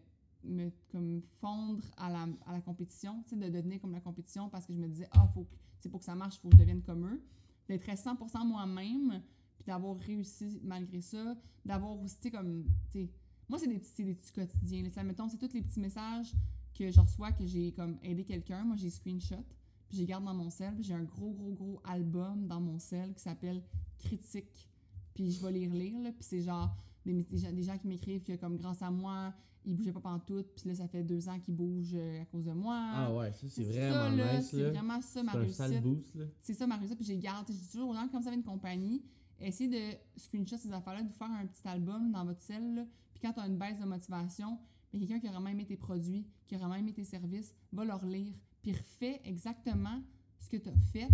me 0.47 0.71
comme 0.91 1.23
fondre 1.41 1.85
à 1.97 2.11
la, 2.11 2.27
à 2.47 2.53
la 2.53 2.61
compétition. 2.61 3.23
De 3.33 3.49
devenir 3.49 3.81
comme 3.81 3.93
la 3.93 4.01
compétition 4.01 4.49
parce 4.49 4.67
que 4.67 4.73
je 4.73 4.79
me 4.79 4.89
disais, 4.89 5.09
ah, 5.13 5.29
faut 5.35 5.45
que, 5.45 5.89
pour 5.89 6.01
que 6.01 6.07
ça 6.07 6.15
marche, 6.15 6.37
il 6.37 6.41
faut 6.41 6.49
que 6.49 6.57
je 6.57 6.61
devienne 6.61 6.83
comme 6.83 7.07
eux. 7.07 7.23
D'être 7.69 7.87
100% 7.87 8.47
moi-même, 8.47 9.23
puis 9.57 9.67
d'avoir 9.67 9.97
réussi 9.97 10.61
malgré 10.63 11.01
ça. 11.01 11.37
D'avoir 11.65 12.01
aussi, 12.01 12.31
comme. 12.31 12.65
Tu 12.91 13.05
sais, 13.05 13.11
moi, 13.49 13.59
c'est 13.59 13.69
des 13.69 13.79
petits, 13.79 14.05
des 14.05 14.15
petits 14.15 14.33
quotidiens. 14.33 14.83
là. 14.83 15.05
Mettons, 15.05 15.29
c'est 15.29 15.39
tous 15.39 15.53
les 15.53 15.63
petits 15.63 15.81
messages 15.81 16.33
que 16.75 16.91
je 16.91 17.01
reçois, 17.01 17.33
que 17.33 17.47
j'ai 17.47 17.73
comme 17.73 17.99
aidé 18.03 18.25
quelqu'un. 18.25 18.65
Moi, 18.65 18.77
j'ai 18.77 18.91
screenshot 18.91 19.45
puis 19.89 19.99
les 19.99 20.07
garde 20.07 20.25
dans 20.25 20.35
mon 20.35 20.51
sel. 20.51 20.75
J'ai 20.81 20.95
un 20.95 21.05
gros, 21.05 21.33
gros, 21.33 21.53
gros 21.53 21.81
album 21.85 22.47
dans 22.47 22.61
mon 22.61 22.79
sel 22.79 23.15
qui 23.15 23.23
s'appelle 23.23 23.63
Critique. 23.99 24.69
Puis 25.15 25.31
je 25.31 25.43
vais 25.45 25.53
les 25.53 25.69
relire, 25.69 25.99
là, 26.01 26.13
puis 26.13 26.25
c'est 26.25 26.43
genre 26.43 26.77
des, 27.13 27.23
des 27.25 27.39
gens, 27.39 27.53
des 27.53 27.63
gens 27.63 27.79
qui 27.79 27.87
m'écrivent 27.89 28.23
que 28.23 28.37
comme 28.37 28.57
grâce 28.57 28.83
à 28.83 28.91
moi, 28.91 29.33
ils 29.65 29.75
bougeaient 29.75 29.93
pas 29.93 30.01
pantoute, 30.01 30.47
puis 30.55 30.69
là, 30.69 30.75
ça 30.77 30.87
fait 30.87 31.03
deux 31.03 31.29
ans 31.29 31.39
qu'ils 31.41 31.55
bougent 31.55 31.95
euh, 31.95 32.23
à 32.23 32.25
cause 32.27 32.45
de 32.45 32.53
moi. 32.53 32.77
Ah, 32.95 33.13
ouais, 33.15 33.33
ça, 33.33 33.49
c'est 33.49 33.65
ça, 33.65 33.71
vraiment 34.03 34.17
là, 34.17 34.37
nice, 34.39 34.49
C'est 34.51 34.71
vraiment 34.71 35.01
ça, 35.01 35.23
ma 35.25 35.33
sale 35.49 35.71
réussite. 35.73 35.83
boost. 35.83 36.17
C'est 36.43 36.55
ça 36.55 36.67
ma 36.69 36.77
réussite, 36.77 36.99
puis 36.99 37.19
garde. 37.19 37.47
Je 37.49 37.53
dis 37.55 37.69
toujours 37.73 37.91
aux 37.91 37.95
gens, 37.95 38.07
comme 38.09 38.23
vous 38.23 38.29
avez 38.29 38.37
une 38.37 38.45
compagnie, 38.45 39.03
essayez 39.41 39.69
de 39.69 39.99
screenshot 40.17 40.57
ces 40.57 40.73
affaires-là, 40.73 41.03
de 41.03 41.09
vous 41.09 41.15
faire 41.15 41.31
un 41.31 41.47
petit 41.47 41.67
album 41.67 42.13
dans 42.13 42.25
votre 42.25 42.41
cell, 42.43 42.87
puis 43.13 43.21
quand 43.23 43.33
tu 43.33 43.41
as 43.41 43.47
une 43.49 43.59
baisse 43.59 43.81
de 43.81 43.87
motivation, 43.87 44.57
mais 44.93 45.01
quelqu'un 45.01 45.19
qui 45.19 45.27
a 45.27 45.33
vraiment 45.33 45.49
aimé 45.49 45.65
tes 45.67 45.77
produits, 45.77 46.25
qui 46.47 46.55
a 46.55 46.59
vraiment 46.59 46.77
aimé 46.77 46.93
tes 46.93 47.05
services, 47.05 47.53
va 47.73 47.85
leur 47.85 48.05
lire, 48.07 48.35
puis 48.63 48.73
refait 48.73 49.21
exactement 49.25 50.01
ce 50.39 50.49
que 50.49 50.59
tu 50.59 50.69
as 50.69 50.77
fait 50.93 51.09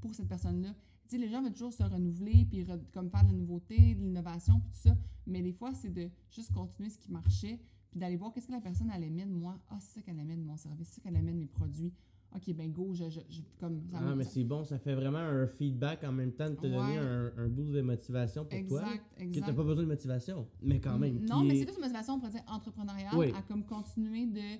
pour 0.00 0.12
cette 0.12 0.28
personne-là. 0.28 0.74
Tu 1.08 1.14
sais, 1.16 1.18
les 1.22 1.30
gens 1.30 1.40
veulent 1.40 1.52
toujours 1.52 1.72
se 1.72 1.84
renouveler, 1.84 2.46
puis 2.50 2.64
re- 2.64 2.80
comme 2.92 3.08
faire 3.10 3.22
de 3.22 3.28
la 3.28 3.32
nouveauté, 3.34 3.94
de 3.94 4.00
l'innovation, 4.00 4.58
puis 4.60 4.70
tout 4.72 4.88
ça, 4.88 4.96
mais 5.26 5.42
des 5.42 5.52
fois, 5.52 5.72
c'est 5.74 5.92
de 5.92 6.08
juste 6.30 6.52
continuer 6.52 6.88
ce 6.90 6.98
qui 6.98 7.10
marchait, 7.10 7.60
puis 7.90 8.00
d'aller 8.00 8.16
voir 8.16 8.32
qu'est-ce 8.32 8.46
que 8.48 8.52
la 8.52 8.60
personne 8.60 8.90
elle 8.94 9.04
aimait 9.04 9.26
de 9.26 9.32
moi. 9.32 9.58
Ah, 9.70 9.76
c'est 9.80 9.94
ça 9.94 10.02
qu'elle 10.02 10.18
aimait 10.18 10.36
de 10.36 10.42
mon 10.44 10.56
service, 10.56 10.88
c'est 10.88 10.94
ça 10.96 11.00
qu'elle 11.02 11.16
aimait 11.16 11.32
de 11.32 11.38
mes 11.38 11.46
produits. 11.46 11.92
OK, 12.34 12.52
ben 12.54 12.70
go, 12.70 12.92
je, 12.92 13.08
je, 13.08 13.20
je- 13.30 13.40
comme 13.58 13.80
ça 13.90 13.98
Ah, 14.00 14.14
mais 14.14 14.24
c'est 14.24 14.42
bon, 14.44 14.64
ça 14.64 14.78
fait 14.78 14.94
vraiment 14.94 15.18
un 15.18 15.46
feedback 15.46 16.02
en 16.04 16.12
même 16.12 16.32
temps 16.32 16.50
de 16.50 16.56
te 16.56 16.66
donner 16.66 16.98
un, 16.98 17.32
un 17.38 17.48
boost 17.48 17.70
de 17.70 17.80
motivation 17.80 18.44
pour 18.44 18.50
toi. 18.68 18.80
Exact, 18.82 19.04
Que 19.16 19.22
exact. 19.22 19.46
t'as 19.46 19.52
pas 19.54 19.62
besoin 19.64 19.84
de 19.84 19.88
motivation, 19.88 20.46
mais 20.60 20.80
quand 20.80 20.98
même. 20.98 21.24
Non, 21.24 21.42
mais 21.44 21.54
est- 21.56 21.60
c'est 21.60 21.66
plus 21.66 21.76
une 21.76 21.80
motivation, 21.82 22.14
on 22.14 22.18
pourrait 22.18 22.32
dire 22.32 22.42
entrepreneuriale, 22.48 23.14
Oui. 23.16 23.32
à 23.34 23.42
comme 23.42 23.64
continuer 23.64 24.26
de 24.26 24.58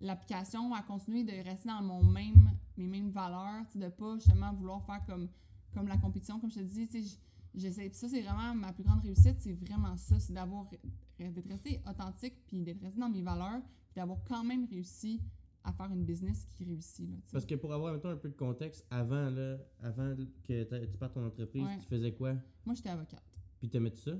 l'application, 0.00 0.74
à 0.74 0.82
continuer 0.82 1.24
de 1.24 1.32
rester 1.48 1.68
dans 1.68 1.82
mon 1.82 2.04
même, 2.04 2.50
mes 2.76 2.86
mêmes 2.88 3.10
valeurs, 3.10 3.64
de 3.74 3.88
pas 3.88 4.16
justement 4.16 4.52
vouloir 4.52 4.82
faire 4.84 5.00
comme, 5.06 5.28
comme 5.72 5.86
la 5.88 5.96
compétition, 5.96 6.38
comme 6.40 6.50
je 6.50 6.56
te 6.56 6.64
dis, 6.64 6.86
tu 6.86 6.92
sais, 6.92 7.02
j- 7.02 7.18
j'essaie, 7.54 7.88
puis 7.88 7.98
ça 7.98 8.08
c'est 8.08 8.22
vraiment 8.22 8.54
ma 8.54 8.72
plus 8.72 8.84
grande 8.84 9.00
réussite, 9.00 9.36
c'est 9.40 9.52
vraiment 9.54 9.96
ça, 9.96 10.18
c'est 10.18 10.32
d'avoir, 10.32 10.68
d'être 11.18 11.48
resté 11.48 11.80
authentique, 11.88 12.34
puis 12.46 12.62
d'être 12.62 12.80
resté 12.82 13.00
dans 13.00 13.08
mes 13.08 13.22
valeurs, 13.22 13.60
puis 13.62 13.94
d'avoir 13.96 14.18
quand 14.24 14.44
même 14.44 14.66
réussi 14.66 15.20
à 15.62 15.72
faire 15.72 15.90
une 15.92 16.04
business 16.04 16.44
qui 16.44 16.64
réussit, 16.64 17.08
là. 17.08 17.16
Parce 17.32 17.46
que 17.46 17.54
pour 17.54 17.72
avoir 17.72 17.94
un 17.94 18.16
peu 18.16 18.28
de 18.28 18.34
contexte, 18.36 18.84
avant, 18.90 19.30
là, 19.30 19.56
avant 19.82 20.14
que 20.46 20.84
tu 20.86 20.98
partes 20.98 21.14
ton 21.14 21.24
entreprise, 21.26 21.62
Ouais. 21.64 21.78
tu 21.78 21.86
faisais 21.86 22.12
quoi? 22.12 22.34
Moi, 22.66 22.74
j'étais 22.74 22.90
avocate. 22.90 23.22
Puis 23.60 23.70
t'aimais 23.70 23.90
tout 23.90 24.00
ça? 24.00 24.12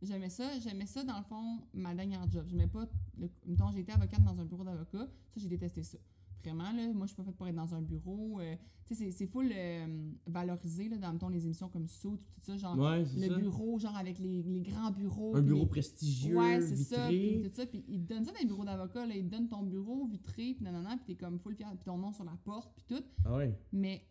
J'aimais 0.00 0.30
ça, 0.30 0.56
j'aimais 0.60 0.86
ça 0.86 1.02
dans 1.02 1.18
le 1.18 1.24
fond, 1.24 1.58
ma 1.74 1.92
dernière 1.92 2.30
job. 2.30 2.46
J'aimais 2.46 2.68
pas, 2.68 2.86
le, 3.18 3.28
mettons, 3.46 3.68
été 3.72 3.90
avocate 3.90 4.22
dans 4.22 4.38
un 4.38 4.44
bureau 4.44 4.62
d'avocat, 4.62 5.08
ça 5.34 5.40
j'ai 5.40 5.48
détesté 5.48 5.82
ça. 5.82 5.98
Vraiment, 6.44 6.72
là, 6.72 6.92
moi 6.94 7.06
je 7.06 7.12
suis 7.12 7.16
pas 7.16 7.24
faite 7.24 7.36
pour 7.36 7.46
être 7.48 7.54
dans 7.56 7.74
un 7.74 7.82
bureau. 7.82 8.40
euh, 8.40 8.56
tu 8.86 8.94
sais, 8.94 9.10
c'est- 9.10 9.26
full 9.26 9.50
euh, 9.54 10.10
valorisé, 10.26 10.88
là, 10.88 10.96
dans 10.96 11.12
mettons, 11.12 11.28
les 11.28 11.44
émissions 11.44 11.68
comme 11.68 11.86
Suits, 11.86 12.08
tout 12.32 12.40
ça, 12.40 12.56
genre 12.56 12.78
Ouais, 12.78 13.04
c'est 13.04 13.20
le 13.20 13.28
ça. 13.34 13.36
bureau, 13.38 13.78
genre 13.78 13.96
avec 13.96 14.18
les, 14.18 14.42
les 14.42 14.62
grands 14.62 14.90
bureaux. 14.90 15.36
Un 15.36 15.42
bureau 15.42 15.64
les- 15.64 15.68
prestigieux, 15.68 16.36
Ouais, 16.38 16.60
c'est 16.62 16.76
ça, 16.76 17.08
puis 17.08 17.42
tout 17.42 17.50
ça, 17.52 17.66
puis 17.66 17.84
ils 17.88 18.00
te 18.02 18.14
donnent 18.14 18.24
ça 18.24 18.32
dans 18.32 18.38
les 18.40 18.46
bureaux 18.46 18.64
d'avocat, 18.64 19.04
là, 19.04 19.14
ils 19.14 19.24
te 19.24 19.30
donnent 19.30 19.48
ton 19.48 19.62
bureau 19.62 20.06
vitré, 20.06 20.54
puis 20.54 20.62
nanana, 20.62 20.96
puis 20.96 21.04
t'es 21.06 21.14
comme 21.16 21.38
full 21.38 21.54
fier, 21.54 21.68
puis 21.76 21.84
ton 21.84 21.98
nom 21.98 22.12
sur 22.12 22.24
la 22.24 22.36
porte, 22.44 22.72
puis 22.76 22.84
tout. 22.96 23.04
Ah 23.26 23.36
ouais. 23.36 23.58
Mais 23.72 24.02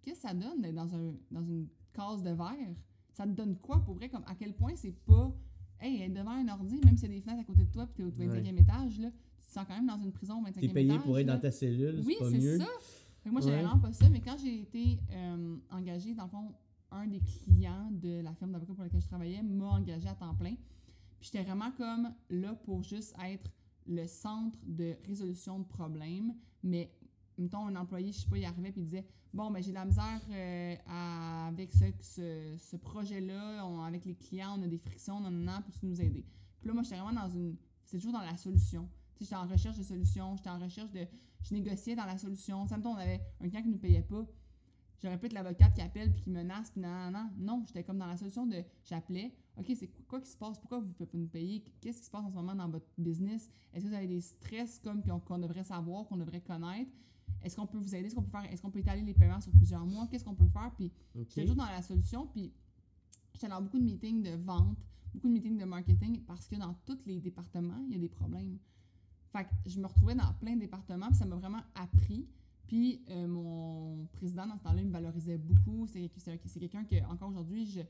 qu'est-ce 0.00 0.22
que 0.22 0.28
ça 0.28 0.34
donne 0.34 0.62
d'être 0.62 0.74
dans, 0.76 0.94
un, 0.94 1.14
dans 1.30 1.44
une 1.44 1.66
case 1.92 2.22
de 2.22 2.30
verre? 2.30 2.74
Ça 3.12 3.24
te 3.24 3.32
donne 3.32 3.56
quoi 3.58 3.84
pour 3.84 3.94
vrai? 3.96 4.08
Comme 4.08 4.24
à 4.26 4.34
quel 4.34 4.54
point 4.54 4.72
c'est 4.76 4.96
pas. 5.04 5.30
Hey, 5.78 6.00
être 6.00 6.14
devant 6.14 6.30
un 6.30 6.48
ordi, 6.48 6.76
même 6.84 6.96
s'il 6.96 7.10
y 7.10 7.12
a 7.12 7.16
des 7.16 7.20
fenêtres 7.20 7.40
à 7.40 7.44
côté 7.44 7.64
de 7.64 7.70
toi, 7.70 7.86
puis 7.86 7.96
t'es 7.96 8.02
au 8.04 8.10
25e 8.10 8.56
étage, 8.56 8.98
là, 9.00 9.10
tu 9.52 9.58
sens 9.58 9.66
quand 9.68 9.74
même 9.74 9.86
dans 9.86 9.98
une 10.02 10.12
prison 10.12 10.40
au 10.40 10.44
25e 10.46 10.52
T'es 10.54 10.60
étage. 10.64 10.74
payé 10.74 10.98
pour 11.00 11.18
être 11.18 11.26
là. 11.26 11.34
dans 11.34 11.40
ta 11.40 11.50
cellule, 11.50 12.02
Oui, 12.06 12.14
c'est 12.18 12.24
pas 12.24 12.30
c'est 12.30 12.38
mieux. 12.38 12.58
ça. 12.58 12.66
Fait 13.22 13.28
que 13.28 13.32
moi, 13.34 13.40
j'avais 13.42 13.62
vraiment 13.62 13.78
pas 13.78 13.92
ça, 13.92 14.08
mais 14.08 14.20
quand 14.20 14.36
j'ai 14.42 14.60
été 14.62 14.98
euh, 15.12 15.56
engagée, 15.70 16.14
dans 16.14 16.24
le 16.24 16.28
fond, 16.30 16.52
un 16.90 17.06
des 17.06 17.20
clients 17.20 17.90
de 17.92 18.20
la 18.22 18.34
firme 18.34 18.52
d'avocat 18.52 18.72
pour 18.74 18.82
laquelle 18.84 19.00
je 19.00 19.06
travaillais 19.06 19.42
m'a 19.42 19.66
engagée 19.72 20.08
à 20.08 20.14
temps 20.14 20.34
plein. 20.34 20.54
Puis 21.20 21.30
j'étais 21.32 21.42
vraiment 21.44 21.70
comme 21.72 22.12
là 22.30 22.54
pour 22.64 22.82
juste 22.82 23.14
être 23.24 23.50
le 23.86 24.06
centre 24.06 24.58
de 24.66 24.94
résolution 25.06 25.58
de 25.58 25.64
problèmes, 25.64 26.34
mais 26.62 26.90
mettons 27.38 27.66
un 27.66 27.76
employé, 27.76 28.10
je 28.12 28.18
sais 28.20 28.28
pas, 28.28 28.38
il 28.38 28.44
arrivait 28.44 28.72
puis 28.72 28.80
il 28.80 28.84
disait 28.84 29.04
Bon, 29.34 29.50
ben 29.50 29.62
j'ai 29.62 29.70
de 29.70 29.76
la 29.76 29.84
misère 29.86 30.20
euh, 30.30 30.74
à- 30.86 31.46
avec 31.48 31.72
ce, 31.72 31.84
ce, 32.00 32.54
ce 32.58 32.76
projet-là, 32.76 33.66
on- 33.66 33.80
avec 33.82 34.04
les 34.04 34.14
clients, 34.14 34.56
on 34.58 34.62
a 34.62 34.66
des 34.66 34.76
frictions, 34.78 35.20
non, 35.20 35.30
non, 35.30 35.52
non, 35.52 35.62
peux-tu 35.64 35.86
nous 35.86 36.00
aider? 36.00 36.24
Puis 36.60 36.68
là, 36.68 36.74
moi, 36.74 36.82
j'étais 36.82 36.96
vraiment 36.96 37.22
dans 37.22 37.30
une. 37.30 37.56
C'est 37.84 37.96
toujours 37.98 38.12
dans 38.12 38.20
la 38.20 38.36
solution. 38.36 38.88
J'étais 39.22 39.36
en 39.36 39.46
recherche 39.46 39.78
de 39.78 39.82
solutions, 39.82 40.36
j'étais 40.36 40.50
en 40.50 40.58
recherche 40.58 40.90
de. 40.90 41.06
Je 41.42 41.54
négociais 41.54 41.96
dans 41.96 42.04
la 42.06 42.18
solution. 42.18 42.66
Ça, 42.66 42.76
mettons, 42.76 42.90
on 42.90 42.96
avait 42.96 43.20
un 43.40 43.48
client 43.48 43.62
qui 43.62 43.68
ne 43.68 43.72
nous 43.72 43.78
payait 43.78 44.02
pas. 44.02 44.24
J'aurais 45.02 45.18
pu 45.18 45.26
être 45.26 45.32
l'avocate 45.32 45.74
qui 45.74 45.80
appelle 45.80 46.12
puis 46.12 46.22
qui 46.22 46.30
menace, 46.30 46.70
puis 46.70 46.80
non, 46.80 46.88
non, 46.88 47.10
non. 47.10 47.30
Non, 47.38 47.64
j'étais 47.66 47.82
comme 47.82 47.98
dans 47.98 48.06
la 48.06 48.16
solution 48.16 48.46
de. 48.46 48.62
J'appelais. 48.84 49.34
OK, 49.58 49.66
c'est 49.76 49.88
quoi, 50.06 50.20
qui 50.20 50.30
se 50.30 50.36
passe? 50.36 50.58
Pourquoi 50.60 50.78
vous 50.78 50.86
ne 50.86 50.92
pouvez 50.92 51.08
pas 51.08 51.18
nous 51.18 51.26
payer? 51.26 51.64
Qu'est-ce 51.80 51.98
qui 51.98 52.04
se 52.06 52.10
passe 52.10 52.24
en 52.24 52.30
ce 52.30 52.34
moment 52.34 52.54
dans 52.54 52.68
votre 52.68 52.86
business? 52.96 53.50
Est-ce 53.72 53.84
que 53.84 53.88
vous 53.88 53.96
avez 53.96 54.06
des 54.06 54.20
stress 54.20 54.78
comme 54.78 55.02
qu'on 55.02 55.18
qu'on 55.18 55.38
devrait 55.38 55.64
savoir, 55.64 56.06
qu'on 56.06 56.16
devrait 56.16 56.40
connaître? 56.40 56.90
Est-ce 57.42 57.56
qu'on 57.56 57.66
peut 57.66 57.78
vous 57.78 57.94
aider? 57.94 58.06
Est-ce 58.06 58.14
qu'on 58.14 58.22
peut 58.22 58.30
faire? 58.30 58.50
Est-ce 58.52 58.62
qu'on 58.62 58.70
peut 58.70 58.78
étaler 58.78 59.02
les 59.02 59.14
paiements 59.14 59.40
sur 59.40 59.52
plusieurs 59.52 59.84
mois? 59.84 60.06
Qu'est-ce 60.06 60.24
qu'on 60.24 60.34
peut 60.34 60.48
faire? 60.48 60.72
Puis. 60.76 60.92
J'étais 61.14 61.42
toujours 61.42 61.56
dans 61.56 61.66
la 61.66 61.82
solution, 61.82 62.28
puis 62.28 62.52
j'étais 63.34 63.48
dans 63.48 63.60
beaucoup 63.60 63.78
de 63.78 63.84
meetings 63.84 64.22
de 64.22 64.36
vente, 64.36 64.78
beaucoup 65.12 65.26
de 65.26 65.32
meetings 65.32 65.58
de 65.58 65.64
marketing, 65.64 66.22
parce 66.22 66.46
que 66.46 66.54
dans 66.54 66.74
tous 66.86 66.98
les 67.06 67.18
départements, 67.20 67.82
il 67.86 67.92
y 67.92 67.96
a 67.96 67.98
des 67.98 68.08
problèmes. 68.08 68.58
Fait 69.32 69.44
que 69.44 69.50
je 69.66 69.80
me 69.80 69.86
retrouvais 69.86 70.14
dans 70.14 70.32
plein 70.34 70.54
de 70.54 70.60
départements, 70.60 71.08
puis 71.08 71.16
ça 71.16 71.24
m'a 71.24 71.36
vraiment 71.36 71.62
appris. 71.74 72.26
Puis 72.66 73.02
euh, 73.10 73.26
mon 73.26 74.06
président, 74.12 74.46
dans 74.46 74.56
ce 74.58 74.62
temps-là, 74.62 74.80
il 74.82 74.86
me 74.88 74.92
valorisait 74.92 75.38
beaucoup. 75.38 75.86
C'est 75.86 76.10
c'est- 76.18 76.40
c'est 76.46 76.60
quelqu'un 76.60 76.84
que, 76.84 77.02
encore 77.10 77.30
aujourd'hui, 77.30 77.66
je, 77.66 77.80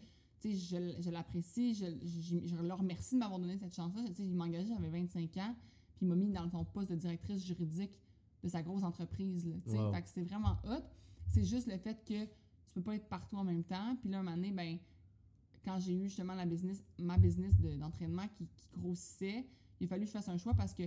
je, 0.45 0.97
je 1.01 1.11
l'apprécie, 1.11 1.75
je, 1.75 1.87
je, 2.05 2.47
je 2.47 2.57
le 2.57 2.75
remercie 2.75 3.15
de 3.15 3.21
m'avoir 3.21 3.39
donné 3.41 3.57
cette 3.59 3.75
chance-là. 3.75 4.03
Il 4.19 4.35
m'a 4.37 4.45
engagé, 4.45 4.69
j'avais 4.69 4.89
25 4.91 5.37
ans, 5.39 5.55
puis 5.97 6.07
il 6.07 6.09
m'a 6.09 6.15
mis 6.17 6.31
dans 6.31 6.49
son 6.49 6.65
poste 6.65 6.91
de 6.91 6.97
directrice 6.97 7.45
juridique 7.45 7.93
de 8.43 8.49
sa 8.49 8.63
grosse 8.63 8.83
entreprise. 8.83 9.47
Là. 9.47 9.55
Wow. 9.79 9.93
Fait 9.93 10.03
que 10.03 10.09
c'était 10.09 10.23
vraiment 10.25 10.57
hot. 10.65 10.83
C'est 11.29 11.45
juste 11.45 11.67
le 11.69 11.79
fait 11.79 12.05
que 12.05 12.25
tu 12.25 12.75
peux 12.75 12.83
pas 12.83 12.97
être 12.97 13.09
partout 13.09 13.37
en 13.37 13.45
même 13.45 13.63
temps. 13.65 13.97
Puis 14.01 14.11
là, 14.11 14.19
un 14.19 14.23
moment 14.23 14.37
donné, 14.37 14.51
ben, 14.51 14.79
quand 15.65 15.79
j'ai 15.79 15.95
eu 15.95 16.09
justement 16.09 16.35
la 16.35 16.45
business, 16.47 16.83
ma 16.99 17.19
business 17.19 17.57
de- 17.61 17.77
d'entraînement 17.77 18.27
qui, 18.37 18.47
qui 18.49 18.69
grossissait, 18.77 19.47
il 19.81 19.85
a 19.85 19.89
fallu 19.89 20.03
que 20.03 20.09
je 20.09 20.13
fasse 20.13 20.29
un 20.29 20.39
choix 20.39 20.55
parce 20.55 20.75
que 20.75 20.83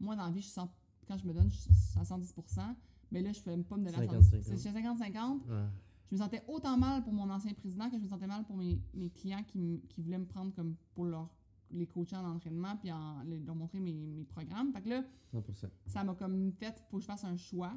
moi, 0.00 0.16
dans 0.16 0.24
la 0.24 0.30
vie, 0.30 0.42
je 0.42 0.48
sens, 0.48 0.68
quand 1.06 1.16
je 1.16 1.26
me 1.26 1.32
donne, 1.32 1.50
je 1.50 1.56
suis 1.56 1.70
à 1.98 2.04
110 2.04 2.34
mais 3.12 3.22
là, 3.22 3.32
je 3.32 3.38
ne 3.40 3.42
fais 3.42 3.62
pas 3.64 3.76
me 3.76 3.84
donner 3.84 3.96
à 3.96 4.06
50-50. 4.06 4.42
70 4.42 4.50
Je 4.50 4.56
suis 4.56 4.68
à 4.68 4.72
50-50. 4.72 5.46
Ouais. 5.48 5.66
Je 6.10 6.16
me 6.16 6.20
sentais 6.20 6.42
autant 6.48 6.76
mal 6.76 7.02
pour 7.02 7.12
mon 7.12 7.28
ancien 7.30 7.52
président 7.54 7.88
que 7.88 7.96
je 7.96 8.02
me 8.02 8.08
sentais 8.08 8.26
mal 8.26 8.44
pour 8.44 8.56
mes, 8.56 8.80
mes 8.94 9.10
clients 9.10 9.42
qui, 9.44 9.80
voulaient 9.98 10.18
me 10.18 10.26
prendre 10.26 10.52
comme 10.54 10.76
pour 10.94 11.04
leur, 11.04 11.28
les 11.70 11.86
coacher 11.86 12.16
en 12.16 12.24
entraînement 12.24 12.76
puis 12.76 12.90
en, 12.90 13.22
leur 13.24 13.54
montrer 13.54 13.80
mes, 13.80 14.06
mes 14.06 14.24
programmes. 14.24 14.72
Fait 14.72 14.82
que 14.82 14.88
là, 14.88 15.04
100%. 15.32 15.68
ça 15.86 16.04
m'a 16.04 16.14
comme 16.14 16.52
fait, 16.52 16.82
faut 16.90 16.96
que 16.96 17.02
je 17.02 17.06
fasse 17.06 17.24
un 17.24 17.36
choix. 17.36 17.72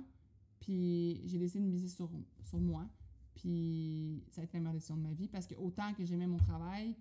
Puis 0.59 1.21
j'ai 1.25 1.37
décidé 1.37 1.63
de 1.63 1.69
miser 1.69 1.87
sur, 1.87 2.09
sur 2.41 2.59
moi. 2.59 2.87
Puis 3.35 4.23
ça 4.29 4.41
a 4.41 4.43
été 4.45 4.57
la 4.57 4.61
meilleure 4.61 4.73
décision 4.73 4.97
de 4.97 5.01
ma 5.01 5.13
vie 5.13 5.27
parce 5.27 5.45
que 5.45 5.55
autant 5.55 5.93
que 5.93 6.05
j'aimais 6.05 6.27
mon 6.27 6.37
travail, 6.37 6.95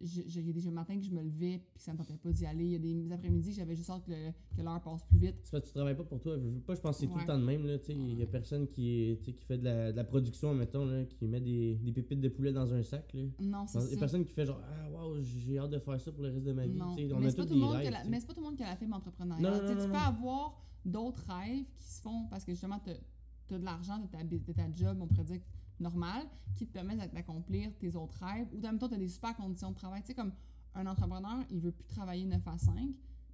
il 0.00 0.36
y 0.46 0.50
a 0.50 0.52
des 0.52 0.70
matins 0.70 0.98
que 0.98 1.04
je 1.06 1.10
me 1.10 1.22
levais 1.22 1.58
puis 1.72 1.82
ça 1.82 1.92
me 1.92 1.98
tentait 1.98 2.16
pas 2.18 2.30
d'y 2.30 2.44
aller. 2.44 2.64
Il 2.64 2.72
y 2.72 2.74
a 2.74 2.78
des 2.78 3.12
après-midi 3.12 3.48
que 3.50 3.56
j'avais 3.56 3.74
juste 3.74 3.88
hâte 3.88 4.04
que, 4.04 4.62
l'heure 4.62 4.80
passe 4.82 5.02
plus 5.04 5.18
vite. 5.18 5.36
C'est 5.42 5.50
parce 5.52 5.62
que 5.62 5.68
tu 5.68 5.74
travailles 5.74 5.96
pas 5.96 6.04
pour 6.04 6.20
toi. 6.20 6.36
Je 6.38 6.48
pas, 6.60 6.74
je 6.74 6.80
pense 6.80 6.96
que 6.96 7.00
c'est 7.00 7.06
tout 7.06 7.14
Ouais. 7.14 7.20
le 7.22 7.26
temps 7.26 7.38
de 7.38 7.44
même. 7.44 7.62
Il 7.88 8.10
y 8.10 8.14
a 8.14 8.18
Ouais. 8.18 8.26
personne 8.26 8.68
qui, 8.68 9.18
qui 9.22 9.32
fait 9.46 9.56
de 9.58 9.64
la, 9.64 9.92
de 9.92 9.96
la 9.96 10.04
production, 10.04 10.52
mettons, 10.54 10.84
là, 10.84 11.04
qui 11.06 11.26
met 11.26 11.40
des, 11.40 11.76
des 11.76 11.92
pépites 11.92 12.20
de 12.20 12.28
poulet 12.28 12.52
dans 12.52 12.72
un 12.74 12.82
sac. 12.82 13.10
Là. 13.14 13.22
Non, 13.40 13.66
c'est 13.66 13.78
Il 13.78 13.84
y 13.84 13.86
a 13.86 13.90
ça. 13.92 13.96
personne 14.00 14.24
qui 14.26 14.32
fait 14.34 14.44
genre 14.44 14.60
Ah, 14.62 14.90
waouh, 14.90 15.22
j'ai 15.22 15.58
hâte 15.58 15.70
de 15.70 15.78
faire 15.78 15.98
ça 16.00 16.12
pour 16.12 16.22
le 16.24 16.30
reste 16.30 16.44
de 16.44 16.52
ma 16.52 16.66
vie. 16.66 16.78
Non. 16.78 16.86
On 16.90 17.18
mais 17.20 17.30
c'est 17.30 17.36
pas, 17.36 17.46
tout 17.46 17.66
rêves. 17.68 17.90
la- 17.90 18.04
mais 18.04 18.20
pas 18.20 18.34
tout 18.34 18.40
le 18.40 18.46
monde 18.46 18.56
qui 18.56 18.62
a 18.64 18.70
la 18.70 18.76
fibre 18.76 18.96
entrepreneuriale. 18.96 19.42
Non, 19.42 19.62
non, 19.62 19.74
non, 19.74 19.82
tu 19.82 19.88
peux 19.88 19.96
avoir 19.96 20.62
d'autres 20.84 21.24
rêves 21.26 21.64
qui 21.78 21.88
se 21.88 22.02
font 22.02 22.26
parce 22.30 22.44
que 22.44 22.52
justement, 22.52 22.78
tu 22.80 22.90
as, 22.90 23.58
de 23.58 23.64
l'argent 23.64 23.98
de 23.98 24.06
ta, 24.08 24.22
de 24.24 24.52
ta 24.52 24.70
job, 24.74 24.98
on 25.00 25.06
pourrait 25.06 25.24
dire 25.24 25.40
normal, 25.80 26.22
qui 26.56 26.66
te 26.66 26.72
permet 26.72 26.96
d'ac- 26.96 27.12
d'accomplir 27.12 27.70
tes 27.78 27.94
autres 27.96 28.18
rêves. 28.24 28.46
Ou 28.54 28.60
même 28.60 28.78
temps, 28.78 28.88
tu 28.88 28.94
as 28.94 28.98
des 28.98 29.08
super 29.08 29.36
conditions 29.36 29.70
de 29.70 29.76
travail. 29.76 30.00
Tu 30.02 30.08
sais, 30.08 30.14
comme 30.14 30.32
un 30.74 30.86
entrepreneur, 30.86 31.38
il 31.50 31.60
veut 31.60 31.72
plus 31.72 31.84
travailler 31.84 32.24
9 32.24 32.46
à 32.46 32.58
5, 32.58 32.74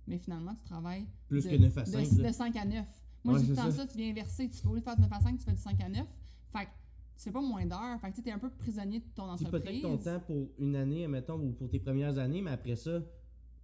mais 0.07 0.19
finalement, 0.19 0.55
tu 0.55 0.65
travailles 0.65 1.07
Plus 1.29 1.45
de, 1.45 1.51
que 1.51 1.57
9 1.57 1.79
à 1.79 1.83
de- 1.83 1.87
5. 1.89 2.17
de, 2.17 2.23
là. 2.23 2.33
5 2.33 2.57
à 2.57 2.65
9. 2.65 2.87
Moi, 3.25 3.35
Ouais, 3.35 3.41
j'ai 3.41 3.47
tout 3.47 3.51
le 3.53 3.57
temps 3.57 3.71
ça. 3.71 3.87
tu 3.87 3.97
viens 3.99 4.11
inverser. 4.11 4.49
Tu 4.49 4.57
fais, 4.59 4.67
au 4.69 4.75
lieu 4.75 4.81
de 4.81 4.85
faire 4.85 4.97
du 4.97 5.03
9 5.03 5.13
à 5.13 5.21
5, 5.21 5.39
tu 5.39 5.45
fais 5.45 5.53
du 5.53 5.61
5 5.61 5.81
à 5.81 5.89
9. 5.89 6.07
Fait 6.53 6.65
que 6.65 6.71
tu 7.17 7.23
fais 7.25 7.31
pas 7.31 7.41
moins 7.41 7.65
d'heures. 7.65 8.01
Fait 8.01 8.11
que 8.11 8.21
tu 8.21 8.29
es 8.29 8.33
un 8.33 8.39
peu 8.39 8.51
prisonnier 8.51 8.99
de 9.01 9.05
ton 9.15 9.25
Tu 9.37 9.45
entreprise. 9.45 9.79
hypothèques 9.79 9.83
ton 9.83 9.97
temps 9.99 10.21
pour 10.27 10.49
une 10.59 10.75
année, 10.77 11.07
mettons, 11.07 11.39
ou 11.41 11.53
pour 11.53 11.69
tes 11.69 11.79
premières 11.79 12.19
années, 12.19 12.43
mais 12.43 12.51
après 12.51 12.75
ça, 12.77 13.01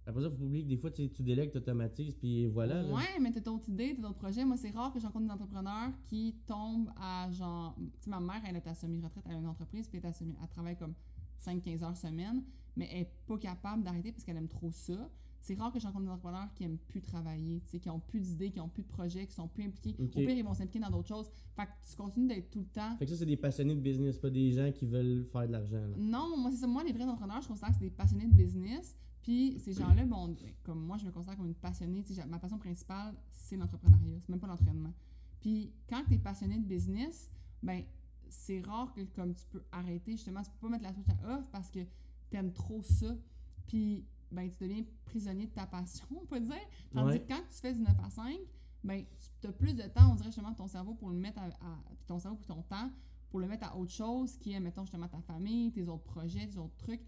après 0.09 0.23
ça, 0.23 0.29
faut 0.29 0.43
oublier 0.43 0.63
que 0.63 0.69
des 0.69 0.77
fois, 0.77 0.91
tu 0.91 1.09
tu 1.09 1.23
délègues, 1.23 1.51
tu 1.51 1.57
automatises, 1.57 2.15
puis 2.15 2.47
voilà. 2.47 2.81
là. 2.81 2.93
Ouais, 2.93 3.19
mais 3.21 3.31
t'as 3.31 3.39
d'autres 3.39 3.69
idées, 3.69 3.93
t'as 3.95 4.01
d'autres 4.01 4.19
projets. 4.19 4.45
Moi, 4.45 4.57
c'est 4.57 4.71
rare 4.71 4.91
que 4.91 4.99
je 4.99 5.05
rencontre 5.05 5.25
des 5.25 5.31
entrepreneurs 5.31 5.91
qui 6.07 6.35
tombent 6.45 6.91
à 6.97 7.29
genre. 7.31 7.75
Tu 7.77 7.83
sais, 8.01 8.09
ma 8.09 8.19
mère, 8.19 8.41
elle 8.47 8.55
est 8.55 8.67
à 8.67 8.73
semi-retraite, 8.73 9.23
elle 9.27 9.35
a 9.35 9.39
une 9.39 9.47
entreprise, 9.47 9.87
puis 9.87 9.99
elle, 10.03 10.11
elle 10.19 10.49
travaille 10.49 10.77
comme 10.77 10.93
5-15 11.45 11.83
heures 11.83 11.97
semaine, 11.97 12.43
mais 12.75 12.89
elle 12.91 13.01
est 13.01 13.11
pas 13.27 13.37
capable 13.37 13.83
d'arrêter 13.83 14.11
parce 14.11 14.23
qu'elle 14.23 14.37
aime 14.37 14.49
trop 14.49 14.71
ça. 14.71 15.09
C'est 15.41 15.55
rare 15.55 15.71
que 15.71 15.79
je 15.79 15.85
rencontre 15.85 16.03
des 16.05 16.11
entrepreneurs 16.11 16.53
qui 16.53 16.65
aiment 16.65 16.77
plus 16.77 17.01
travailler, 17.01 17.61
qui 17.61 17.89
ont 17.89 17.99
plus 17.99 18.19
d'idées, 18.19 18.51
qui 18.51 18.59
ont 18.59 18.67
plus 18.67 18.83
de 18.83 18.89
projets, 18.89 19.25
qui 19.25 19.33
sont 19.33 19.47
plus 19.47 19.63
impliqués. 19.63 19.95
Au 19.97 20.05
pire, 20.07 20.31
ils 20.31 20.43
vont 20.43 20.53
s'impliquer 20.53 20.79
dans 20.79 20.89
d'autres 20.89 21.07
choses. 21.07 21.29
Fait 21.55 21.65
que 21.65 21.89
tu 21.89 21.95
continues 21.95 22.27
d'être 22.27 22.49
tout 22.49 22.59
le 22.59 22.65
temps. 22.65 22.97
Fait 22.97 23.05
que 23.05 23.11
ça, 23.11 23.17
c'est 23.17 23.25
des 23.25 23.37
passionnés 23.37 23.73
de 23.73 23.79
business, 23.79 24.17
pas 24.17 24.29
des 24.29 24.51
gens 24.51 24.71
qui 24.71 24.85
veulent 24.85 25.25
faire 25.31 25.47
de 25.47 25.53
l'argent. 25.53 25.81
Non, 25.97 26.35
moi, 26.37 26.51
c'est 26.51 26.57
ça. 26.57 26.67
Moi, 26.67 26.83
les 26.83 26.91
vrais 26.91 27.05
entrepreneurs, 27.05 27.41
je 27.41 27.47
considère 27.47 27.69
que 27.69 27.75
c'est 27.75 27.85
des 27.85 27.89
passionnés 27.89 28.27
de 28.27 28.33
business. 28.33 28.97
Puis 29.21 29.59
ces 29.59 29.73
gens-là, 29.73 30.05
bon, 30.05 30.35
comme 30.63 30.81
moi, 30.85 30.97
je 30.97 31.05
me 31.05 31.11
considère 31.11 31.35
comme 31.37 31.47
une 31.47 31.55
passionnée. 31.55 32.03
Ma 32.27 32.39
passion 32.39 32.57
principale, 32.57 33.15
c'est 33.31 33.57
l'entrepreneuriat. 33.57 34.19
C'est 34.21 34.29
même 34.29 34.39
pas 34.39 34.47
l'entraînement. 34.47 34.93
Puis 35.41 35.73
quand 35.89 36.03
tu 36.07 36.15
es 36.15 36.17
passionné 36.17 36.57
de 36.57 36.65
business, 36.65 37.29
ben 37.61 37.83
c'est 38.29 38.61
rare 38.61 38.93
que 38.93 39.01
comme 39.01 39.33
tu 39.33 39.45
peux 39.49 39.63
arrêter, 39.71 40.11
justement, 40.13 40.41
tu 40.43 40.51
peux 40.51 40.67
pas 40.67 40.69
mettre 40.69 40.83
la 40.83 40.93
switch 40.93 41.07
à 41.09 41.37
off 41.37 41.45
parce 41.51 41.69
que 41.69 41.79
tu 42.29 42.37
aimes 42.37 42.53
trop 42.53 42.81
ça. 42.83 43.15
Puis 43.67 44.05
ben 44.31 44.49
tu 44.49 44.63
deviens 44.63 44.83
prisonnier 45.05 45.47
de 45.47 45.51
ta 45.53 45.65
passion, 45.65 46.05
on 46.11 46.25
peut 46.25 46.39
dire. 46.39 46.55
Tandis 46.93 47.13
Ouais. 47.13 47.19
que 47.21 47.27
quand 47.27 47.41
tu 47.49 47.55
fais 47.57 47.73
du 47.73 47.81
9 47.81 47.93
à 48.03 48.09
5, 48.09 48.37
ben 48.83 49.03
tu 49.41 49.47
as 49.47 49.51
plus 49.51 49.73
de 49.75 49.83
temps, 49.83 50.11
on 50.11 50.15
dirait 50.15 50.29
justement, 50.29 50.53
ton 50.53 50.67
cerveau 50.67 50.93
pour 50.93 51.09
le 51.09 51.17
mettre 51.17 51.39
à, 51.39 51.49
ton 52.07 52.19
cerveau 52.19 52.37
puis 52.37 52.47
ton 52.47 52.61
temps 52.63 52.89
pour 53.29 53.39
le 53.39 53.47
mettre 53.47 53.67
à 53.67 53.77
autre 53.77 53.91
chose 53.91 54.37
qui 54.37 54.53
est, 54.53 54.59
mettons, 54.59 54.83
justement, 54.83 55.07
ta 55.07 55.21
famille, 55.21 55.71
tes 55.71 55.87
autres 55.87 56.03
projets, 56.03 56.47
tes 56.47 56.57
autres 56.57 56.75
trucs. 56.77 57.01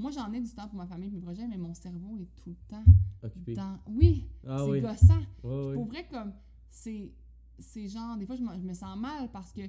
Moi, 0.00 0.10
j'en 0.10 0.32
ai 0.32 0.40
du 0.40 0.50
temps 0.50 0.66
pour 0.66 0.76
ma 0.78 0.86
famille 0.86 1.08
et 1.08 1.12
mes 1.12 1.20
projets, 1.20 1.46
mais 1.46 1.58
mon 1.58 1.74
cerveau 1.74 2.16
est 2.18 2.28
tout 2.42 2.48
le 2.50 2.56
temps 2.68 2.84
Occupé. 3.22 3.54
dans... 3.54 3.78
Oui, 3.86 4.28
Ah 4.46 4.62
c'est 4.64 4.70
oui. 4.70 4.80
gossant. 4.80 5.20
Pour 5.74 5.84
vrai, 5.86 6.06
comme, 6.10 6.32
c'est 6.70 7.12
c'est 7.58 7.86
genre, 7.88 8.16
des 8.16 8.24
fois, 8.24 8.34
je 8.36 8.42
me, 8.42 8.54
je 8.58 8.62
me 8.64 8.72
sens 8.72 8.96
mal 8.98 9.30
parce 9.30 9.52
que 9.52 9.60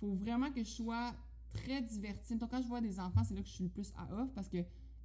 faut 0.00 0.14
vraiment 0.14 0.50
que 0.50 0.60
je 0.64 0.70
sois 0.70 1.12
très 1.52 1.82
divertie. 1.82 2.36
Donc, 2.36 2.50
quand 2.50 2.62
je 2.62 2.66
vois 2.68 2.80
des 2.80 2.98
enfants, 2.98 3.22
c'est 3.24 3.34
là 3.34 3.42
que 3.42 3.48
je 3.48 3.52
suis 3.52 3.64
le 3.64 3.70
plus 3.70 3.92
à 3.96 4.22
off 4.22 4.30
parce 4.34 4.48
que 4.48 4.58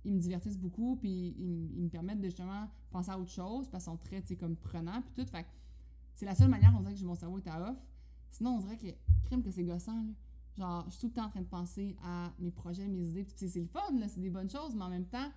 ils 0.06 0.14
me 0.14 0.20
divertissent 0.20 0.58
beaucoup, 0.58 0.96
puis 0.98 1.36
ils, 1.38 1.46
me- 1.48 1.70
ils 1.76 1.84
me 1.84 1.90
permettent 1.90 2.20
de 2.22 2.26
justement 2.26 2.70
penser 2.92 3.10
à 3.12 3.20
autre 3.20 3.32
chose, 3.32 3.68
parce 3.70 3.84
qu'ils 3.86 3.92
sont 3.92 3.98
très, 3.98 4.22
tu 4.22 4.30
sais, 4.30 4.36
comme 4.38 4.56
prenants, 4.56 5.02
puis 5.02 5.24
tout. 5.24 5.30
Fait 5.30 5.46
c'est 6.16 6.26
la 6.26 6.36
seule 6.36 6.50
manière, 6.50 6.74
on 6.78 6.82
dirait 6.82 6.94
que 6.96 7.04
mon 7.06 7.16
cerveau 7.16 7.38
est 7.40 7.48
à 7.48 7.72
off. 7.72 7.78
Sinon, 8.32 8.52
on 8.56 8.60
dirait 8.60 8.78
que, 8.78 8.88
crime 9.26 9.42
que 9.44 9.52
c'est 9.52 9.64
gossant, 9.64 9.96
là. 9.96 10.12
Genre, 10.58 10.86
je 10.88 10.92
suis 10.92 11.02
tout 11.02 11.08
le 11.08 11.14
temps 11.14 11.26
en 11.26 11.30
train 11.30 11.42
de 11.42 11.48
penser 11.48 11.96
à 12.04 12.32
mes 12.40 12.52
projets, 12.52 12.88
mes 12.88 13.10
idées, 13.10 13.24
puis 13.24 13.34
tu 13.34 13.46
sais, 13.46 13.48
c'est 13.48 13.60
le 13.62 13.68
fun, 13.68 13.82
là, 14.00 14.08
c'est 14.08 14.22
des 14.22 14.30
bonnes 14.30 14.50
choses, 14.50 14.76
mais 14.76 14.84
en 14.84 14.90
même 14.90 15.06
temps, 15.08 15.32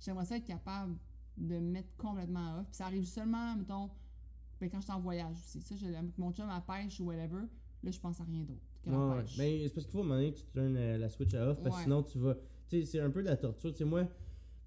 j'aimerais 0.00 0.24
ça 0.24 0.36
être 0.36 0.46
capable 0.46 0.96
de 1.36 1.54
me 1.56 1.70
mettre 1.72 1.94
complètement 1.96 2.58
off. 2.60 2.66
Puis 2.68 2.76
ça 2.76 2.86
arrive 2.86 3.04
seulement, 3.04 3.54
mettons, 3.56 3.90
ben, 4.60 4.70
quand 4.70 4.78
je 4.80 4.84
suis 4.84 4.92
en 4.92 5.00
voyage 5.00 5.36
aussi. 5.36 5.60
Ça, 5.60 5.74
je, 5.76 5.86
avec 5.86 6.16
mon 6.16 6.32
chum 6.32 6.48
à 6.48 6.60
pêche 6.60 7.00
ou 7.00 7.04
whatever, 7.04 7.42
là, 7.82 7.90
je 7.90 7.98
pense 8.00 8.20
à 8.20 8.24
rien 8.24 8.42
d'autre 8.44 8.60
Ouais, 8.86 8.94
ouais. 9.16 9.24
Ben, 9.38 9.60
c'est 9.68 9.74
parce 9.74 9.86
qu'il 9.86 9.92
faut 9.92 9.98
à 9.98 10.00
un 10.00 10.04
moment 10.04 10.14
donné 10.16 10.32
que 10.32 10.38
tu 10.38 10.46
turnes 10.46 10.76
euh, 10.76 10.98
la 10.98 11.08
switch 11.08 11.34
à 11.34 11.48
off, 11.50 11.58
parce 11.62 11.76
que 11.76 11.78
Ouais. 11.80 11.84
sinon 11.84 12.02
tu 12.02 12.18
vas. 12.18 12.34
Tu 12.68 12.80
sais, 12.80 12.84
c'est 12.84 13.00
un 13.00 13.10
peu 13.10 13.22
de 13.22 13.28
la 13.28 13.36
torture. 13.36 13.70
Tu 13.70 13.78
sais, 13.78 13.84
moi, 13.84 14.08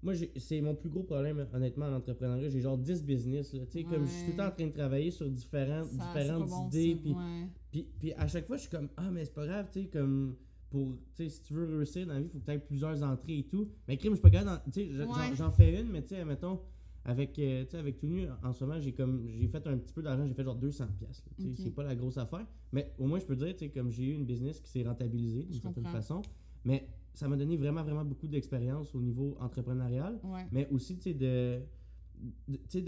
moi 0.02 0.14
c'est 0.36 0.60
mon 0.62 0.74
plus 0.74 0.88
gros 0.88 1.02
problème, 1.02 1.46
honnêtement, 1.52 1.86
en 1.86 1.94
entrepreneuriat. 1.96 2.48
J'ai 2.48 2.60
genre 2.62 2.78
10 2.78 3.02
business. 3.04 3.52
Là. 3.52 3.66
Tu 3.66 3.72
sais, 3.72 3.84
comme 3.84 4.06
je 4.06 4.10
suis 4.10 4.24
tout 4.26 4.30
le 4.32 4.36
temps 4.38 4.46
en 4.46 4.50
train 4.52 4.66
de 4.66 4.72
travailler 4.72 5.10
sur 5.10 5.28
différentes, 5.28 5.88
Ça, 5.88 6.06
différentes 6.14 6.48
bon, 6.48 6.66
idées. 6.68 6.96
puis, 6.96 7.12
Ouais. 7.12 7.48
Puis, 7.82 7.86
puis 7.98 8.12
à 8.14 8.26
chaque 8.26 8.46
fois, 8.46 8.56
je 8.56 8.62
suis 8.62 8.70
comme, 8.70 8.88
ah, 8.96 9.10
mais 9.10 9.24
c'est 9.24 9.34
pas 9.34 9.46
grave, 9.46 9.68
tu 9.72 9.82
sais, 9.82 9.86
comme. 9.88 10.36
Pour, 10.70 10.96
tu 11.14 11.22
sais, 11.24 11.28
si 11.28 11.42
tu 11.42 11.54
veux 11.54 11.76
réussir 11.76 12.06
dans 12.06 12.14
la 12.14 12.20
vie, 12.20 12.26
il 12.26 12.30
faut 12.30 12.38
que 12.40 12.44
tu 12.44 12.50
aies 12.50 12.58
plusieurs 12.58 13.00
entrées 13.04 13.38
et 13.38 13.42
tout. 13.44 13.68
Mais 13.86 13.96
crime, 13.96 14.12
je 14.12 14.16
suis 14.16 14.22
pas 14.22 14.30
capable. 14.30 14.62
Tu 14.66 14.72
sais, 14.72 14.90
j'en- 14.92 15.06
Ouais. 15.12 15.34
j'en 15.36 15.50
fais 15.52 15.80
une, 15.80 15.88
mais 15.90 16.02
tu 16.02 16.08
sais, 16.16 16.24
mettons, 16.24 16.58
avec, 17.04 17.38
euh, 17.38 17.64
tu 17.64 17.70
sais, 17.70 17.76
avec 17.78 17.98
tout 17.98 18.08
nu, 18.08 18.26
en 18.42 18.52
ce 18.52 18.64
moment, 18.64 18.80
j'ai 18.80 18.92
comme 18.92 19.28
j'ai 19.28 19.46
fait 19.46 19.64
un 19.68 19.76
petit 19.78 19.92
peu 19.92 20.02
d'argent, 20.02 20.26
j'ai 20.26 20.34
fait 20.34 20.42
genre 20.42 20.56
200 20.56 20.88
pièces. 20.98 21.22
Ok. 21.38 21.46
C'est 21.56 21.70
pas 21.70 21.84
la 21.84 21.94
grosse 21.94 22.18
affaire. 22.18 22.44
Mais 22.72 22.92
au 22.98 23.06
moins, 23.06 23.20
je 23.20 23.26
peux 23.26 23.36
dire, 23.36 23.52
tu 23.54 23.60
sais, 23.66 23.68
comme 23.70 23.92
j'ai 23.92 24.06
eu 24.06 24.14
une 24.14 24.24
business 24.24 24.58
qui 24.60 24.68
s'est 24.70 24.82
rentabilisée 24.82 25.44
d'une 25.44 25.60
certaine 25.60 25.84
comprends. 25.84 25.92
façon. 25.92 26.22
Mais 26.64 26.88
ça 27.14 27.28
m'a 27.28 27.36
donné 27.36 27.56
vraiment, 27.56 27.84
vraiment 27.84 28.04
beaucoup 28.04 28.26
d'expérience 28.26 28.92
au 28.94 29.00
niveau 29.00 29.36
entrepreneurial. 29.40 30.18
Ouais. 30.24 30.46
Mais 30.50 30.66
aussi, 30.72 30.96
tu 30.96 31.02
sais, 31.02 31.14
de, 31.14 31.60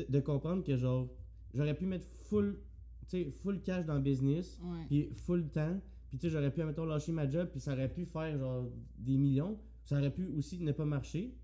de, 0.08 0.20
comprendre 0.20 0.64
que, 0.64 0.76
genre, 0.76 1.08
j'aurais 1.54 1.74
pu 1.74 1.86
mettre 1.86 2.08
full, 2.24 2.58
sais, 3.10 3.30
full 3.30 3.60
cash 3.62 3.84
dans 3.86 3.94
le 3.94 4.00
business, 4.02 4.58
puis 4.88 5.08
full 5.14 5.48
temps. 5.48 5.80
Puis, 6.08 6.18
tu 6.18 6.26
sais, 6.26 6.30
j'aurais 6.32 6.50
pu, 6.52 6.62
mettons, 6.64 6.84
lâcher 6.86 7.12
ma 7.12 7.28
job, 7.28 7.48
puis 7.50 7.60
ça 7.60 7.72
aurait 7.74 7.92
pu 7.92 8.04
faire, 8.06 8.38
genre, 8.38 8.66
des 8.98 9.16
millions. 9.18 9.58
Ça 9.84 9.98
aurait 9.98 10.12
pu 10.12 10.26
aussi 10.36 10.58
ne 10.60 10.72
pas 10.72 10.84
marcher. 10.86 11.34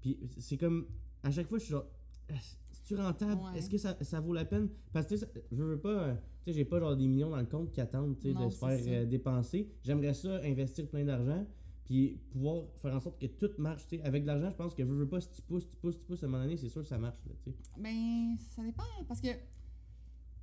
Puis, 0.00 0.18
c'est 0.38 0.56
comme, 0.56 0.86
à 1.22 1.30
chaque 1.30 1.48
fois, 1.48 1.58
je 1.58 1.64
suis 1.64 1.72
genre, 1.72 1.86
est-ce 2.28 2.94
rentable? 2.94 3.40
Ouais. 3.42 3.58
Est-ce 3.58 3.68
que 3.68 3.78
ça, 3.78 3.96
ça 4.02 4.20
vaut 4.20 4.32
la 4.32 4.44
peine? 4.44 4.68
Parce 4.92 5.06
que, 5.06 5.14
tu 5.14 5.18
sais, 5.20 5.26
ça- 5.26 5.40
je 5.52 5.62
veux 5.62 5.78
pas, 5.78 5.88
euh, 5.90 6.14
tu 6.44 6.52
sais, 6.52 6.52
j'ai 6.52 6.64
pas, 6.64 6.78
genre, 6.78 6.96
des 6.96 7.06
millions 7.08 7.30
dans 7.30 7.36
le 7.40 7.46
compte 7.46 7.72
qui 7.72 7.80
attendent, 7.80 8.16
tu 8.16 8.28
sais, 8.28 8.32
Non, 8.34 8.46
de 8.46 8.50
se 8.52 8.58
faire 8.58 8.78
euh, 9.02 9.06
dépenser. 9.06 9.68
J'aimerais 9.82 10.14
ça, 10.14 10.36
investir 10.44 10.86
plein 10.88 11.04
d'argent, 11.04 11.44
puis 11.84 12.18
pouvoir 12.30 12.64
faire 12.76 12.94
en 12.94 13.00
sorte 13.00 13.20
que 13.20 13.26
tout 13.26 13.50
marche, 13.58 13.86
tu 13.88 13.96
sais. 13.96 14.02
Avec 14.02 14.22
de 14.22 14.28
l'argent, 14.28 14.50
je 14.50 14.56
pense 14.56 14.74
que, 14.74 14.82
veux, 14.82 14.94
veux 14.96 15.08
pas, 15.08 15.20
si 15.20 15.30
tu 15.30 15.42
pousses, 15.42 15.68
tu 15.68 15.76
pousses, 15.76 15.98
tu 15.98 16.06
pousses, 16.06 16.22
à 16.22 16.26
un 16.26 16.28
moment 16.30 16.44
donné, 16.44 16.56
c'est 16.56 16.68
sûr 16.68 16.82
que 16.82 16.88
ça 16.88 16.98
marche, 16.98 17.18
là, 17.26 17.32
tu 17.44 17.50
sais. 17.50 17.56
Ben, 17.78 18.36
ça 18.54 18.62
dépend, 18.62 18.84
parce 19.08 19.20
que. 19.20 19.28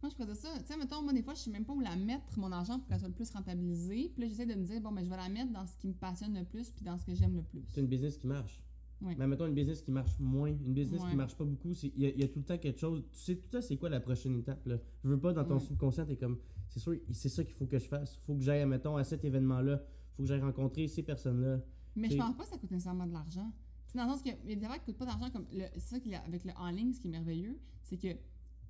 Moi, 0.03 0.11
je 0.19 0.23
dire 0.25 0.35
ça. 0.35 0.49
Tu 0.59 0.65
sais, 0.65 0.77
mettons, 0.77 1.01
moi, 1.01 1.13
des 1.13 1.23
fois, 1.23 1.33
je 1.33 1.39
sais 1.39 1.49
même 1.49 1.63
pas 1.63 1.71
où 1.73 1.79
la 1.79 1.95
mettre, 1.95 2.37
mon 2.37 2.51
argent, 2.51 2.77
pour 2.77 2.87
qu'elle 2.89 2.99
soit 2.99 3.07
le 3.07 3.13
plus 3.13 3.29
rentabilisée. 3.31 4.11
Puis 4.13 4.21
là, 4.23 4.27
j'essaie 4.27 4.45
de 4.45 4.53
me 4.53 4.65
dire, 4.65 4.81
bon, 4.81 4.91
ben, 4.91 5.01
je 5.03 5.09
vais 5.09 5.15
la 5.15 5.29
mettre 5.29 5.53
dans 5.53 5.65
ce 5.65 5.77
qui 5.77 5.87
me 5.87 5.93
passionne 5.93 6.37
le 6.37 6.43
plus, 6.43 6.71
puis 6.71 6.83
dans 6.83 6.97
ce 6.97 7.05
que 7.05 7.15
j'aime 7.15 7.35
le 7.37 7.41
plus. 7.41 7.63
C'est 7.69 7.79
une 7.79 7.87
business 7.87 8.17
qui 8.17 8.27
marche. 8.27 8.61
Ouais. 9.01 9.15
Mais 9.17 9.27
mettons 9.27 9.45
une 9.47 9.53
business 9.53 9.81
qui 9.81 9.91
marche 9.91 10.19
moins, 10.19 10.49
une 10.49 10.73
business 10.73 11.01
Ouais. 11.01 11.09
qui 11.11 11.15
marche 11.15 11.35
pas 11.35 11.45
beaucoup, 11.45 11.71
il 11.83 11.99
y, 12.01 12.05
a- 12.05 12.09
il 12.09 12.19
y 12.19 12.23
a 12.23 12.27
tout 12.27 12.39
le 12.39 12.45
temps 12.45 12.57
quelque 12.57 12.79
chose. 12.79 13.03
Tu 13.13 13.19
sais 13.19 13.35
tout 13.35 13.43
le 13.51 13.59
temps 13.59 13.65
c'est 13.65 13.75
quoi 13.77 13.89
la 13.89 13.99
prochaine 14.01 14.35
étape 14.37 14.65
là? 14.65 14.77
Je 15.03 15.09
veux 15.09 15.19
pas 15.19 15.33
dans 15.33 15.43
ton 15.43 15.59
subconscient, 15.59 16.05
t'es 16.05 16.15
comme 16.15 16.37
c'est 16.69 16.79
sûr, 16.79 16.95
c'est 17.11 17.27
ça 17.29 17.43
qu'il 17.43 17.53
faut 17.53 17.65
que 17.65 17.79
je 17.79 17.85
fasse. 17.87 18.15
Faut 18.25 18.33
que 18.35 18.41
j'aille 18.41 18.65
mettons 18.65 18.95
à 18.95 19.03
cet 19.03 19.25
événement 19.25 19.59
là, 19.61 19.81
faut 20.15 20.23
que 20.23 20.27
j'aille 20.29 20.39
rencontrer 20.41 20.87
ces 20.87 21.03
personnes 21.03 21.41
là. 21.41 21.59
Mais 21.97 22.09
je 22.09 22.17
pense 22.17 22.35
pas 22.35 22.43
que 22.43 22.49
ça 22.49 22.57
coûte 22.57 22.71
nécessairement 22.71 23.05
de 23.07 23.11
l'argent. 23.13 23.51
C'est 23.87 23.97
dans 23.97 24.05
le 24.05 24.11
sens 24.11 24.21
qu'il 24.21 24.31
y 24.31 24.53
a 24.53 24.55
des 24.55 24.63
affaires 24.63 24.79
qui 24.79 24.85
coûtent 24.85 24.97
pas 24.99 25.05
d'argent. 25.05 25.29
comme 25.31 25.45
le- 25.51 25.65
C'est 25.73 25.95
ça 25.95 25.99
qu'il 25.99 26.11
y 26.11 26.15
a 26.15 26.21
avec 26.23 26.45
le 26.45 26.51
en 26.57 26.69
ligne, 26.69 26.93
ce 26.93 26.99
qui 27.01 27.07
est 27.07 27.11
merveilleux, 27.11 27.59
c'est 27.81 27.97
que, 27.97 28.07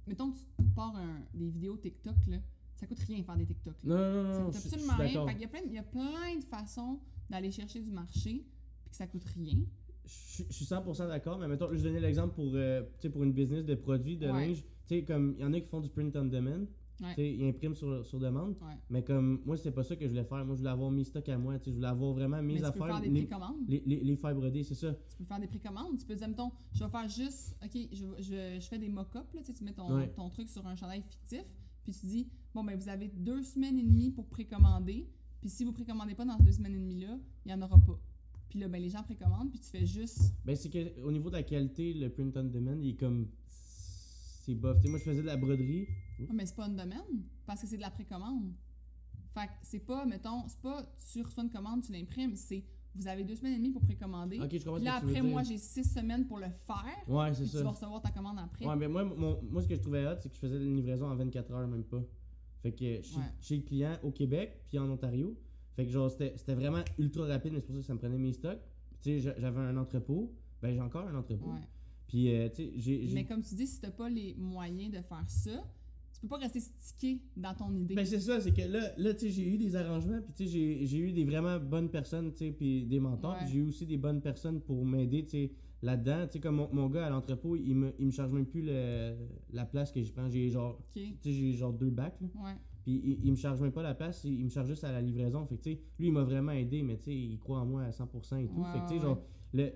mettons 0.07 0.31
que 0.31 0.37
tu 0.37 0.63
pars 0.75 0.95
un- 0.95 1.21
des 1.33 1.49
vidéos 1.49 1.77
TikTok, 1.77 2.15
là, 2.27 2.37
ça 2.75 2.85
coûte 2.87 2.99
rien 2.99 3.23
faire 3.23 3.37
des 3.37 3.45
TikTok. 3.45 3.75
là. 3.83 3.95
Non 3.95 4.23
non 4.23 4.23
non, 4.23 4.33
Ça 4.33 4.43
coûte 4.43 4.53
je- 4.53 4.57
je 4.57 4.59
suis 4.59 4.75
absolument 4.91 4.97
rien. 4.97 5.27
Fait 5.27 5.33
qu'il 5.33 5.41
y 5.41 5.45
a 5.45 5.47
plein, 5.47 5.61
il 5.65 5.73
y 5.73 5.77
a 5.77 5.83
plein 5.83 6.35
de 6.37 6.43
façons 6.43 6.99
d'aller 7.29 7.51
chercher 7.51 7.79
du 7.81 7.91
marché, 7.91 8.45
puis 8.81 8.89
que 8.89 8.95
ça 8.95 9.07
coûte 9.07 9.23
rien. 9.35 9.59
Je 10.05 10.11
suis- 10.11 10.45
je 10.49 10.53
suis 10.53 10.65
100% 10.65 11.07
d'accord, 11.07 11.37
mais 11.39 11.47
mettons, 11.47 11.69
je 11.73 11.81
donnais 11.81 12.01
l'exemple 12.01 12.33
pour, 12.35 12.51
euh, 12.53 12.83
pour 13.11 13.23
une 13.23 13.31
business 13.31 13.63
de 13.63 13.75
produits 13.75 14.17
de 14.17 14.27
Ouais. 14.27 14.47
linge. 14.47 14.57
Tu 14.85 14.95
sais, 14.99 15.03
comme 15.03 15.35
il 15.37 15.41
y 15.41 15.45
en 15.45 15.53
a 15.53 15.59
qui 15.61 15.67
font 15.67 15.79
du 15.79 15.89
print 15.89 16.13
on 16.17 16.25
demand. 16.25 16.65
Ouais. 17.01 17.13
Sais, 17.15 17.33
ils 17.33 17.47
impriment 17.49 17.73
sur, 17.75 18.05
sur 18.05 18.19
demande. 18.19 18.51
Ouais. 18.61 18.75
Mais 18.89 19.03
comme 19.03 19.41
moi, 19.45 19.57
c'est 19.57 19.71
pas 19.71 19.83
ça 19.83 19.95
que 19.95 20.03
je 20.05 20.09
voulais 20.09 20.23
faire. 20.23 20.45
Moi, 20.45 20.55
je 20.55 20.59
voulais 20.59 20.69
avoir 20.69 20.91
mes 20.91 21.03
stocks 21.03 21.27
à 21.29 21.37
moi. 21.37 21.55
Je 21.65 21.71
voulais 21.71 21.87
avoir 21.87 22.13
vraiment 22.13 22.37
peux 22.39 22.65
affaires. 22.65 22.85
faire 22.87 23.01
des 23.01 23.09
les, 23.09 23.25
précommandes. 23.25 23.55
les, 23.67 23.83
les, 23.85 23.99
les 24.03 24.15
faire 24.15 24.35
broder, 24.35 24.63
c'est 24.63 24.75
ça. 24.75 24.93
Tu 25.09 25.15
peux 25.17 25.25
faire 25.25 25.39
des 25.39 25.47
précommandes. 25.47 25.97
Tu 25.97 26.05
peux 26.05 26.15
dire, 26.15 26.27
mettons, 26.27 26.51
je 26.73 26.83
vais 26.83 26.89
faire 26.89 27.09
juste, 27.09 27.55
OK, 27.63 27.71
je, 27.91 28.05
je, 28.19 28.59
je 28.61 28.67
fais 28.67 28.77
des 28.79 28.89
mock-ups, 28.89 29.25
tu 29.57 29.63
mets 29.63 29.73
ton, 29.73 29.91
Ouais. 29.95 30.07
ton 30.15 30.29
truc 30.29 30.47
sur 30.49 30.65
un 30.67 30.75
chandail 30.75 31.01
fictif, 31.01 31.43
puis 31.83 31.93
tu 31.93 32.05
dis, 32.05 32.27
bon, 32.53 32.63
ben, 32.63 32.77
vous 32.79 32.87
avez 32.89 33.09
deux 33.09 33.41
semaines 33.43 33.77
et 33.79 33.83
demie 33.83 34.11
pour 34.11 34.27
précommander, 34.27 35.07
puis 35.41 35.49
si 35.49 35.65
vous 35.65 35.73
précommandez 35.73 36.15
pas 36.15 36.25
dans 36.25 36.37
ces 36.37 36.43
deux 36.43 36.51
semaines 36.53 36.75
et 36.75 36.79
demie-là, 36.79 37.17
il 37.45 37.51
y 37.51 37.53
en 37.53 37.61
aura 37.61 37.77
pas. 37.79 37.99
Puis 38.49 38.59
là, 38.59 38.67
ben, 38.67 38.79
les 38.81 38.89
gens 38.89 39.01
précommandent, 39.03 39.49
puis 39.49 39.59
tu 39.59 39.69
fais 39.69 39.85
juste. 39.85 40.31
Ben, 40.45 40.55
c'est 40.55 40.69
que 40.69 41.01
au 41.01 41.11
niveau 41.11 41.29
de 41.31 41.35
la 41.37 41.43
qualité, 41.43 41.91
le 41.93 42.09
print 42.09 42.37
on 42.37 42.43
demand, 42.43 42.77
il 42.79 42.89
est 42.91 42.95
comme. 42.99 43.27
C'est 44.45 44.55
bof. 44.55 44.77
Tu 44.77 44.83
sais, 44.83 44.89
moi, 44.89 44.99
je 44.99 45.03
faisais 45.05 45.21
de 45.21 45.25
la 45.27 45.37
broderie. 45.37 45.87
Mais 46.33 46.45
c'est 46.45 46.55
pas 46.55 46.65
un 46.65 46.69
domaine, 46.69 47.23
parce 47.45 47.61
que 47.61 47.67
c'est 47.67 47.77
de 47.77 47.81
la 47.81 47.91
précommande. 47.91 48.53
Fait 49.33 49.47
que 49.47 49.51
c'est 49.63 49.79
pas, 49.79 50.05
mettons, 50.05 50.47
c'est 50.47 50.61
pas 50.61 50.83
tu 51.11 51.21
reçois 51.23 51.43
une 51.43 51.49
commande, 51.49 51.81
tu 51.83 51.91
l'imprimes, 51.91 52.35
c'est 52.35 52.63
vous 52.95 53.07
avez 53.07 53.23
deux 53.23 53.35
semaines 53.35 53.53
et 53.53 53.57
demie 53.57 53.71
pour 53.71 53.81
précommander. 53.81 54.39
Ok, 54.39 54.51
je 54.51 54.57
comprends 54.63 54.73
Puis 54.75 54.81
ce 54.81 54.85
là, 54.85 54.93
que 54.95 54.99
tu 54.99 55.05
veux 55.07 55.11
après, 55.13 55.21
dire. 55.21 55.31
moi, 55.31 55.41
j'ai 55.43 55.57
six 55.57 55.83
semaines 55.83 56.27
pour 56.27 56.37
le 56.37 56.45
faire, 56.67 56.85
Ouais, 57.07 57.33
c'est 57.33 57.41
puis 57.41 57.49
tu 57.49 57.57
ça. 57.57 57.63
vas 57.63 57.71
recevoir 57.71 58.01
ta 58.03 58.11
commande 58.11 58.37
après. 58.37 58.65
Ouais, 58.67 58.75
mais 58.75 58.87
moi, 58.87 59.03
mon- 59.03 59.41
moi, 59.49 59.63
ce 59.63 59.67
que 59.67 59.73
je 59.75 59.81
trouvais 59.81 60.05
hot, 60.05 60.15
c'est 60.19 60.29
que 60.29 60.35
je 60.35 60.39
faisais 60.39 60.57
une 60.63 60.75
livraison 60.75 61.07
en 61.09 61.15
24 61.15 61.51
heures, 61.51 61.67
même 61.67 61.83
pas. 61.83 62.03
Fait 62.61 62.71
que 62.71 63.01
chez, 63.01 63.17
Ouais. 63.17 63.23
chez 63.41 63.55
le 63.57 63.63
client 63.63 63.97
au 64.03 64.11
Québec, 64.11 64.61
puis 64.69 64.77
en 64.77 64.87
Ontario. 64.91 65.35
Fait 65.75 65.85
que 65.85 65.91
genre, 65.91 66.11
c'était 66.11 66.33
c'était 66.37 66.53
vraiment 66.53 66.83
ultra 66.99 67.25
rapide, 67.25 67.53
mais 67.53 67.59
c'est 67.61 67.65
pour 67.65 67.75
ça 67.75 67.81
que 67.81 67.87
ça 67.87 67.93
me 67.95 67.99
prenait 67.99 68.17
mes 68.19 68.31
stocks. 68.31 68.59
Puis, 68.91 68.99
tu 69.01 69.09
sais, 69.09 69.19
j'a- 69.21 69.39
j'avais 69.39 69.59
un 69.59 69.75
entrepôt. 69.77 70.31
Ben, 70.61 70.71
j'ai 70.71 70.79
encore 70.81 71.07
un 71.07 71.15
entrepôt. 71.15 71.49
Ouais. 71.51 71.67
Puis, 72.07 72.31
euh, 72.31 72.47
tu 72.49 72.55
sais, 72.57 72.71
j'ai. 72.75 73.07
j'ai- 73.07 73.13
Mais 73.15 73.25
comme 73.25 73.41
tu 73.41 73.55
dis, 73.55 73.65
si 73.65 73.81
t'as 73.81 73.89
pas 73.89 74.07
les 74.07 74.35
moyens 74.35 74.91
de 74.93 75.01
faire 75.01 75.27
ça, 75.27 75.65
peux 76.23 76.27
pas 76.29 76.37
rester 76.37 76.59
stické 76.59 77.21
dans 77.37 77.53
ton 77.53 77.73
idée. 77.75 77.95
Ben, 77.95 78.05
c'est 78.05 78.19
ça, 78.19 78.39
c'est 78.41 78.51
que 78.53 78.61
là, 78.61 78.91
là 78.97 79.13
tu 79.13 79.19
sais, 79.21 79.29
j'ai 79.29 79.47
eu 79.47 79.57
des 79.57 79.75
arrangements, 79.75 80.19
puis, 80.21 80.33
tu 80.33 80.45
sais, 80.47 80.85
j'ai- 80.85 80.97
eu 80.97 81.11
des 81.11 81.25
vraiment 81.25 81.59
bonnes 81.59 81.89
personnes, 81.89 82.31
tu 82.31 82.37
sais, 82.39 82.51
puis 82.51 82.85
des 82.85 82.99
mentors. 82.99 83.33
Ouais. 83.41 83.47
J'ai 83.47 83.57
eu 83.59 83.63
aussi 83.63 83.85
des 83.85 83.97
bonnes 83.97 84.21
personnes 84.21 84.59
pour 84.61 84.85
m'aider, 84.85 85.23
tu 85.23 85.29
sais, 85.31 85.51
là-dedans. 85.81 86.25
Tu 86.27 86.33
sais, 86.33 86.39
comme 86.39 86.55
mon, 86.55 86.69
mon 86.73 86.87
gars 86.89 87.05
à 87.07 87.09
l'entrepôt, 87.09 87.55
il 87.55 87.75
me, 87.75 87.93
il 87.99 88.05
me 88.07 88.11
charge 88.11 88.31
même 88.31 88.45
plus 88.45 88.61
le- 88.61 89.15
la 89.51 89.65
place 89.65 89.91
que 89.91 90.01
j'y 90.01 90.11
prends. 90.11 90.29
J'ai 90.29 90.49
genre, 90.49 90.79
ok. 90.79 90.93
tu 90.93 91.13
sais, 91.21 91.31
j'ai 91.31 91.53
genre 91.53 91.73
deux 91.73 91.89
bacs, 91.89 92.19
là. 92.21 92.27
Ouais. 92.43 92.55
Puis 92.83 93.01
il, 93.03 93.19
il 93.25 93.31
me 93.31 93.37
charge 93.37 93.61
même 93.61 93.71
pas 93.71 93.83
la 93.83 93.93
place, 93.93 94.23
il, 94.25 94.39
il 94.39 94.43
me 94.45 94.49
charge 94.49 94.67
juste 94.67 94.83
à 94.83 94.91
la 94.91 95.01
livraison. 95.01 95.45
Fait 95.45 95.57
que, 95.57 95.63
tu 95.63 95.71
sais, 95.73 95.79
lui, 95.99 96.07
il 96.07 96.13
m'a 96.13 96.23
vraiment 96.23 96.51
aidé, 96.51 96.83
mais 96.83 96.97
tu 96.97 97.05
sais, 97.05 97.15
il 97.15 97.37
croit 97.39 97.59
en 97.59 97.65
moi 97.65 97.83
à 97.83 97.91
100% 97.91 98.37
et 98.39 98.47
tout. 98.47 98.59
Ouais, 98.61 98.67
fait 98.73 98.79
que, 98.79 98.87
tu 98.87 98.93
sais, 98.95 98.99
genre, 99.01 99.21
le, 99.53 99.71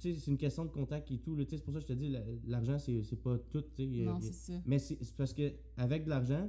c'est 0.00 0.26
une 0.26 0.36
question 0.38 0.64
de 0.64 0.70
contact 0.70 1.10
et 1.10 1.18
tout. 1.18 1.36
Tu 1.44 1.56
c'est 1.56 1.64
pour 1.64 1.72
ça 1.74 1.80
que 1.80 1.86
je 1.86 1.92
te 1.92 1.98
dis, 1.98 2.08
la- 2.08 2.22
l'argent, 2.46 2.78
c'est 2.78 3.02
c'est 3.02 3.16
pas 3.16 3.38
tout. 3.38 3.62
tu 3.74 3.86
Non, 4.04 4.20
c'est 4.20 4.32
ça. 4.32 4.52
mais 4.66 4.78
c'est 4.78 4.98
parce 5.16 5.32
que 5.32 5.52
avec 5.76 6.04
de 6.04 6.10
l'argent, 6.10 6.48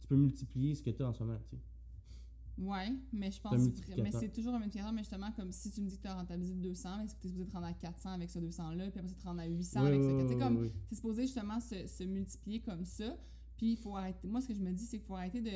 tu 0.00 0.06
peux 0.06 0.16
multiplier 0.16 0.74
ce 0.74 0.82
que 0.82 0.90
tu 0.90 1.02
as 1.02 1.08
en 1.08 1.12
ce 1.12 1.22
moment. 1.22 1.38
tu 1.50 1.56
sais. 1.56 1.62
Ouais, 2.58 2.92
mais 3.12 3.30
je 3.30 3.40
pense 3.40 3.58
multiplicateur. 3.58 4.04
mais 4.04 4.12
c'est 4.12 4.28
toujours 4.30 4.52
un 4.54 4.58
multiplicateur, 4.58 4.92
mais 4.92 5.00
justement, 5.02 5.32
comme 5.32 5.50
si 5.50 5.70
tu 5.70 5.80
me 5.80 5.88
dis 5.88 5.96
que 5.96 6.02
tu 6.02 6.08
as 6.08 6.14
rentabilisé 6.14 6.54
200, 6.54 6.98
mais 6.98 7.08
c'est 7.08 7.16
que 7.16 7.20
tu 7.22 7.26
es 7.28 7.30
supposé 7.30 7.48
te 7.48 7.52
rendre 7.54 7.66
à 7.68 7.72
400 7.72 8.10
avec 8.10 8.28
ce 8.28 8.38
200-là, 8.38 8.90
puis 8.90 8.98
après 9.00 9.08
ça, 9.08 9.14
te 9.14 9.22
rendre 9.24 9.40
à 9.40 9.46
800 9.46 9.80
Ouais, 9.82 9.86
avec 9.88 10.00
ouais, 10.02 10.06
ce. 10.06 10.26
Tu 10.28 10.34
ouais, 10.34 10.38
comme, 10.38 10.70
c'est 10.90 10.94
supposé 10.96 11.22
justement 11.22 11.58
se, 11.60 11.86
se 11.86 12.04
multiplier 12.04 12.60
comme 12.60 12.84
ça. 12.84 13.16
Puis 13.56 13.72
il 13.72 13.76
faut 13.76 13.96
arrêter. 13.96 14.28
Moi, 14.28 14.40
ce 14.42 14.48
que 14.48 14.54
je 14.54 14.60
me 14.60 14.72
dis, 14.72 14.84
c'est 14.84 14.98
qu'il 14.98 15.06
faut 15.06 15.14
arrêter 15.16 15.40
de. 15.40 15.52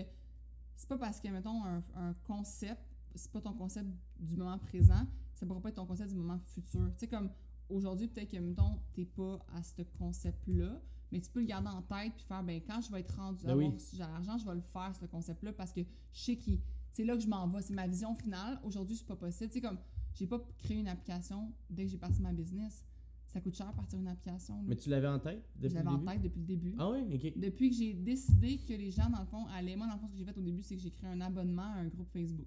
C'est 0.76 0.89
pas 0.89 0.97
parce 0.99 1.20
que, 1.20 1.28
mettons, 1.28 1.62
un, 1.64 1.82
un 1.95 2.14
concept, 2.24 2.80
c'est 3.14 3.30
pas 3.30 3.41
ton 3.43 3.53
concept 3.53 3.87
du 4.18 4.37
moment 4.37 4.59
présent, 4.59 5.07
ça 5.45 5.49
pourra 5.49 5.61
pas 5.61 5.68
être 5.68 5.74
ton 5.76 5.86
concept 5.86 6.11
du 6.11 6.16
moment 6.16 6.38
futur. 6.38 6.90
Tu 6.95 7.01
sais, 7.01 7.09
comme 7.09 7.30
aujourd'hui, 7.68 8.09
peut-être 8.09 8.30
que, 8.30 8.36
mettons, 8.38 8.78
t'es 8.95 9.05
pas 9.05 9.45
à 9.55 9.62
ce 9.62 9.82
concept-là, 9.99 10.80
mais 11.12 11.20
tu 11.20 11.30
peux 11.30 11.40
le 11.40 11.47
garder 11.47 11.68
en 11.68 11.82
tête 11.82 12.12
puis 12.16 12.24
faire, 12.26 12.42
ben, 12.42 12.61
quand 12.66 12.80
je 12.80 12.90
vais 12.90 13.01
être 13.01 13.14
rendu 13.16 13.45
à 13.45 13.49
Ben 13.49 13.57
oui. 13.57 13.64
avoir 13.66 13.80
si 13.80 13.97
j'ai 13.97 14.03
l'argent, 14.03 14.38
je 14.38 14.45
vais 14.47 14.55
le 14.55 14.61
faire, 14.62 14.92
ce 14.99 15.05
concept-là, 15.07 15.53
parce 15.53 15.72
que 15.72 15.80
je 16.12 16.20
sais 16.20 16.36
qu'il. 16.36 16.61
C'est 16.92 17.05
là 17.05 17.14
que 17.16 17.22
je 17.22 17.28
m'en 17.28 17.47
vais. 17.49 17.61
C'est 17.62 17.74
ma 17.74 17.86
vision 17.88 18.14
finale. 18.14 18.61
Aujourd'hui, 18.62 18.97
c'est 18.97 19.07
pas 19.07 19.16
possible. 19.16 19.51
Tu 19.51 19.55
sais, 19.55 19.61
comme, 19.61 19.78
j'ai 20.14 20.26
pas 20.26 20.38
créé 20.59 20.78
une 20.78 20.86
application 20.88 21.53
dès 21.68 21.84
que 21.84 21.90
j'ai 21.90 21.99
parti 21.99 22.20
ma 22.22 22.32
business. 22.32 22.84
Ça 23.26 23.40
coûte 23.40 23.57
cher 23.57 23.72
partir 23.74 23.99
une 23.99 24.07
application. 24.07 24.55
là. 24.59 24.62
Mais 24.68 24.76
tu 24.76 24.88
l'avais 24.88 25.09
en 25.09 25.18
tête 25.18 25.45
Je 25.57 25.62
depuis 25.62 25.74
le 25.74 25.82
l'avais 25.82 25.88
en 25.88 25.99
début? 25.99 26.12
tête 26.12 26.22
depuis 26.22 26.40
le 26.40 26.47
début. 26.47 26.74
Ah 26.78 26.90
ouais, 26.90 27.03
ok. 27.03 27.32
Depuis 27.38 27.70
que 27.70 27.76
j'ai 27.76 27.95
décidé 27.95 28.59
que 28.59 28.74
les 28.74 28.92
gens, 28.92 29.11
dans 29.11 29.18
le 29.20 29.26
fond, 29.26 29.45
allaient. 29.49 29.74
Moi, 29.74 29.88
dans 29.88 29.95
le 29.95 29.99
fond, 29.99 30.07
ce 30.07 30.12
que 30.12 30.18
j'ai 30.18 30.24
fait 30.24 30.38
au 30.38 30.42
début, 30.42 30.62
c'est 30.62 30.76
que 30.76 30.82
j'ai 30.82 30.90
créé 30.92 31.11
un 31.11 31.20
abonnement 31.20 31.62
à 31.62 31.78
un 31.78 31.88
groupe 31.88 32.09
Facebook. 32.12 32.47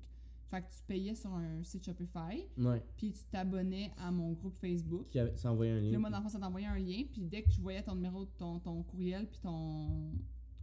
Fait 0.50 0.62
que 0.62 0.68
tu 0.68 0.82
payais 0.88 1.14
sur 1.14 1.34
un 1.34 1.62
site 1.64 1.84
Shopify, 1.86 2.48
Ouais. 2.58 2.82
puis 2.96 3.12
tu 3.12 3.20
t'abonnais 3.32 3.92
à 3.98 4.12
mon 4.12 4.32
groupe 4.32 4.56
Facebook. 4.56 5.10
Qui 5.10 5.20
avait- 5.20 5.36
ça 5.36 5.52
envoyait 5.52 5.74
un 5.74 5.80
lien. 5.82 5.92
là, 5.92 6.00
moi, 6.00 6.10
dans 6.10 6.18
le 6.18 6.24
fond, 6.24 6.30
ça 6.30 6.40
t'envoyait 6.40 6.68
un 6.68 6.80
lien. 6.80 7.04
Puis 7.12 7.22
dès 7.26 7.44
que 7.44 7.52
je 7.52 7.60
voyais 7.60 7.84
ton 7.84 7.96
numéro, 7.96 8.24
ton, 8.26 8.60
ton 8.60 8.82
courriel, 8.84 9.28
puis 9.28 9.40
ton. 9.42 10.12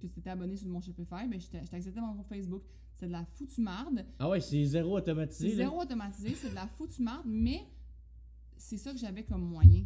que 0.01 0.07
tu 0.07 0.18
étais 0.18 0.28
abonné 0.30 0.55
sur 0.57 0.68
mon 0.68 0.82
Shopify, 0.82 1.26
ben, 1.28 1.41
je 1.41 1.47
t'ai- 1.49 1.64
je 1.64 1.70
t'acceptais 1.70 1.99
dans 2.01 2.09
mon 2.09 2.14
groupe 2.14 2.28
Facebook. 2.28 2.62
C'est 2.95 3.07
de 3.07 3.12
la 3.12 3.24
foutue 3.24 3.61
marde. 3.62 4.05
Ah 4.18 4.28
ouais, 4.28 4.39
c'est 4.41 4.62
zéro 4.66 4.97
automatisé. 4.99 5.49
C'est 5.51 5.57
zéro 5.57 5.80
automatisé, 5.80 6.35
c'est 6.35 6.51
de 6.51 6.55
la 6.55 6.66
foutue 6.66 7.03
marde, 7.03 7.24
mais 7.26 7.66
c'est 8.59 8.76
ça 8.76 8.93
que 8.93 8.99
j'avais 8.99 9.24
comme 9.24 9.43
moyen. 9.43 9.85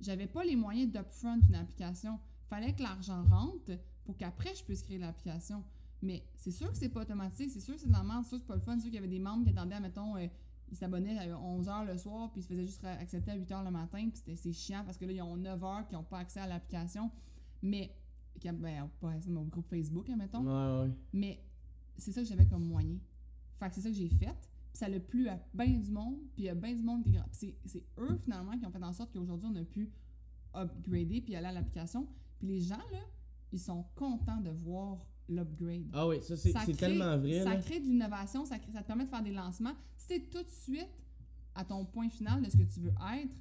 J'avais 0.00 0.26
pas 0.26 0.44
les 0.44 0.56
moyens 0.56 0.90
d'upfront 0.92 1.40
une 1.48 1.54
application. 1.54 2.18
Fallait 2.48 2.72
que 2.72 2.82
l'argent 2.82 3.22
rentre 3.24 3.72
pour 4.04 4.16
qu'après 4.16 4.54
je 4.56 4.64
puisse 4.64 4.82
créer 4.82 4.98
l'application. 4.98 5.62
Mais 6.02 6.24
c'est 6.36 6.50
sûr 6.50 6.70
que 6.70 6.76
c'est 6.76 6.88
pas 6.88 7.02
automatisé, 7.02 7.48
c'est 7.48 7.60
sûr 7.60 7.74
que 7.74 7.80
c'est 7.80 7.88
merde, 7.88 8.24
c'est 8.24 8.30
sûr 8.30 8.38
que 8.38 8.42
c'est 8.42 8.46
pas 8.46 8.54
le 8.54 8.60
fun, 8.60 8.74
c'est 8.76 8.82
sûr 8.82 8.90
qu'il 8.90 8.94
y 8.94 8.98
avait 8.98 9.08
des 9.08 9.18
membres 9.18 9.44
qui 9.44 9.50
attendaient, 9.50 9.80
mettons, 9.80 10.16
euh, 10.16 10.26
ils 10.70 10.76
s'abonnaient 10.76 11.18
à 11.18 11.26
11h 11.26 11.86
le 11.86 11.98
soir, 11.98 12.30
puis 12.30 12.40
ils 12.40 12.44
se 12.44 12.48
faisaient 12.48 12.66
juste 12.66 12.84
accepter 12.84 13.32
à 13.32 13.36
8h 13.36 13.64
le 13.64 13.70
matin, 13.70 14.08
puis 14.08 14.16
c'était 14.16 14.36
c'est 14.36 14.52
chiant 14.52 14.82
parce 14.84 14.96
que 14.96 15.04
là, 15.04 15.12
ils 15.12 15.22
ont 15.22 15.36
9h 15.36 15.88
qui 15.88 15.94
n'ont 15.94 16.04
pas 16.04 16.18
accès 16.18 16.40
à 16.40 16.46
l'application. 16.46 17.10
Mais, 17.62 17.94
ben, 18.42 18.88
pas 19.00 19.10
accès 19.10 19.28
à 19.28 19.32
mon 19.32 19.44
groupe 19.44 19.68
Facebook, 19.68 20.08
mettons. 20.08 20.44
Ouais, 20.44 20.86
ouais. 20.86 20.94
Mais 21.12 21.44
c'est 21.96 22.12
ça 22.12 22.22
que 22.22 22.28
j'avais 22.28 22.46
comme 22.46 22.64
moyen. 22.64 22.98
Fait 23.58 23.68
que 23.68 23.74
c'est 23.74 23.82
ça 23.82 23.90
que 23.90 23.96
j'ai 23.96 24.08
fait. 24.08 24.48
Puis 24.72 24.78
ça 24.78 24.88
l'a 24.88 25.00
plu 25.00 25.28
à 25.28 25.38
bien 25.52 25.78
du 25.78 25.90
monde. 25.90 26.16
Puis 26.34 26.44
il 26.44 26.44
y 26.44 26.48
a 26.48 26.54
bien 26.54 26.74
du 26.74 26.82
monde 26.82 27.02
qui. 27.02 27.16
C'est, 27.32 27.56
c'est 27.66 27.84
eux, 27.98 28.18
finalement, 28.22 28.56
qui 28.56 28.64
ont 28.64 28.70
fait 28.70 28.82
en 28.82 28.92
sorte 28.92 29.12
qu'aujourd'hui, 29.12 29.48
on 29.52 29.56
a 29.56 29.64
pu 29.64 29.90
upgrader 30.54 31.20
puis 31.20 31.34
aller 31.36 31.48
à 31.48 31.52
l'application. 31.52 32.06
Puis 32.38 32.48
les 32.48 32.60
gens, 32.60 32.76
là, 32.76 33.00
ils 33.52 33.60
sont 33.60 33.84
contents 33.94 34.40
de 34.40 34.50
voir 34.50 35.04
l'upgrade. 35.30 35.84
Ah 35.92 36.06
ouais, 36.06 36.20
ça 36.22 36.36
c'est 36.36 36.50
Ça 36.52 36.60
c'est 36.66 36.72
crée- 36.72 36.88
tellement 36.88 37.16
vrai. 37.18 37.40
Ça 37.42 37.54
là. 37.54 37.56
crée 37.60 37.80
de 37.80 37.84
l'innovation, 37.86 38.44
ça, 38.44 38.58
crée- 38.58 38.72
ça 38.72 38.82
te 38.82 38.86
permet 38.86 39.04
de 39.04 39.08
faire 39.10 39.22
des 39.22 39.32
lancements. 39.32 39.74
Si 39.96 40.08
t'es 40.08 40.20
tout 40.20 40.42
de 40.42 40.50
suite 40.50 40.88
à 41.54 41.64
ton 41.64 41.84
point 41.84 42.08
final 42.08 42.42
de 42.42 42.50
ce 42.50 42.56
que 42.56 42.62
tu 42.62 42.80
veux 42.80 42.90
être, 42.90 43.34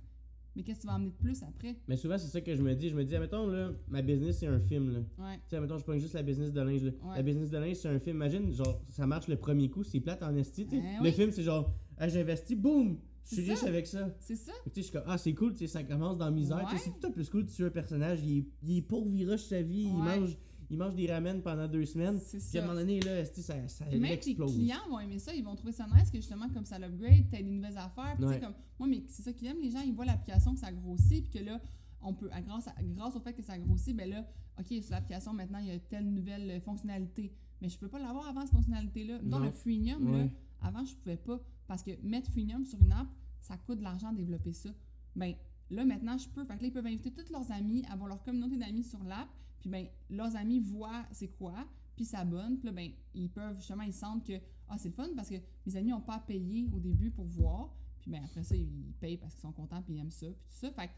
mais 0.55 0.63
qu'est-ce 0.63 0.77
que 0.79 0.81
tu 0.81 0.87
vas 0.87 0.95
emmener 0.95 1.11
de 1.11 1.15
plus 1.15 1.41
après? 1.43 1.75
Mais 1.87 1.95
souvent, 1.95 2.17
c'est 2.17 2.27
ça 2.27 2.41
que 2.41 2.53
je 2.55 2.61
me 2.61 2.73
dis. 2.75 2.89
Je 2.89 2.95
me 2.95 3.03
dis, 3.05 3.15
admettons, 3.15 3.47
là, 3.47 3.71
ma 3.87 4.01
business, 4.01 4.39
c'est 4.39 4.47
un 4.47 4.59
film. 4.59 4.91
Là. 4.91 4.99
Ouais. 5.17 5.35
Tu 5.37 5.41
sais, 5.49 5.55
admettons, 5.57 5.77
je 5.77 5.83
prends 5.83 5.97
juste 5.97 6.13
la 6.15 6.23
business 6.23 6.51
de 6.51 6.61
linge. 6.61 6.83
Là. 6.83 6.91
Ouais. 7.03 7.15
La 7.17 7.21
business 7.23 7.49
de 7.49 7.57
linge, 7.57 7.75
c'est 7.77 7.87
un 7.87 7.99
film. 7.99 8.17
Imagine, 8.17 8.51
genre, 8.51 8.81
ça 8.89 9.05
marche 9.05 9.27
le 9.27 9.37
premier 9.37 9.69
coup, 9.69 9.83
c'est 9.83 9.99
plate 9.99 10.23
en 10.23 10.35
esti. 10.35 10.65
tu. 10.67 10.81
Ben 10.81 10.97
le 10.97 11.03
oui. 11.03 11.11
film, 11.13 11.31
c'est 11.31 11.43
genre, 11.43 11.71
ah, 11.97 12.07
j'investis, 12.09 12.57
boum, 12.57 12.97
je 13.23 13.35
suis 13.35 13.45
C'est 13.45 13.51
riche 13.53 13.63
avec 13.63 13.85
ça. 13.87 14.09
C'est 14.19 14.35
ça? 14.35 14.51
Tu 14.63 14.69
sais, 14.69 14.75
je 14.77 14.81
suis 14.81 14.91
comme, 14.91 15.03
ah, 15.05 15.17
c'est 15.19 15.33
cool, 15.35 15.53
tu 15.53 15.59
sais, 15.59 15.67
ça 15.67 15.83
commence 15.83 16.17
dans 16.17 16.25
la 16.25 16.31
misère. 16.31 16.65
Tu 16.69 16.77
sais. 16.77 16.83
C'est 16.85 16.99
tout 16.99 17.11
plus 17.13 17.29
cool 17.29 17.45
de 17.45 17.51
tuer 17.51 17.65
un 17.65 17.69
personnage. 17.69 18.19
Il 18.23 18.39
est, 18.39 18.45
il 18.63 18.77
est 18.77 18.81
pauvre, 18.81 19.11
il 19.13 19.29
rush 19.29 19.43
sa 19.43 19.61
vie, 19.61 19.83
il, 19.83 19.93
mange, 19.93 20.35
il 20.69 20.77
mange 20.77 20.95
des 20.95 21.11
ramen 21.11 21.41
pendant 21.41 21.67
deux 21.67 21.85
semaines. 21.85 22.19
Puis 22.19 22.57
à 22.57 22.63
un 22.63 22.67
moment 22.67 22.79
donné, 22.79 22.99
là, 22.99 23.25
ça, 23.25 23.67
ça 23.67 23.85
même 23.85 24.01
tes 24.01 24.13
explose. 24.13 24.53
clients 24.53 24.77
vont 24.89 24.99
aimer 24.99 25.19
ça, 25.19 25.33
ils 25.33 25.43
vont 25.43 25.55
trouver 25.55 25.71
ça 25.73 25.87
nice 25.95 26.09
que 26.11 26.17
justement 26.17 26.47
comme 26.49 26.65
ça 26.65 26.77
l'upgrade, 26.79 27.25
t'as 27.31 27.41
des 27.41 27.49
nouvelles 27.49 27.77
affaires. 27.77 28.15
Puis 28.17 28.25
tu 28.25 28.27
sais, 28.27 28.35
Ouais. 28.35 28.39
comme 28.39 28.53
moi, 28.77 28.87
mais 28.87 29.03
c'est 29.07 29.23
ça 29.23 29.33
qu'ils 29.33 29.47
aiment, 29.47 29.61
les 29.61 29.71
gens, 29.71 29.81
ils 29.81 29.93
voient 29.93 30.05
l'application 30.05 30.53
que 30.53 30.59
ça 30.59 30.71
grossit, 30.71 31.27
puis 31.29 31.39
que 31.39 31.45
là, 31.45 31.59
on 32.01 32.13
peut, 32.13 32.29
à- 32.31 32.41
grâce, 32.41 32.67
à- 32.67 32.75
grâce 32.81 33.15
au 33.15 33.19
fait 33.19 33.33
que 33.33 33.41
ça 33.41 33.57
grossit, 33.57 33.95
ben 33.95 34.09
là, 34.09 34.25
ok, 34.59 34.67
sur 34.83 34.91
l'application 34.91 35.33
maintenant, 35.33 35.59
il 35.59 35.67
y 35.67 35.71
a 35.71 35.79
telle 35.79 36.09
nouvelle 36.09 36.49
euh, 36.51 36.59
fonctionnalité. 36.61 37.33
Mais 37.61 37.67
je 37.69 37.77
peux 37.77 37.89
pas 37.89 37.99
l'avoir 37.99 38.27
avant 38.27 38.41
cette 38.41 38.51
fonctionnalité-là. 38.53 39.19
Dans 39.23 39.39
le 39.39 39.51
freemium, 39.51 40.11
là, 40.17 40.27
avant, 40.61 40.85
je 40.85 40.95
pouvais 40.95 41.17
pas. 41.17 41.41
Parce 41.67 41.83
que 41.83 41.91
mettre 42.03 42.31
freemium 42.31 42.65
sur 42.65 42.79
une 42.81 42.91
app, 42.93 43.07
ça 43.41 43.57
coûte 43.57 43.79
de 43.79 43.83
l'argent 43.83 44.13
développer 44.13 44.53
ça. 44.53 44.69
Ben 45.15 45.33
là, 45.69 45.83
maintenant, 45.83 46.17
je 46.17 46.29
peux. 46.29 46.45
Fait 46.45 46.55
que 46.55 46.61
là, 46.61 46.67
ils 46.67 46.71
peuvent 46.73 46.85
inviter 46.85 47.11
tous 47.11 47.29
leurs 47.31 47.51
amis, 47.51 47.83
avoir 47.91 48.07
leur 48.07 48.23
communauté 48.23 48.55
d'amis 48.57 48.83
sur 48.83 49.03
l'app. 49.03 49.27
Puis 49.59 49.69
ben, 49.69 49.87
leurs 50.09 50.35
amis 50.35 50.59
voient 50.59 51.05
c'est 51.11 51.29
quoi, 51.29 51.67
puis 51.95 52.05
s'abonnent. 52.05 52.57
Puis 52.57 52.67
là, 52.67 52.71
ben, 52.71 52.91
ils 53.13 53.29
peuvent, 53.29 53.57
justement, 53.57 53.83
ils 53.83 53.93
sentent 53.93 54.25
que, 54.25 54.39
ah, 54.67 54.77
c'est 54.77 54.89
le 54.89 54.95
fun 54.95 55.09
parce 55.15 55.29
que 55.29 55.35
mes 55.65 55.75
amis 55.75 55.91
n'ont 55.91 56.01
pas 56.01 56.15
à 56.15 56.19
payer 56.19 56.69
au 56.73 56.79
début 56.79 57.11
pour 57.11 57.25
voir. 57.25 57.73
Puis 58.01 58.11
ben, 58.11 58.23
après 58.23 58.43
ça, 58.43 58.55
ils 58.55 58.93
payent 58.99 59.17
parce 59.17 59.33
qu'ils 59.33 59.41
sont 59.41 59.51
contents, 59.51 59.81
puis 59.81 59.95
ils 59.95 59.99
aiment 59.99 60.11
ça, 60.11 60.27
puis 60.27 60.45
tout 60.47 60.67
ça. 60.67 60.71
Fait 60.71 60.87
que 60.87 60.93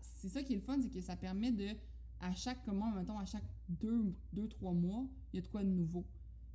c'est 0.00 0.28
ça 0.28 0.42
qui 0.42 0.54
est 0.54 0.56
le 0.56 0.62
fun, 0.62 0.78
c'est 0.80 0.90
que 0.90 1.00
ça 1.00 1.16
permet 1.16 1.52
de, 1.52 1.68
à 2.20 2.34
chaque, 2.34 2.64
comment, 2.64 2.90
mettons, 2.92 3.18
à 3.18 3.24
chaque 3.24 3.44
deux, 3.68 4.14
trois 4.48 4.72
mois, 4.72 5.06
il 5.32 5.36
y 5.36 5.38
a 5.38 5.42
de 5.42 5.48
quoi 5.48 5.62
de 5.62 5.68
nouveau. 5.68 6.04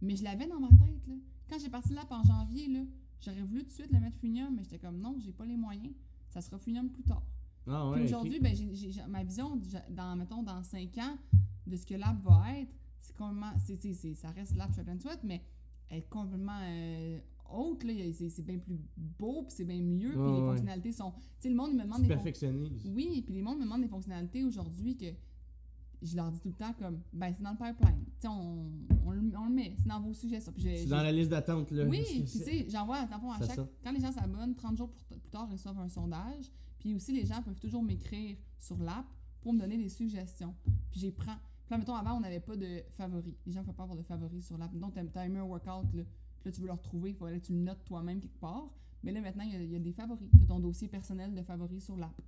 Mais 0.01 0.15
je 0.15 0.23
l'avais 0.23 0.47
dans 0.47 0.59
ma 0.59 0.69
tête, 0.69 1.07
là. 1.07 1.15
Quand 1.49 1.59
j'ai 1.59 1.69
parti 1.69 1.93
là 1.93 2.05
en 2.09 2.23
janvier, 2.23 2.67
là, 2.67 2.79
j'aurais 3.19 3.41
voulu 3.41 3.61
tout 3.61 3.67
de 3.67 3.71
suite 3.71 3.91
le 3.91 3.99
mettre 3.99 4.17
Freemium, 4.17 4.55
mais 4.55 4.63
j'étais 4.63 4.79
comme 4.79 4.99
non, 4.99 5.17
j'ai 5.19 5.33
pas 5.33 5.45
les 5.45 5.57
moyens. 5.57 5.93
Ça 6.29 6.41
sera 6.41 6.57
Freemium 6.57 6.89
plus 6.89 7.03
tard. 7.03 7.23
Ah 7.71 7.89
Puis 7.93 8.01
ouais, 8.01 8.07
aujourd'hui, 8.07 8.39
ben, 8.39 8.55
j'ai- 8.55 9.01
ma 9.07 9.23
vision, 9.23 9.59
dans, 9.89 10.15
mettons, 10.15 10.43
dans 10.43 10.61
5 10.63 10.97
ans, 10.97 11.17
de 11.67 11.75
ce 11.75 11.85
que 11.85 11.95
l'app 11.95 12.21
va 12.23 12.59
être, 12.59 12.71
c'est 12.99 13.15
complètement. 13.15 13.53
c'est 13.59 13.75
c'est- 13.75 13.93
c'est- 13.93 14.15
ça 14.15 14.29
reste 14.31 14.55
l'app 14.55 14.73
Shop 14.73 14.81
and 14.89 14.99
Sweat, 14.99 15.19
mais 15.23 15.41
elle 15.89 15.99
est 15.99 16.09
complètement 16.09 16.59
euh, 16.61 17.19
haute. 17.51 17.83
là. 17.83 17.93
C'est 18.13 18.29
c'est 18.29 18.41
bien 18.43 18.57
plus 18.57 18.77
beau, 18.97 19.43
puis 19.43 19.53
c'est 19.55 19.65
bien 19.65 19.81
mieux, 19.81 20.09
puis 20.11 20.17
Ouais, 20.19 20.25
les 20.27 20.41
ouais. 20.41 20.47
fonctionnalités 20.49 20.91
sont. 20.91 21.11
Tu 21.11 21.21
sais, 21.39 21.49
le 21.49 21.55
monde, 21.55 21.73
me 21.73 21.83
demande 21.83 22.01
des 22.01 22.07
fon- 22.15 22.23
oui, 22.93 23.21
puis 23.25 23.33
les 23.35 23.41
monde 23.41 23.57
me 23.59 23.63
demandent 23.63 23.81
des 23.81 23.87
fonctionnalités 23.87 24.43
aujourd'hui 24.43 24.95
que 24.97 25.05
je 26.01 26.15
leur 26.15 26.31
dis 26.31 26.39
tout 26.39 26.47
le 26.49 26.55
temps 26.55 26.73
comme, 26.73 26.99
ben 27.13 27.31
c'est 27.31 27.43
dans 27.43 27.51
le 27.51 27.57
pipeline. 27.57 28.03
Tu 28.05 28.11
sais, 28.21 28.27
on, 28.27 28.71
on, 29.05 29.11
le- 29.11 29.37
on 29.37 29.45
le 29.45 29.53
met, 29.53 29.75
c'est 29.77 29.87
dans 29.87 29.99
vos 30.01 30.13
suggestions. 30.13 30.51
Puis 30.51 30.63
j'ai- 30.63 30.77
C'est 30.77 30.83
j'ai- 30.85 30.89
dans 30.89 31.03
la 31.03 31.11
liste 31.11 31.29
d'attente, 31.29 31.69
là. 31.71 31.85
oui, 31.85 32.01
puis 32.03 32.23
tu 32.23 32.37
sais, 32.39 32.65
j'envoie, 32.69 32.97
à 32.97 33.07
Ça 33.39 33.47
chaque. 33.47 33.55
sort. 33.55 33.67
Quand 33.83 33.91
les 33.91 33.99
gens 33.99 34.11
s'abonnent, 34.11 34.55
30 34.55 34.77
jours 34.77 34.89
plus, 34.89 35.03
plus 35.19 35.29
tard, 35.29 35.45
ils 35.49 35.53
reçoivent 35.53 35.79
un 35.79 35.89
sondage. 35.89 36.51
Puis 36.81 36.95
aussi, 36.95 37.13
les 37.13 37.25
gens 37.27 37.41
peuvent 37.43 37.59
toujours 37.59 37.83
m'écrire 37.83 38.35
sur 38.57 38.75
l'app 38.77 39.05
pour 39.39 39.53
me 39.53 39.59
donner 39.59 39.77
des 39.77 39.87
suggestions. 39.87 40.55
Puis 40.89 40.99
j'y 40.99 41.11
prends. 41.11 41.35
Puis 41.65 41.69
là, 41.71 41.77
mettons, 41.77 41.93
avant, 41.95 42.17
on 42.17 42.21
n'avait 42.21 42.39
pas 42.39 42.55
de 42.57 42.81
favoris. 42.89 43.35
Les 43.45 43.51
gens 43.53 43.61
ne 43.61 43.65
peuvent 43.67 43.75
pas 43.75 43.83
avoir 43.83 43.97
de 43.97 44.03
favoris 44.03 44.45
sur 44.47 44.57
l'app. 44.57 44.75
Donc, 44.75 44.93
tu 44.95 45.17
as 45.19 45.25
aimé 45.25 45.37
un 45.39 45.43
workout, 45.43 45.93
là. 45.93 46.03
Puis 46.39 46.45
là, 46.45 46.51
tu 46.51 46.59
veux 46.59 46.65
le 46.67 46.73
retrouver, 46.73 47.11
il 47.11 47.15
faudrait 47.15 47.39
que 47.39 47.45
tu 47.45 47.53
le 47.53 47.59
notes 47.59 47.85
toi-même 47.85 48.19
quelque 48.19 48.39
part. 48.39 48.67
Mais 49.03 49.11
là, 49.11 49.21
maintenant, 49.21 49.43
il 49.43 49.51
y 49.53 49.55
a- 49.55 49.61
il 49.63 49.71
y, 49.71 49.75
a 49.75 49.79
des 49.79 49.93
favoris. 49.93 50.27
Tu 50.35 50.43
as 50.43 50.47
ton 50.47 50.59
dossier 50.59 50.87
personnel 50.87 51.35
de 51.35 51.43
favoris 51.43 51.83
sur 51.85 51.95
l'app. 51.97 52.19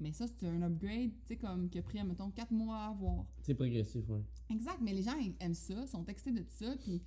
Mais 0.00 0.12
ça, 0.12 0.26
c'est 0.26 0.48
un 0.48 0.60
upgrade, 0.62 1.10
tu 1.12 1.28
sais, 1.28 1.36
comme 1.36 1.68
qui 1.70 1.78
a 1.78 1.82
pris, 1.82 2.02
mettons, 2.02 2.30
4 2.32 2.50
mois 2.52 2.76
à 2.78 2.86
avoir. 2.88 3.24
C'est 3.42 3.54
progressif, 3.54 4.08
ouais. 4.08 4.22
Exact, 4.50 4.78
mais 4.82 4.92
les 4.92 5.02
gens 5.02 5.16
ils 5.16 5.36
aiment 5.38 5.54
ça, 5.54 5.86
sont 5.86 6.04
excités 6.06 6.32
de 6.32 6.44
ça, 6.48 6.76
puis, 6.76 7.00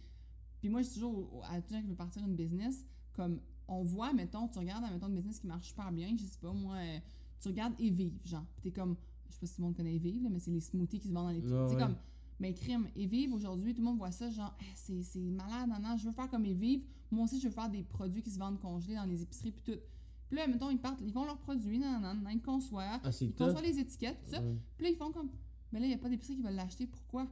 puis 0.61 0.69
moi 0.69 0.81
je 0.81 0.87
dis 0.87 0.93
toujours 0.95 1.43
à 1.49 1.61
tous 1.61 1.71
les 1.71 1.75
gens 1.75 1.81
qui 1.81 1.87
veulent 1.87 1.97
partir 1.97 2.25
une 2.25 2.35
business, 2.37 2.85
comme 3.11 3.41
on 3.67 3.83
voit, 3.83 4.13
mettons, 4.13 4.47
tu 4.47 4.59
regardes, 4.59 4.83
mettons, 4.91 5.07
une 5.07 5.15
business 5.15 5.39
qui 5.39 5.47
marche 5.47 5.67
super 5.67 5.91
bien, 5.91 6.15
je 6.17 6.23
sais 6.25 6.37
pas, 6.41 6.51
moi, 6.53 6.75
euh, 6.75 6.99
tu 7.39 7.47
regardes 7.49 7.73
et 7.79 7.89
vive, 7.89 8.13
genre, 8.25 8.45
puis 8.53 8.61
t'es 8.63 8.71
comme, 8.71 8.95
je 9.27 9.33
sais 9.33 9.39
pas 9.39 9.45
si 9.47 9.55
tout 9.55 9.61
le 9.61 9.65
monde 9.67 9.75
connaît 9.75 9.95
et 9.95 9.99
vive, 9.99 10.23
là, 10.23 10.29
mais 10.29 10.39
c'est 10.39 10.51
les 10.51 10.59
smoothies 10.61 10.99
qui 10.99 11.07
se 11.07 11.13
vendent 11.13 11.25
dans 11.27 11.31
les 11.31 11.39
Ouais, 11.39 11.43
tu 11.67 11.69
sais, 11.69 11.75
ouais. 11.75 11.81
comme, 11.81 11.95
mais 12.39 12.53
crime, 12.53 12.87
et 12.95 13.05
vive 13.07 13.33
aujourd'hui, 13.33 13.73
tout 13.73 13.81
le 13.81 13.85
monde 13.85 13.97
voit 13.97 14.11
ça, 14.11 14.29
genre, 14.29 14.55
Eh, 14.61 14.65
c'est 14.75 15.01
c'est 15.03 15.19
malade, 15.31 15.69
non, 15.69 15.79
non, 15.79 15.97
je 15.97 16.05
veux 16.05 16.11
faire 16.13 16.29
comme 16.29 16.45
et 16.45 16.53
vive, 16.53 16.83
moi 17.11 17.23
aussi 17.25 17.39
je 17.39 17.47
veux 17.47 17.53
faire 17.53 17.69
des 17.69 17.83
produits 17.83 18.21
qui 18.21 18.31
se 18.31 18.37
vendent 18.39 18.59
congelés 18.59 18.95
dans 18.95 19.05
les 19.05 19.21
épiceries, 19.21 19.51
puis 19.51 19.63
tout. 19.63 19.79
Puis 20.27 20.37
là, 20.37 20.47
mettons, 20.47 20.69
ils 20.71 20.79
partent, 20.79 21.01
ils 21.01 21.11
font 21.11 21.23
leurs 21.23 21.37
produits, 21.37 21.77
non, 21.79 21.99
non, 21.99 22.13
non, 22.15 22.29
ils 22.29 22.41
conçoivent, 22.41 22.99
Ah, 23.03 23.09
ils 23.21 23.33
conçoivent 23.33 23.63
les 23.63 23.79
étiquettes, 23.79 24.19
tout 24.23 24.31
ça, 24.31 24.41
Ouais. 24.41 24.55
puis 24.77 24.85
là, 24.85 24.91
ils 24.91 24.97
font 24.97 25.11
comme, 25.11 25.29
mais 25.71 25.79
là, 25.79 25.85
il 25.85 25.89
n'y 25.89 25.95
a 25.95 25.97
pas 25.99 26.09
d'épicerie 26.09 26.35
qui 26.35 26.41
va 26.41 26.51
l'acheter, 26.51 26.87
pourquoi? 26.87 27.27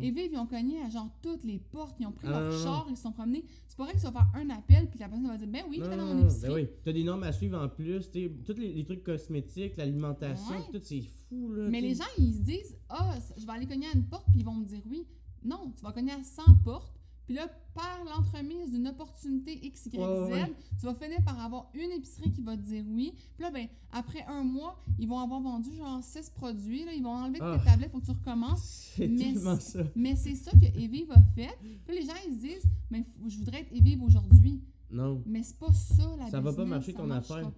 Et 0.00 0.10
Vive, 0.10 0.30
ils 0.32 0.38
ont 0.38 0.46
cogné 0.46 0.80
à 0.82 0.88
genre 0.88 1.08
toutes 1.22 1.42
les 1.44 1.58
portes, 1.58 1.96
ils 1.98 2.06
ont 2.06 2.12
pris 2.12 2.26
Ah, 2.28 2.30
leur 2.30 2.42
non, 2.42 2.56
non, 2.58 2.62
char, 2.64 2.86
ils 2.90 2.96
se 2.96 3.02
sont 3.02 3.12
promenés. 3.12 3.44
C'est 3.66 3.76
pas 3.76 3.84
vrai 3.84 3.94
que 3.94 3.98
va 4.00 4.12
faire 4.12 4.30
un 4.34 4.50
appel, 4.50 4.88
puis 4.88 4.98
la 5.00 5.08
personne 5.08 5.26
va 5.26 5.36
dire 5.36 5.48
Ben 5.48 5.64
oui, 5.68 5.80
je 5.82 5.88
vais 5.90 5.96
dans 5.96 6.06
mon 6.06 6.22
épicerie. 6.22 6.48
ben 6.48 6.54
oui. 6.54 6.68
T'as 6.84 6.92
des 6.92 7.02
normes 7.04 7.22
à 7.24 7.32
suivre 7.32 7.60
en 7.60 7.68
plus, 7.68 8.10
tu 8.10 8.30
tous 8.46 8.54
les, 8.56 8.72
les 8.72 8.84
trucs 8.84 9.02
cosmétiques, 9.02 9.76
l'alimentation, 9.76 10.50
Ouais. 10.54 10.62
tout 10.72 10.80
c'est 10.82 11.02
fou, 11.28 11.52
là. 11.52 11.68
Mais 11.68 11.80
tu 11.80 11.86
les 11.88 11.94
gens, 11.94 12.04
ils 12.18 12.34
se 12.34 12.40
disent 12.40 12.76
Ah, 12.88 13.14
je 13.36 13.44
vais 13.44 13.52
aller 13.52 13.66
cogner 13.66 13.86
à 13.92 13.96
une 13.96 14.04
porte, 14.04 14.26
puis 14.30 14.40
ils 14.40 14.44
vont 14.44 14.54
me 14.54 14.64
dire 14.64 14.80
oui. 14.88 15.06
Non, 15.44 15.72
tu 15.76 15.82
vas 15.84 15.92
cogner 15.92 16.12
à 16.12 16.22
100 16.22 16.42
portes, 16.64 16.94
puis 17.26 17.34
là, 17.34 17.48
par 17.74 18.04
l'entremise 18.04 18.70
d'une 18.70 18.86
opportunité 18.88 19.58
X, 19.66 19.86
Y, 19.92 19.98
Ouais, 19.98 20.04
Z, 20.06 20.32
ouais. 20.32 20.52
tu 20.78 20.86
vas 20.86 20.94
finir 20.94 21.18
par 21.24 21.38
avoir 21.44 21.70
une 21.74 21.90
épicerie 21.90 22.30
qui 22.32 22.40
va 22.42 22.56
te 22.56 22.62
dire 22.62 22.84
oui. 22.88 23.12
Puis 23.34 23.42
là, 23.42 23.50
ben, 23.50 23.66
après 23.92 24.24
un 24.28 24.42
mois, 24.44 24.80
ils 24.98 25.08
vont 25.08 25.18
avoir 25.18 25.40
vendu 25.40 25.70
genre 25.76 26.02
6 26.02 26.30
produits, 26.30 26.84
là, 26.84 26.92
ils 26.92 27.02
vont 27.02 27.10
enlever 27.10 27.38
de 27.40 27.44
Ah. 27.44 27.58
tes 27.58 27.64
tablettes, 27.70 27.90
faut 27.90 28.00
que 28.00 28.04
tu 28.06 28.10
recommences. 28.12 28.92
C'est 28.96 29.08
Mais 29.08 29.34
ça. 29.58 29.82
Mais 29.96 30.14
c'est 30.16 30.34
ça 30.36 30.50
que 30.52 30.64
Evive 30.78 31.10
a 31.12 31.20
fait. 31.34 31.50
Puis 31.86 31.96
les 31.96 32.02
gens, 32.02 32.12
ils 32.28 32.34
se 32.34 32.38
disent 32.40 32.64
Mais 32.90 33.00
f- 33.00 33.28
je 33.28 33.38
voudrais 33.38 33.60
être 33.62 33.72
Evive 33.72 34.02
aujourd'hui. 34.02 34.60
Non. 34.90 35.20
Mais 35.26 35.42
c'est 35.42 35.58
pas 35.58 35.72
ça 35.72 36.04
la 36.18 36.30
Ça 36.30 36.40
va 36.40 36.52
pas 36.52 36.62
business, 36.62 36.68
marcher 36.68 36.92
ton 36.94 37.10
affaire. 37.10 37.50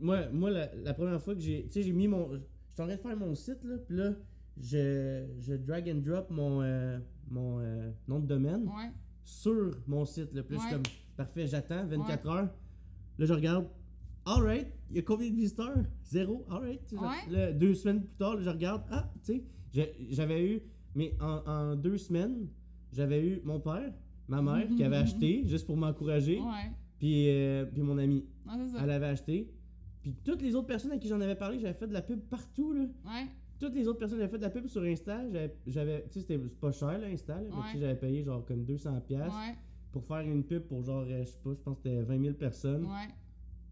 moi, 0.00 0.30
moi 0.32 0.50
la, 0.50 0.74
la 0.76 0.94
première 0.94 1.20
fois 1.22 1.34
que 1.34 1.40
j'ai. 1.40 1.64
Tu 1.66 1.72
sais, 1.72 1.82
j'ai 1.82 1.92
mis 1.92 2.08
mon. 2.08 2.30
J'étais 2.70 2.82
en 2.82 2.86
train 2.86 2.96
de 2.96 3.00
faire 3.02 3.16
mon 3.18 3.34
site, 3.34 3.62
là, 3.64 3.76
puis 3.86 3.96
là, 3.96 4.12
je, 4.56 5.26
je 5.40 5.54
drag 5.54 5.88
and 5.90 6.00
drop 6.00 6.30
mon, 6.30 6.62
euh, 6.62 6.98
mon 7.30 7.58
euh, 7.60 7.90
nom 8.08 8.18
de 8.20 8.26
domaine 8.26 8.64
Ouais, 8.66 8.90
sur 9.24 9.70
mon 9.86 10.04
site, 10.04 10.32
là. 10.34 10.42
Puis 10.42 10.56
là, 10.56 10.62
je 10.62 10.66
suis 10.68 10.76
Ouais. 10.76 10.82
comme, 10.82 10.92
parfait, 11.16 11.46
j'attends 11.46 11.86
24 11.86 12.26
heures. 12.28 12.48
Là, 13.18 13.26
je 13.26 13.32
regarde. 13.32 13.66
Alright, 14.26 14.68
il 14.90 14.96
y 14.96 14.98
a 15.00 15.02
combien 15.02 15.28
de 15.30 15.34
visiteurs? 15.36 15.76
Zéro, 16.04 16.46
alright. 16.50 16.80
Tu 16.86 16.96
sais, 16.96 17.02
Ouais. 17.02 17.30
Là, 17.30 17.52
deux 17.52 17.74
semaines 17.74 18.02
plus 18.02 18.14
tard, 18.16 18.36
là, 18.36 18.42
je 18.42 18.50
regarde. 18.50 18.82
Ah, 18.90 19.10
tu 19.22 19.34
sais, 19.34 19.44
j'ai- 19.72 19.94
j'avais 20.10 20.46
eu. 20.46 20.62
Mais 20.94 21.14
en, 21.20 21.42
en 21.46 21.76
deux 21.76 21.98
semaines, 21.98 22.48
j'avais 22.92 23.20
eu 23.26 23.40
mon 23.44 23.60
père, 23.60 23.92
ma 24.28 24.40
mère 24.40 24.66
qui 24.68 24.82
avait 24.84 24.96
acheté 25.26 25.42
juste 25.46 25.66
pour 25.66 25.76
m'encourager, 25.76 26.38
ouais. 26.40 26.70
puis, 26.98 27.28
euh, 27.28 27.66
puis 27.66 27.82
mon 27.82 27.98
ami. 27.98 28.24
Ouais, 28.46 28.52
c'est 28.58 28.68
ça. 28.76 28.78
Elle 28.84 28.90
avait 28.90 29.06
acheté. 29.06 29.50
Puis 30.00 30.14
toutes 30.24 30.40
les 30.42 30.54
autres 30.54 30.66
personnes 30.68 30.92
à 30.92 30.98
qui 30.98 31.08
j'en 31.08 31.20
avais 31.20 31.34
parlé, 31.34 31.58
j'avais 31.58 31.74
fait 31.74 31.86
de 31.88 31.92
la 31.92 32.02
pub 32.02 32.20
partout, 32.20 32.72
là. 32.72 32.82
Ouais, 33.04 33.26
Toutes 33.64 33.76
les 33.76 33.88
autres 33.88 33.98
personnes 33.98 34.18
j'avais 34.18 34.30
fait 34.30 34.36
de 34.36 34.42
la 34.42 34.50
pub 34.50 34.66
sur 34.66 34.82
Insta. 34.82 35.22
J'avais, 35.66 36.02
tu 36.02 36.12
sais, 36.12 36.20
c'était 36.20 36.38
pas 36.38 36.70
cher, 36.70 36.98
là, 36.98 37.06
Insta, 37.06 37.36
là, 37.36 37.48
mais 37.48 37.62
tu 37.66 37.72
sais, 37.72 37.78
j'avais 37.80 37.96
payé 37.96 38.22
genre 38.22 38.44
comme 38.44 38.62
200$ 38.62 39.00
piastres 39.00 39.34
ouais, 39.34 39.54
pour 39.90 40.04
faire 40.04 40.20
une 40.20 40.44
pub 40.44 40.64
pour 40.64 40.82
genre, 40.82 41.06
euh, 41.08 41.24
je 41.24 41.30
sais 41.30 41.38
pas, 41.42 41.50
je 41.54 41.62
pense 41.62 41.78
que 41.78 41.88
c'était 41.88 42.02
20 42.02 42.20
000 42.22 42.34
personnes. 42.34 42.84
ouais. 42.84 43.08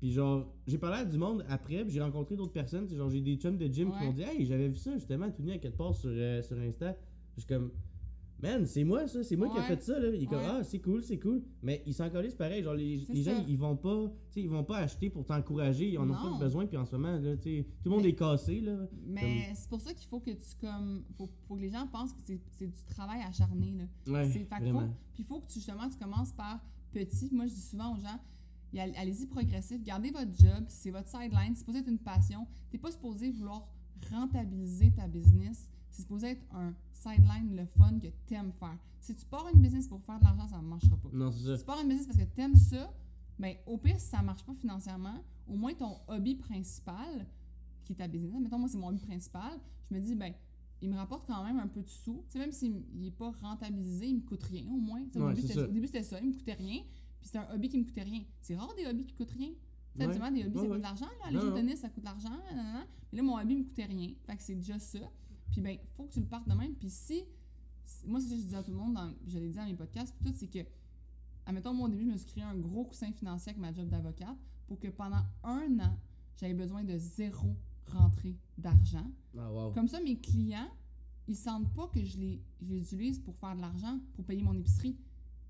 Puis 0.01 0.13
genre, 0.13 0.51
j'ai 0.67 0.79
parlé 0.79 0.97
à 0.97 1.05
du 1.05 1.19
monde 1.19 1.45
après, 1.47 1.85
puis 1.85 1.93
j'ai 1.93 2.01
rencontré 2.01 2.37
d'autres 2.37 2.53
personnes. 2.53 2.89
Genre, 2.89 3.11
j'ai 3.11 3.21
des 3.21 3.37
chums 3.37 3.59
de 3.59 3.67
gym 3.67 3.93
qui 3.93 4.05
m'ont 4.05 4.13
dit 4.13 4.23
Hey, 4.23 4.47
j'avais 4.47 4.69
vu 4.69 4.77
ça 4.77 4.95
justement 4.95 5.31
tout 5.31 5.43
nu 5.43 5.53
à 5.53 5.59
quelque 5.59 5.77
part 5.77 5.95
sur, 5.95 6.11
euh, 6.11 6.41
sur 6.41 6.59
Insta. 6.59 6.97
Je 7.37 7.43
suis 7.43 7.49
comme, 7.49 7.71
Man, 8.43 8.67
c'est 8.67 8.83
moi 8.85 9.07
ça, 9.07 9.23
c'est 9.23 9.37
moi 9.37 9.49
qui 9.49 9.59
ai 9.59 9.63
fait 9.63 9.83
ça. 9.83 9.99
Là. 9.99 10.09
Il 10.09 10.25
est 10.25 10.27
comme, 10.27 10.39
Ouais. 10.39 10.49
ah, 10.51 10.65
c'est 10.65 10.81
cool, 10.81 11.03
c'est 11.03 11.19
cool. 11.19 11.43
Mais 11.63 11.83
ils 11.87 11.95
s'en 11.95 12.11
collent, 12.11 12.29
pareil. 12.37 12.63
Genre, 12.65 12.75
les, 12.75 12.97
les 13.09 13.23
gens, 13.23 13.45
ils 13.47 13.57
vont 13.57 13.77
pas, 13.77 14.09
tu 14.09 14.33
sais, 14.35 14.41
ils 14.43 14.49
vont 14.51 14.65
pas 14.65 14.79
acheter 14.79 15.11
pour 15.11 15.25
t'encourager. 15.25 15.91
Ils 15.91 15.99
en 15.99 16.11
ont 16.11 16.15
pas 16.15 16.39
besoin. 16.39 16.67
Puis 16.67 16.77
en 16.77 16.85
ce 16.85 16.97
moment, 16.97 17.17
là, 17.19 17.37
tu 17.37 17.65
tout 17.65 17.71
le 17.85 17.91
monde 17.91 18.03
Mais- 18.03 18.09
est 18.11 18.15
cassé. 18.15 18.61
Là. 18.61 18.89
Mais 19.07 19.53
c'est 19.55 19.69
pour 19.69 19.81
ça 19.81 19.95
qu'il 19.95 20.09
faut 20.09 20.21
que 20.21 20.31
tu 20.33 20.57
comme. 20.61 21.05
Faut, 21.17 21.31
faut 21.47 21.55
que 21.55 21.61
les 21.61 21.71
gens 21.71 21.87
pensent 21.87 22.13
que 22.13 22.21
c'est 22.25 22.67
du 22.67 22.85
travail 22.89 23.21
acharné. 23.23 23.73
Là. 23.79 24.13
Ouais, 24.13 24.31
C'est- 24.31 24.41
Puis 25.15 25.23
il 25.23 25.25
faut 25.25 25.39
que 25.41 25.47
tu, 25.47 25.55
justement 25.55 25.89
tu 25.89 25.97
commences 25.97 26.33
par 26.33 26.61
petit. 26.93 27.29
Moi, 27.33 27.47
je 27.47 27.53
dis 27.55 27.61
souvent 27.61 27.93
aux 27.97 28.01
gens 28.01 28.19
allez-y 28.97 29.27
progressif, 29.27 29.83
gardez 29.83 30.11
votre 30.11 30.35
job, 30.35 30.65
c'est 30.69 30.91
votre 30.91 31.07
sideline, 31.09 31.51
c'est 31.55 31.59
supposé 31.61 31.81
être 31.81 31.89
une 31.89 31.99
passion. 31.99 32.47
T'es 32.71 32.79
pas 32.79 32.91
supposé 32.91 33.31
vouloir 33.31 33.69
rentabiliser 34.11 34.91
ta 34.93 35.07
business. 35.07 35.69
C'est 35.93 36.03
supposé 36.03 36.29
être 36.31 36.45
un 36.55 36.75
sideline, 36.93 37.55
le 37.57 37.67
fun 37.67 37.99
que 37.99 38.09
t'aimes 38.27 38.53
faire. 38.59 38.77
Si 39.01 39.15
tu 39.15 39.25
pars 39.27 39.47
une 39.55 39.61
business 39.61 39.87
pour 39.89 40.01
faire 40.03 40.19
de 40.19 40.25
l'argent, 40.25 40.49
ça 40.49 40.57
ne 40.59 40.67
marchera 40.67 40.97
pas. 40.97 41.09
Non, 41.13 41.31
c'est 41.31 41.39
Si 41.39 41.45
ça. 41.47 41.59
tu 41.59 41.65
pars 41.65 41.81
une 41.81 41.89
business 41.89 42.07
parce 42.07 42.19
que 42.19 42.25
t'aimes 42.35 42.57
ça, 42.57 42.93
ben 43.39 43.57
au 43.67 43.77
pire, 43.79 43.99
si 44.01 44.07
ça 44.09 44.23
marche 44.23 44.45
pas 44.45 44.55
financièrement, 44.55 45.23
au 45.49 45.55
moins 45.57 45.75
ton 45.75 45.99
hobby 46.09 46.35
principal, 46.37 47.27
qui 47.85 47.93
est 47.93 47.97
ta 47.97 48.09
business, 48.09 48.33
mettons 48.41 48.59
moi 48.59 48.69
c'est 48.69 48.79
mon 48.79 48.89
hobby 48.89 49.01
principal, 49.05 49.59
je 49.91 49.95
me 49.97 50.01
dis 50.01 50.15
ben 50.15 50.33
il 50.81 50.89
me 50.91 50.97
rapporte 50.97 51.27
quand 51.27 51.45
même 51.45 51.59
un 51.61 51.69
peu 51.69 51.81
de 51.83 51.89
sous. 51.89 52.25
Tu 52.27 52.33
sais, 52.33 52.39
même 52.41 52.51
s'il 52.53 52.83
n'est 52.95 53.11
pas 53.13 53.31
rentabilisé, 53.41 54.09
il 54.09 54.17
me 54.17 54.21
coûte 54.23 54.43
rien 54.43 54.65
au 54.67 54.79
moins. 54.81 55.03
Tu 55.05 55.13
sais, 55.13 55.21
au, 55.21 55.27
Ouais, 55.27 55.35
début, 55.35 55.43
c'est 55.43 55.49
c'était- 55.49 55.61
ça. 55.61 55.69
au 55.69 55.73
début 55.73 55.87
c'était 55.87 56.03
ça, 56.03 56.21
il 56.21 56.29
me 56.29 56.33
coûtait 56.35 56.55
rien. 56.55 56.83
Puis 57.21 57.27
c'était 57.27 57.39
un 57.39 57.55
hobby 57.55 57.69
qui 57.69 57.79
me 57.79 57.85
coûtait 57.85 58.03
rien. 58.03 58.23
C'est 58.41 58.57
rare 58.57 58.75
des 58.75 58.87
hobbies 58.87 59.05
qui 59.05 59.15
coûtent 59.15 59.31
rien. 59.31 59.51
Tu 59.95 60.01
sais, 60.01 60.07
Ouais. 60.07 60.13
des 60.15 60.21
hobbies, 60.45 60.57
Ouais, 60.57 60.63
ça 60.63 60.69
coûte 60.69 60.77
de 60.79 60.83
l'argent. 60.83 61.07
Là. 61.25 61.31
Les 61.31 61.39
jeux 61.41 61.51
de 61.51 61.55
tennis, 61.55 61.81
ça 61.81 61.89
coûte 61.91 62.01
de 62.03 62.05
l'argent. 62.07 62.31
Mais 63.13 63.19
là, 63.19 63.23
mon 63.23 63.39
hobby 63.39 63.57
me 63.57 63.63
coûtait 63.65 63.85
rien. 63.85 64.13
Fait 64.27 64.37
que 64.37 64.43
c'est 64.43 64.55
déjà 64.55 64.79
ça. 64.79 64.99
Puis 65.53 65.61
ben, 65.61 65.79
faut 65.95 66.05
que 66.05 66.13
tu 66.13 66.21
le 66.21 66.27
partes 66.27 66.49
de 66.49 66.55
même. 66.55 66.75
Puis 66.75 66.91
si, 66.91 67.23
moi, 68.07 68.21
ce 68.21 68.29
que 68.29 68.37
je 68.37 68.41
dis 68.43 68.57
à 68.57 68.63
tout 68.63 68.71
le 68.71 68.79
monde, 68.79 68.95
dans, 68.95 69.13
je 69.27 69.39
l'ai 69.39 69.49
dit 69.49 69.57
dans 69.57 69.67
mes 69.67 69.75
podcasts, 69.75 70.15
puis 70.15 70.25
tout, 70.31 70.37
c'est 70.37 70.49
que, 70.49 70.67
admettons, 71.47 71.75
moi, 71.75 71.87
au 71.87 71.91
début, 71.91 72.05
je 72.05 72.11
me 72.11 72.17
suis 72.17 72.27
créé 72.27 72.43
un 72.43 72.57
gros 72.57 72.85
coussin 72.85 73.13
financier 73.13 73.51
avec 73.51 73.61
ma 73.61 73.73
job 73.73 73.89
d'avocate 73.89 74.37
pour 74.67 74.81
que 74.81 74.89
pendant 74.89 75.23
un 75.45 75.79
an, 75.81 75.97
j'avais 76.37 76.55
besoin 76.55 76.83
de 76.83 76.97
zéro 76.97 77.55
rentrée 77.87 78.37
d'argent. 78.57 79.07
Ah, 79.39 79.53
wow. 79.53 79.73
Comme 79.73 79.89
ça, 79.89 80.01
mes 80.01 80.19
clients, 80.19 80.71
ils 81.29 81.37
sentent 81.37 81.73
pas 81.75 81.87
que 81.89 82.03
je 82.03 82.19
les, 82.19 82.43
je 82.63 82.69
les 82.69 82.81
utilise 82.81 83.19
pour 83.19 83.37
faire 83.37 83.55
de 83.55 83.61
l'argent, 83.61 84.01
pour 84.15 84.25
payer 84.25 84.43
mon 84.43 84.55
épicerie. 84.55 84.97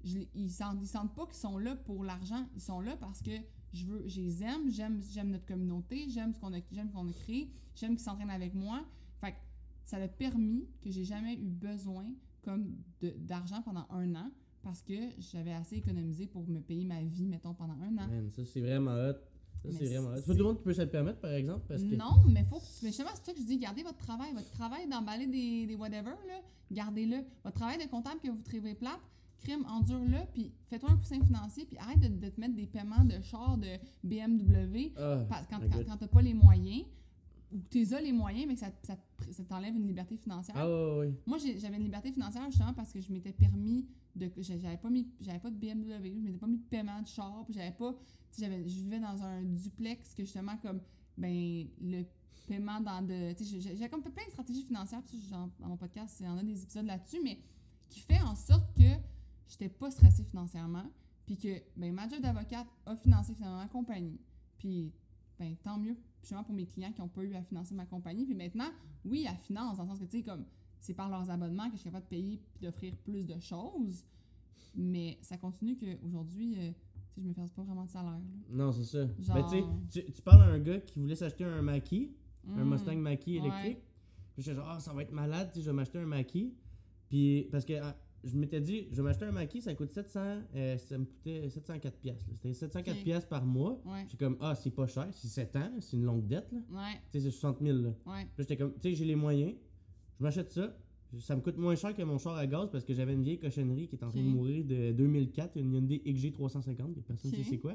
Je 0.05 0.19
ils, 0.35 0.51
sentent, 0.51 0.79
ils 0.83 0.89
sentent 0.89 1.15
pas 1.15 1.27
qu'ils 1.27 1.37
sont 1.37 1.59
là 1.59 1.77
pour 1.77 2.03
l'argent. 2.03 2.45
Ils 2.57 2.61
sont 2.61 2.81
là 2.81 2.97
parce 2.97 3.23
que 3.23 3.31
je 3.73 3.87
veux, 3.87 4.09
je 4.09 4.21
les 4.21 4.43
aime, 4.43 4.69
j'aime, 4.69 5.01
j'aime 5.11 5.31
notre 5.31 5.47
communauté, 5.47 6.09
j'aime 6.09 6.35
ce 6.35 6.41
qu'on 6.41 6.53
a, 6.53 6.59
j'aime 6.73 6.91
qu'on 6.91 7.09
a 7.09 7.13
créé, 7.13 7.51
j'aime 7.77 7.93
qu'ils 7.93 8.05
s'entraînent 8.05 8.31
avec 8.31 8.55
moi. 8.55 8.85
Ça 9.93 9.99
a 9.99 10.09
permis 10.09 10.65
que 10.83 10.91
j'ai 10.91 11.05
jamais 11.05 11.35
eu 11.35 11.51
besoin 11.51 12.07
comme 12.43 12.79
d'argent 13.19 13.61
pendant 13.61 13.85
un 13.91 14.15
an 14.15 14.31
parce 14.63 14.81
que 14.81 14.95
j'avais 15.19 15.53
assez 15.53 15.77
économisé 15.77 16.27
pour 16.27 16.49
me 16.49 16.61
payer 16.61 16.87
ma 16.87 17.03
vie, 17.03 17.27
mettons, 17.29 17.53
pendant 17.53 17.75
un 17.75 17.99
an. 17.99 18.09
Man, 18.09 18.31
ça, 18.31 18.43
c'est 18.47 18.63
vraiment 18.63 18.93
hot. 18.93 19.13
Ça, 19.65 19.69
c'est 19.79 19.85
vraiment 19.89 20.17
c'est- 20.17 20.23
pas 20.25 20.33
tout 20.33 20.39
le 20.39 20.45
monde 20.45 20.57
qui 20.57 20.63
peut 20.65 20.73
se 20.73 20.81
le 20.81 20.89
permettre, 20.89 21.21
par 21.21 21.33
exemple? 21.33 21.67
Parce 21.69 21.83
que... 21.83 21.95
Non, 21.95 22.23
mais 22.27 22.43
faut 22.45 22.59
que 22.59 22.65
tu. 22.65 22.73
Mais 22.85 22.89
justement, 22.89 23.11
c'est 23.17 23.27
ça 23.27 23.33
que 23.35 23.39
je 23.41 23.45
dis, 23.45 23.59
gardez 23.59 23.83
votre 23.83 23.99
travail. 23.99 24.33
Votre 24.33 24.51
travail 24.53 24.89
d'emballer 24.89 25.27
des, 25.27 25.67
des 25.67 25.75
whatever, 25.75 26.15
là, 26.27 26.41
gardez-le. 26.71 27.19
Votre 27.45 27.57
travail 27.57 27.77
de 27.77 27.87
comptable 27.91 28.19
que 28.21 28.31
vous 28.31 28.41
trouvez 28.41 28.75
plate, 28.75 28.99
crime, 29.41 29.67
endure-le, 29.69 30.21
puis 30.33 30.53
fais-toi 30.69 30.91
un 30.93 30.97
coussin 30.97 31.21
financier, 31.23 31.67
puis 31.67 31.77
arrête 31.77 32.01
de, 32.01 32.09
de 32.09 32.31
te 32.31 32.41
mettre 32.41 32.55
des 32.55 32.67
paiements 32.67 33.05
de 33.05 33.21
char 33.21 33.59
de 33.59 33.69
BMW 34.03 34.95
Ah, 34.97 35.27
quand, 35.29 35.59
quand, 35.61 35.85
quand 35.87 35.97
t'as 35.99 36.09
pas 36.09 36.23
les 36.23 36.33
moyens, 36.35 36.87
ou 37.53 37.59
que 37.59 37.69
t'es 37.69 38.01
les 38.01 38.13
moyens, 38.13 38.47
mais 38.47 38.55
que 38.55 38.61
ça, 38.61 38.71
ça, 38.83 38.97
te- 38.97 39.33
ça 39.33 39.45
t'enlève 39.45 39.75
une 39.77 39.87
liberté 39.87 40.17
financière. 40.17 40.57
Ah, 40.59 40.67
ouais, 40.69 40.99
ouais. 40.99 41.15
Moi, 41.27 41.39
j'avais 41.39 41.77
une 41.77 41.85
liberté 41.85 42.13
financière 42.13 42.45
justement 42.51 42.73
parce 42.75 42.93
que 42.93 43.01
je 43.01 43.13
m'étais 43.13 43.33
permis 43.33 43.87
de. 44.17 44.31
J'avais 44.39 44.77
pas 44.77 44.91
mis. 44.91 45.09
J'avais 45.21 45.39
pas 45.39 45.51
de 45.51 45.57
BMW, 45.57 46.15
je 46.17 46.21
m'étais 46.27 46.39
pas 46.39 46.47
mis 46.47 46.59
de 46.59 46.65
paiement 46.65 47.01
de 47.03 47.07
char, 47.07 47.45
puis 47.45 47.55
j'avais 47.55 47.73
pas. 47.73 47.95
tu 48.35 48.41
j'avais- 48.41 48.67
Je 48.67 48.81
vivais 48.81 48.99
dans 49.01 49.23
un 49.23 49.43
duplex 49.43 50.15
que 50.15 50.25
justement, 50.25 50.57
comme. 50.59 50.81
Ben, 51.19 51.67
le 51.81 52.05
paiement 52.47 52.81
dans 52.81 53.03
de. 53.03 53.33
tu 53.35 53.45
sais, 53.45 53.61
j'ai- 53.77 53.89
comme 53.89 54.03
fait 54.03 54.11
plein 54.11 54.25
de 54.25 54.31
stratégies 54.31 54.63
financières, 54.65 55.03
puis 55.03 55.21
genre, 55.29 55.49
dans 55.61 55.69
mon 55.69 55.77
podcast, 55.77 56.17
il 56.21 56.27
y 56.27 56.29
en 56.29 56.39
a 56.39 56.43
des 56.43 56.63
épisodes 56.63 56.87
là-dessus, 56.87 57.21
mais 57.23 57.39
qui 57.91 58.01
fait 58.01 58.21
en 58.23 58.35
sorte 58.35 58.75
que 58.75 58.89
j'étais 59.49 59.69
pas 59.69 59.91
stressée 59.91 60.25
financièrement, 60.25 60.87
puis 61.27 61.37
que, 61.37 61.61
ben, 61.77 61.93
ma 61.93 62.09
job 62.09 62.21
d'avocate 62.23 62.67
a 62.87 62.97
financé 62.97 63.35
finalement 63.35 63.59
ma 63.59 63.69
compagnie. 63.69 64.19
Puis, 64.59 64.91
ben, 65.39 65.57
tant 65.63 65.79
mieux, 65.79 65.97
justement, 66.21 66.45
pour 66.45 66.55
mes 66.55 66.67
clients 66.67 66.93
qui 66.93 67.01
ont 67.01 67.09
pas 67.09 67.23
eu 67.23 67.35
à 67.35 67.43
financer 67.43 67.75
ma 67.75 67.87
compagnie. 67.87 68.25
Puis 68.25 68.35
maintenant, 68.35 68.71
oui, 69.05 69.27
elle 69.29 69.37
finance, 69.39 69.77
dans 69.77 69.85
le 69.85 69.89
sens 69.91 69.99
que, 69.99 70.05
tu 70.05 70.19
sais, 70.19 70.23
comme, 70.23 70.45
c'est 70.81 70.95
par 70.95 71.09
leurs 71.09 71.29
abonnements 71.31 71.67
que 71.69 71.73
je 71.77 71.81
suis 71.81 71.91
capable 71.91 72.05
de 72.07 72.11
payer 72.11 72.41
puis 72.55 72.67
d'offrir 72.67 72.95
plus 73.05 73.27
de 73.27 73.39
choses. 73.41 74.05
Mais 74.75 75.19
ça 75.23 75.37
continue 75.37 75.77
qu'aujourd'hui, 75.77 76.55
euh, 76.59 76.71
sais, 77.15 77.21
je 77.23 77.29
me 77.29 77.33
fais 77.35 77.43
pas 77.55 77.63
vraiment 77.63 77.85
de 77.85 77.91
salaire. 77.91 78.13
là. 78.13 78.21
Non, 78.51 78.73
c'est 78.73 78.85
ça. 78.85 79.07
Genre- 79.21 79.37
Ben, 79.37 79.45
tu 79.91 80.01
sais, 80.01 80.05
tu- 80.05 80.13
parles 80.23 80.43
à 80.43 80.47
un 80.47 80.59
gars 80.59 80.81
qui 80.81 80.99
voulait 80.99 81.15
s'acheter 81.15 81.45
un 81.45 81.61
Mackie, 81.63 82.11
un 82.49 82.65
Mm. 82.65 82.71
Mustang 82.71 82.97
ouais. 83.39 83.47
électrique. 83.47 83.79
Puis 84.35 84.43
j'étais 84.43 84.57
genre, 84.57 84.69
ah, 84.71 84.81
ça 84.81 84.93
va 84.95 85.03
être 85.03 85.13
malade, 85.13 85.51
tu 85.53 85.59
sais, 85.59 85.65
je 85.65 85.71
vais 85.71 85.77
m'acheter 85.77 85.99
un 85.99 86.07
Mackie. 86.07 86.55
Puis, 87.11 87.49
parce 87.53 87.65
que 87.67 87.75
ah, 87.83 87.95
je 88.25 88.37
m'étais 88.37 88.61
dit, 88.61 88.87
je 88.91 88.97
vais 88.97 89.03
m'acheter 89.03 89.25
un 89.25 89.33
Mackie, 89.33 89.61
ça 89.61 89.75
coûte 89.75 89.91
700, 89.91 90.21
euh, 90.55 90.79
ça 90.79 90.99
me 90.99 91.05
coûtait 91.05 91.49
704 91.49 91.99
piastres. 91.99 92.25
là. 92.29 92.35
C'était 92.37 92.55
704 92.55 92.97
Ok. 92.99 93.05
piastres 93.05 93.29
par 93.29 93.45
mois. 93.45 93.81
Ouais, 93.85 94.05
J'étais 94.09 94.25
comme, 94.25 94.37
ah, 94.41 94.55
c'est 94.55 94.71
pas 94.71 94.87
cher, 94.87 95.09
c'est 95.13 95.29
7 95.29 95.57
ans, 95.57 95.71
c'est 95.81 95.97
une 95.97 96.05
longue 96.05 96.27
dette, 96.27 96.51
là. 96.53 96.59
ouais, 96.71 97.01
Tu 97.11 97.19
sais, 97.21 97.25
c'est 97.25 97.31
60 97.31 97.59
000, 97.63 97.79
là. 97.79 97.89
Ouais. 98.07 98.27
j'étais 98.39 98.57
comme, 98.57 98.73
tu 98.75 98.81
sais, 98.91 98.95
j'ai 98.95 99.05
les 99.05 99.17
moyens, 99.17 99.55
je 100.19 100.23
m'achète 100.23 100.51
ça. 100.51 100.77
Ça 101.19 101.37
me 101.37 101.43
coûte 101.43 101.59
moins 101.59 101.75
cher 101.77 101.95
que 101.95 102.03
mon 102.03 102.17
char 102.17 102.37
à 102.37 102.47
gaz 102.47 102.71
parce 102.73 102.85
que 102.85 102.95
j'avais 102.95 103.13
une 103.13 103.23
vieille 103.23 103.39
cochonnerie 103.39 103.87
qui 103.87 103.97
est 103.97 104.03
en 104.05 104.09
train 104.09 104.21
de 104.23 104.25
mourir 104.29 104.65
de 104.65 104.93
2004, 104.93 105.59
une 105.59 105.75
Hyundai 105.75 106.01
XG 106.07 106.33
350, 106.33 106.95
que 106.95 107.01
personne 107.01 107.31
ne 107.33 107.37
sait 107.37 107.43
c'est 107.43 107.59
quoi. 107.59 107.75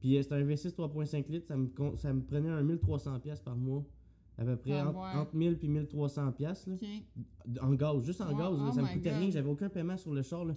Puis 0.00 0.16
euh, 0.18 0.22
c'était 0.22 0.34
un 0.34 0.44
V6 0.44 0.74
3.5 0.74 1.30
litres, 1.30 1.46
ça 1.46 1.56
me, 1.56 1.70
ça 1.96 2.12
me 2.12 2.20
prenait 2.22 2.50
un 2.50 2.62
1300$ 2.62 3.18
piastres 3.20 3.44
par 3.44 3.56
mois. 3.56 3.82
À 4.40 4.44
peu 4.44 4.56
près 4.56 4.72
Ah, 4.72 4.88
entre, 4.88 4.98
ouais. 4.98 5.20
entre 5.20 5.36
1000 5.36 5.58
puis 5.58 5.68
1300$. 5.68 6.32
piastres, 6.32 6.70
Là, 6.70 6.74
OK, 6.76 6.88
en 7.62 7.74
gaz, 7.74 8.02
juste 8.04 8.20
en 8.22 8.28
Ouais, 8.28 8.38
gaz. 8.38 8.58
oh 8.58 8.72
ça 8.72 8.82
me 8.82 8.86
coûtait 8.88 9.10
God. 9.10 9.18
rien, 9.18 9.30
j'avais 9.30 9.50
aucun 9.50 9.68
paiement 9.68 9.96
sur 9.98 10.12
le 10.14 10.22
char. 10.22 10.44
Là, 10.44 10.54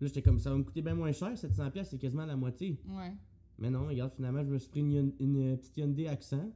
Là, 0.00 0.08
j'étais 0.08 0.22
comme, 0.22 0.40
ça 0.40 0.50
va 0.50 0.56
me 0.56 0.64
coûter 0.64 0.82
bien 0.82 0.94
moins 0.96 1.12
cher, 1.12 1.32
700$, 1.38 1.70
piastres, 1.70 1.92
c'est 1.92 1.98
quasiment 1.98 2.26
la 2.26 2.36
moitié. 2.36 2.78
ouais. 2.88 3.12
Mais 3.56 3.70
non, 3.70 3.86
regarde, 3.86 4.12
finalement, 4.16 4.42
je 4.44 4.50
me 4.50 4.58
suis 4.58 4.68
pris 4.68 4.80
une, 4.80 5.12
une, 5.20 5.52
euh, 5.52 5.56
petite 5.56 5.76
Hyundai 5.76 6.08
Accent. 6.08 6.50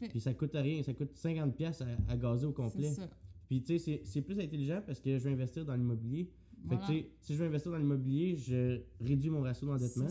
ouais. 0.00 0.08
Puis 0.08 0.20
ça 0.20 0.32
coûte 0.34 0.52
rien, 0.54 0.84
ça 0.84 0.94
coûte 0.94 1.10
50$ 1.16 1.50
piastres 1.52 1.82
à, 2.08 2.12
à 2.12 2.16
gazer 2.16 2.46
au 2.46 2.52
complet. 2.52 2.90
C'est 2.90 3.00
ça. 3.00 3.08
Puis 3.48 3.60
tu 3.60 3.76
sais, 3.80 4.00
c'est- 4.04 4.22
plus 4.22 4.38
intelligent 4.38 4.80
parce 4.86 5.00
que 5.00 5.18
je 5.18 5.24
vais 5.24 5.32
investir 5.32 5.64
dans 5.64 5.74
l'immobilier. 5.74 6.30
Fait 6.68 6.76
que 6.76 7.08
si 7.20 7.34
je 7.34 7.38
veux 7.40 7.46
investir 7.48 7.72
dans 7.72 7.78
l'immobilier, 7.78 8.36
je 8.36 8.80
réduis 9.00 9.30
mon 9.30 9.40
ratio 9.42 9.66
d'endettement. 9.66 10.06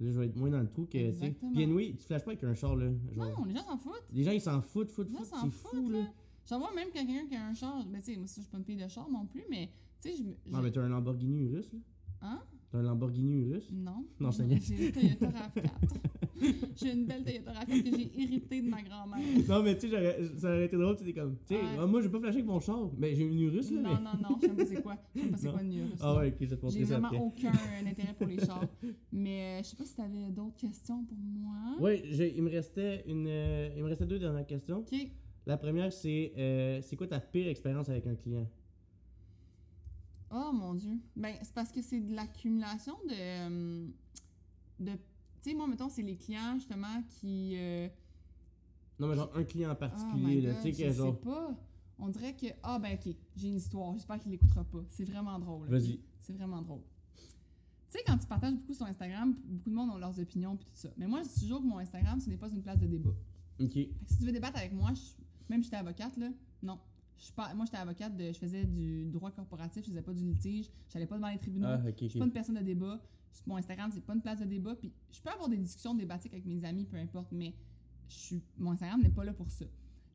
Là, 0.00 0.10
je 0.12 0.18
vais 0.18 0.26
être 0.26 0.36
moins 0.36 0.50
dans 0.50 0.60
le 0.60 0.68
trou 0.68 0.84
que. 0.86 0.98
Exactement. 0.98 1.52
Puis 1.52 1.62
anyway, 1.62 1.94
tu 1.98 2.04
flashes 2.04 2.24
pas 2.24 2.32
avec 2.32 2.44
un 2.44 2.54
char 2.54 2.76
là. 2.76 2.86
Genre, 3.14 3.38
Non, 3.38 3.44
les 3.46 3.54
gens 3.54 3.64
s'en 3.64 3.78
foutent. 3.78 4.04
Les 4.12 4.22
gens 4.24 4.32
ils 4.32 4.40
s'en 4.40 4.60
foutent, 4.60 4.90
foutent, 4.90 5.08
Les 5.08 5.14
gens 5.14 5.18
foutent. 5.24 5.28
s'en 5.34 5.44
C'est 5.44 5.50
foutent, 5.50 5.70
fou 5.84 5.90
là. 5.90 5.98
là. 6.00 6.12
J'en 6.48 6.58
vois 6.58 6.74
même 6.74 6.90
quelqu'un 6.90 7.26
qui 7.26 7.34
a 7.34 7.46
un 7.46 7.54
char. 7.54 7.84
Mais 7.90 8.00
tu 8.00 8.12
sais, 8.12 8.16
moi, 8.18 8.26
ça, 8.26 8.34
je 8.36 8.40
suis 8.42 8.50
pas 8.50 8.58
une 8.58 8.64
fille 8.64 8.76
de 8.76 8.86
char 8.88 9.08
non 9.10 9.24
plus, 9.26 9.42
mais 9.50 9.70
tu 10.02 10.10
sais, 10.10 10.16
je. 10.16 10.50
Non, 10.50 10.60
mais 10.62 10.70
t'as 10.70 10.82
un 10.82 10.88
Lamborghini 10.90 11.38
Urus 11.38 11.72
là. 11.72 11.78
Hein? 12.22 12.42
T'as 12.70 12.78
un 12.78 12.82
Lamborghini 12.82 13.32
Urus. 13.34 13.70
Non. 13.72 14.04
Non, 14.20 14.30
te 14.30 14.42
J'ai 14.42 14.86
une 14.86 14.92
Toyota 14.92 15.26
RAV4. 15.28 15.70
J'ai 16.76 16.92
une 16.92 17.06
belle 17.06 17.24
Toyota 17.24 17.52
RAV4 17.52 17.82
que 17.82 17.96
j'ai 17.96 18.22
héritée 18.22 18.60
de 18.60 18.68
ma 18.68 18.82
grand-mère. 18.82 19.20
non, 19.48 19.62
mais 19.62 19.78
tu 19.78 19.88
sais, 19.88 20.28
ça 20.36 20.48
aurait 20.48 20.66
été 20.66 20.76
drôle, 20.76 20.96
tu 20.96 21.04
sais, 21.04 21.12
comme. 21.14 21.36
Tu 21.46 21.54
sais, 21.54 21.60
Ouais. 21.60 21.86
moi 21.86 22.02
j'ai 22.02 22.08
pas 22.10 22.18
flashé 22.18 22.36
avec 22.38 22.46
mon 22.46 22.60
char, 22.60 22.90
mais 22.98 23.14
j'ai 23.14 23.22
une 23.24 23.40
Urus 23.40 23.70
là. 23.70 23.80
Non, 23.80 23.90
mais... 23.90 24.00
non, 24.04 24.28
non, 24.30 24.38
je 24.40 24.46
sais 24.46 24.54
pas 24.54 24.66
c'est 24.66 24.82
quoi. 24.82 24.96
Je 25.14 25.20
sais 25.22 25.28
pas 25.28 25.36
c'est 25.38 25.50
quoi 25.50 25.62
une 25.62 25.72
Urus. 25.74 26.00
Ah 26.00 26.16
ouais, 26.16 26.28
ok, 26.28 26.34
je 26.40 26.46
vais 26.46 26.56
te 26.56 26.60
J'ai 26.60 26.62
montrer 26.66 26.84
ça 26.84 26.98
vraiment 26.98 27.06
après. 27.08 27.18
aucun 27.20 27.52
intérêt 27.86 28.14
pour 28.18 28.26
les 28.26 28.38
chars. 28.38 28.64
Mais 29.12 29.40
euh, 29.42 29.62
je 29.62 29.68
sais 29.68 29.76
pas 29.76 29.84
si 29.84 29.94
t'avais 29.96 30.30
d'autres 30.30 30.56
questions 30.56 31.04
pour 31.04 31.16
moi. 31.18 31.90
J'ai- 32.10 32.36
il 32.36 32.42
me 32.42 32.50
restait 32.50 33.04
une. 33.06 33.26
euh, 33.28 33.70
il 33.76 33.82
me 33.82 33.88
restait 33.88 34.06
deux 34.06 34.18
dernières 34.18 34.46
questions. 34.46 34.78
Ok. 34.80 34.94
La 35.46 35.56
première, 35.56 35.92
c'est 35.92 36.32
euh, 36.36 36.80
c'est 36.82 36.96
quoi 36.96 37.06
ta 37.06 37.20
pire 37.20 37.46
expérience 37.46 37.88
avec 37.88 38.06
un 38.08 38.16
client? 38.16 38.50
Oh 40.38 40.52
mon 40.52 40.74
Dieu. 40.74 40.98
Ben, 41.16 41.34
c'est 41.42 41.54
parce 41.54 41.72
que 41.72 41.80
c'est 41.80 42.00
de 42.00 42.14
l'accumulation 42.14 42.92
de. 43.08 43.14
euh, 43.14 43.88
de 44.80 44.92
tu 44.92 45.50
sais, 45.52 45.54
moi, 45.54 45.66
mettons, 45.66 45.88
c'est 45.88 46.02
les 46.02 46.16
clients, 46.16 46.54
justement, 46.56 47.02
qui. 47.08 47.54
euh, 47.56 47.88
Non, 48.98 49.08
mais 49.08 49.14
genre 49.16 49.30
un 49.34 49.44
client 49.44 49.70
en 49.70 49.72
oh 49.72 49.76
particulier, 49.76 50.36
my 50.36 50.40
là. 50.42 50.54
Tu 50.56 50.62
sais, 50.62 50.72
je 50.72 50.84
que 50.88 50.92
genre. 50.92 51.14
sais 51.14 51.20
pas. 51.20 51.54
On 51.98 52.08
dirait 52.08 52.34
que. 52.34 52.46
Ah, 52.62 52.78
ben, 52.78 52.94
ok, 52.98 53.14
j'ai 53.36 53.48
une 53.48 53.56
histoire. 53.56 53.94
J'espère 53.94 54.18
qu'il 54.18 54.30
l'écoutera 54.32 54.64
pas. 54.64 54.84
C'est 54.90 55.04
vraiment 55.04 55.38
drôle. 55.38 55.68
Vas-y. 55.68 56.00
C'est 56.20 56.32
vraiment 56.34 56.60
drôle. 56.60 56.82
Tu 57.88 57.98
sais, 57.98 58.04
quand 58.06 58.18
tu 58.18 58.26
partages 58.26 58.54
beaucoup 58.54 58.74
sur 58.74 58.84
Instagram, 58.84 59.34
beaucoup 59.44 59.70
de 59.70 59.74
monde 59.74 59.90
ont 59.90 59.96
leurs 59.98 60.18
opinions 60.20 60.56
puis 60.56 60.66
tout 60.66 60.72
ça. 60.74 60.88
Mais 60.98 61.06
moi, 61.06 61.22
je 61.22 61.28
dis 61.28 61.40
toujours 61.40 61.60
que 61.62 61.66
mon 61.66 61.78
Instagram, 61.78 62.20
ce 62.20 62.28
n'est 62.28 62.36
pas 62.36 62.50
une 62.50 62.60
place 62.62 62.78
de 62.80 62.86
débat. 62.86 63.14
Ok. 63.60 63.72
Fait 63.72 63.86
que 63.86 64.10
si 64.10 64.18
tu 64.18 64.24
veux 64.24 64.32
débattre 64.32 64.58
avec 64.58 64.72
moi, 64.74 64.90
je- 64.92 65.22
même 65.48 65.62
si 65.62 65.66
j'étais 65.66 65.76
avocate, 65.76 66.14
là, 66.18 66.28
non. 66.62 66.78
Je 67.18 67.54
moi, 67.54 67.64
j'étais 67.64 67.78
avocate, 67.78 68.16
de, 68.16 68.26
je 68.32 68.38
faisais 68.38 68.64
du 68.64 69.10
droit 69.10 69.30
corporatif, 69.30 69.82
je 69.84 69.88
faisais 69.90 70.02
pas 70.02 70.12
du 70.12 70.22
litige, 70.24 70.70
j'allais 70.92 71.06
pas 71.06 71.16
devant 71.16 71.30
les 71.30 71.38
tribunaux. 71.38 71.66
Ah, 71.66 71.78
Je 72.06 72.10
suis 72.10 72.18
pas 72.18 72.24
une 72.26 72.32
personne 72.32 72.56
de 72.56 72.62
débat. 72.62 73.00
Mon 73.46 73.56
Instagram, 73.56 73.90
c'est 73.92 74.00
pas 74.04 74.14
une 74.14 74.20
place 74.22 74.40
de 74.40 74.44
débat. 74.44 74.74
Puis 74.74 74.92
je 75.12 75.20
peux 75.20 75.30
avoir 75.30 75.48
des 75.48 75.56
discussions 75.56 75.94
débattiques 75.94 76.32
avec 76.32 76.44
mes 76.46 76.64
amis, 76.64 76.84
peu 76.84 76.96
importe, 76.96 77.32
mais 77.32 77.54
je 78.08 78.14
suis, 78.14 78.42
mon 78.58 78.72
Instagram 78.72 79.02
n'est 79.02 79.10
pas 79.10 79.24
là 79.24 79.32
pour 79.32 79.50
ça. 79.50 79.64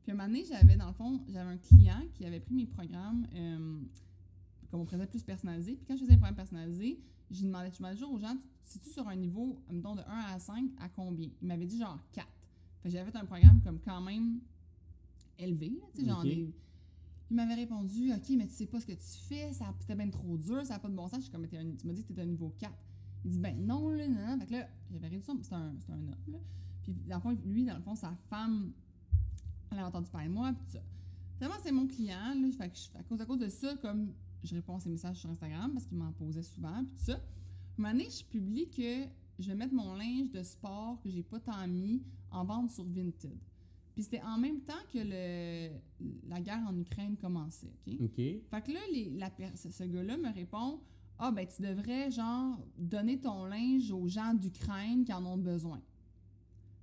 Puis 0.04 0.12
un 0.12 0.16
moment 0.16 0.28
donné, 0.28 0.43
j'avais, 0.45 0.76
dans 0.76 0.88
le 0.88 0.93
fond, 0.93 1.22
j'avais 1.28 1.52
un 1.52 1.58
client 1.58 2.02
qui 2.14 2.26
avait 2.26 2.39
pris 2.39 2.54
mes 2.56 2.66
programmes, 2.66 3.28
euh, 3.36 3.80
comme 4.70 4.82
on 4.82 4.86
faisait 4.86 5.06
plus 5.08 5.24
personnalisés. 5.24 5.76
Puis 5.76 5.86
quand 5.88 5.95
je 5.95 6.02
faisais 6.02 6.12
les 6.14 6.18
programmes 6.18 6.36
personnalisés, 6.36 6.99
je 7.30 7.43
demandais, 7.45 7.72
je 7.72 7.78
demandais 7.78 7.95
toujours 7.95 8.14
aux 8.14 8.20
gens, 8.20 8.36
si 8.62 8.80
tu 8.80 8.89
sur 8.89 9.08
un 9.08 9.16
niveau, 9.16 9.60
mettons, 9.72 9.95
de 9.95 10.02
1 10.02 10.04
à 10.36 10.39
5, 10.39 10.70
à 10.80 10.89
combien? 10.89 11.30
Il 11.41 11.47
m'avait 11.47 11.66
dit 11.66 11.78
genre 11.80 11.97
4. 12.14 12.28
Fait 12.82 12.89
que 12.89 12.93
j'avais 12.95 13.12
fait 13.12 13.18
un 13.18 13.26
programme 13.26 13.62
comme 13.62 13.80
quand 13.80 14.02
même 14.02 14.39
élevé, 15.38 15.70
là, 15.70 15.86
tu 15.93 16.02
sais, 16.02 16.08
genre 16.08 16.24
des- 16.36 16.54
il 17.32 17.36
m'avait 17.36 17.55
répondu, 17.55 18.11
OK, 18.11 18.29
mais 18.38 18.45
tu 18.45 18.53
sais 18.53 18.65
pas 18.67 18.79
ce 18.82 18.86
que 18.86 18.91
tu 18.91 19.17
fais, 19.27 19.53
ça 19.53 19.73
c'était 19.79 19.95
bien 19.95 20.09
trop 20.09 20.38
dur, 20.38 20.65
ça 20.65 20.73
n'a 20.73 20.79
pas 20.79 20.89
de 20.89 20.93
bon 20.95 21.07
sens. 21.07 21.19
Je 21.19 21.23
suis 21.23 21.32
comme, 21.32 21.45
un- 21.45 21.75
tu 21.77 21.88
m'as 21.88 21.93
dit 21.93 22.01
que 22.01 22.07
tu 22.07 22.11
étais 22.13 22.21
à 22.21 22.25
niveau 22.25 22.53
4. 22.59 22.71
Il 23.23 23.32
dit, 23.32 23.39
ben 23.39 23.57
non, 23.65 23.89
là, 23.89 24.07
non, 24.07 24.27
non. 24.27 24.39
Fait 24.39 24.45
que 24.47 24.51
là, 24.51 24.67
j'avais 24.91 25.07
réduit 25.07 25.23
son. 25.25 25.38
C'était 25.41 25.55
un, 25.55 25.73
un 25.89 26.07
homme. 26.34 26.41
Puis, 26.84 26.93
dans 27.07 27.15
le 27.15 27.21
fond, 27.21 27.38
lui, 27.45 27.63
dans 27.63 27.75
le 27.75 27.82
fond, 27.82 27.95
sa 27.95 28.13
femme, 28.29 28.73
elle 29.71 29.79
a 29.79 29.88
entendu 29.88 30.09
parler 30.09 30.27
de 30.27 30.34
moi, 30.34 30.51
puis 30.53 30.65
tout 30.65 30.71
ça. 30.73 30.79
Finalement, 31.38 31.57
c'est 31.63 31.71
mon 31.71 31.88
client, 31.88 32.34
là. 32.36 32.51
Fait 32.57 32.69
que 32.69 32.97
à 32.99 33.03
cause, 33.03 33.21
à 33.21 33.25
cause 33.25 33.39
de 33.39 33.47
ça, 33.49 33.75
comme 33.77 34.11
je 34.43 34.53
réponds 34.55 34.75
à 34.75 34.79
ses 34.82 34.89
messages 34.89 35.17
sur 35.17 35.29
Instagram, 35.29 35.71
parce 35.73 35.86
qu'il 35.86 35.97
m'en 35.97 36.11
posait 36.11 36.43
souvent, 36.43 36.84
puis 36.84 36.93
tout 36.95 37.03
ça. 37.05 37.13
Un 37.13 37.82
moment 37.82 37.91
donné, 37.93 38.09
je 38.09 38.25
publie 38.25 38.69
que 38.69 39.05
je 39.39 39.47
vais 39.47 39.55
mettre 39.55 39.73
mon 39.73 39.93
linge 39.93 40.32
de 40.32 40.43
sport 40.43 40.99
que 41.01 41.09
j'ai 41.09 41.23
pas 41.23 41.39
tant 41.39 41.65
mis 41.67 42.03
en 42.32 42.43
vente 42.43 42.71
sur 42.71 42.84
Vinted. 42.84 43.38
Puis 43.94 44.04
c'était 44.04 44.22
en 44.22 44.38
même 44.38 44.62
temps 44.62 44.74
que 44.94 45.00
le, 45.00 45.70
la 46.30 46.39
guerre 46.39 46.64
en 46.68 46.78
Ukraine 46.78 47.18
commençait, 47.18 47.74
OK? 47.88 48.16
Fait 48.16 48.62
que 48.64 48.72
là, 48.72 48.80
les- 48.94 49.10
la 49.12 49.30
ce 49.56 49.84
gars-là 49.84 50.18
me 50.18 50.34
répond 50.34 50.80
Ah, 51.24 51.32
ben, 51.32 51.46
tu 51.46 51.62
devrais, 51.62 52.10
genre, 52.10 52.58
donner 52.78 53.20
ton 53.20 53.46
linge 53.46 53.92
aux 53.92 54.08
gens 54.08 54.34
d'Ukraine 54.34 55.04
qui 55.06 55.14
en 55.14 55.24
ont 55.26 55.38
besoin. 55.38 55.80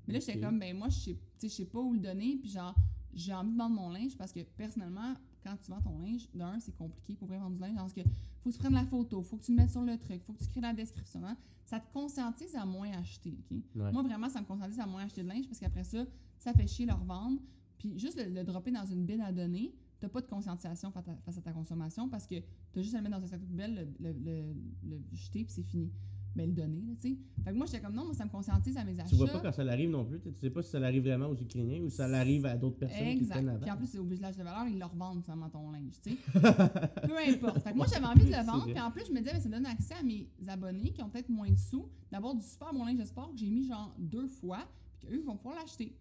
Mais 0.06 0.14
là, 0.14 0.20
j'étais 0.20 0.38
comme 0.40 0.58
Ben, 0.60 0.76
moi, 0.76 0.88
je 0.90 0.98
sais 0.98 1.16
je 1.42 1.48
sais 1.48 1.64
pas 1.64 1.80
où 1.80 1.92
le 1.92 1.98
donner, 2.00 2.36
puis 2.36 2.48
genre, 2.50 2.74
j'ai 3.14 3.32
envie 3.32 3.52
de 3.52 3.56
vendre 3.56 3.74
mon 3.74 3.90
linge 3.90 4.16
parce 4.16 4.32
que 4.32 4.40
personnellement, 4.40 5.14
quand 5.42 5.56
tu 5.64 5.70
vends 5.70 5.80
ton 5.80 5.98
linge, 5.98 6.28
d'un, 6.34 6.58
c'est 6.60 6.76
compliqué 6.76 7.14
pour 7.14 7.26
vrai 7.28 7.38
vendre 7.38 7.54
du 7.56 7.60
linge. 7.60 7.74
Parce 7.76 7.92
que 7.94 8.02
faut 8.42 8.50
que 8.50 8.54
tu 8.54 8.60
prennes 8.60 8.74
la 8.74 8.84
photo, 8.84 9.22
faut 9.22 9.36
que 9.38 9.44
tu 9.44 9.52
le 9.52 9.56
mettes 9.56 9.70
sur 9.70 9.82
le 9.82 9.96
truc, 9.98 10.22
faut 10.24 10.32
que 10.34 10.42
tu 10.42 10.48
crées 10.50 10.60
la 10.60 10.72
description. 10.72 11.24
hein. 11.26 11.36
Ça 11.64 11.80
te 11.80 11.92
conscientise 11.92 12.54
à 12.56 12.64
moins 12.64 12.90
acheter, 12.92 13.36
OK? 13.50 13.58
Ouais. 13.76 13.92
Moi, 13.92 14.02
vraiment, 14.02 14.28
ça 14.28 14.40
me 14.40 14.46
conscientise 14.46 14.78
à 14.80 14.86
moins 14.86 15.04
acheter 15.04 15.22
de 15.22 15.28
linge 15.28 15.46
parce 15.46 15.58
qu'après 15.58 15.84
ça, 15.84 16.04
ça 16.38 16.52
fait 16.52 16.66
chier 16.66 16.86
leur 16.86 17.02
vendre. 17.04 17.40
Puis 17.78 17.98
juste 17.98 18.16
le, 18.18 18.32
le 18.32 18.44
dropper 18.44 18.70
dans 18.72 18.86
une 18.86 19.04
bine 19.04 19.20
à 19.20 19.32
donner, 19.32 19.72
t'as 20.00 20.08
pas 20.08 20.20
de 20.20 20.26
conscientisation 20.26 20.90
face 20.90 21.38
à, 21.38 21.40
ta 21.42 21.52
consommation 21.52 22.08
parce 22.08 22.26
que 22.26 22.36
t'as 22.72 22.82
juste 22.82 22.94
à 22.94 22.98
le 22.98 23.04
mettre 23.04 23.18
dans 23.18 23.24
un 23.24 23.28
sac 23.28 23.40
de 23.40 23.46
poubelle, 23.46 23.88
le, 24.00 24.12
le, 24.12 24.18
le, 24.18 24.54
le 24.96 25.02
jeter, 25.12 25.44
puis 25.44 25.52
c'est 25.52 25.62
fini. 25.62 25.90
Mais 26.36 26.46
le 26.46 26.52
donner, 26.52 26.82
là, 26.82 26.92
tu 27.00 27.08
sais. 27.08 27.16
Fait 27.42 27.50
que 27.50 27.56
moi, 27.56 27.66
j'étais 27.66 27.80
comme 27.80 27.94
non, 27.94 28.04
moi, 28.04 28.14
ça 28.14 28.24
me 28.24 28.30
conscientise 28.30 28.76
à 28.76 28.84
mes 28.84 28.92
achats. 29.00 29.08
Tu 29.08 29.16
vois 29.16 29.26
pas 29.26 29.40
quand 29.40 29.50
ça 29.50 29.64
l'arrive 29.64 29.90
non 29.90 30.04
plus. 30.04 30.20
Tu 30.20 30.30
sais 30.34 30.50
pas 30.50 30.62
si 30.62 30.70
ça 30.70 30.78
l'arrive 30.78 31.02
vraiment 31.02 31.26
aux 31.26 31.34
Ukrainiens 31.34 31.80
ou 31.80 31.88
si 31.88 31.96
ça 31.96 32.06
l'arrive 32.06 32.44
à 32.46 32.56
d'autres 32.56 32.76
personnes 32.78 32.98
qui 32.98 33.04
le 33.04 33.10
Exact. 33.12 33.34
prennent 33.34 33.58
Puis 33.60 33.70
en 33.70 33.72
avant. 33.72 33.76
plus, 33.78 33.86
c'est 33.88 33.98
au 33.98 34.04
village 34.04 34.36
de 34.36 34.42
valeur, 34.44 34.68
ils 34.68 34.78
leur 34.78 34.94
vendent 34.94 35.22
finalement 35.24 35.48
ton 35.48 35.70
linge, 35.70 35.94
tu 36.02 36.10
sais. 36.10 36.16
Peu 36.32 37.18
importe. 37.28 37.60
Fait 37.62 37.72
que 37.72 37.76
moi, 37.76 37.86
j'avais 37.92 38.06
envie 38.14 38.26
de 38.26 38.30
le 38.30 38.44
vendre. 38.44 38.66
Puis 38.66 38.78
en 38.80 38.90
plus, 38.90 39.06
je 39.08 39.12
me 39.12 39.18
disais, 39.18 39.32
ben, 39.32 39.40
ça 39.40 39.48
donne 39.48 39.66
accès 39.66 39.94
à 39.94 40.02
mes 40.02 40.28
abonnés 40.46 40.92
qui 40.92 41.02
ont 41.02 41.08
peut-être 41.08 41.30
moins 41.30 41.50
de 41.50 41.58
sous 41.58 41.88
d'avoir 42.12 42.34
du 42.34 42.44
super 42.44 42.72
bon 42.72 42.84
linge 42.84 42.98
de 42.98 43.04
sport 43.04 43.32
que 43.32 43.38
j'ai 43.38 43.50
mis 43.50 43.66
genre 43.66 43.92
deux 43.98 44.28
fois, 44.28 44.60
puis 45.00 45.08
qu'eux 45.08 45.22
vont 45.22 45.36
pouvoir 45.36 45.56
l'acheter. 45.56 45.96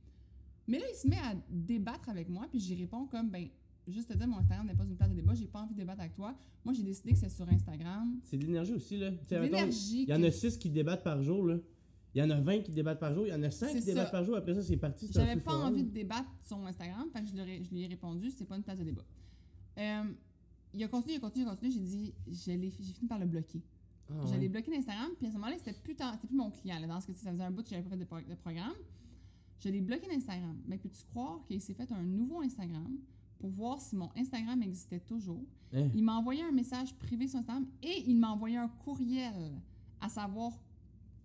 Mais 0.67 0.79
là, 0.79 0.85
il 0.91 0.95
se 0.95 1.07
met 1.07 1.17
à 1.17 1.33
débattre 1.49 2.09
avec 2.09 2.29
moi, 2.29 2.45
puis 2.49 2.59
j'y 2.59 2.75
réponds 2.75 3.05
comme, 3.05 3.29
ben, 3.29 3.47
juste 3.87 4.09
te 4.09 4.17
dire, 4.17 4.27
mon 4.27 4.37
Instagram 4.37 4.67
n'est 4.67 4.75
pas 4.75 4.83
une 4.83 4.95
place 4.95 5.09
de 5.09 5.15
débat, 5.15 5.33
j'ai 5.33 5.47
pas 5.47 5.61
envie 5.61 5.73
de 5.73 5.79
débattre 5.79 6.01
avec 6.01 6.13
toi. 6.13 6.35
Moi, 6.65 6.73
j'ai 6.73 6.83
décidé 6.83 7.11
que 7.13 7.17
c'est 7.19 7.29
sur 7.29 7.47
Instagram. 7.47 8.19
C'est 8.23 8.37
de 8.37 8.45
l'énergie 8.45 8.73
aussi, 8.73 8.97
là. 8.97 9.11
L'énergie. 9.31 10.03
Il 10.03 10.09
y 10.09 10.13
en 10.13 10.23
a 10.23 10.31
6 10.31 10.57
qui 10.57 10.69
débattent 10.69 11.03
par 11.03 11.21
jour, 11.23 11.45
là. 11.45 11.57
Il 12.13 12.19
y 12.19 12.23
en 12.23 12.29
a 12.29 12.39
20 12.39 12.61
qui 12.63 12.71
débattent 12.71 12.99
par 12.99 13.13
jour. 13.13 13.25
Il 13.27 13.29
y 13.29 13.33
en 13.33 13.43
a 13.43 13.51
5 13.51 13.69
C'est 13.69 13.79
qui 13.79 13.85
débattent 13.85 14.11
par 14.11 14.23
jour. 14.23 14.35
Après 14.35 14.53
ça, 14.53 14.61
c'est 14.63 14.75
parti. 14.77 15.07
J'avais 15.11 15.35
pas 15.35 15.51
forum. 15.51 15.67
envie 15.73 15.83
de 15.83 15.91
débattre 15.91 16.29
sur 16.43 16.57
mon 16.57 16.65
Instagram, 16.65 17.07
fait 17.13 17.21
que 17.21 17.27
je, 17.27 17.73
lui 17.73 17.83
ai 17.83 17.87
répondu, 17.87 18.31
c'est 18.31 18.45
pas 18.45 18.55
une 18.57 18.63
place 18.63 18.79
de 18.79 18.83
débat. 18.83 19.03
Euh, 19.77 20.03
il 20.73 20.83
a 20.83 20.87
continué, 20.87 21.13
il 21.13 21.17
a 21.17 21.19
continué, 21.21 21.45
il 21.45 21.47
a 21.47 21.51
continué, 21.51 21.71
j'ai 21.71 21.79
dit, 21.79 22.13
j'ai 22.27 22.93
fini 22.93 23.07
par 23.07 23.19
le 23.19 23.25
bloquer. 23.25 23.61
Ah, 24.09 24.13
Je 24.25 24.31
ouais. 24.31 24.39
l'ai 24.39 24.49
bloqué 24.49 24.71
d'Instagram, 24.71 25.11
puis 25.17 25.27
à 25.27 25.29
ce 25.29 25.35
moment-là, 25.35 25.55
c'était 25.57 25.73
plus, 25.73 25.95
mon 26.31 26.49
client. 26.49 26.79
Là, 26.79 26.87
dans 26.87 26.99
ce 27.01 27.07
que 27.07 27.13
ça 27.13 27.31
faisait 27.31 27.43
un 27.43 27.51
bout 27.51 27.63
que 27.63 27.69
j'avais 27.69 27.83
pas 27.83 27.89
fait 27.91 27.97
de, 27.97 28.03
pro- 28.05 28.21
de 28.21 28.35
programme. 28.35 28.73
Je 29.59 29.69
l'ai 29.69 29.81
bloqué 29.81 30.07
d'Instagram. 30.07 30.55
Mais 30.67 30.77
peux-tu 30.77 31.03
croire 31.05 31.43
qu'il 31.47 31.61
s'est 31.61 31.73
fait 31.73 31.91
un 31.91 32.03
nouveau 32.03 32.41
Instagram 32.41 32.97
pour 33.39 33.49
voir 33.49 33.81
si 33.81 33.95
mon 33.95 34.09
Instagram 34.15 34.61
existait 34.61 34.99
toujours? 34.99 35.43
Hein? 35.73 35.89
Il 35.93 36.03
m'a 36.03 36.15
envoyé 36.15 36.43
un 36.43 36.51
message 36.51 36.93
privé 36.95 37.27
sur 37.27 37.39
Instagram 37.39 37.65
et 37.81 38.03
il 38.07 38.17
m'a 38.17 38.29
envoyé 38.29 38.57
un 38.57 38.67
courriel 38.67 39.61
à 39.99 40.09
savoir 40.09 40.53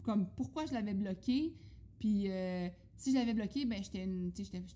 comme 0.02 0.26
pourquoi 0.36 0.66
je 0.66 0.72
l'avais 0.72 0.94
bloqué. 0.94 1.54
Puis 1.98 2.30
euh, 2.30 2.68
si 2.96 3.12
je 3.12 3.16
l'avais 3.16 3.34
bloqué, 3.34 3.64
ben 3.64 3.82
j'étais 3.82 4.06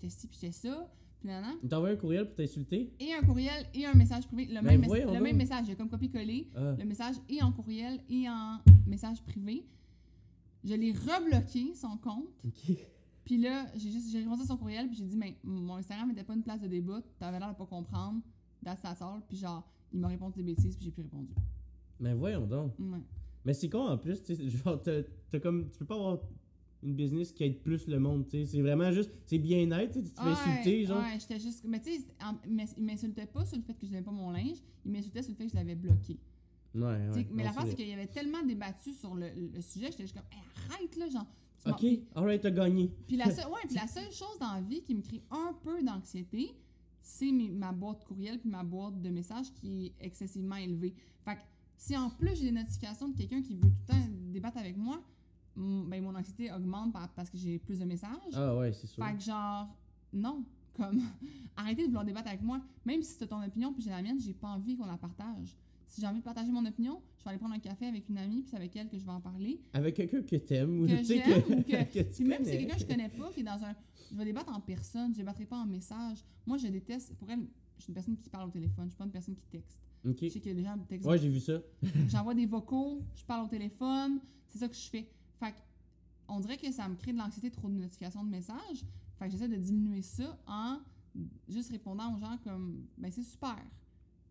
ci 0.09 0.27
puis 0.27 0.37
j'étais 0.39 0.51
ça. 0.51 0.89
puis 1.19 1.27
nanana. 1.27 1.53
Il 1.63 1.69
t'a 1.69 1.77
envoyé 1.77 1.95
un 1.95 1.99
courriel 1.99 2.25
pour 2.27 2.35
t'insulter? 2.35 2.93
Et 2.99 3.13
un 3.13 3.21
courriel 3.21 3.65
et 3.73 3.85
un 3.85 3.93
message 3.93 4.27
privé. 4.27 4.45
Le, 4.45 4.61
Ben 4.61 4.79
même, 4.79 4.85
voyons 4.85 5.13
le 5.13 5.19
même 5.19 5.35
message, 5.35 5.65
j'ai 5.65 5.75
comme 5.75 5.89
copié-collé. 5.89 6.47
Ah. 6.55 6.75
Le 6.77 6.85
message 6.85 7.15
et 7.27 7.41
en 7.41 7.51
courriel 7.51 7.99
et 8.09 8.29
en 8.29 8.59
message 8.85 9.21
privé. 9.23 9.65
Je 10.63 10.73
l'ai 10.73 10.91
rebloqué, 10.91 11.73
son 11.75 11.97
compte. 11.97 12.27
Puis 13.27 13.37
là, 13.37 13.65
j'ai 13.75 13.91
juste 13.91 14.09
j'ai 14.09 14.19
répondu 14.19 14.41
à 14.41 14.45
son 14.45 14.55
courriel, 14.55 14.87
puis 14.87 14.95
j'ai 14.95 15.03
dit, 15.05 15.17
mais 15.17 15.35
mon 15.43 15.75
Instagram 15.75 16.07
n'était 16.07 16.23
pas 16.23 16.33
une 16.33 16.43
place 16.43 16.61
de 16.61 16.67
débat, 16.67 17.01
t'avais 17.19 17.39
l'air 17.39 17.51
de 17.51 17.57
pas 17.57 17.65
comprendre, 17.65 18.21
that's 18.63 18.81
that's 18.81 19.01
all. 19.01 19.19
Puis 19.27 19.35
genre, 19.37 19.69
il 19.91 19.99
m'a 19.99 20.07
répondu 20.07 20.37
des 20.37 20.43
bêtises, 20.43 20.77
puis 20.77 20.85
j'ai 20.85 20.91
plus 20.91 21.03
répondu. 21.03 21.33
Mais 21.99 22.13
voyons 22.13 22.47
donc. 22.47 22.71
Ouais. 22.79 23.01
Mais 23.43 23.53
c'est 23.53 23.67
con 23.67 23.85
en 23.85 23.97
plus, 23.97 24.23
tu 24.23 24.33
sais, 24.33 24.49
genre, 24.49 24.81
t'as, 24.81 25.01
t'as 25.29 25.39
comme, 25.41 25.69
tu 25.71 25.79
peux 25.79 25.85
pas 25.85 25.95
avoir 25.95 26.19
une 26.83 26.95
business 26.95 27.33
qui 27.33 27.43
aide 27.43 27.61
plus 27.61 27.85
le 27.87 27.99
monde, 27.99 28.25
tu 28.29 28.37
sais. 28.37 28.45
C'est 28.45 28.61
vraiment 28.61 28.91
juste, 28.93 29.11
c'est 29.25 29.39
bien-être, 29.39 30.01
tu 30.01 30.09
te 30.09 30.21
fais 30.21 30.29
insulter, 30.29 30.85
genre. 30.85 30.99
Ouais, 30.99 31.19
j'étais 31.19 31.39
juste. 31.39 31.65
Mais 31.67 31.81
tu 31.81 31.91
sais, 31.91 32.05
il 32.77 32.83
m'insultait 32.85 33.25
pas 33.25 33.45
sur 33.45 33.57
le 33.57 33.63
fait 33.63 33.73
que 33.73 33.85
je 33.85 33.91
n'avais 33.91 34.05
pas 34.05 34.11
mon 34.11 34.31
linge, 34.31 34.57
il 34.85 34.91
m'insultait 34.93 35.21
sur 35.21 35.31
le 35.31 35.37
fait 35.37 35.45
que 35.47 35.51
je 35.51 35.55
l'avais 35.57 35.75
bloqué. 35.75 36.17
Ouais, 36.75 36.81
ouais. 36.83 37.09
Tu 37.11 37.19
sais, 37.19 37.27
mais 37.31 37.43
non, 37.43 37.49
la 37.49 37.51
face, 37.51 37.69
c'est 37.69 37.75
qu'il 37.75 37.89
y 37.89 37.93
avait 37.93 38.07
tellement 38.07 38.41
débattu 38.43 38.93
sur 38.93 39.15
le, 39.15 39.27
le 39.53 39.61
sujet, 39.61 39.87
j'étais 39.87 40.03
juste 40.03 40.15
comme, 40.15 40.23
Hey, 40.31 40.39
arrête 40.71 40.95
là, 40.95 41.09
genre. 41.09 41.25
Ok, 41.71 41.85
alright, 42.15 42.41
t'as 42.41 42.51
gagné. 42.51 42.91
Puis 43.07 43.17
la, 43.17 43.31
seule, 43.31 43.45
ouais, 43.47 43.59
puis 43.65 43.75
la 43.75 43.87
seule 43.87 44.11
chose 44.11 44.37
dans 44.39 44.53
la 44.53 44.61
vie 44.61 44.81
qui 44.81 44.95
me 44.95 45.01
crée 45.01 45.21
un 45.31 45.53
peu 45.63 45.81
d'anxiété, 45.83 46.51
c'est 47.01 47.31
ma 47.31 47.71
boîte 47.71 48.03
courriel 48.05 48.39
puis 48.39 48.49
ma 48.49 48.63
boîte 48.63 49.01
de 49.01 49.09
messages 49.09 49.53
qui 49.53 49.87
est 49.87 49.93
excessivement 50.05 50.55
élevée. 50.57 50.93
Fait 51.23 51.35
que 51.35 51.41
si 51.77 51.95
en 51.97 52.09
plus 52.09 52.35
j'ai 52.35 52.45
des 52.45 52.51
notifications 52.51 53.09
de 53.09 53.15
quelqu'un 53.17 53.41
qui 53.41 53.55
veut 53.55 53.61
tout 53.61 53.67
le 53.89 53.93
temps 53.93 54.07
débattre 54.33 54.57
avec 54.57 54.75
moi, 54.77 55.01
ben 55.55 56.03
mon 56.03 56.13
anxiété 56.15 56.51
augmente 56.51 56.93
par- 56.93 57.09
parce 57.13 57.29
que 57.29 57.37
j'ai 57.37 57.57
plus 57.59 57.79
de 57.79 57.85
messages. 57.85 58.11
Ah 58.35 58.55
ouais, 58.55 58.71
c'est 58.73 58.87
sûr. 58.87 59.03
Fait 59.03 59.15
que 59.15 59.21
genre, 59.23 59.67
non. 60.13 60.43
Comme, 60.75 61.01
arrêtez 61.55 61.81
de 61.83 61.87
vouloir 61.87 62.05
débattre 62.05 62.27
avec 62.27 62.43
moi. 62.43 62.61
Même 62.85 63.01
si 63.01 63.15
c'est 63.17 63.25
ton 63.27 63.41
opinion 63.43 63.73
puis 63.73 63.81
j'ai 63.81 63.89
la 63.89 64.01
mienne, 64.01 64.19
j'ai 64.19 64.33
pas 64.33 64.49
envie 64.49 64.75
qu'on 64.75 64.85
la 64.85 64.97
partage. 64.97 65.55
Si 65.87 66.01
j'ai 66.01 66.07
envie 66.07 66.19
de 66.19 66.23
partager 66.23 66.51
mon 66.51 66.65
opinion, 66.65 67.01
je 67.17 67.23
vais 67.23 67.29
aller 67.31 67.39
prendre 67.39 67.55
un 67.55 67.59
café 67.59 67.87
avec 67.87 68.07
une 68.09 68.17
amie 68.17 68.41
puis 68.41 68.49
c'est 68.51 68.57
avec 68.57 68.75
elle 68.75 68.89
que 68.89 68.97
je 68.97 69.05
vais 69.05 69.11
en 69.11 69.21
parler. 69.21 69.61
Avec 69.73 69.95
quelqu'un 69.95 70.21
que 70.21 70.35
t'aimes, 70.35 70.81
ou 70.81 70.87
Que 70.87 71.03
j'aime 71.03 71.23
que, 71.23 71.53
ou 71.53 71.63
que- 71.63 71.83
que 71.93 72.15
tu 72.15 72.23
même 72.25 72.43
si 72.43 72.51
c'est 72.51 72.57
quelqu'un 72.59 72.73
que 72.75 72.81
je 72.81 72.85
connais 72.85 73.09
pas, 73.09 73.31
qui 73.31 73.39
est 73.39 73.43
dans 73.43 73.63
un. 73.63 73.75
Je 74.11 74.15
vais 74.17 74.25
débattre 74.25 74.53
en 74.55 74.61
personne, 74.61 75.11
je 75.13 75.17
débattrai 75.17 75.45
pas 75.45 75.57
en 75.57 75.65
message. 75.65 76.23
Moi, 76.45 76.57
je 76.57 76.67
déteste. 76.67 77.13
Pour 77.15 77.29
elle, 77.29 77.39
je 77.77 77.83
suis 77.83 77.89
une 77.91 77.93
personne 77.95 78.17
qui 78.17 78.29
parle 78.29 78.47
au 78.47 78.51
téléphone, 78.51 78.85
je 78.85 78.89
suis 78.91 78.97
pas 78.97 79.05
une 79.05 79.11
personne 79.11 79.35
qui 79.35 79.45
texte. 79.47 79.81
Ok. 80.05 80.17
Je 80.21 80.29
sais 80.29 80.39
que 80.39 80.49
les 80.49 80.63
gens 80.63 80.77
me 80.77 80.85
textent. 80.85 81.05
Ouais, 81.07 81.17
j'ai 81.17 81.29
vu 81.29 81.39
ça. 81.39 81.59
J'envoie 82.09 82.33
des 82.33 82.45
vocaux, 82.45 83.01
je 83.15 83.23
parle 83.25 83.45
au 83.45 83.49
téléphone, 83.49 84.19
c'est 84.47 84.59
ça 84.59 84.67
que 84.69 84.75
je 84.75 84.89
fais. 84.89 85.09
Fait 85.39 85.51
que, 85.51 85.57
on 86.29 86.39
dirait 86.39 86.57
que 86.57 86.71
ça 86.71 86.87
me 86.87 86.95
crée 86.95 87.11
de 87.13 87.17
l'anxiété, 87.17 87.49
trop 87.51 87.67
de 87.69 87.73
notifications 87.73 88.23
de 88.23 88.29
messages. 88.29 88.85
Fait 89.19 89.25
que 89.25 89.31
j'essaie 89.31 89.47
de 89.47 89.55
diminuer 89.57 90.01
ça 90.01 90.37
en 90.47 90.79
juste 91.49 91.71
répondant 91.71 92.15
aux 92.15 92.19
gens 92.19 92.37
comme, 92.43 92.85
ben 92.97 93.11
c'est 93.11 93.23
super. 93.23 93.57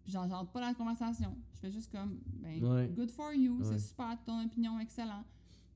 Puis 0.06 0.12
j'en- 0.12 0.28
j'entre 0.28 0.52
pas 0.52 0.60
la 0.60 0.72
conversation. 0.72 1.36
Je 1.54 1.58
fais 1.58 1.70
juste 1.72 1.90
comme, 1.90 2.20
ben, 2.40 2.62
Ouais. 2.64 2.86
good 2.94 3.10
for 3.10 3.32
you, 3.32 3.58
Ouais. 3.58 3.64
c'est 3.64 3.80
super, 3.80 4.16
ton 4.24 4.44
opinion, 4.46 4.78
excellent. 4.78 5.24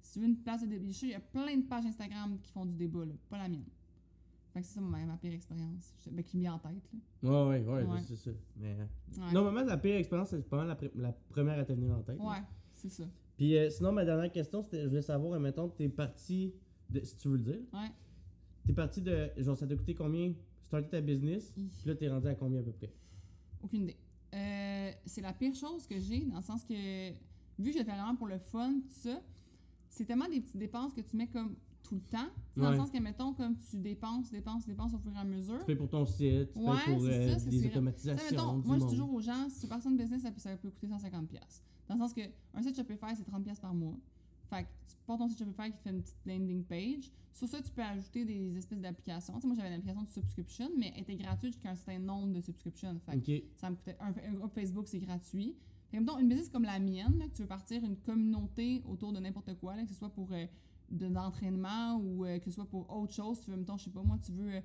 Si 0.02 0.12
tu 0.12 0.20
veux 0.20 0.26
une 0.26 0.36
place 0.36 0.62
de 0.64 0.92
sûre, 0.92 1.08
il 1.08 1.10
y 1.10 1.14
a 1.14 1.18
plein 1.20 1.56
de 1.56 1.62
pages 1.66 1.84
Instagram 1.84 2.38
qui 2.40 2.52
font 2.52 2.64
du 2.64 2.76
débat, 2.76 3.04
là, 3.04 3.12
pas 3.28 3.38
la 3.38 3.48
mienne. 3.48 3.64
Fait 4.54 4.60
que 4.60 4.66
c'est 4.66 4.74
ça 4.74 4.80
ma, 4.80 5.04
ma 5.04 5.16
pire 5.16 5.32
expérience. 5.32 5.92
Je- 6.04 6.10
Ben, 6.10 6.22
qui 6.22 6.36
me 6.38 6.48
en 6.48 6.60
tête, 6.60 6.70
là. 7.24 7.28
Ouais, 7.48 7.58
ouais, 7.60 7.66
ouais, 7.66 7.82
Ouais. 7.82 8.00
c'est 8.06 8.14
ça. 8.14 8.30
Mais, 8.56 8.76
euh, 8.78 8.84
Ouais, 9.20 9.32
Normalement, 9.32 9.64
la 9.68 9.76
pire 9.78 9.96
expérience, 9.96 10.30
c'est 10.30 10.48
pas 10.48 10.64
la, 10.64 10.78
la 10.94 11.12
première 11.28 11.58
à 11.58 11.64
te 11.64 11.72
venir 11.72 11.90
en 11.92 12.02
tête. 12.02 12.16
là. 12.18 12.24
ouais 12.24 12.42
c'est 12.76 12.88
ça. 12.88 13.04
Puis 13.36 13.56
euh, 13.56 13.68
sinon, 13.68 13.90
ma 13.90 14.04
dernière 14.04 14.30
question, 14.30 14.62
c'était, 14.62 14.84
je 14.84 14.88
voulais 14.88 15.02
savoir, 15.02 15.40
mettons, 15.40 15.68
t'es 15.70 15.88
parti, 15.88 16.54
de, 16.88 17.00
si 17.04 17.16
tu 17.16 17.28
veux 17.28 17.36
le 17.36 17.42
dire, 17.42 17.60
Ouais. 17.72 17.90
t'es 18.64 18.72
parti 18.74 19.02
de, 19.02 19.30
genre, 19.38 19.56
ça 19.56 19.66
t'a 19.66 19.74
coûté 19.74 19.92
combien, 19.94 20.32
starter 20.66 20.88
ta 20.88 21.00
business, 21.00 21.50
puis 21.50 21.68
là, 21.84 21.96
t'es 21.96 22.08
rendu 22.08 22.28
à 22.28 22.34
combien 22.36 22.60
à 22.60 22.62
peu 22.62 22.70
près? 22.72 22.92
Aucune 23.62 23.82
idée. 23.82 23.96
Euh, 24.90 24.94
c'est 25.06 25.20
la 25.20 25.32
pire 25.32 25.54
chose 25.54 25.86
que 25.86 25.98
j'ai, 25.98 26.20
dans 26.26 26.36
le 26.38 26.42
sens 26.42 26.64
que, 26.64 27.10
vu 27.58 27.70
que 27.70 27.72
je 27.72 27.78
le 27.78 27.84
fais 27.84 27.92
vraiment 27.92 28.16
pour 28.16 28.26
le 28.26 28.38
fun, 28.38 28.72
tout 28.72 29.00
ça, 29.08 29.20
c'est 29.88 30.04
tellement 30.04 30.28
des 30.28 30.40
petites 30.40 30.58
dépenses 30.58 30.92
que 30.92 31.00
tu 31.00 31.16
mets 31.16 31.26
comme 31.26 31.56
tout 31.82 31.94
le 31.96 32.00
temps. 32.02 32.28
Dans 32.56 32.70
le 32.70 32.76
sens 32.76 32.90
que, 32.90 32.98
mettons, 32.98 33.32
comme 33.32 33.56
tu 33.56 33.78
dépenses, 33.78 34.30
dépenses, 34.30 34.66
dépenses 34.66 34.94
au 34.94 34.98
fur 34.98 35.12
et 35.14 35.18
à 35.18 35.24
mesure. 35.24 35.58
Tu 35.58 35.64
payes 35.66 35.76
pour 35.76 35.88
ton 35.88 36.06
site, 36.06 36.52
tu 36.52 36.58
Ouais, 36.58 36.76
payes 36.84 36.94
pour 36.94 37.04
euh, 37.04 37.32
ça, 37.32 37.38
c'est 37.38 37.50
des 37.50 37.66
automatisations, 37.66 38.28
sais, 38.28 38.34
mettons, 38.36 38.56
moi, 38.58 38.78
je 38.78 38.84
dis 38.84 38.90
toujours 38.90 39.12
aux 39.12 39.20
gens, 39.20 39.48
si 39.48 39.60
tu 39.60 39.66
pars 39.66 39.80
sur 39.80 39.90
une 39.90 39.96
business, 39.96 40.22
ça 40.22 40.30
peut, 40.30 40.40
ça 40.40 40.56
peut 40.56 40.70
coûter 40.70 40.86
150$. 40.86 41.26
pièces 41.26 41.62
Dans 41.88 41.94
le 41.94 42.00
sens 42.00 42.12
que 42.12 42.20
un 42.54 42.62
site 42.62 42.76
Shopify, 42.76 43.16
c'est 43.16 43.28
30$ 43.28 43.60
par 43.60 43.74
mois. 43.74 43.96
Fait 44.50 44.64
que 44.64 44.68
tu 44.86 44.96
pars 45.06 45.16
ton 45.16 45.28
site 45.28 45.38
Shopify 45.38 45.70
qui 45.70 45.78
te 45.78 45.82
fait 45.82 45.90
une 45.90 46.02
petite 46.02 46.26
landing 46.26 46.64
page. 46.64 47.10
Sur 47.32 47.48
ça, 47.48 47.62
tu 47.62 47.70
peux 47.70 47.82
ajouter 47.82 48.24
des 48.24 48.56
espèces 48.56 48.80
d'applications. 48.80 49.34
Tu 49.34 49.40
sais, 49.40 49.46
moi, 49.46 49.56
j'avais 49.56 49.70
l'application 49.70 50.02
de 50.02 50.08
subscription, 50.08 50.70
mais 50.76 50.92
elle 50.94 51.02
était 51.02 51.16
gratuite 51.16 51.52
jusqu'à 51.52 51.70
un 51.70 51.76
certain 51.76 52.00
nombre 52.00 52.32
de 52.32 52.40
subscriptions. 52.40 53.00
Fait 53.06 53.20
que 53.20 53.44
ça 53.56 53.70
me 53.70 53.76
coûtait 53.76 53.96
un, 54.00 54.12
un 54.28 54.34
groupe 54.34 54.52
Facebook, 54.52 54.88
c'est 54.88 54.98
gratuit. 54.98 55.56
Fait 55.90 55.98
que, 55.98 56.20
une 56.20 56.28
business 56.28 56.48
comme 56.48 56.64
la 56.64 56.78
mienne, 56.78 57.18
là, 57.18 57.28
que 57.28 57.34
tu 57.34 57.42
veux 57.42 57.48
partir 57.48 57.84
une 57.84 57.96
communauté 57.96 58.82
autour 58.88 59.12
de 59.12 59.20
n'importe 59.20 59.54
quoi, 59.54 59.76
là, 59.76 59.82
que 59.82 59.88
ce 59.88 59.94
soit 59.94 60.10
pour 60.10 60.32
euh, 60.32 60.46
de 60.90 61.06
l'entraînement 61.06 61.96
ou 61.96 62.24
euh, 62.24 62.38
que 62.38 62.46
ce 62.46 62.56
soit 62.56 62.68
pour 62.68 62.90
autre 62.90 63.12
chose. 63.12 63.40
Tu 63.40 63.50
veux, 63.50 63.56
mettons, 63.56 63.76
je 63.76 63.84
sais 63.84 63.90
pas, 63.90 64.02
moi, 64.02 64.18
tu 64.24 64.32
veux 64.32 64.54
euh, 64.54 64.60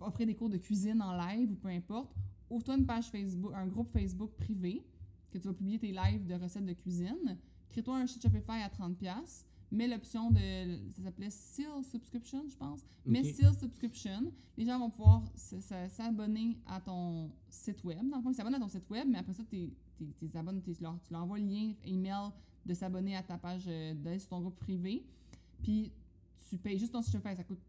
offrir 0.00 0.26
des 0.26 0.34
cours 0.34 0.48
de 0.48 0.56
cuisine 0.56 1.02
en 1.02 1.16
live 1.16 1.50
ou 1.50 1.56
peu 1.56 1.68
importe. 1.68 2.14
Ouvre-toi 2.50 2.76
une 2.76 2.86
page 2.86 3.10
Facebook, 3.10 3.52
un 3.54 3.66
groupe 3.66 3.90
Facebook 3.92 4.30
privé 4.36 4.84
que 5.30 5.38
tu 5.38 5.46
vas 5.48 5.54
publier 5.54 5.78
tes 5.78 5.92
lives 5.92 6.26
de 6.26 6.34
recettes 6.34 6.64
de 6.64 6.72
cuisine. 6.72 7.36
Crée-toi 7.70 7.96
un 7.98 8.06
site 8.06 8.22
Shopify 8.22 8.62
à 8.62 8.68
30$. 8.68 9.44
Mets 9.70 9.86
l'option 9.88 10.30
de. 10.30 10.90
Ça 10.92 11.02
s'appelait 11.02 11.28
Seal 11.30 11.84
Subscription, 11.84 12.48
je 12.48 12.56
pense. 12.56 12.84
Mets 13.04 13.20
Ok. 13.20 13.34
Seal 13.34 13.54
Subscription. 13.54 14.32
Les 14.56 14.64
gens 14.64 14.78
vont 14.78 14.90
pouvoir 14.90 15.22
s'abonner 15.88 16.58
à 16.66 16.80
ton 16.80 17.30
site 17.50 17.84
web. 17.84 18.08
Dans 18.08 18.16
le 18.16 18.22
fond, 18.22 18.30
ils 18.30 18.34
s'abonnent 18.34 18.54
à 18.54 18.60
ton 18.60 18.68
site 18.68 18.88
web, 18.90 19.06
mais 19.10 19.18
après 19.18 19.34
ça, 19.34 19.44
t'es- 19.44 19.70
t'es 20.18 20.36
abonnes, 20.36 20.62
tu 20.62 20.72
leur, 20.80 20.98
tu 21.02 21.12
leur 21.12 21.22
envoies 21.22 21.38
le 21.38 21.46
lien 21.46 21.72
email 21.84 22.30
de 22.64 22.74
s'abonner 22.74 23.16
à 23.16 23.22
ta 23.22 23.36
page, 23.38 23.64
euh, 23.66 23.94
d'aller 23.94 24.18
sur 24.18 24.30
ton 24.30 24.40
groupe 24.40 24.56
privé. 24.58 25.04
Puis 25.62 25.92
tu 26.48 26.56
payes 26.58 26.78
juste 26.78 26.92
ton 26.92 27.02
site 27.02 27.12
Shopify. 27.12 27.36
Ça 27.36 27.44
coûte. 27.44 27.60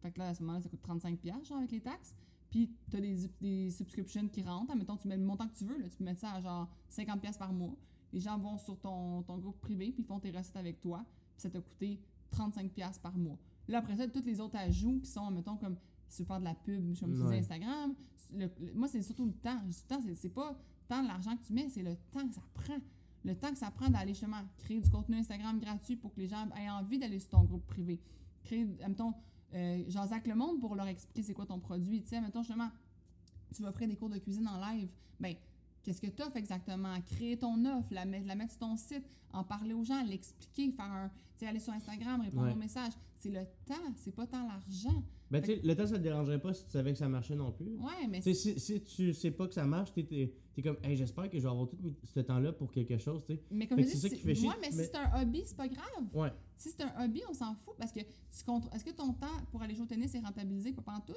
Fait 0.00 0.10
que 0.12 0.18
là, 0.18 0.28
à 0.28 0.34
ce 0.34 0.42
moment-là, 0.42 0.60
ça 0.62 0.68
coûte 0.68 0.80
35$, 0.82 1.44
genre, 1.46 1.58
avec 1.58 1.72
les 1.72 1.80
taxes. 1.80 2.14
Puis 2.50 2.70
tu 2.90 2.96
as 2.96 3.00
des, 3.00 3.16
des 3.40 3.70
subscriptions 3.70 4.28
qui 4.28 4.42
rentrent. 4.42 4.72
Admettons, 4.72 4.96
tu 4.96 5.08
mets 5.08 5.16
le 5.16 5.24
montant 5.24 5.46
que 5.48 5.56
tu 5.56 5.64
veux. 5.64 5.76
Là, 5.78 5.88
tu 5.88 5.96
peux 5.96 6.04
mettre 6.04 6.20
ça 6.20 6.32
à 6.32 6.40
genre 6.40 6.68
50$ 6.90 7.36
par 7.38 7.52
mois. 7.52 7.74
Les 8.14 8.20
gens 8.20 8.38
vont 8.38 8.56
sur 8.58 8.78
ton, 8.80 9.22
ton 9.24 9.36
groupe 9.38 9.60
privé, 9.60 9.90
puis 9.92 10.02
ils 10.02 10.06
font 10.06 10.20
tes 10.20 10.30
recettes 10.30 10.56
avec 10.56 10.80
toi. 10.80 11.04
Puis 11.34 11.42
ça 11.42 11.50
t'a 11.50 11.60
coûté 11.60 12.00
35$ 12.32 13.00
par 13.00 13.16
mois. 13.16 13.36
Là, 13.68 13.78
après 13.78 13.96
ça, 13.96 14.06
tous 14.08 14.24
les 14.24 14.40
autres 14.40 14.56
ajouts 14.56 15.00
qui 15.00 15.10
sont, 15.10 15.30
mettons, 15.30 15.56
comme 15.56 15.76
si 16.08 16.18
tu 16.18 16.22
veux 16.22 16.26
faire 16.28 16.38
de 16.40 16.44
la 16.44 16.54
pub, 16.54 16.96
comme 16.98 17.10
Ouais. 17.10 17.16
disais, 17.24 17.38
Instagram. 17.38 17.94
le- 18.32 18.50
le- 18.60 18.72
moi, 18.74 18.88
c'est 18.88 19.02
surtout 19.02 19.26
le 19.26 19.32
temps. 19.34 19.60
Le 19.66 19.72
temps, 19.88 20.00
c'est- 20.14 20.28
pas 20.30 20.58
tant 20.88 21.02
l'argent 21.02 21.36
que 21.36 21.44
tu 21.44 21.52
mets, 21.52 21.68
c'est 21.68 21.82
le 21.82 21.94
temps 22.10 22.26
que 22.26 22.34
ça 22.34 22.40
prend. 22.54 22.78
Le 23.24 23.34
temps 23.36 23.50
que 23.50 23.58
ça 23.58 23.70
prend 23.70 23.88
d'aller 23.90 24.12
justement 24.12 24.42
créer 24.58 24.80
du 24.80 24.90
contenu 24.90 25.16
Instagram 25.16 25.58
gratuit 25.60 25.96
pour 25.96 26.12
que 26.14 26.20
les 26.20 26.26
gens 26.28 26.48
aient 26.58 26.70
envie 26.70 26.98
d'aller 26.98 27.18
sur 27.20 27.30
ton 27.30 27.42
groupe 27.44 27.66
privé. 27.66 28.00
Créer, 28.42 28.64
mettons, 28.64 29.12
euh, 29.54 29.88
genre 29.90 30.06
Zach 30.08 30.26
le 30.26 30.34
monde 30.34 30.58
pour 30.60 30.74
leur 30.74 30.86
expliquer 30.88 31.22
c'est 31.22 31.34
quoi 31.34 31.46
ton 31.46 31.58
produit. 31.60 32.02
Tu 32.02 32.08
sais, 32.08 32.20
mettons 32.20 32.42
justement, 32.42 32.70
tu 33.54 33.62
vas 33.62 33.68
offrir 33.70 33.88
des 33.88 33.96
cours 33.96 34.10
de 34.10 34.18
cuisine 34.18 34.46
en 34.48 34.58
live. 34.72 34.88
Ben, 35.20 35.34
qu'est-ce 35.84 36.00
que 36.00 36.06
tu 36.08 36.22
offres 36.22 36.36
exactement? 36.36 37.00
Créer 37.02 37.36
ton 37.36 37.64
offre, 37.66 37.88
la 37.92 38.04
mettre, 38.04 38.26
la 38.26 38.34
mettre 38.34 38.52
sur 38.52 38.60
ton 38.60 38.76
site, 38.76 39.04
en 39.32 39.44
parler 39.44 39.74
aux 39.74 39.84
gens, 39.84 40.02
l'expliquer, 40.04 40.72
faire 40.72 40.84
un. 40.90 41.08
Tu 41.36 41.40
sais, 41.40 41.46
aller 41.46 41.60
sur 41.60 41.72
Instagram, 41.72 42.20
répondre 42.20 42.46
Ouais. 42.46 42.52
aux 42.52 42.56
messages. 42.56 42.92
C'est 43.18 43.30
le 43.30 43.44
temps, 43.66 43.74
c'est 43.96 44.14
pas 44.14 44.26
tant 44.26 44.46
l'argent. 44.46 45.02
Ben, 45.30 45.40
tu 45.40 45.46
sais, 45.46 45.60
le 45.64 45.74
temps, 45.74 45.86
ça 45.86 45.96
te 45.96 46.02
dérangerait 46.02 46.40
pas 46.40 46.52
si 46.54 46.64
tu 46.64 46.70
savais 46.70 46.92
que 46.92 46.98
ça 46.98 47.08
marchait 47.08 47.34
non 47.34 47.50
plus. 47.50 47.76
Ouais, 47.78 48.06
mais 48.08 48.20
si, 48.22 48.34
si 48.60 48.82
tu 48.82 49.12
sais 49.14 49.30
pas 49.32 49.48
que 49.48 49.54
ça 49.54 49.64
marche, 49.64 49.92
t'es, 49.94 50.04
t'es 50.54 50.62
comme, 50.62 50.76
hey, 50.84 50.94
j'espère 50.96 51.28
que 51.30 51.38
je 51.38 51.42
vais 51.42 51.48
avoir 51.48 51.66
tout 51.68 51.76
ce 52.04 52.20
temps-là 52.20 52.52
pour 52.52 52.70
quelque 52.70 52.98
chose, 52.98 53.24
tu 53.26 53.34
sais. 53.34 53.42
Mais 53.50 53.66
comme 53.66 53.78
je 53.80 53.84
dis, 53.84 53.90
c'est 53.90 54.08
ça 54.08 54.14
qui 54.14 54.20
fait 54.20 54.34
chier, 54.34 54.48
ouais, 54.48 54.54
mais, 54.60 54.68
mais- 54.70 54.84
si 54.84 54.90
c'est 54.92 54.96
un 54.96 55.20
hobby, 55.22 55.42
c'est 55.44 55.56
pas 55.56 55.66
grave. 55.68 56.04
Ouais. 56.12 56.32
Si 56.56 56.70
c'est 56.70 56.82
un 56.82 57.04
hobby, 57.04 57.22
on 57.28 57.32
s'en 57.34 57.54
fout 57.54 57.74
parce 57.78 57.90
que 57.90 58.00
tu 58.00 58.44
comptes. 58.46 58.72
Est-ce 58.74 58.84
que 58.84 58.90
ton 58.92 59.12
temps 59.14 59.26
pour 59.50 59.62
aller 59.62 59.74
jouer 59.74 59.84
au 59.84 59.88
tennis 59.88 60.14
est 60.14 60.20
rentabilisé? 60.20 60.72
Pas 60.72 60.92
en 60.92 61.00
tout. 61.00 61.14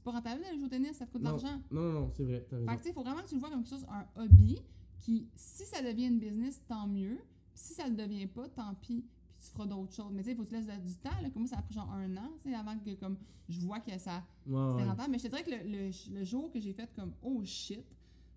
C'est 0.00 0.04
pas 0.04 0.12
rentable 0.12 0.40
d'aller 0.42 0.56
jouer 0.56 0.66
au 0.66 0.70
tennis, 0.70 0.96
ça 0.96 1.04
te 1.06 1.12
coûte 1.12 1.20
de 1.20 1.26
l'argent. 1.26 1.60
Non, 1.70 1.82
non, 1.82 1.92
non, 1.92 2.10
c'est 2.16 2.24
vrai, 2.24 2.40
Fait 2.48 2.56
raison. 2.56 2.66
que 2.82 2.88
il 2.88 2.92
faut 2.94 3.02
vraiment 3.02 3.20
que 3.22 3.28
tu 3.28 3.34
le 3.34 3.40
vois 3.40 3.50
comme 3.50 3.62
quelque 3.62 3.76
chose, 3.76 3.86
un 3.90 4.06
hobby, 4.22 4.56
qui, 4.98 5.28
si 5.34 5.64
ça 5.66 5.82
devient 5.82 6.06
une 6.06 6.18
business, 6.18 6.62
tant 6.66 6.86
mieux. 6.86 7.18
Puis 7.52 7.62
si 7.62 7.74
ça 7.74 7.84
ne 7.84 7.90
le 7.90 7.96
devient 7.96 8.26
pas, 8.26 8.48
tant 8.48 8.74
pis. 8.80 9.04
Puis 9.28 9.46
tu 9.46 9.50
feras 9.52 9.66
d'autres 9.66 9.92
choses. 9.94 10.10
Mais 10.12 10.22
tu 10.22 10.26
sais, 10.26 10.30
il 10.32 10.36
faut 10.36 10.44
que 10.44 10.48
tu 10.48 10.54
laisses 10.54 10.66
du 10.66 10.94
temps. 10.96 11.10
Là, 11.22 11.28
comme 11.30 11.42
moi, 11.42 11.48
ça 11.48 11.58
a 11.58 11.62
pris 11.62 11.74
genre 11.74 11.90
un 11.92 12.16
an, 12.16 12.30
tu 12.42 12.48
sais, 12.48 12.54
avant 12.54 12.78
que 12.78 12.94
comme 12.94 13.18
je 13.48 13.60
vois 13.60 13.80
que 13.80 13.90
ça 13.98 14.24
Ouais, 14.46 14.70
c'était 14.70 14.82
ouais. 14.82 14.88
rentable. 14.88 15.10
Mais 15.12 15.18
je 15.18 15.24
te 15.24 15.28
dirais 15.28 15.42
que 15.44 15.50
le, 15.50 15.70
le- 15.88 16.14
le 16.18 16.24
jour 16.24 16.50
que 16.50 16.60
j'ai 16.60 16.72
fait 16.72 16.90
comme 16.94 17.12
oh 17.22 17.42
shit, 17.44 17.84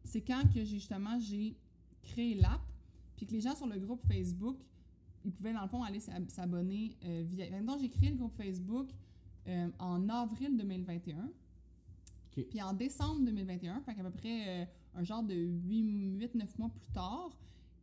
c'est 0.03 0.21
quand 0.21 0.43
que 0.53 0.63
j'ai 0.65 0.77
justement 0.79 1.17
j'ai 1.19 1.55
créé 2.01 2.35
l'app, 2.35 2.61
puis 3.15 3.25
que 3.25 3.31
les 3.31 3.41
gens 3.41 3.55
sur 3.55 3.67
le 3.67 3.79
groupe 3.79 4.01
Facebook, 4.05 4.57
ils 5.23 5.31
pouvaient 5.31 5.53
dans 5.53 5.61
le 5.61 5.69
fond 5.69 5.81
aller 5.83 6.01
s'ab- 6.01 6.29
s'abonner 6.29 6.97
euh, 7.05 7.23
via. 7.25 7.61
Donc 7.61 7.79
j'ai 7.79 7.89
créé 7.89 8.09
le 8.09 8.17
groupe 8.17 8.35
Facebook 8.35 8.89
euh, 9.47 9.69
en 9.79 10.09
avril 10.09 10.57
2021. 10.57 11.29
Ok. 12.37 12.45
Puis 12.49 12.61
en 12.61 12.73
décembre 12.73 13.21
2021, 13.25 13.81
fait 13.81 13.93
qu'à 13.95 14.03
peu 14.03 14.11
près 14.11 14.61
euh, 14.63 14.65
un 14.95 15.03
genre 15.03 15.23
de 15.23 15.33
8-9 15.35 16.47
mois 16.57 16.69
plus 16.69 16.87
tard, 16.93 17.29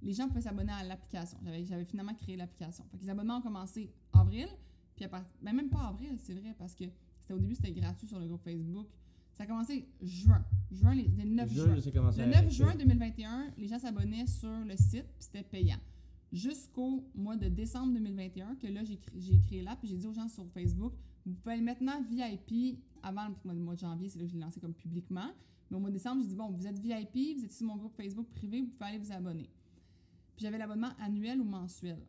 les 0.02 0.12
gens 0.12 0.28
pouvaient 0.28 0.40
s'abonner 0.40 0.72
à 0.72 0.82
l'application. 0.85 1.39
J'avais, 1.64 1.85
finalement 1.85 2.14
créé 2.14 2.36
l'application. 2.36 2.85
Les 3.01 3.09
abonnements 3.10 3.36
ont 3.39 3.43
commencé 3.43 3.90
avril, 4.12 4.48
puis 4.97 5.05
à 5.05 5.09
part- 5.09 5.24
ben 5.43 5.52
même 5.55 5.68
pas 5.70 5.89
avril, 5.89 6.16
c'est 6.18 6.35
vrai, 6.35 6.55
parce 6.59 6.74
que 6.74 6.85
c'était 7.18 7.35
au 7.35 7.39
début, 7.39 7.55
c'était 7.55 7.72
gratuit 7.72 8.06
sur 8.06 8.18
le 8.18 8.27
groupe 8.27 8.43
Facebook. 8.43 8.86
Ça 9.35 9.44
a 9.44 9.47
commencé 9.47 9.86
juin. 10.02 10.44
Juin, 10.72 10.94
les- 10.94 11.09
le 11.09 11.24
9 11.24 11.48
juin. 11.64 11.64
Juin, 11.66 11.74
Le 12.16 12.22
à 12.22 12.27
9 12.27 12.44
être- 12.44 12.51
juin 12.51 12.74
2021, 12.77 13.51
les 13.56 13.68
gens 13.68 13.78
s'abonnaient 13.78 14.27
sur 14.27 14.51
le 14.66 14.77
site, 14.77 15.05
puis 15.14 15.20
c'était 15.20 15.43
payant. 15.43 15.78
Jusqu'au 16.32 17.05
mois 17.15 17.36
de 17.36 17.48
décembre 17.48 17.93
2021, 17.94 18.55
que 18.57 18.66
là, 18.69 18.85
j'ai 18.85 18.97
cré- 18.98 19.12
j'ai 19.20 19.39
créé 19.40 19.62
l'app, 19.62 19.81
puis 19.81 19.89
j'ai 19.89 19.97
dit 19.97 20.07
aux 20.07 20.12
gens 20.12 20.28
sur 20.28 20.47
Facebook, 20.51 20.93
vous 21.27 21.35
pouvez 21.35 21.55
aller 21.55 21.62
maintenant 21.62 22.01
VIP 22.09 22.78
avant 23.02 23.28
le 23.44 23.55
mois 23.55 23.74
de 23.74 23.81
janvier, 23.81 24.09
c'est 24.09 24.19
là 24.19 24.24
que 24.24 24.31
je 24.31 24.35
l'ai 24.35 24.40
lancé 24.40 24.61
comme 24.61 24.74
publiquement. 24.74 25.31
Mais 25.70 25.77
au 25.77 25.81
mois 25.81 25.90
de 25.90 25.94
décembre, 25.94 26.23
j'ai 26.23 26.28
dit, 26.28 26.35
bon, 26.36 26.51
vous 26.51 26.66
êtes 26.66 26.78
VIP, 26.78 27.36
vous 27.39 27.44
êtes 27.44 27.52
sur 27.52 27.66
mon 27.66 27.77
groupe 27.77 27.94
Facebook 27.97 28.27
privé, 28.31 28.61
vous 28.61 28.69
pouvez 28.69 28.90
aller 28.90 28.98
vous 28.98 29.12
abonner. 29.12 29.51
Puis 30.36 30.44
j'avais 30.44 30.59
l'abonnement 30.59 30.90
annuel 31.01 31.40
ou 31.40 31.44
mensuel. 31.44 32.01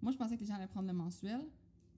Moi, 0.00 0.10
je 0.12 0.16
pensais 0.16 0.34
que 0.36 0.40
les 0.40 0.46
gens 0.46 0.54
allaient 0.54 0.66
prendre 0.66 0.88
le 0.88 0.94
mensuel, 0.94 1.40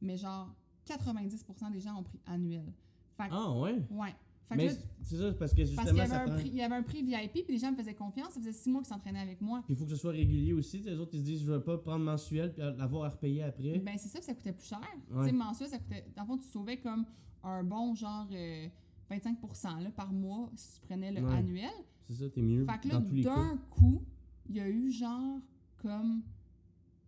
mais 0.02 0.16
genre 0.18 0.54
90% 0.86 1.70
des 1.70 1.80
gens 1.80 1.98
ont 1.98 2.02
pris 2.02 2.20
annuel. 2.26 2.70
Fait 3.16 3.28
que, 3.28 3.34
Ah, 3.34 3.58
ouais? 3.58 3.82
ouais. 3.90 4.14
Fait 4.48 4.56
Mais 4.56 4.68
c'est 5.02 5.16
ça, 5.16 5.32
parce 5.32 5.34
que 5.34 5.38
parce 5.38 5.52
qu'il 5.54 5.62
y, 5.64 5.66
justement, 5.66 5.88
avait 6.00 6.06
ça 6.06 6.22
un 6.22 6.26
prend. 6.26 6.34
prix, 6.36 6.48
il 6.48 6.54
y 6.56 6.62
avait 6.62 6.74
un 6.74 6.82
prix 6.82 7.02
VIP, 7.02 7.32
puis 7.44 7.54
les 7.54 7.58
gens 7.58 7.70
me 7.72 7.76
faisaient 7.76 7.94
confiance. 7.94 8.34
Ça 8.34 8.40
faisait 8.40 8.52
six 8.52 8.68
mois 8.70 8.82
qu'ils 8.82 8.88
s'entraînaient 8.92 9.20
avec 9.20 9.40
moi. 9.40 9.62
Puis 9.64 9.72
il 9.74 9.76
faut 9.76 9.84
que 9.84 9.90
ce 9.90 9.96
soit 9.96 10.12
régulier 10.12 10.52
aussi. 10.52 10.80
Les 10.80 10.98
autres, 10.98 11.12
ils 11.14 11.20
se 11.20 11.24
disent, 11.24 11.40
je 11.44 11.50
vais 11.52 11.60
pas 11.60 11.78
prendre 11.78 12.04
mensuel 12.04 12.52
puis 12.52 12.62
l'avoir 12.62 13.04
à 13.04 13.08
repayer 13.10 13.42
après. 13.42 13.78
Ben, 13.78 13.96
c'est 13.96 14.08
ça, 14.08 14.20
ça 14.20 14.34
coûtait 14.34 14.52
plus 14.52 14.66
cher. 14.66 14.80
Ouais. 15.10 15.24
Tu 15.24 15.30
sais, 15.30 15.32
mensuel, 15.32 15.68
ça 15.70 15.78
coûtait. 15.78 16.04
Dans 16.14 16.22
le 16.22 16.26
fond, 16.28 16.36
tu 16.38 16.46
sauvais 16.48 16.76
comme 16.78 17.06
un 17.42 17.64
bon 17.64 17.94
genre 17.94 18.26
euh, 18.32 18.68
25 19.10 19.38
là, 19.82 19.90
par 19.90 20.12
mois 20.12 20.50
si 20.56 20.74
tu 20.80 20.86
prenais 20.86 21.10
le 21.12 21.22
Ouais. 21.22 21.36
annuel. 21.36 21.70
C'est 22.08 22.14
ça, 22.14 22.28
t'es 22.28 22.42
mieux. 22.42 22.66
Fait 22.66 22.80
que 22.80 22.88
là, 22.94 23.00
d'un 23.00 23.56
coup, 23.70 24.02
il 24.48 24.56
y 24.56 24.60
a 24.60 24.68
eu 24.68 24.90
genre 24.90 25.40
comme 25.78 26.22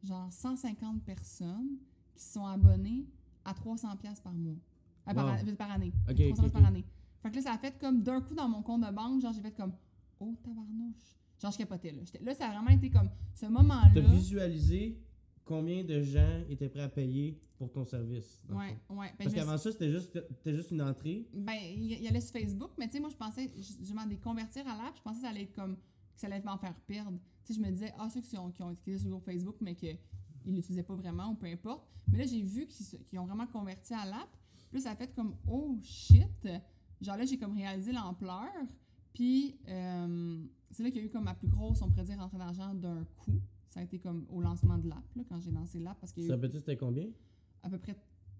genre 0.03 0.33
150 0.33 1.03
personnes 1.05 1.77
qui 2.15 2.25
se 2.25 2.33
sont 2.35 2.47
abonnées 2.47 3.05
à 3.45 3.53
300$ 3.53 3.97
piastres 3.99 4.23
par 4.23 4.33
mois. 4.33 4.57
Ah, 5.05 5.15
par, 5.15 5.27
Wow. 5.27 5.33
an- 5.51 5.55
par 5.57 5.71
année. 5.71 5.93
Ok, 6.09 6.17
300$ 6.17 6.47
ok, 6.47 6.53
par 6.53 6.65
année. 6.65 6.85
Fait 7.27 7.32
que 7.32 7.36
là, 7.39 7.43
ça 7.43 7.53
a 7.55 7.59
fait 7.59 7.77
comme 7.81 8.05
d'un 8.05 8.20
coup 8.20 8.35
dans 8.36 8.48
mon 8.48 8.62
compte 8.62 8.86
de 8.86 8.94
banque, 8.94 9.20
genre 9.20 9.32
j'ai 9.32 9.40
fait 9.40 9.51
comme 9.51 9.73
Oh 10.20 10.32
tabarnouche. 10.44 10.94
Genre 11.43 11.51
je 11.51 11.59
capotais 11.59 11.90
là. 11.90 12.03
Là, 12.23 12.35
ça 12.35 12.47
a 12.47 12.53
vraiment 12.53 12.70
été 12.70 12.89
comme 12.89 13.11
ce 13.35 13.47
moment-là. 13.47 13.90
T'as 13.93 14.01
visualisé 14.01 15.03
combien 15.44 15.82
de 15.82 16.01
gens 16.03 16.44
étaient 16.48 16.69
prêts 16.69 16.82
à 16.82 16.89
payer 16.89 17.43
pour 17.59 17.73
ton 17.73 17.85
service. 17.85 18.44
Ouais, 18.48 18.78
ouais. 18.90 19.09
Ben, 19.19 19.24
Parce 19.24 19.35
qu'avant 19.35 19.59
ça, 19.59 19.73
c'était 19.73 19.90
juste, 19.90 20.16
juste 20.44 20.70
une 20.70 20.82
entrée. 20.82 21.27
Ben, 21.35 21.57
il 21.74 22.01
y, 22.01 22.07
allait 22.07 22.20
sur 22.20 22.32
Facebook, 22.32 22.70
mais 22.78 22.86
tu 22.86 22.93
sais, 22.93 23.01
moi, 23.01 23.11
je 23.11 23.16
pensais, 23.16 23.51
je, 23.57 23.85
je 23.85 23.90
demandais 23.90 24.15
de 24.15 24.23
convertir 24.23 24.66
à 24.69 24.77
l'app, 24.77 24.97
je 24.97 25.03
pensais 25.03 25.16
que 25.16 25.23
ça 25.23 25.31
allait 25.31 25.43
être 25.43 25.55
comme, 25.55 25.77
que 25.77 26.20
ça 26.20 26.28
allait 26.28 26.40
m'en 26.43 26.59
faire 26.59 26.74
perdre. 26.86 27.19
Tu 27.44 27.55
sais, 27.55 27.61
je 27.61 27.66
me 27.66 27.73
disais, 27.73 27.93
ah, 27.98 28.09
ceux 28.09 28.20
qui 28.20 28.39
ont, 28.39 28.53
qui 28.53 28.62
ont 28.62 28.70
été 28.70 28.98
sur 28.98 29.20
Facebook, 29.20 29.57
mais 29.61 29.74
qu'ils 29.74 29.98
ne 30.44 30.55
l'utilisaient 30.55 30.85
pas 30.85 30.94
vraiment, 30.94 31.31
ou 31.31 31.35
peu 31.35 31.47
importe. 31.47 31.89
Mais 32.07 32.19
là, 32.19 32.24
j'ai 32.24 32.43
vu 32.43 32.69
qu'ils 32.69 33.19
ont 33.19 33.27
vraiment 33.27 33.48
converti 33.48 33.94
à 33.94 34.05
l'app. 34.05 34.28
Là, 34.73 34.81
ça 34.81 34.90
a 34.93 34.97
fait 34.97 35.12
comme, 35.12 35.35
oh 35.48 35.77
shit. 35.82 36.47
Genre 37.01 37.16
là, 37.16 37.24
j'ai 37.24 37.39
comme 37.39 37.55
réalisé 37.55 37.93
l'ampleur. 37.93 38.48
Puis, 39.12 39.56
euh, 39.68 40.44
c'est 40.70 40.82
là 40.82 40.90
qu'il 40.90 41.01
y 41.01 41.05
a 41.05 41.06
eu 41.06 41.10
comme 41.10 41.24
ma 41.24 41.35
plus 41.35 41.48
grosse, 41.48 41.81
on 41.82 41.89
pourrait 41.89 42.05
dire, 42.05 42.18
rentrée 42.18 42.39
d'argent 42.39 42.74
d'un 42.74 43.05
coup. 43.18 43.40
Ça 43.70 43.81
a 43.81 43.82
été 43.82 43.98
comme 43.98 44.27
au 44.31 44.40
lancement 44.40 44.78
de 44.78 44.89
l'app, 44.89 45.05
là, 45.16 45.23
quand 45.28 45.40
j'ai 45.40 45.51
lancé 45.51 45.78
l'app, 45.78 45.98
parce 46.01 46.12
qu'il 46.12 46.24
y 46.24 46.27
Tu 46.27 46.32
a 46.32 46.36
te 46.36 46.40
eu 46.40 46.44
rappelles 46.47 46.60
c'était 46.60 46.77
combien? 46.77 47.06
à 47.62 47.68
peu 47.70 47.78
près 47.78 47.97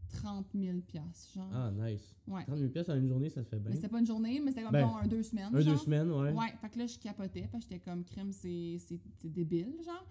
30 0.09 0.47
000 0.55 0.79
piastres, 0.81 1.33
genre. 1.35 1.51
Ah, 1.53 1.71
nice. 1.73 2.15
ouais. 2.29 2.45
30 2.45 2.59
000 2.59 2.71
pièces 2.71 2.89
en 2.89 2.95
une 2.97 3.09
journée, 3.09 3.29
ça 3.29 3.43
se 3.43 3.49
fait 3.49 3.59
bien. 3.59 3.71
Mais 3.71 3.77
c'était 3.77 3.89
pas 3.89 3.99
une 3.99 4.07
journée, 4.07 4.41
mais 4.41 4.51
c'était 4.53 4.63
comme 4.63 4.73
Ben, 4.73 4.87
bon, 4.87 4.97
un 4.97 5.07
deux 5.07 5.23
semaines. 5.23 5.55
Un, 5.55 5.63
deux 5.63 5.77
semaines, 5.77 6.11
ouais. 6.11 6.33
Ouais, 6.33 6.55
fait 6.61 6.69
que 6.71 6.79
là, 6.79 6.87
je 6.87 6.99
capotais, 6.99 7.49
parce 7.51 7.65
que 7.65 7.71
j'étais 7.75 7.85
comme 7.91 8.05
crème, 8.05 8.33
c'est 8.33 8.77
c'est- 8.79 9.01
c'est 9.19 9.29
débile, 9.33 9.75
genre. 9.85 10.05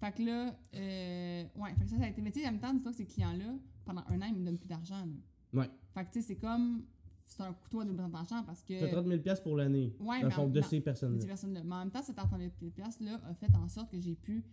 Fait 0.00 0.12
que 0.12 0.22
là, 0.22 0.56
euh, 0.74 1.44
ouais, 1.56 1.74
fait 1.74 1.84
que 1.84 1.90
ça, 1.90 1.98
ça 1.98 2.04
a 2.04 2.08
été. 2.08 2.22
Mais 2.22 2.30
tu 2.32 2.40
sais, 2.40 2.48
en 2.48 2.52
même 2.52 2.60
temps, 2.60 2.72
dis-toi 2.74 2.90
que 2.92 2.96
ces 2.96 3.06
clients-là, 3.06 3.54
pendant 3.84 4.02
un 4.08 4.20
an, 4.22 4.26
ils 4.26 4.34
me 4.34 4.44
donnent 4.44 4.58
plus 4.58 4.66
d'argent, 4.68 5.04
là. 5.04 5.60
Ouais. 5.60 5.70
Fait 5.94 6.04
que 6.06 6.12
tu 6.12 6.20
sais, 6.20 6.26
c'est 6.28 6.36
comme. 6.36 6.82
C'est 7.26 7.42
un 7.42 7.52
couteau 7.52 7.80
à 7.80 7.84
double 7.84 8.10
tranchant 8.10 8.42
parce 8.44 8.62
que. 8.62 8.78
T'as 8.78 8.88
30 8.88 9.06
000 9.06 9.20
pièces 9.20 9.40
pour 9.40 9.56
l'année. 9.56 9.94
Ouais, 10.00 10.20
Dans 10.20 10.28
mais 10.28 10.34
fond, 10.34 10.42
en- 10.42 10.48
de 10.48 10.60
dans- 10.60 10.66
ces 10.66 10.78
de 10.80 10.84
personnes-là. 10.84 11.20
ces 11.20 11.26
personnes-là. 11.26 11.62
Mais 11.64 11.74
en 11.74 11.78
même 11.78 11.90
temps, 11.90 12.02
cet 12.02 12.16
30 12.16 12.30
000 12.38 12.50
là 13.00 13.20
a 13.28 13.34
fait 13.34 13.54
en 13.56 13.68
sorte 13.68 13.90
que 13.90 14.00
j'ai 14.00 14.14
pu 14.14 14.44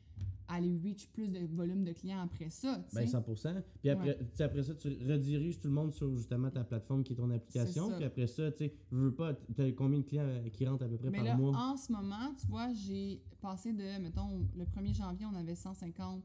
aller 0.52 0.80
reach 0.84 1.08
plus 1.10 1.32
de 1.32 1.46
volume 1.46 1.84
de 1.84 1.92
clients 1.92 2.22
après 2.22 2.50
ça, 2.50 2.82
tu 2.90 2.96
sais. 2.96 3.02
Ben 3.04 3.08
100%. 3.08 3.62
Puis 3.82 3.90
après, 3.92 4.18
après 4.40 4.64
ça, 4.64 4.74
tu 4.74 4.88
rediriges 4.88 5.60
tout 5.60 5.68
le 5.68 5.74
monde 5.76 5.94
sur 5.94 6.12
justement 6.16 6.50
ta 6.50 6.64
plateforme 6.64 7.04
qui 7.04 7.14
est 7.14 7.16
ton 7.18 7.30
application. 7.30 7.92
Puis 7.96 8.04
après 8.04 8.26
ça, 8.26 8.52
tu 8.52 8.58
sais, 8.66 8.74
veux 8.90 9.14
pas, 9.14 9.34
t'as 9.56 9.72
combien 9.74 10.00
de 10.00 10.06
clients 10.06 10.24
euh, 10.26 10.50
qui 10.50 10.66
rentrent 10.66 10.86
à 10.86 10.88
peu 10.88 10.98
près 10.98 11.12
Mais 11.12 11.18
par 11.20 11.26
là, 11.28 11.36
mois? 11.36 11.56
en 11.56 11.78
ce 11.78 11.92
moment, 11.92 12.34
tu 12.40 12.48
vois, 12.48 12.74
j'ai 12.74 13.22
passé 13.42 13.74
de, 13.74 14.00
mettons, 14.02 14.40
le 14.58 14.66
1er 14.66 14.94
janvier, 14.96 15.28
on 15.32 15.36
avait 15.36 15.54
150 15.56 16.24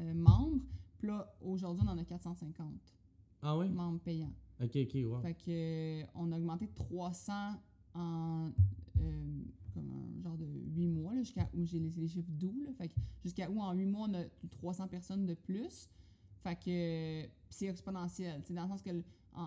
euh, 0.00 0.12
membres. 0.14 0.58
Puis 0.98 1.08
là, 1.08 1.34
aujourd'hui, 1.40 1.82
on 1.86 1.90
en 1.90 1.96
a 1.96 2.04
450 2.04 2.66
Ah 3.40 3.56
ouais? 3.56 3.70
membres 3.70 4.00
payants. 4.00 4.34
Ok, 4.62 4.76
ok, 4.76 4.96
wow. 5.04 5.20
Fait 5.20 5.34
que, 5.34 5.50
euh, 5.50 6.06
on 6.14 6.30
a 6.32 6.36
augmenté 6.38 6.66
de 6.66 6.72
300 6.74 7.32
en 7.94 8.50
euh, 9.00 9.42
comme 9.74 9.88
un 9.90 10.22
genre 10.22 10.36
de 10.36 10.46
8 10.76 10.86
mois, 10.88 11.14
jusqu'à 11.16 11.48
où 11.54 11.64
j'ai 11.64 11.78
les, 11.78 11.90
les 11.90 12.08
chiffres 12.08 12.30
doux. 12.30 12.62
Là, 12.64 12.72
fait 12.74 12.88
que 12.88 12.94
jusqu'à 13.24 13.50
où 13.50 13.60
en 13.60 13.72
8 13.72 13.86
mois, 13.86 14.06
on 14.08 14.14
a 14.14 14.24
300 14.50 14.88
personnes 14.88 15.26
de 15.26 15.34
plus. 15.34 15.88
Fait 16.42 16.56
que 16.56 16.70
euh, 17.24 17.26
c'est 17.48 17.66
exponentiel. 17.66 18.42
Dans 18.50 18.62
le 18.62 18.68
sens 18.68 18.82
que 18.82 18.90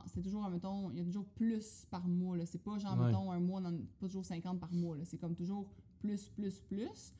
c'est 0.08 0.22
toujours, 0.22 0.50
mettons, 0.50 0.90
il 0.92 0.98
y 0.98 1.02
a 1.02 1.04
toujours 1.06 1.26
plus 1.26 1.86
par 1.92 2.08
mois. 2.08 2.36
là. 2.38 2.46
C'est 2.46 2.62
pas 2.64 2.78
genre, 2.80 2.98
Ouais. 3.00 3.06
mettons, 3.08 3.32
un 3.32 3.40
mois, 3.40 3.62
on 3.62 3.66
en 3.66 3.74
a 3.76 3.78
pas 4.00 4.08
toujours 4.08 4.26
50 4.26 4.60
par 4.60 4.72
mois. 4.74 4.98
là. 4.98 5.06
C'est 5.06 5.18
comme 5.18 5.36
toujours 5.36 5.70
plus, 6.00 6.28
plus, 6.30 6.60
plus. 6.62 7.14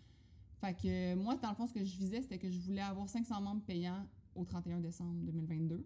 Fait 0.62 0.74
que 0.74 1.16
moi, 1.16 1.36
dans 1.36 1.50
le 1.50 1.56
fond, 1.56 1.68
ce 1.68 1.74
que 1.74 1.84
je 1.84 1.98
visais, 1.98 2.22
c'était 2.24 2.40
que 2.40 2.50
je 2.50 2.60
voulais 2.60 2.82
avoir 2.82 3.08
500 3.08 3.40
membres 3.42 3.62
payants 3.64 4.08
au 4.36 4.44
31 4.46 4.80
décembre 4.80 5.14
2022. 5.26 5.86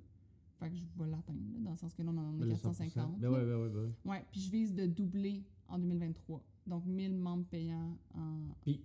Fait 0.59 0.69
que 0.69 0.75
je 0.75 0.83
vais 1.01 1.09
l'atteindre, 1.09 1.39
là, 1.53 1.59
dans 1.61 1.71
le 1.71 1.77
sens 1.77 1.93
que 1.93 2.01
là, 2.01 2.09
on 2.13 2.17
en 2.17 2.27
a 2.27 2.31
Ben, 2.33 2.45
le 2.47 2.51
450. 2.55 3.17
100%. 3.17 3.19
Ben 3.19 3.29
ouais, 3.29 3.45
ben 3.45 3.55
ouais, 3.61 3.69
ben 3.69 3.79
ouais. 3.79 3.91
Ouais, 4.11 4.25
puis 4.31 4.41
je 4.41 4.51
vise 4.51 4.73
de 4.75 4.85
doubler 4.85 5.43
en 5.69 5.79
2023. 5.79 6.43
Donc 6.67 6.85
1000 6.85 7.15
membres 7.15 7.45
payants 7.45 7.97
en 8.13 8.39
Puis- 8.61 8.81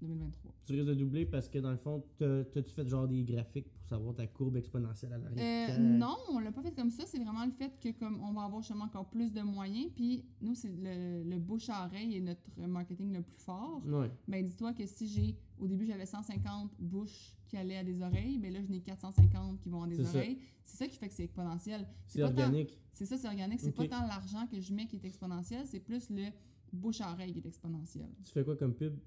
2023. 0.00 0.54
Tu 0.66 0.72
risques 0.74 0.86
de 0.86 0.94
doubler 0.94 1.26
parce 1.26 1.48
que 1.48 1.58
dans 1.58 1.70
le 1.70 1.76
fond, 1.76 2.04
t'as- 2.18 2.44
t'as-tu 2.44 2.70
fait 2.72 2.86
genre 2.88 3.08
des 3.08 3.24
graphiques 3.24 3.68
pour 3.72 3.84
savoir 3.84 4.14
ta 4.14 4.26
courbe 4.26 4.56
exponentielle 4.56 5.12
à 5.12 5.18
l'arrière? 5.18 5.70
Euh, 5.70 5.78
non, 5.78 6.16
on 6.30 6.38
l'a 6.38 6.52
pas 6.52 6.62
fait 6.62 6.72
comme 6.72 6.90
ça. 6.90 7.04
C'est 7.06 7.18
vraiment 7.18 7.44
le 7.44 7.52
fait 7.52 7.72
que 7.80 7.90
comme 7.98 8.20
on 8.22 8.32
va 8.32 8.42
avoir 8.44 8.60
justement 8.62 8.84
encore 8.84 9.08
plus 9.08 9.32
de 9.32 9.42
moyens. 9.42 9.90
Puis 9.94 10.24
nous, 10.40 10.54
c'est 10.54 10.68
le, 10.68 11.24
le 11.28 11.38
bouche 11.38 11.68
à 11.68 11.86
oreille 11.86 12.16
est 12.16 12.20
notre 12.20 12.40
marketing 12.66 13.12
le 13.12 13.22
plus 13.22 13.38
fort. 13.38 13.82
Ouais. 13.86 14.10
Ben 14.28 14.44
dis-toi 14.44 14.72
que 14.72 14.86
si 14.86 15.08
j'ai 15.08 15.36
au 15.58 15.66
début 15.66 15.86
j'avais 15.86 16.06
150 16.06 16.70
bouches 16.78 17.34
qui 17.48 17.56
allaient 17.56 17.78
à 17.78 17.84
des 17.84 18.00
oreilles, 18.02 18.38
ben 18.38 18.52
là 18.52 18.60
je 18.62 18.68
n'ai 18.70 18.80
450 18.80 19.58
qui 19.60 19.68
vont 19.68 19.82
à 19.82 19.88
des 19.88 20.00
oreilles. 20.00 20.38
C'est 20.64 20.76
ça 20.76 20.86
qui 20.86 20.96
fait 20.98 21.08
que 21.08 21.14
c'est 21.14 21.24
exponentiel. 21.24 21.86
C'est 22.06 22.22
organique. 22.22 22.78
C'est 22.92 23.06
ça, 23.06 23.16
c'est 23.16 23.28
organique. 23.28 23.60
C'est 23.60 23.68
Ok. 23.68 23.88
pas 23.88 24.00
tant 24.00 24.06
l'argent 24.06 24.46
que 24.48 24.60
je 24.60 24.72
mets 24.74 24.86
qui 24.86 24.96
est 24.96 25.04
exponentiel, 25.04 25.66
c'est 25.66 25.80
plus 25.80 26.10
le 26.10 26.24
bouche 26.72 27.00
à 27.00 27.10
oreille 27.12 27.32
qui 27.32 27.38
est 27.38 27.46
exponentiel. 27.46 28.08
Tu 28.24 28.32
fais 28.32 28.44
quoi 28.44 28.54
comme 28.56 28.74
pub? 28.74 28.98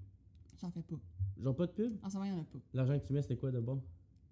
J'en 0.62 0.70
fais 0.70 0.82
pas. 0.82 0.96
Genre 1.42 1.54
pas 1.56 1.66
de 1.66 1.72
pub? 1.72 1.92
En 2.02 2.08
ce 2.08 2.14
moment, 2.14 2.24
il 2.26 2.32
n'y 2.32 2.38
en 2.38 2.42
a 2.42 2.44
pas. 2.44 2.58
L'argent 2.72 2.98
que 2.98 3.04
tu 3.06 3.12
mets, 3.12 3.20
c'était 3.22 3.36
quoi 3.36 3.50
de 3.50 3.60
bon? 3.60 3.82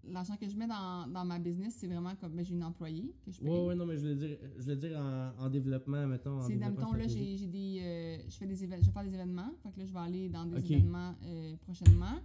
L'argent 0.05 0.35
que 0.36 0.48
je 0.48 0.57
mets 0.57 0.66
dans, 0.66 1.07
dans 1.09 1.24
ma 1.27 1.39
business, 1.39 1.74
c'est 1.78 1.86
vraiment 1.86 2.15
comme 2.16 2.32
ben, 2.35 2.43
j'ai 2.44 2.55
une 2.55 2.65
employée 2.65 3.15
que 3.23 3.31
je 3.31 3.39
paye. 3.40 3.51
Ouais, 3.51 3.66
ouais, 3.66 3.74
non, 3.74 3.85
mais 3.85 3.97
je 3.97 4.01
voulais 4.01 4.15
dire, 4.15 4.39
je 4.57 4.62
voulais 4.62 4.77
dire 4.77 4.98
en, 4.98 5.32
en 5.44 5.51
développement, 5.51 6.07
mettons. 6.07 6.40
c'est 6.43 6.57
dans 6.57 6.69
le 6.69 6.73
développement 6.73 6.93
temps, 6.93 6.97
là, 6.97 7.07
j'ai 7.07 7.36
j'ai 7.36 7.47
des. 7.47 7.81
euh, 7.82 8.19
je 8.28 8.36
fais 8.36 8.47
des 8.47 8.65
événements. 8.65 8.82
Je 8.82 8.86
vais 8.86 8.93
faire 8.93 9.05
des 9.05 9.15
événements. 9.15 9.51
Fait 9.62 9.73
que 9.73 9.78
là, 9.81 9.85
je 9.85 9.93
vais 9.93 9.98
aller 9.98 10.28
dans 10.31 10.47
des 10.47 10.73
événements 10.73 11.15
euh, 11.24 11.57
prochainement. 11.57 12.19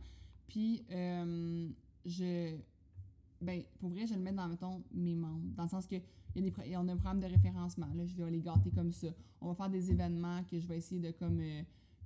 Puis, 0.48 0.84
euh, 0.92 1.68
je. 2.06 2.56
Ben, 3.42 3.62
pour 3.80 3.90
vrai, 3.90 4.08
je 4.08 4.14
le 4.14 4.22
mets 4.22 4.32
dans, 4.32 4.48
mettons, 4.48 4.82
mes 4.94 5.16
membres. 5.16 5.42
Dans 5.58 5.64
le 5.64 5.70
sens 5.70 5.86
que. 5.88 5.96
Il 6.38 6.46
y 6.46 6.48
a 6.48 6.52
des, 6.52 6.76
on 6.78 6.88
a 6.88 6.94
un 6.94 6.98
programme 6.98 7.20
de 7.20 7.28
référencement. 7.28 7.88
Là, 7.94 8.06
je 8.06 8.16
vais 8.16 8.30
les 8.32 8.42
gâter 8.42 8.70
comme 8.72 8.92
ça. 8.94 9.08
On 9.42 9.48
va 9.50 9.54
faire 9.56 9.70
des 9.70 9.92
événements 9.92 10.44
que 10.44 10.60
je 10.60 10.68
vais 10.68 10.78
essayer 10.78 11.02
de 11.02 11.12
comme. 11.12 11.42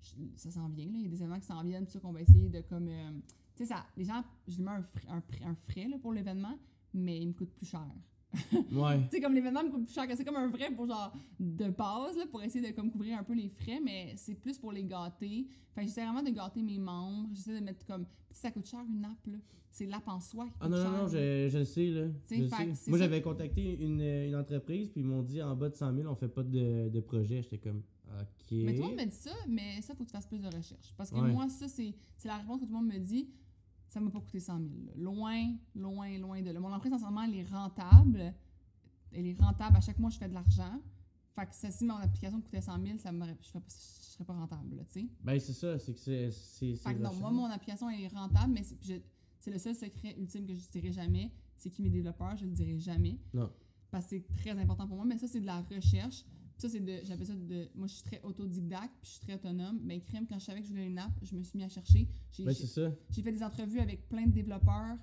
Je- 0.02 0.16
ça 0.38 0.52
s'en 0.52 0.70
vient, 0.70 0.86
là. 0.86 0.92
Il 0.98 1.04
y 1.04 1.06
a 1.06 1.10
des 1.10 1.18
événements 1.18 1.40
qui 1.40 1.46
s'en 1.48 1.64
viennent, 1.64 1.86
tout 1.86 1.92
ça 1.92 2.00
qu'on 2.00 2.12
va 2.12 2.22
essayer 2.22 2.50
de 2.50 2.62
comme. 2.62 2.88
euh, 2.88 3.12
tu 3.56 3.66
sais, 3.66 3.74
ça. 3.74 3.86
Les 3.98 4.06
gens, 4.06 4.24
je 4.48 4.56
lui 4.58 4.64
mets 4.64 4.72
un, 4.72 4.82
frais- 4.82 5.08
un, 5.10 5.22
prix- 5.22 5.44
un 5.44 5.56
frais 5.56 5.88
là, 5.88 5.98
pour 6.02 6.14
l'événement, 6.14 6.58
mais 6.94 7.20
il 7.20 7.28
me 7.30 7.34
coûte 7.34 7.52
plus 7.56 7.66
cher. 7.68 7.86
Ouais. 8.72 9.02
Tu 9.06 9.10
sais, 9.18 9.22
comme 9.22 9.34
l'événement 9.34 9.64
me 9.64 9.70
coûte 9.72 9.86
plus 9.86 9.94
cher 9.94 10.08
que 10.08 10.16
c'est 10.16 10.24
comme 10.24 10.36
un 10.36 10.50
vrai 10.50 10.70
pour 10.72 10.86
genre 10.88 11.12
de 11.40 11.68
base, 11.70 12.16
là, 12.18 12.26
pour 12.30 12.42
essayer 12.44 12.70
de 12.72 12.76
comme 12.76 12.92
couvrir 12.92 13.18
un 13.18 13.24
peu 13.24 13.34
les 13.34 13.50
frais, 13.50 13.80
mais 13.84 14.14
c'est 14.16 14.36
plus 14.36 14.58
pour 14.60 14.72
les 14.72 14.84
gâter. 14.84 15.48
Fait 15.74 15.82
que 15.82 15.88
j'essaie 15.88 16.04
vraiment 16.04 16.22
de 16.24 16.30
gâter 16.30 16.62
mes 16.62 16.78
membres. 16.78 17.30
J'essaie 17.34 17.60
de 17.60 17.66
mettre 17.66 17.86
comme. 17.86 18.06
Puis 18.30 18.38
ça 18.40 18.52
coûte 18.52 18.68
cher 18.68 18.82
une 18.88 19.04
app, 19.06 19.26
là. 19.26 19.38
C'est 19.72 19.86
l'app 19.86 20.08
en 20.08 20.20
soi 20.20 20.46
qui 20.46 20.52
coûte 20.54 20.62
Ah 20.62 20.70
non, 20.70 20.78
cher. 20.78 20.92
non, 20.92 20.98
non, 21.04 21.08
je, 21.08 21.48
je 21.52 21.58
le 21.60 21.64
sais, 21.66 21.86
là. 21.88 22.08
Je 22.30 22.48
sais. 22.76 22.90
Moi, 22.90 22.98
j'avais 23.00 23.22
contacté 23.22 23.78
une, 23.84 24.02
une 24.02 24.36
entreprise, 24.36 24.90
puis 24.90 25.02
ils 25.02 25.08
m'ont 25.08 25.22
dit 25.24 25.42
en 25.42 25.56
bas 25.56 25.70
de 25.70 25.76
100 25.76 25.96
000, 25.96 26.08
on 26.12 26.16
fait 26.16 26.28
pas 26.28 26.44
de, 26.44 26.90
de 26.90 27.00
projet. 27.02 27.42
J'étais 27.44 27.58
comme, 27.60 27.82
OK. 28.10 28.52
Mais 28.52 28.76
tout 28.76 28.82
le 28.82 28.88
monde 28.90 28.98
me 28.98 29.06
dit 29.06 29.16
ça, 29.16 29.32
mais 29.48 29.82
ça, 29.82 29.94
faut 29.96 30.04
que 30.04 30.10
tu 30.10 30.14
fasses 30.14 30.26
plus 30.28 30.40
de 30.40 30.48
recherches. 30.48 30.94
Parce 30.98 31.10
que 31.12 31.16
Ouais. 31.16 31.32
moi, 31.32 31.48
ça, 31.50 31.68
c'est 31.68 31.94
la 32.26 32.38
réponse 32.38 32.60
que 32.60 32.66
tout 32.66 32.72
le 32.72 32.78
monde 32.78 32.88
me 32.94 33.00
dit. 33.00 33.30
Ça 33.88 34.00
m'a 34.00 34.12
pas 34.12 34.20
coûté 34.20 34.40
100 34.40 34.60
000. 34.60 34.70
là. 34.86 34.92
Loin, 34.98 35.56
loin, 35.74 36.18
loin 36.20 36.42
de 36.44 36.52
là. 36.52 36.60
Mon 36.60 36.68
entreprise, 36.70 36.94
en 36.94 37.00
ce 37.00 37.06
moment, 37.06 37.24
elle 37.24 37.36
est 37.36 37.44
rentable. 37.50 38.34
Elle 39.12 39.26
est 39.26 39.40
rentable. 39.40 39.76
À 39.78 39.82
chaque 39.82 39.98
mois, 39.98 40.12
je 40.12 40.18
fais 40.20 40.30
de 40.30 40.34
l'argent. 40.36 40.80
Fait 41.36 41.46
que 41.48 41.56
ça, 41.56 41.72
si 41.72 41.86
mon 41.86 41.96
application 41.96 42.40
coûtait 42.42 42.62
100 42.62 42.86
000, 42.86 42.98
ça 43.00 43.12
m'aurait- 43.12 43.38
je 43.42 43.48
serais 43.48 43.60
pas, 43.62 43.70
je 43.70 43.76
serais 44.14 44.26
pas 44.26 44.34
rentable, 44.34 44.86
tu 44.92 45.00
sais. 45.02 45.08
Ben, 45.24 45.40
c'est 45.40 45.54
ça, 45.54 45.80
c'est 45.80 45.94
que 45.94 46.00
c'est. 46.00 46.76
Fait 46.76 46.94
que 46.94 47.00
non, 47.00 47.14
moi, 47.16 47.32
mon 47.32 47.46
application 47.46 47.90
elle 47.90 48.02
est 48.02 48.08
rentable, 48.10 48.54
mais 48.54 48.62
c'est 48.64 49.52
le 49.52 49.58
seul 49.58 49.74
secret 49.76 50.16
ultime 50.20 50.46
que 50.46 50.54
je 50.54 50.60
ne 50.60 50.72
dirai 50.72 50.92
jamais. 50.92 51.32
C'est 51.58 51.70
qui 51.72 51.82
mes 51.82 51.90
développeurs, 51.90 52.36
je 52.38 52.44
ne 52.46 52.50
le 52.50 52.56
dirai 52.56 52.78
jamais. 52.78 53.18
Non. 53.34 53.50
Parce 53.90 54.06
que 54.06 54.18
c'est 54.18 54.36
très 54.36 54.52
important 54.52 54.88
pour 54.88 54.98
moi, 54.98 55.06
mais 55.06 55.18
ça, 55.18 55.28
c'est 55.28 55.40
de 55.42 55.46
la 55.48 55.62
recherche. 55.62 56.24
Ça, 56.60 56.68
c'est 56.70 56.80
de. 56.82 57.00
J'appelle 57.04 57.26
ça 57.26 57.34
de. 57.36 57.70
Moi, 57.74 57.88
je 57.88 57.94
suis 57.94 58.04
très 58.04 58.22
autodidacte, 58.22 58.94
puis 59.02 59.10
je 59.10 59.16
suis 59.16 59.20
très 59.22 59.36
autonome. 59.36 59.80
Ben, 59.80 60.00
crème, 60.02 60.28
quand 60.28 60.38
je 60.38 60.44
savais 60.46 60.60
que 60.60 60.66
je 60.68 60.72
voulais 60.72 60.88
une 60.88 60.98
app, 61.00 61.12
je 61.22 61.36
me 61.36 61.42
suis 61.42 61.58
mis 61.58 61.64
à 61.64 61.70
chercher. 61.70 62.08
J'ai 62.32 62.44
Ben, 62.44 62.54
c'est 62.54 62.68
ça. 62.68 62.92
j'ai 63.10 63.22
fait 63.22 63.32
des 63.32 63.42
entrevues 63.44 63.80
avec 63.80 64.08
plein 64.10 64.26
de 64.28 64.32
développeurs 64.32 64.98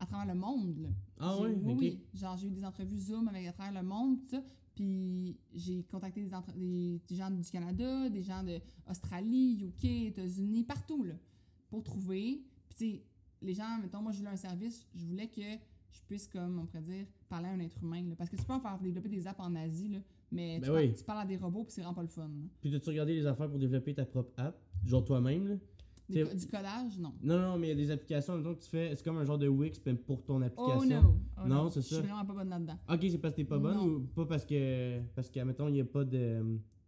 à 0.00 0.06
travers 0.06 0.34
le 0.34 0.40
monde. 0.40 0.78
Là. 0.78 0.88
Ah 1.20 1.38
oui, 1.38 1.50
ok. 1.64 1.78
oui. 1.78 2.00
Genre, 2.14 2.36
j'ai 2.38 2.48
eu 2.48 2.50
des 2.50 2.64
entrevues 2.64 2.98
Zoom 2.98 3.28
avec 3.28 3.46
à 3.46 3.52
travers 3.52 3.82
le 3.82 3.86
monde, 3.86 4.20
tout 4.20 4.26
ça. 4.30 4.42
Puis 4.74 5.36
j'ai 5.54 5.84
contacté 5.84 6.24
des, 6.24 6.32
entre- 6.34 6.54
des, 6.56 6.98
gens 7.10 7.30
du 7.30 7.42
Canada, 7.50 8.08
des 8.08 8.22
gens 8.22 8.42
d'Australie, 8.42 9.58
UK, 9.62 9.84
États-Unis, 9.84 10.64
partout, 10.64 11.04
là, 11.04 11.14
pour 11.68 11.82
trouver. 11.82 12.42
Puis 12.70 12.76
tu 12.78 12.90
sais, 12.96 13.02
les 13.42 13.54
gens, 13.54 13.78
mettons, 13.80 14.00
moi, 14.00 14.12
je 14.12 14.18
voulais 14.18 14.30
un 14.30 14.36
service, 14.36 14.86
je 14.94 15.04
voulais 15.04 15.28
que 15.28 15.42
je 15.42 16.00
puisse, 16.08 16.26
comme 16.26 16.58
on 16.58 16.64
pourrait 16.66 16.80
dire, 16.82 17.06
parler 17.28 17.48
à 17.48 17.52
un 17.52 17.60
être 17.60 17.82
humain. 17.82 18.02
là. 18.08 18.16
Parce 18.16 18.30
que 18.30 18.36
tu 18.36 18.44
peux 18.44 18.54
en 18.54 18.60
faire 18.60 18.78
développer 18.78 19.10
des 19.10 19.26
apps 19.26 19.40
en 19.40 19.54
Asie, 19.56 19.88
là, 19.88 19.98
mais 20.32 20.58
Ben 20.58 20.64
tu, 20.66 20.70
parles, 20.72 20.94
tu 20.94 21.04
parles 21.04 21.20
à 21.20 21.26
des 21.26 21.36
robots, 21.36 21.64
puis 21.64 21.72
c'est 21.72 21.80
vraiment 21.82 21.94
pas 21.94 22.02
le 22.02 22.08
fun. 22.08 22.30
Puis, 22.60 22.74
as-tu 22.74 22.88
regardé 22.88 23.14
les 23.14 23.26
affaires 23.26 23.48
pour 23.48 23.58
développer 23.58 23.94
ta 23.94 24.04
propre 24.04 24.32
app, 24.38 24.56
genre 24.84 25.04
toi-même, 25.04 25.48
là? 25.48 25.54
Des 26.08 26.24
C'est- 26.24 26.30
co- 26.30 26.36
du 26.36 26.46
codage, 26.46 26.98
non. 26.98 27.12
Non, 27.22 27.38
non, 27.38 27.58
mais 27.58 27.68
il 27.68 27.70
y 27.70 27.72
a 27.72 27.76
des 27.76 27.90
applications, 27.90 28.36
mettons, 28.36 28.54
que 28.54 28.60
tu 28.62 28.68
fais, 28.68 28.94
c'est 28.94 29.04
comme 29.04 29.16
un 29.18 29.24
genre 29.24 29.38
de 29.38 29.46
Wix, 29.48 29.80
mais 29.86 29.94
pour 29.94 30.24
ton 30.24 30.40
Oh 30.40 30.44
application. 30.44 31.02
no! 31.02 31.14
Oh, 31.42 31.46
Non, 31.48 31.68
c'est 31.70 31.80
Je 31.80 31.86
ça. 31.86 31.94
suis 31.96 32.04
vraiment 32.06 32.24
pas 32.24 32.34
bonne 32.34 32.48
là-dedans. 32.48 32.78
Ok, 32.90 32.98
c'est 33.08 33.18
parce 33.18 33.34
que 33.34 33.36
t'es 33.40 33.44
pas 33.46 33.58
bonne 33.58 33.76
Non. 33.76 33.84
ou 33.86 34.00
pas 34.00 34.26
parce 34.26 34.44
que, 34.44 35.00
parce 35.14 35.30
que, 35.30 35.40
mettons, 35.40 35.68
il 35.68 35.76
y 35.76 35.80
a 35.80 35.84
pas 35.84 36.04
de, 36.04 36.42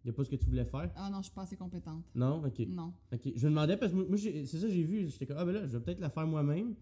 il 0.05 0.11
a 0.11 0.13
pas 0.13 0.25
ce 0.25 0.31
que 0.31 0.37
tu 0.37 0.47
voulais 0.47 0.65
faire? 0.65 0.91
Ah 0.97 1.09
non, 1.11 1.19
je 1.19 1.25
suis 1.25 1.33
pas 1.33 1.43
assez 1.43 1.57
compétente. 1.57 2.05
Non? 2.15 2.43
Ok. 2.45 2.67
Non. 2.69 2.93
Ok. 3.13 3.21
Je 3.35 3.45
me 3.47 3.51
demandais, 3.51 3.77
parce 3.77 3.93
que 3.93 3.97
moi, 3.97 4.05
moi, 4.09 4.17
j'ai- 4.19 4.45
c'est 4.47 4.59
ça, 4.59 4.69
j'ai 4.69 4.83
vu, 4.83 5.09
j'étais 5.09 5.27
comme, 5.27 5.39
ah 5.39 5.45
ben 5.45 5.53
là, 5.53 5.67
je 5.67 5.73
vais 5.79 5.81
peut-être 5.83 6.01
la 6.01 6.11
faire 6.11 6.27
moi-même. 6.27 6.75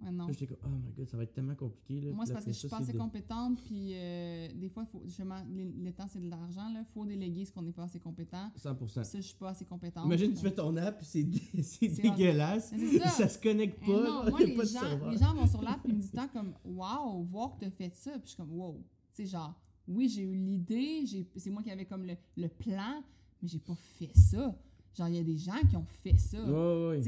Ouais, 0.00 0.10
non. 0.12 0.26
Là, 0.26 0.32
j'étais 0.32 0.46
comme, 0.54 0.58
oh 0.64 0.68
my 0.86 0.92
god, 0.92 1.08
ça 1.08 1.16
va 1.16 1.22
être 1.24 1.32
tellement 1.34 1.54
compliqué, 1.54 2.00
là. 2.00 2.12
Moi, 2.12 2.18
Puis 2.24 2.26
c'est 2.28 2.32
parce 2.34 2.44
que 2.44 2.50
je 2.52 2.54
ça, 2.56 2.60
suis 2.60 2.68
pas 2.68 2.76
assez 2.78 2.92
compétente, 2.96 3.62
puis 3.64 3.90
euh, 3.94 4.48
des 4.54 4.68
fois, 4.68 4.84
faut, 4.84 5.02
justement, 5.04 5.42
le, 5.50 5.90
temps, 5.92 6.06
c'est 6.08 6.20
de 6.20 6.30
l'argent, 6.30 6.68
là. 6.72 6.84
faut 6.94 7.04
déléguer 7.04 7.44
ce 7.44 7.52
qu'on 7.52 7.62
n'est 7.62 7.72
pas 7.72 7.84
assez 7.84 7.98
compétent. 7.98 8.50
100%. 8.56 9.02
Ça, 9.04 9.20
je 9.20 9.26
suis 9.26 9.36
pas 9.36 9.50
assez 9.50 9.64
compétente. 9.64 10.06
Imagine, 10.06 10.32
tu 10.32 10.40
fais 10.40 10.54
ton 10.54 10.76
app, 10.76 10.98
puis 10.98 11.06
c'est 11.06 11.24
dé- 11.24 11.40
c'est 11.62 11.88
C'est 11.90 12.02
dégueulasse. 12.02 12.72
C'est 12.76 12.98
ça. 13.00 13.28
se 13.28 13.38
connecte 13.38 13.78
Eh 13.82 13.86
pas. 13.86 14.02
non, 14.04 14.30
moi, 14.30 14.40
les 14.44 14.54
pas 14.54 14.64
gens, 14.64 15.08
les 15.10 15.18
gens 15.18 15.34
vont 15.34 15.46
sur 15.46 15.62
l'app 15.62 15.84
et 15.84 15.88
ils 15.88 15.94
me 15.96 16.00
disent 16.00 16.12
comme 16.32 16.54
Waouh, 16.64 17.24
voir 17.24 17.54
que 17.54 17.60
tu 17.60 17.64
as 17.66 17.70
fait 17.70 17.94
ça. 17.94 18.12
Puis 18.12 18.20
je 18.24 18.28
suis 18.28 18.36
comme 18.36 18.52
Wow. 18.52 18.76
Tu 19.14 19.24
sais, 19.24 19.26
genre, 19.26 19.54
oui, 19.88 20.08
j'ai 20.08 20.22
eu 20.22 20.34
l'idée, 20.34 21.06
j'ai- 21.06 21.26
c'est 21.36 21.50
moi 21.50 21.62
qui 21.62 21.70
avais 21.70 21.86
comme 21.86 22.04
le, 22.04 22.14
le 22.36 22.48
plan, 22.48 23.02
mais 23.42 23.48
j'ai 23.48 23.58
pas 23.58 23.74
fait 23.74 24.14
ça. 24.16 24.54
Genre, 24.98 25.08
il 25.08 25.14
y 25.14 25.18
a 25.18 25.22
des 25.24 25.36
gens 25.36 25.60
qui 25.70 25.76
ont 25.76 25.84
fait 25.84 26.16
ça. 26.18 26.42
Ouais, 26.44 26.88
ouais, 26.88 27.00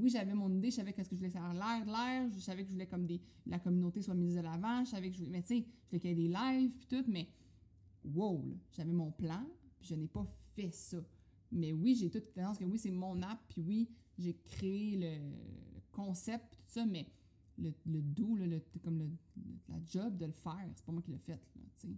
oui, 0.00 0.08
j'avais 0.10 0.32
mon 0.34 0.48
idée, 0.54 0.70
je 0.70 0.76
savais 0.76 0.92
qu'est-ce 0.92 1.08
que 1.10 1.16
je 1.16 1.20
voulais 1.20 1.30
faire 1.30 1.52
l'air 1.52 1.84
de 1.84 1.90
l'air, 1.90 2.30
je 2.32 2.38
savais 2.38 2.62
que 2.62 2.68
je 2.68 2.72
voulais 2.74 2.86
comme 2.86 3.04
des, 3.04 3.20
la 3.46 3.58
communauté 3.58 4.00
soit 4.00 4.14
mise 4.14 4.36
de 4.36 4.40
l'avant, 4.40 4.84
je 4.84 4.90
savais 4.90 5.08
que 5.10 5.14
je 5.16 5.18
voulais, 5.18 5.30
mais 5.32 5.42
tu 5.42 5.48
sais, 5.58 5.64
je 5.84 5.88
voulais 5.90 6.00
qu'il 6.00 6.10
y 6.10 6.12
ait 6.12 6.28
des 6.28 6.28
lives 6.28 6.70
puis 6.70 6.86
tout, 6.86 7.04
mais 7.08 7.28
wow, 8.04 8.44
j'avais 8.70 8.92
mon 8.92 9.10
plan, 9.10 9.44
puis 9.78 9.88
je 9.88 9.94
n'ai 9.96 10.06
pas 10.06 10.24
fait 10.54 10.70
ça. 10.72 10.98
Mais 11.50 11.72
oui, 11.72 11.94
j'ai 11.96 12.10
toute 12.10 12.32
tendance 12.32 12.58
que 12.58 12.64
oui, 12.64 12.78
c'est 12.78 12.90
mon 12.90 13.20
app, 13.22 13.40
puis 13.48 13.60
oui, 13.60 13.88
j'ai 14.18 14.34
créé 14.44 14.96
le, 14.96 15.32
concept 15.90 16.52
tout 16.52 16.62
ça, 16.66 16.86
mais 16.86 17.06
le, 17.58 17.72
le 17.84 18.00
do, 18.00 18.34
là, 18.36 18.46
le, 18.46 18.62
comme 18.82 18.98
le, 18.98 19.04
le- 19.36 19.58
la 19.68 19.78
job 19.86 20.16
de 20.16 20.24
le 20.26 20.32
faire, 20.32 20.66
c'est 20.74 20.84
pas 20.86 20.92
moi 20.92 21.02
qui 21.02 21.10
l'ai 21.10 21.18
fait, 21.18 21.32
là, 21.32 21.62
tu 21.76 21.88
sais. 21.88 21.94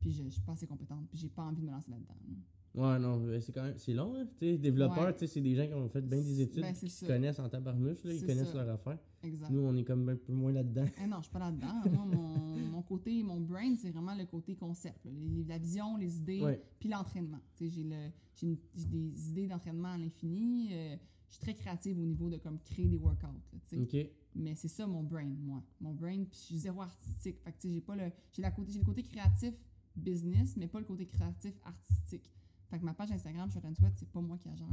Puis 0.00 0.10
je, 0.12 0.24
je 0.24 0.30
suis 0.30 0.40
pas 0.42 0.52
assez 0.52 0.66
compétente, 0.66 1.06
puis 1.08 1.18
j'ai 1.18 1.28
pas 1.28 1.42
envie 1.44 1.60
de 1.60 1.66
me 1.66 1.70
lancer 1.70 1.90
là-dedans. 1.90 2.14
là. 2.28 2.34
Ouais, 2.74 2.98
non, 3.00 3.20
c'est 3.40 3.52
quand 3.52 3.64
même, 3.64 3.76
c'est 3.78 3.92
long, 3.92 4.14
hein. 4.14 4.26
Tu 4.38 4.46
sais, 4.46 4.58
développeurs, 4.58 5.06
Ouais. 5.18 5.26
c'est 5.26 5.40
des 5.40 5.54
gens 5.56 5.66
qui 5.66 5.74
ont 5.74 5.88
fait 5.88 6.02
bien 6.02 6.20
des 6.20 6.40
études, 6.40 6.62
Ben, 6.62 6.72
qui 6.72 6.88
se 6.88 7.04
connaissent 7.04 7.40
en 7.40 7.48
tabarnouche, 7.48 8.04
là, 8.04 8.12
ils 8.12 8.20
connaissent 8.24 8.52
ça. 8.52 8.64
leur 8.64 8.74
affaire. 8.74 8.98
Exact. 9.24 9.50
Nous, 9.50 9.60
on 9.60 9.76
est 9.76 9.82
comme 9.84 10.08
un 10.08 10.14
peu 10.16 10.32
moins 10.32 10.52
là-dedans. 10.52 10.86
Ah 11.02 11.06
non, 11.08 11.16
je 11.18 11.22
suis 11.24 11.32
pas 11.32 11.40
là-dedans. 11.40 11.66
Moi, 11.92 12.06
mon, 12.06 12.56
mon 12.70 12.82
côté, 12.82 13.22
mon 13.24 13.40
brain, 13.40 13.74
c'est 13.76 13.90
vraiment 13.90 14.14
le 14.14 14.24
côté 14.24 14.54
concept. 14.54 15.04
là. 15.04 15.10
La 15.48 15.58
vision, 15.58 15.96
les 15.96 16.18
idées, 16.18 16.58
puis 16.78 16.88
l'entraînement. 16.88 17.40
Tu 17.56 17.68
sais, 17.68 17.74
J'ai 17.74 17.84
le- 17.84 18.56
des 18.88 19.28
idées 19.30 19.48
d'entraînement 19.48 19.88
à 19.88 19.98
l'infini. 19.98 20.68
euh, 20.72 20.96
je 21.28 21.34
suis 21.34 21.42
très 21.42 21.54
créative 21.54 21.98
au 22.00 22.04
niveau 22.04 22.28
de 22.30 22.36
comme 22.38 22.58
créer 22.60 22.86
des 22.88 22.96
workouts. 22.96 23.26
là. 23.26 24.02
Mais 24.36 24.54
c'est 24.54 24.68
ça 24.68 24.86
mon 24.86 25.02
brain, 25.02 25.24
moi. 25.42 25.62
Mon 25.80 25.92
brain, 25.92 26.22
puis 26.24 26.38
je 26.38 26.44
suis 26.46 26.58
zéro 26.58 26.82
artistique. 26.82 27.40
Fait 27.42 27.50
que 27.52 27.58
j'ai 27.68 27.80
pas 27.80 27.96
le. 27.96 28.12
J'ai 28.32 28.42
la 28.42 28.52
côté, 28.52 28.70
j'ai 28.72 28.78
le 28.78 28.84
côté 28.84 29.02
créatif 29.02 29.54
business, 29.96 30.56
mais 30.56 30.68
pas 30.68 30.78
le 30.78 30.84
côté 30.86 31.04
créatif 31.06 31.52
artistique. 31.64 32.30
Fait 32.70 32.78
que 32.78 32.84
ma 32.84 32.94
page 32.94 33.10
Instagram, 33.12 33.50
Short 33.50 33.64
and 33.64 33.74
Sweat, 33.74 33.92
c'est 33.96 34.08
pas 34.08 34.20
moi 34.20 34.36
qui 34.38 34.48
la 34.48 34.54
gère. 34.54 34.66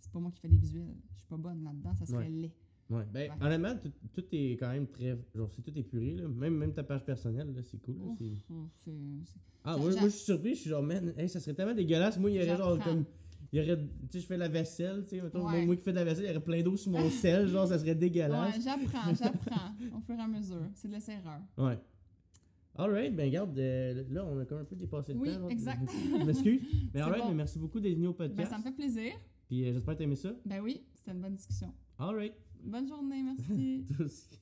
C'est 0.00 0.10
pas 0.12 0.18
moi 0.20 0.30
qui 0.30 0.40
fais 0.40 0.48
les 0.48 0.56
visuels. 0.58 0.94
Je 1.12 1.18
suis 1.18 1.26
pas 1.28 1.36
bonne 1.36 1.62
là-dedans, 1.64 1.94
ça 1.94 2.04
serait 2.06 2.18
Ouais. 2.24 2.28
laid. 2.28 2.52
Ouais. 2.90 3.04
Ben, 3.10 3.30
Ouais. 3.30 3.36
honnêtement, 3.46 3.74
tout, 3.82 3.90
tout 4.12 4.24
est 4.32 4.52
quand 4.58 4.68
même 4.68 4.86
très. 4.86 5.16
Genre, 5.34 5.50
c'est 5.50 5.62
tout 5.62 5.72
épuré, 5.74 6.14
là. 6.14 6.28
Même, 6.28 6.56
même 6.58 6.74
ta 6.74 6.82
page 6.82 7.04
personnelle, 7.04 7.54
là, 7.54 7.62
c'est 7.62 7.80
cool. 7.80 7.96
là, 7.96 8.04
Ouf, 8.04 8.18
c'est- 8.18 8.52
ouf, 8.52 8.68
c'est- 8.84 8.90
c'est- 9.24 9.38
Ah, 9.64 9.76
moi, 9.78 9.90
je 9.92 9.98
suis 10.08 10.10
surpris, 10.10 10.54
je 10.54 10.60
suis 10.60 10.70
genre, 10.70 10.82
man, 10.82 11.14
hey, 11.16 11.28
ça 11.28 11.40
serait 11.40 11.54
tellement 11.54 11.74
dégueulasse. 11.74 12.18
Moi, 12.18 12.30
il 12.32 12.36
y 12.36 12.38
aurait 12.46 12.56
genre 12.58 12.78
comme. 12.78 13.04
Il 13.54 13.60
y 13.60 13.62
aurait. 13.62 13.78
Tu 13.82 13.88
sais, 14.10 14.20
je 14.20 14.26
fais 14.26 14.36
la 14.36 14.48
vaisselle, 14.48 15.04
tu 15.08 15.18
sais, 15.18 15.22
Ouais. 15.22 15.64
moi 15.66 15.76
qui 15.76 15.82
fais 15.82 15.92
de 15.92 15.96
la 15.96 16.04
vaisselle, 16.04 16.24
il 16.24 16.28
y 16.28 16.30
aurait 16.30 16.44
plein 16.44 16.62
d'eau 16.62 16.76
sur 16.76 16.90
mon 16.90 17.08
sel, 17.10 17.48
genre, 17.48 17.66
ça 17.66 17.78
serait 17.78 17.94
dégueulasse. 17.94 18.56
Ouais, 18.56 18.60
j'apprends, 18.62 19.14
j'apprends 19.14 19.72
au 19.96 20.00
fur 20.00 20.14
et 20.14 20.20
à 20.20 20.26
mesure. 20.28 20.68
C'est 20.74 20.88
de 20.88 20.92
l'essai-erreur. 20.94 21.40
Ouais. 21.56 21.78
Alright, 22.74 23.14
ben 23.14 23.30
garde, 23.30 23.58
euh, 23.58 24.04
là, 24.10 24.24
on 24.24 24.38
a 24.40 24.44
comme 24.46 24.58
un 24.58 24.64
peu 24.64 24.74
dépassé 24.76 25.12
le 25.12 25.18
Oui, 25.20 25.28
temps. 25.36 25.48
exact. 25.48 25.90
Je 26.20 26.24
m'excuse. 26.24 26.60
Mais 26.94 27.00
alright, 27.02 27.22
bon. 27.22 27.28
mais 27.28 27.34
merci 27.34 27.58
beaucoup 27.58 27.80
d'être 27.80 27.94
venu 27.96 28.06
au 28.06 28.12
Ben, 28.14 28.28
podcast. 28.28 28.50
ça 28.50 28.58
me 28.58 28.62
fait 28.62 28.72
plaisir. 28.72 29.12
Puis 29.46 29.64
euh, 29.68 29.72
j'espère 29.74 29.94
que 29.94 29.98
t'as 29.98 30.04
aimé 30.04 30.16
ça. 30.16 30.32
Ben 30.46 30.60
oui, 30.62 30.82
c'était 30.94 31.10
une 31.12 31.20
bonne 31.20 31.34
discussion. 31.34 31.72
Alright. 31.98 32.32
Bonne 32.64 32.88
journée, 32.88 33.22
merci. 33.22 33.84
Toi 33.96 34.06
aussi. 34.06 34.38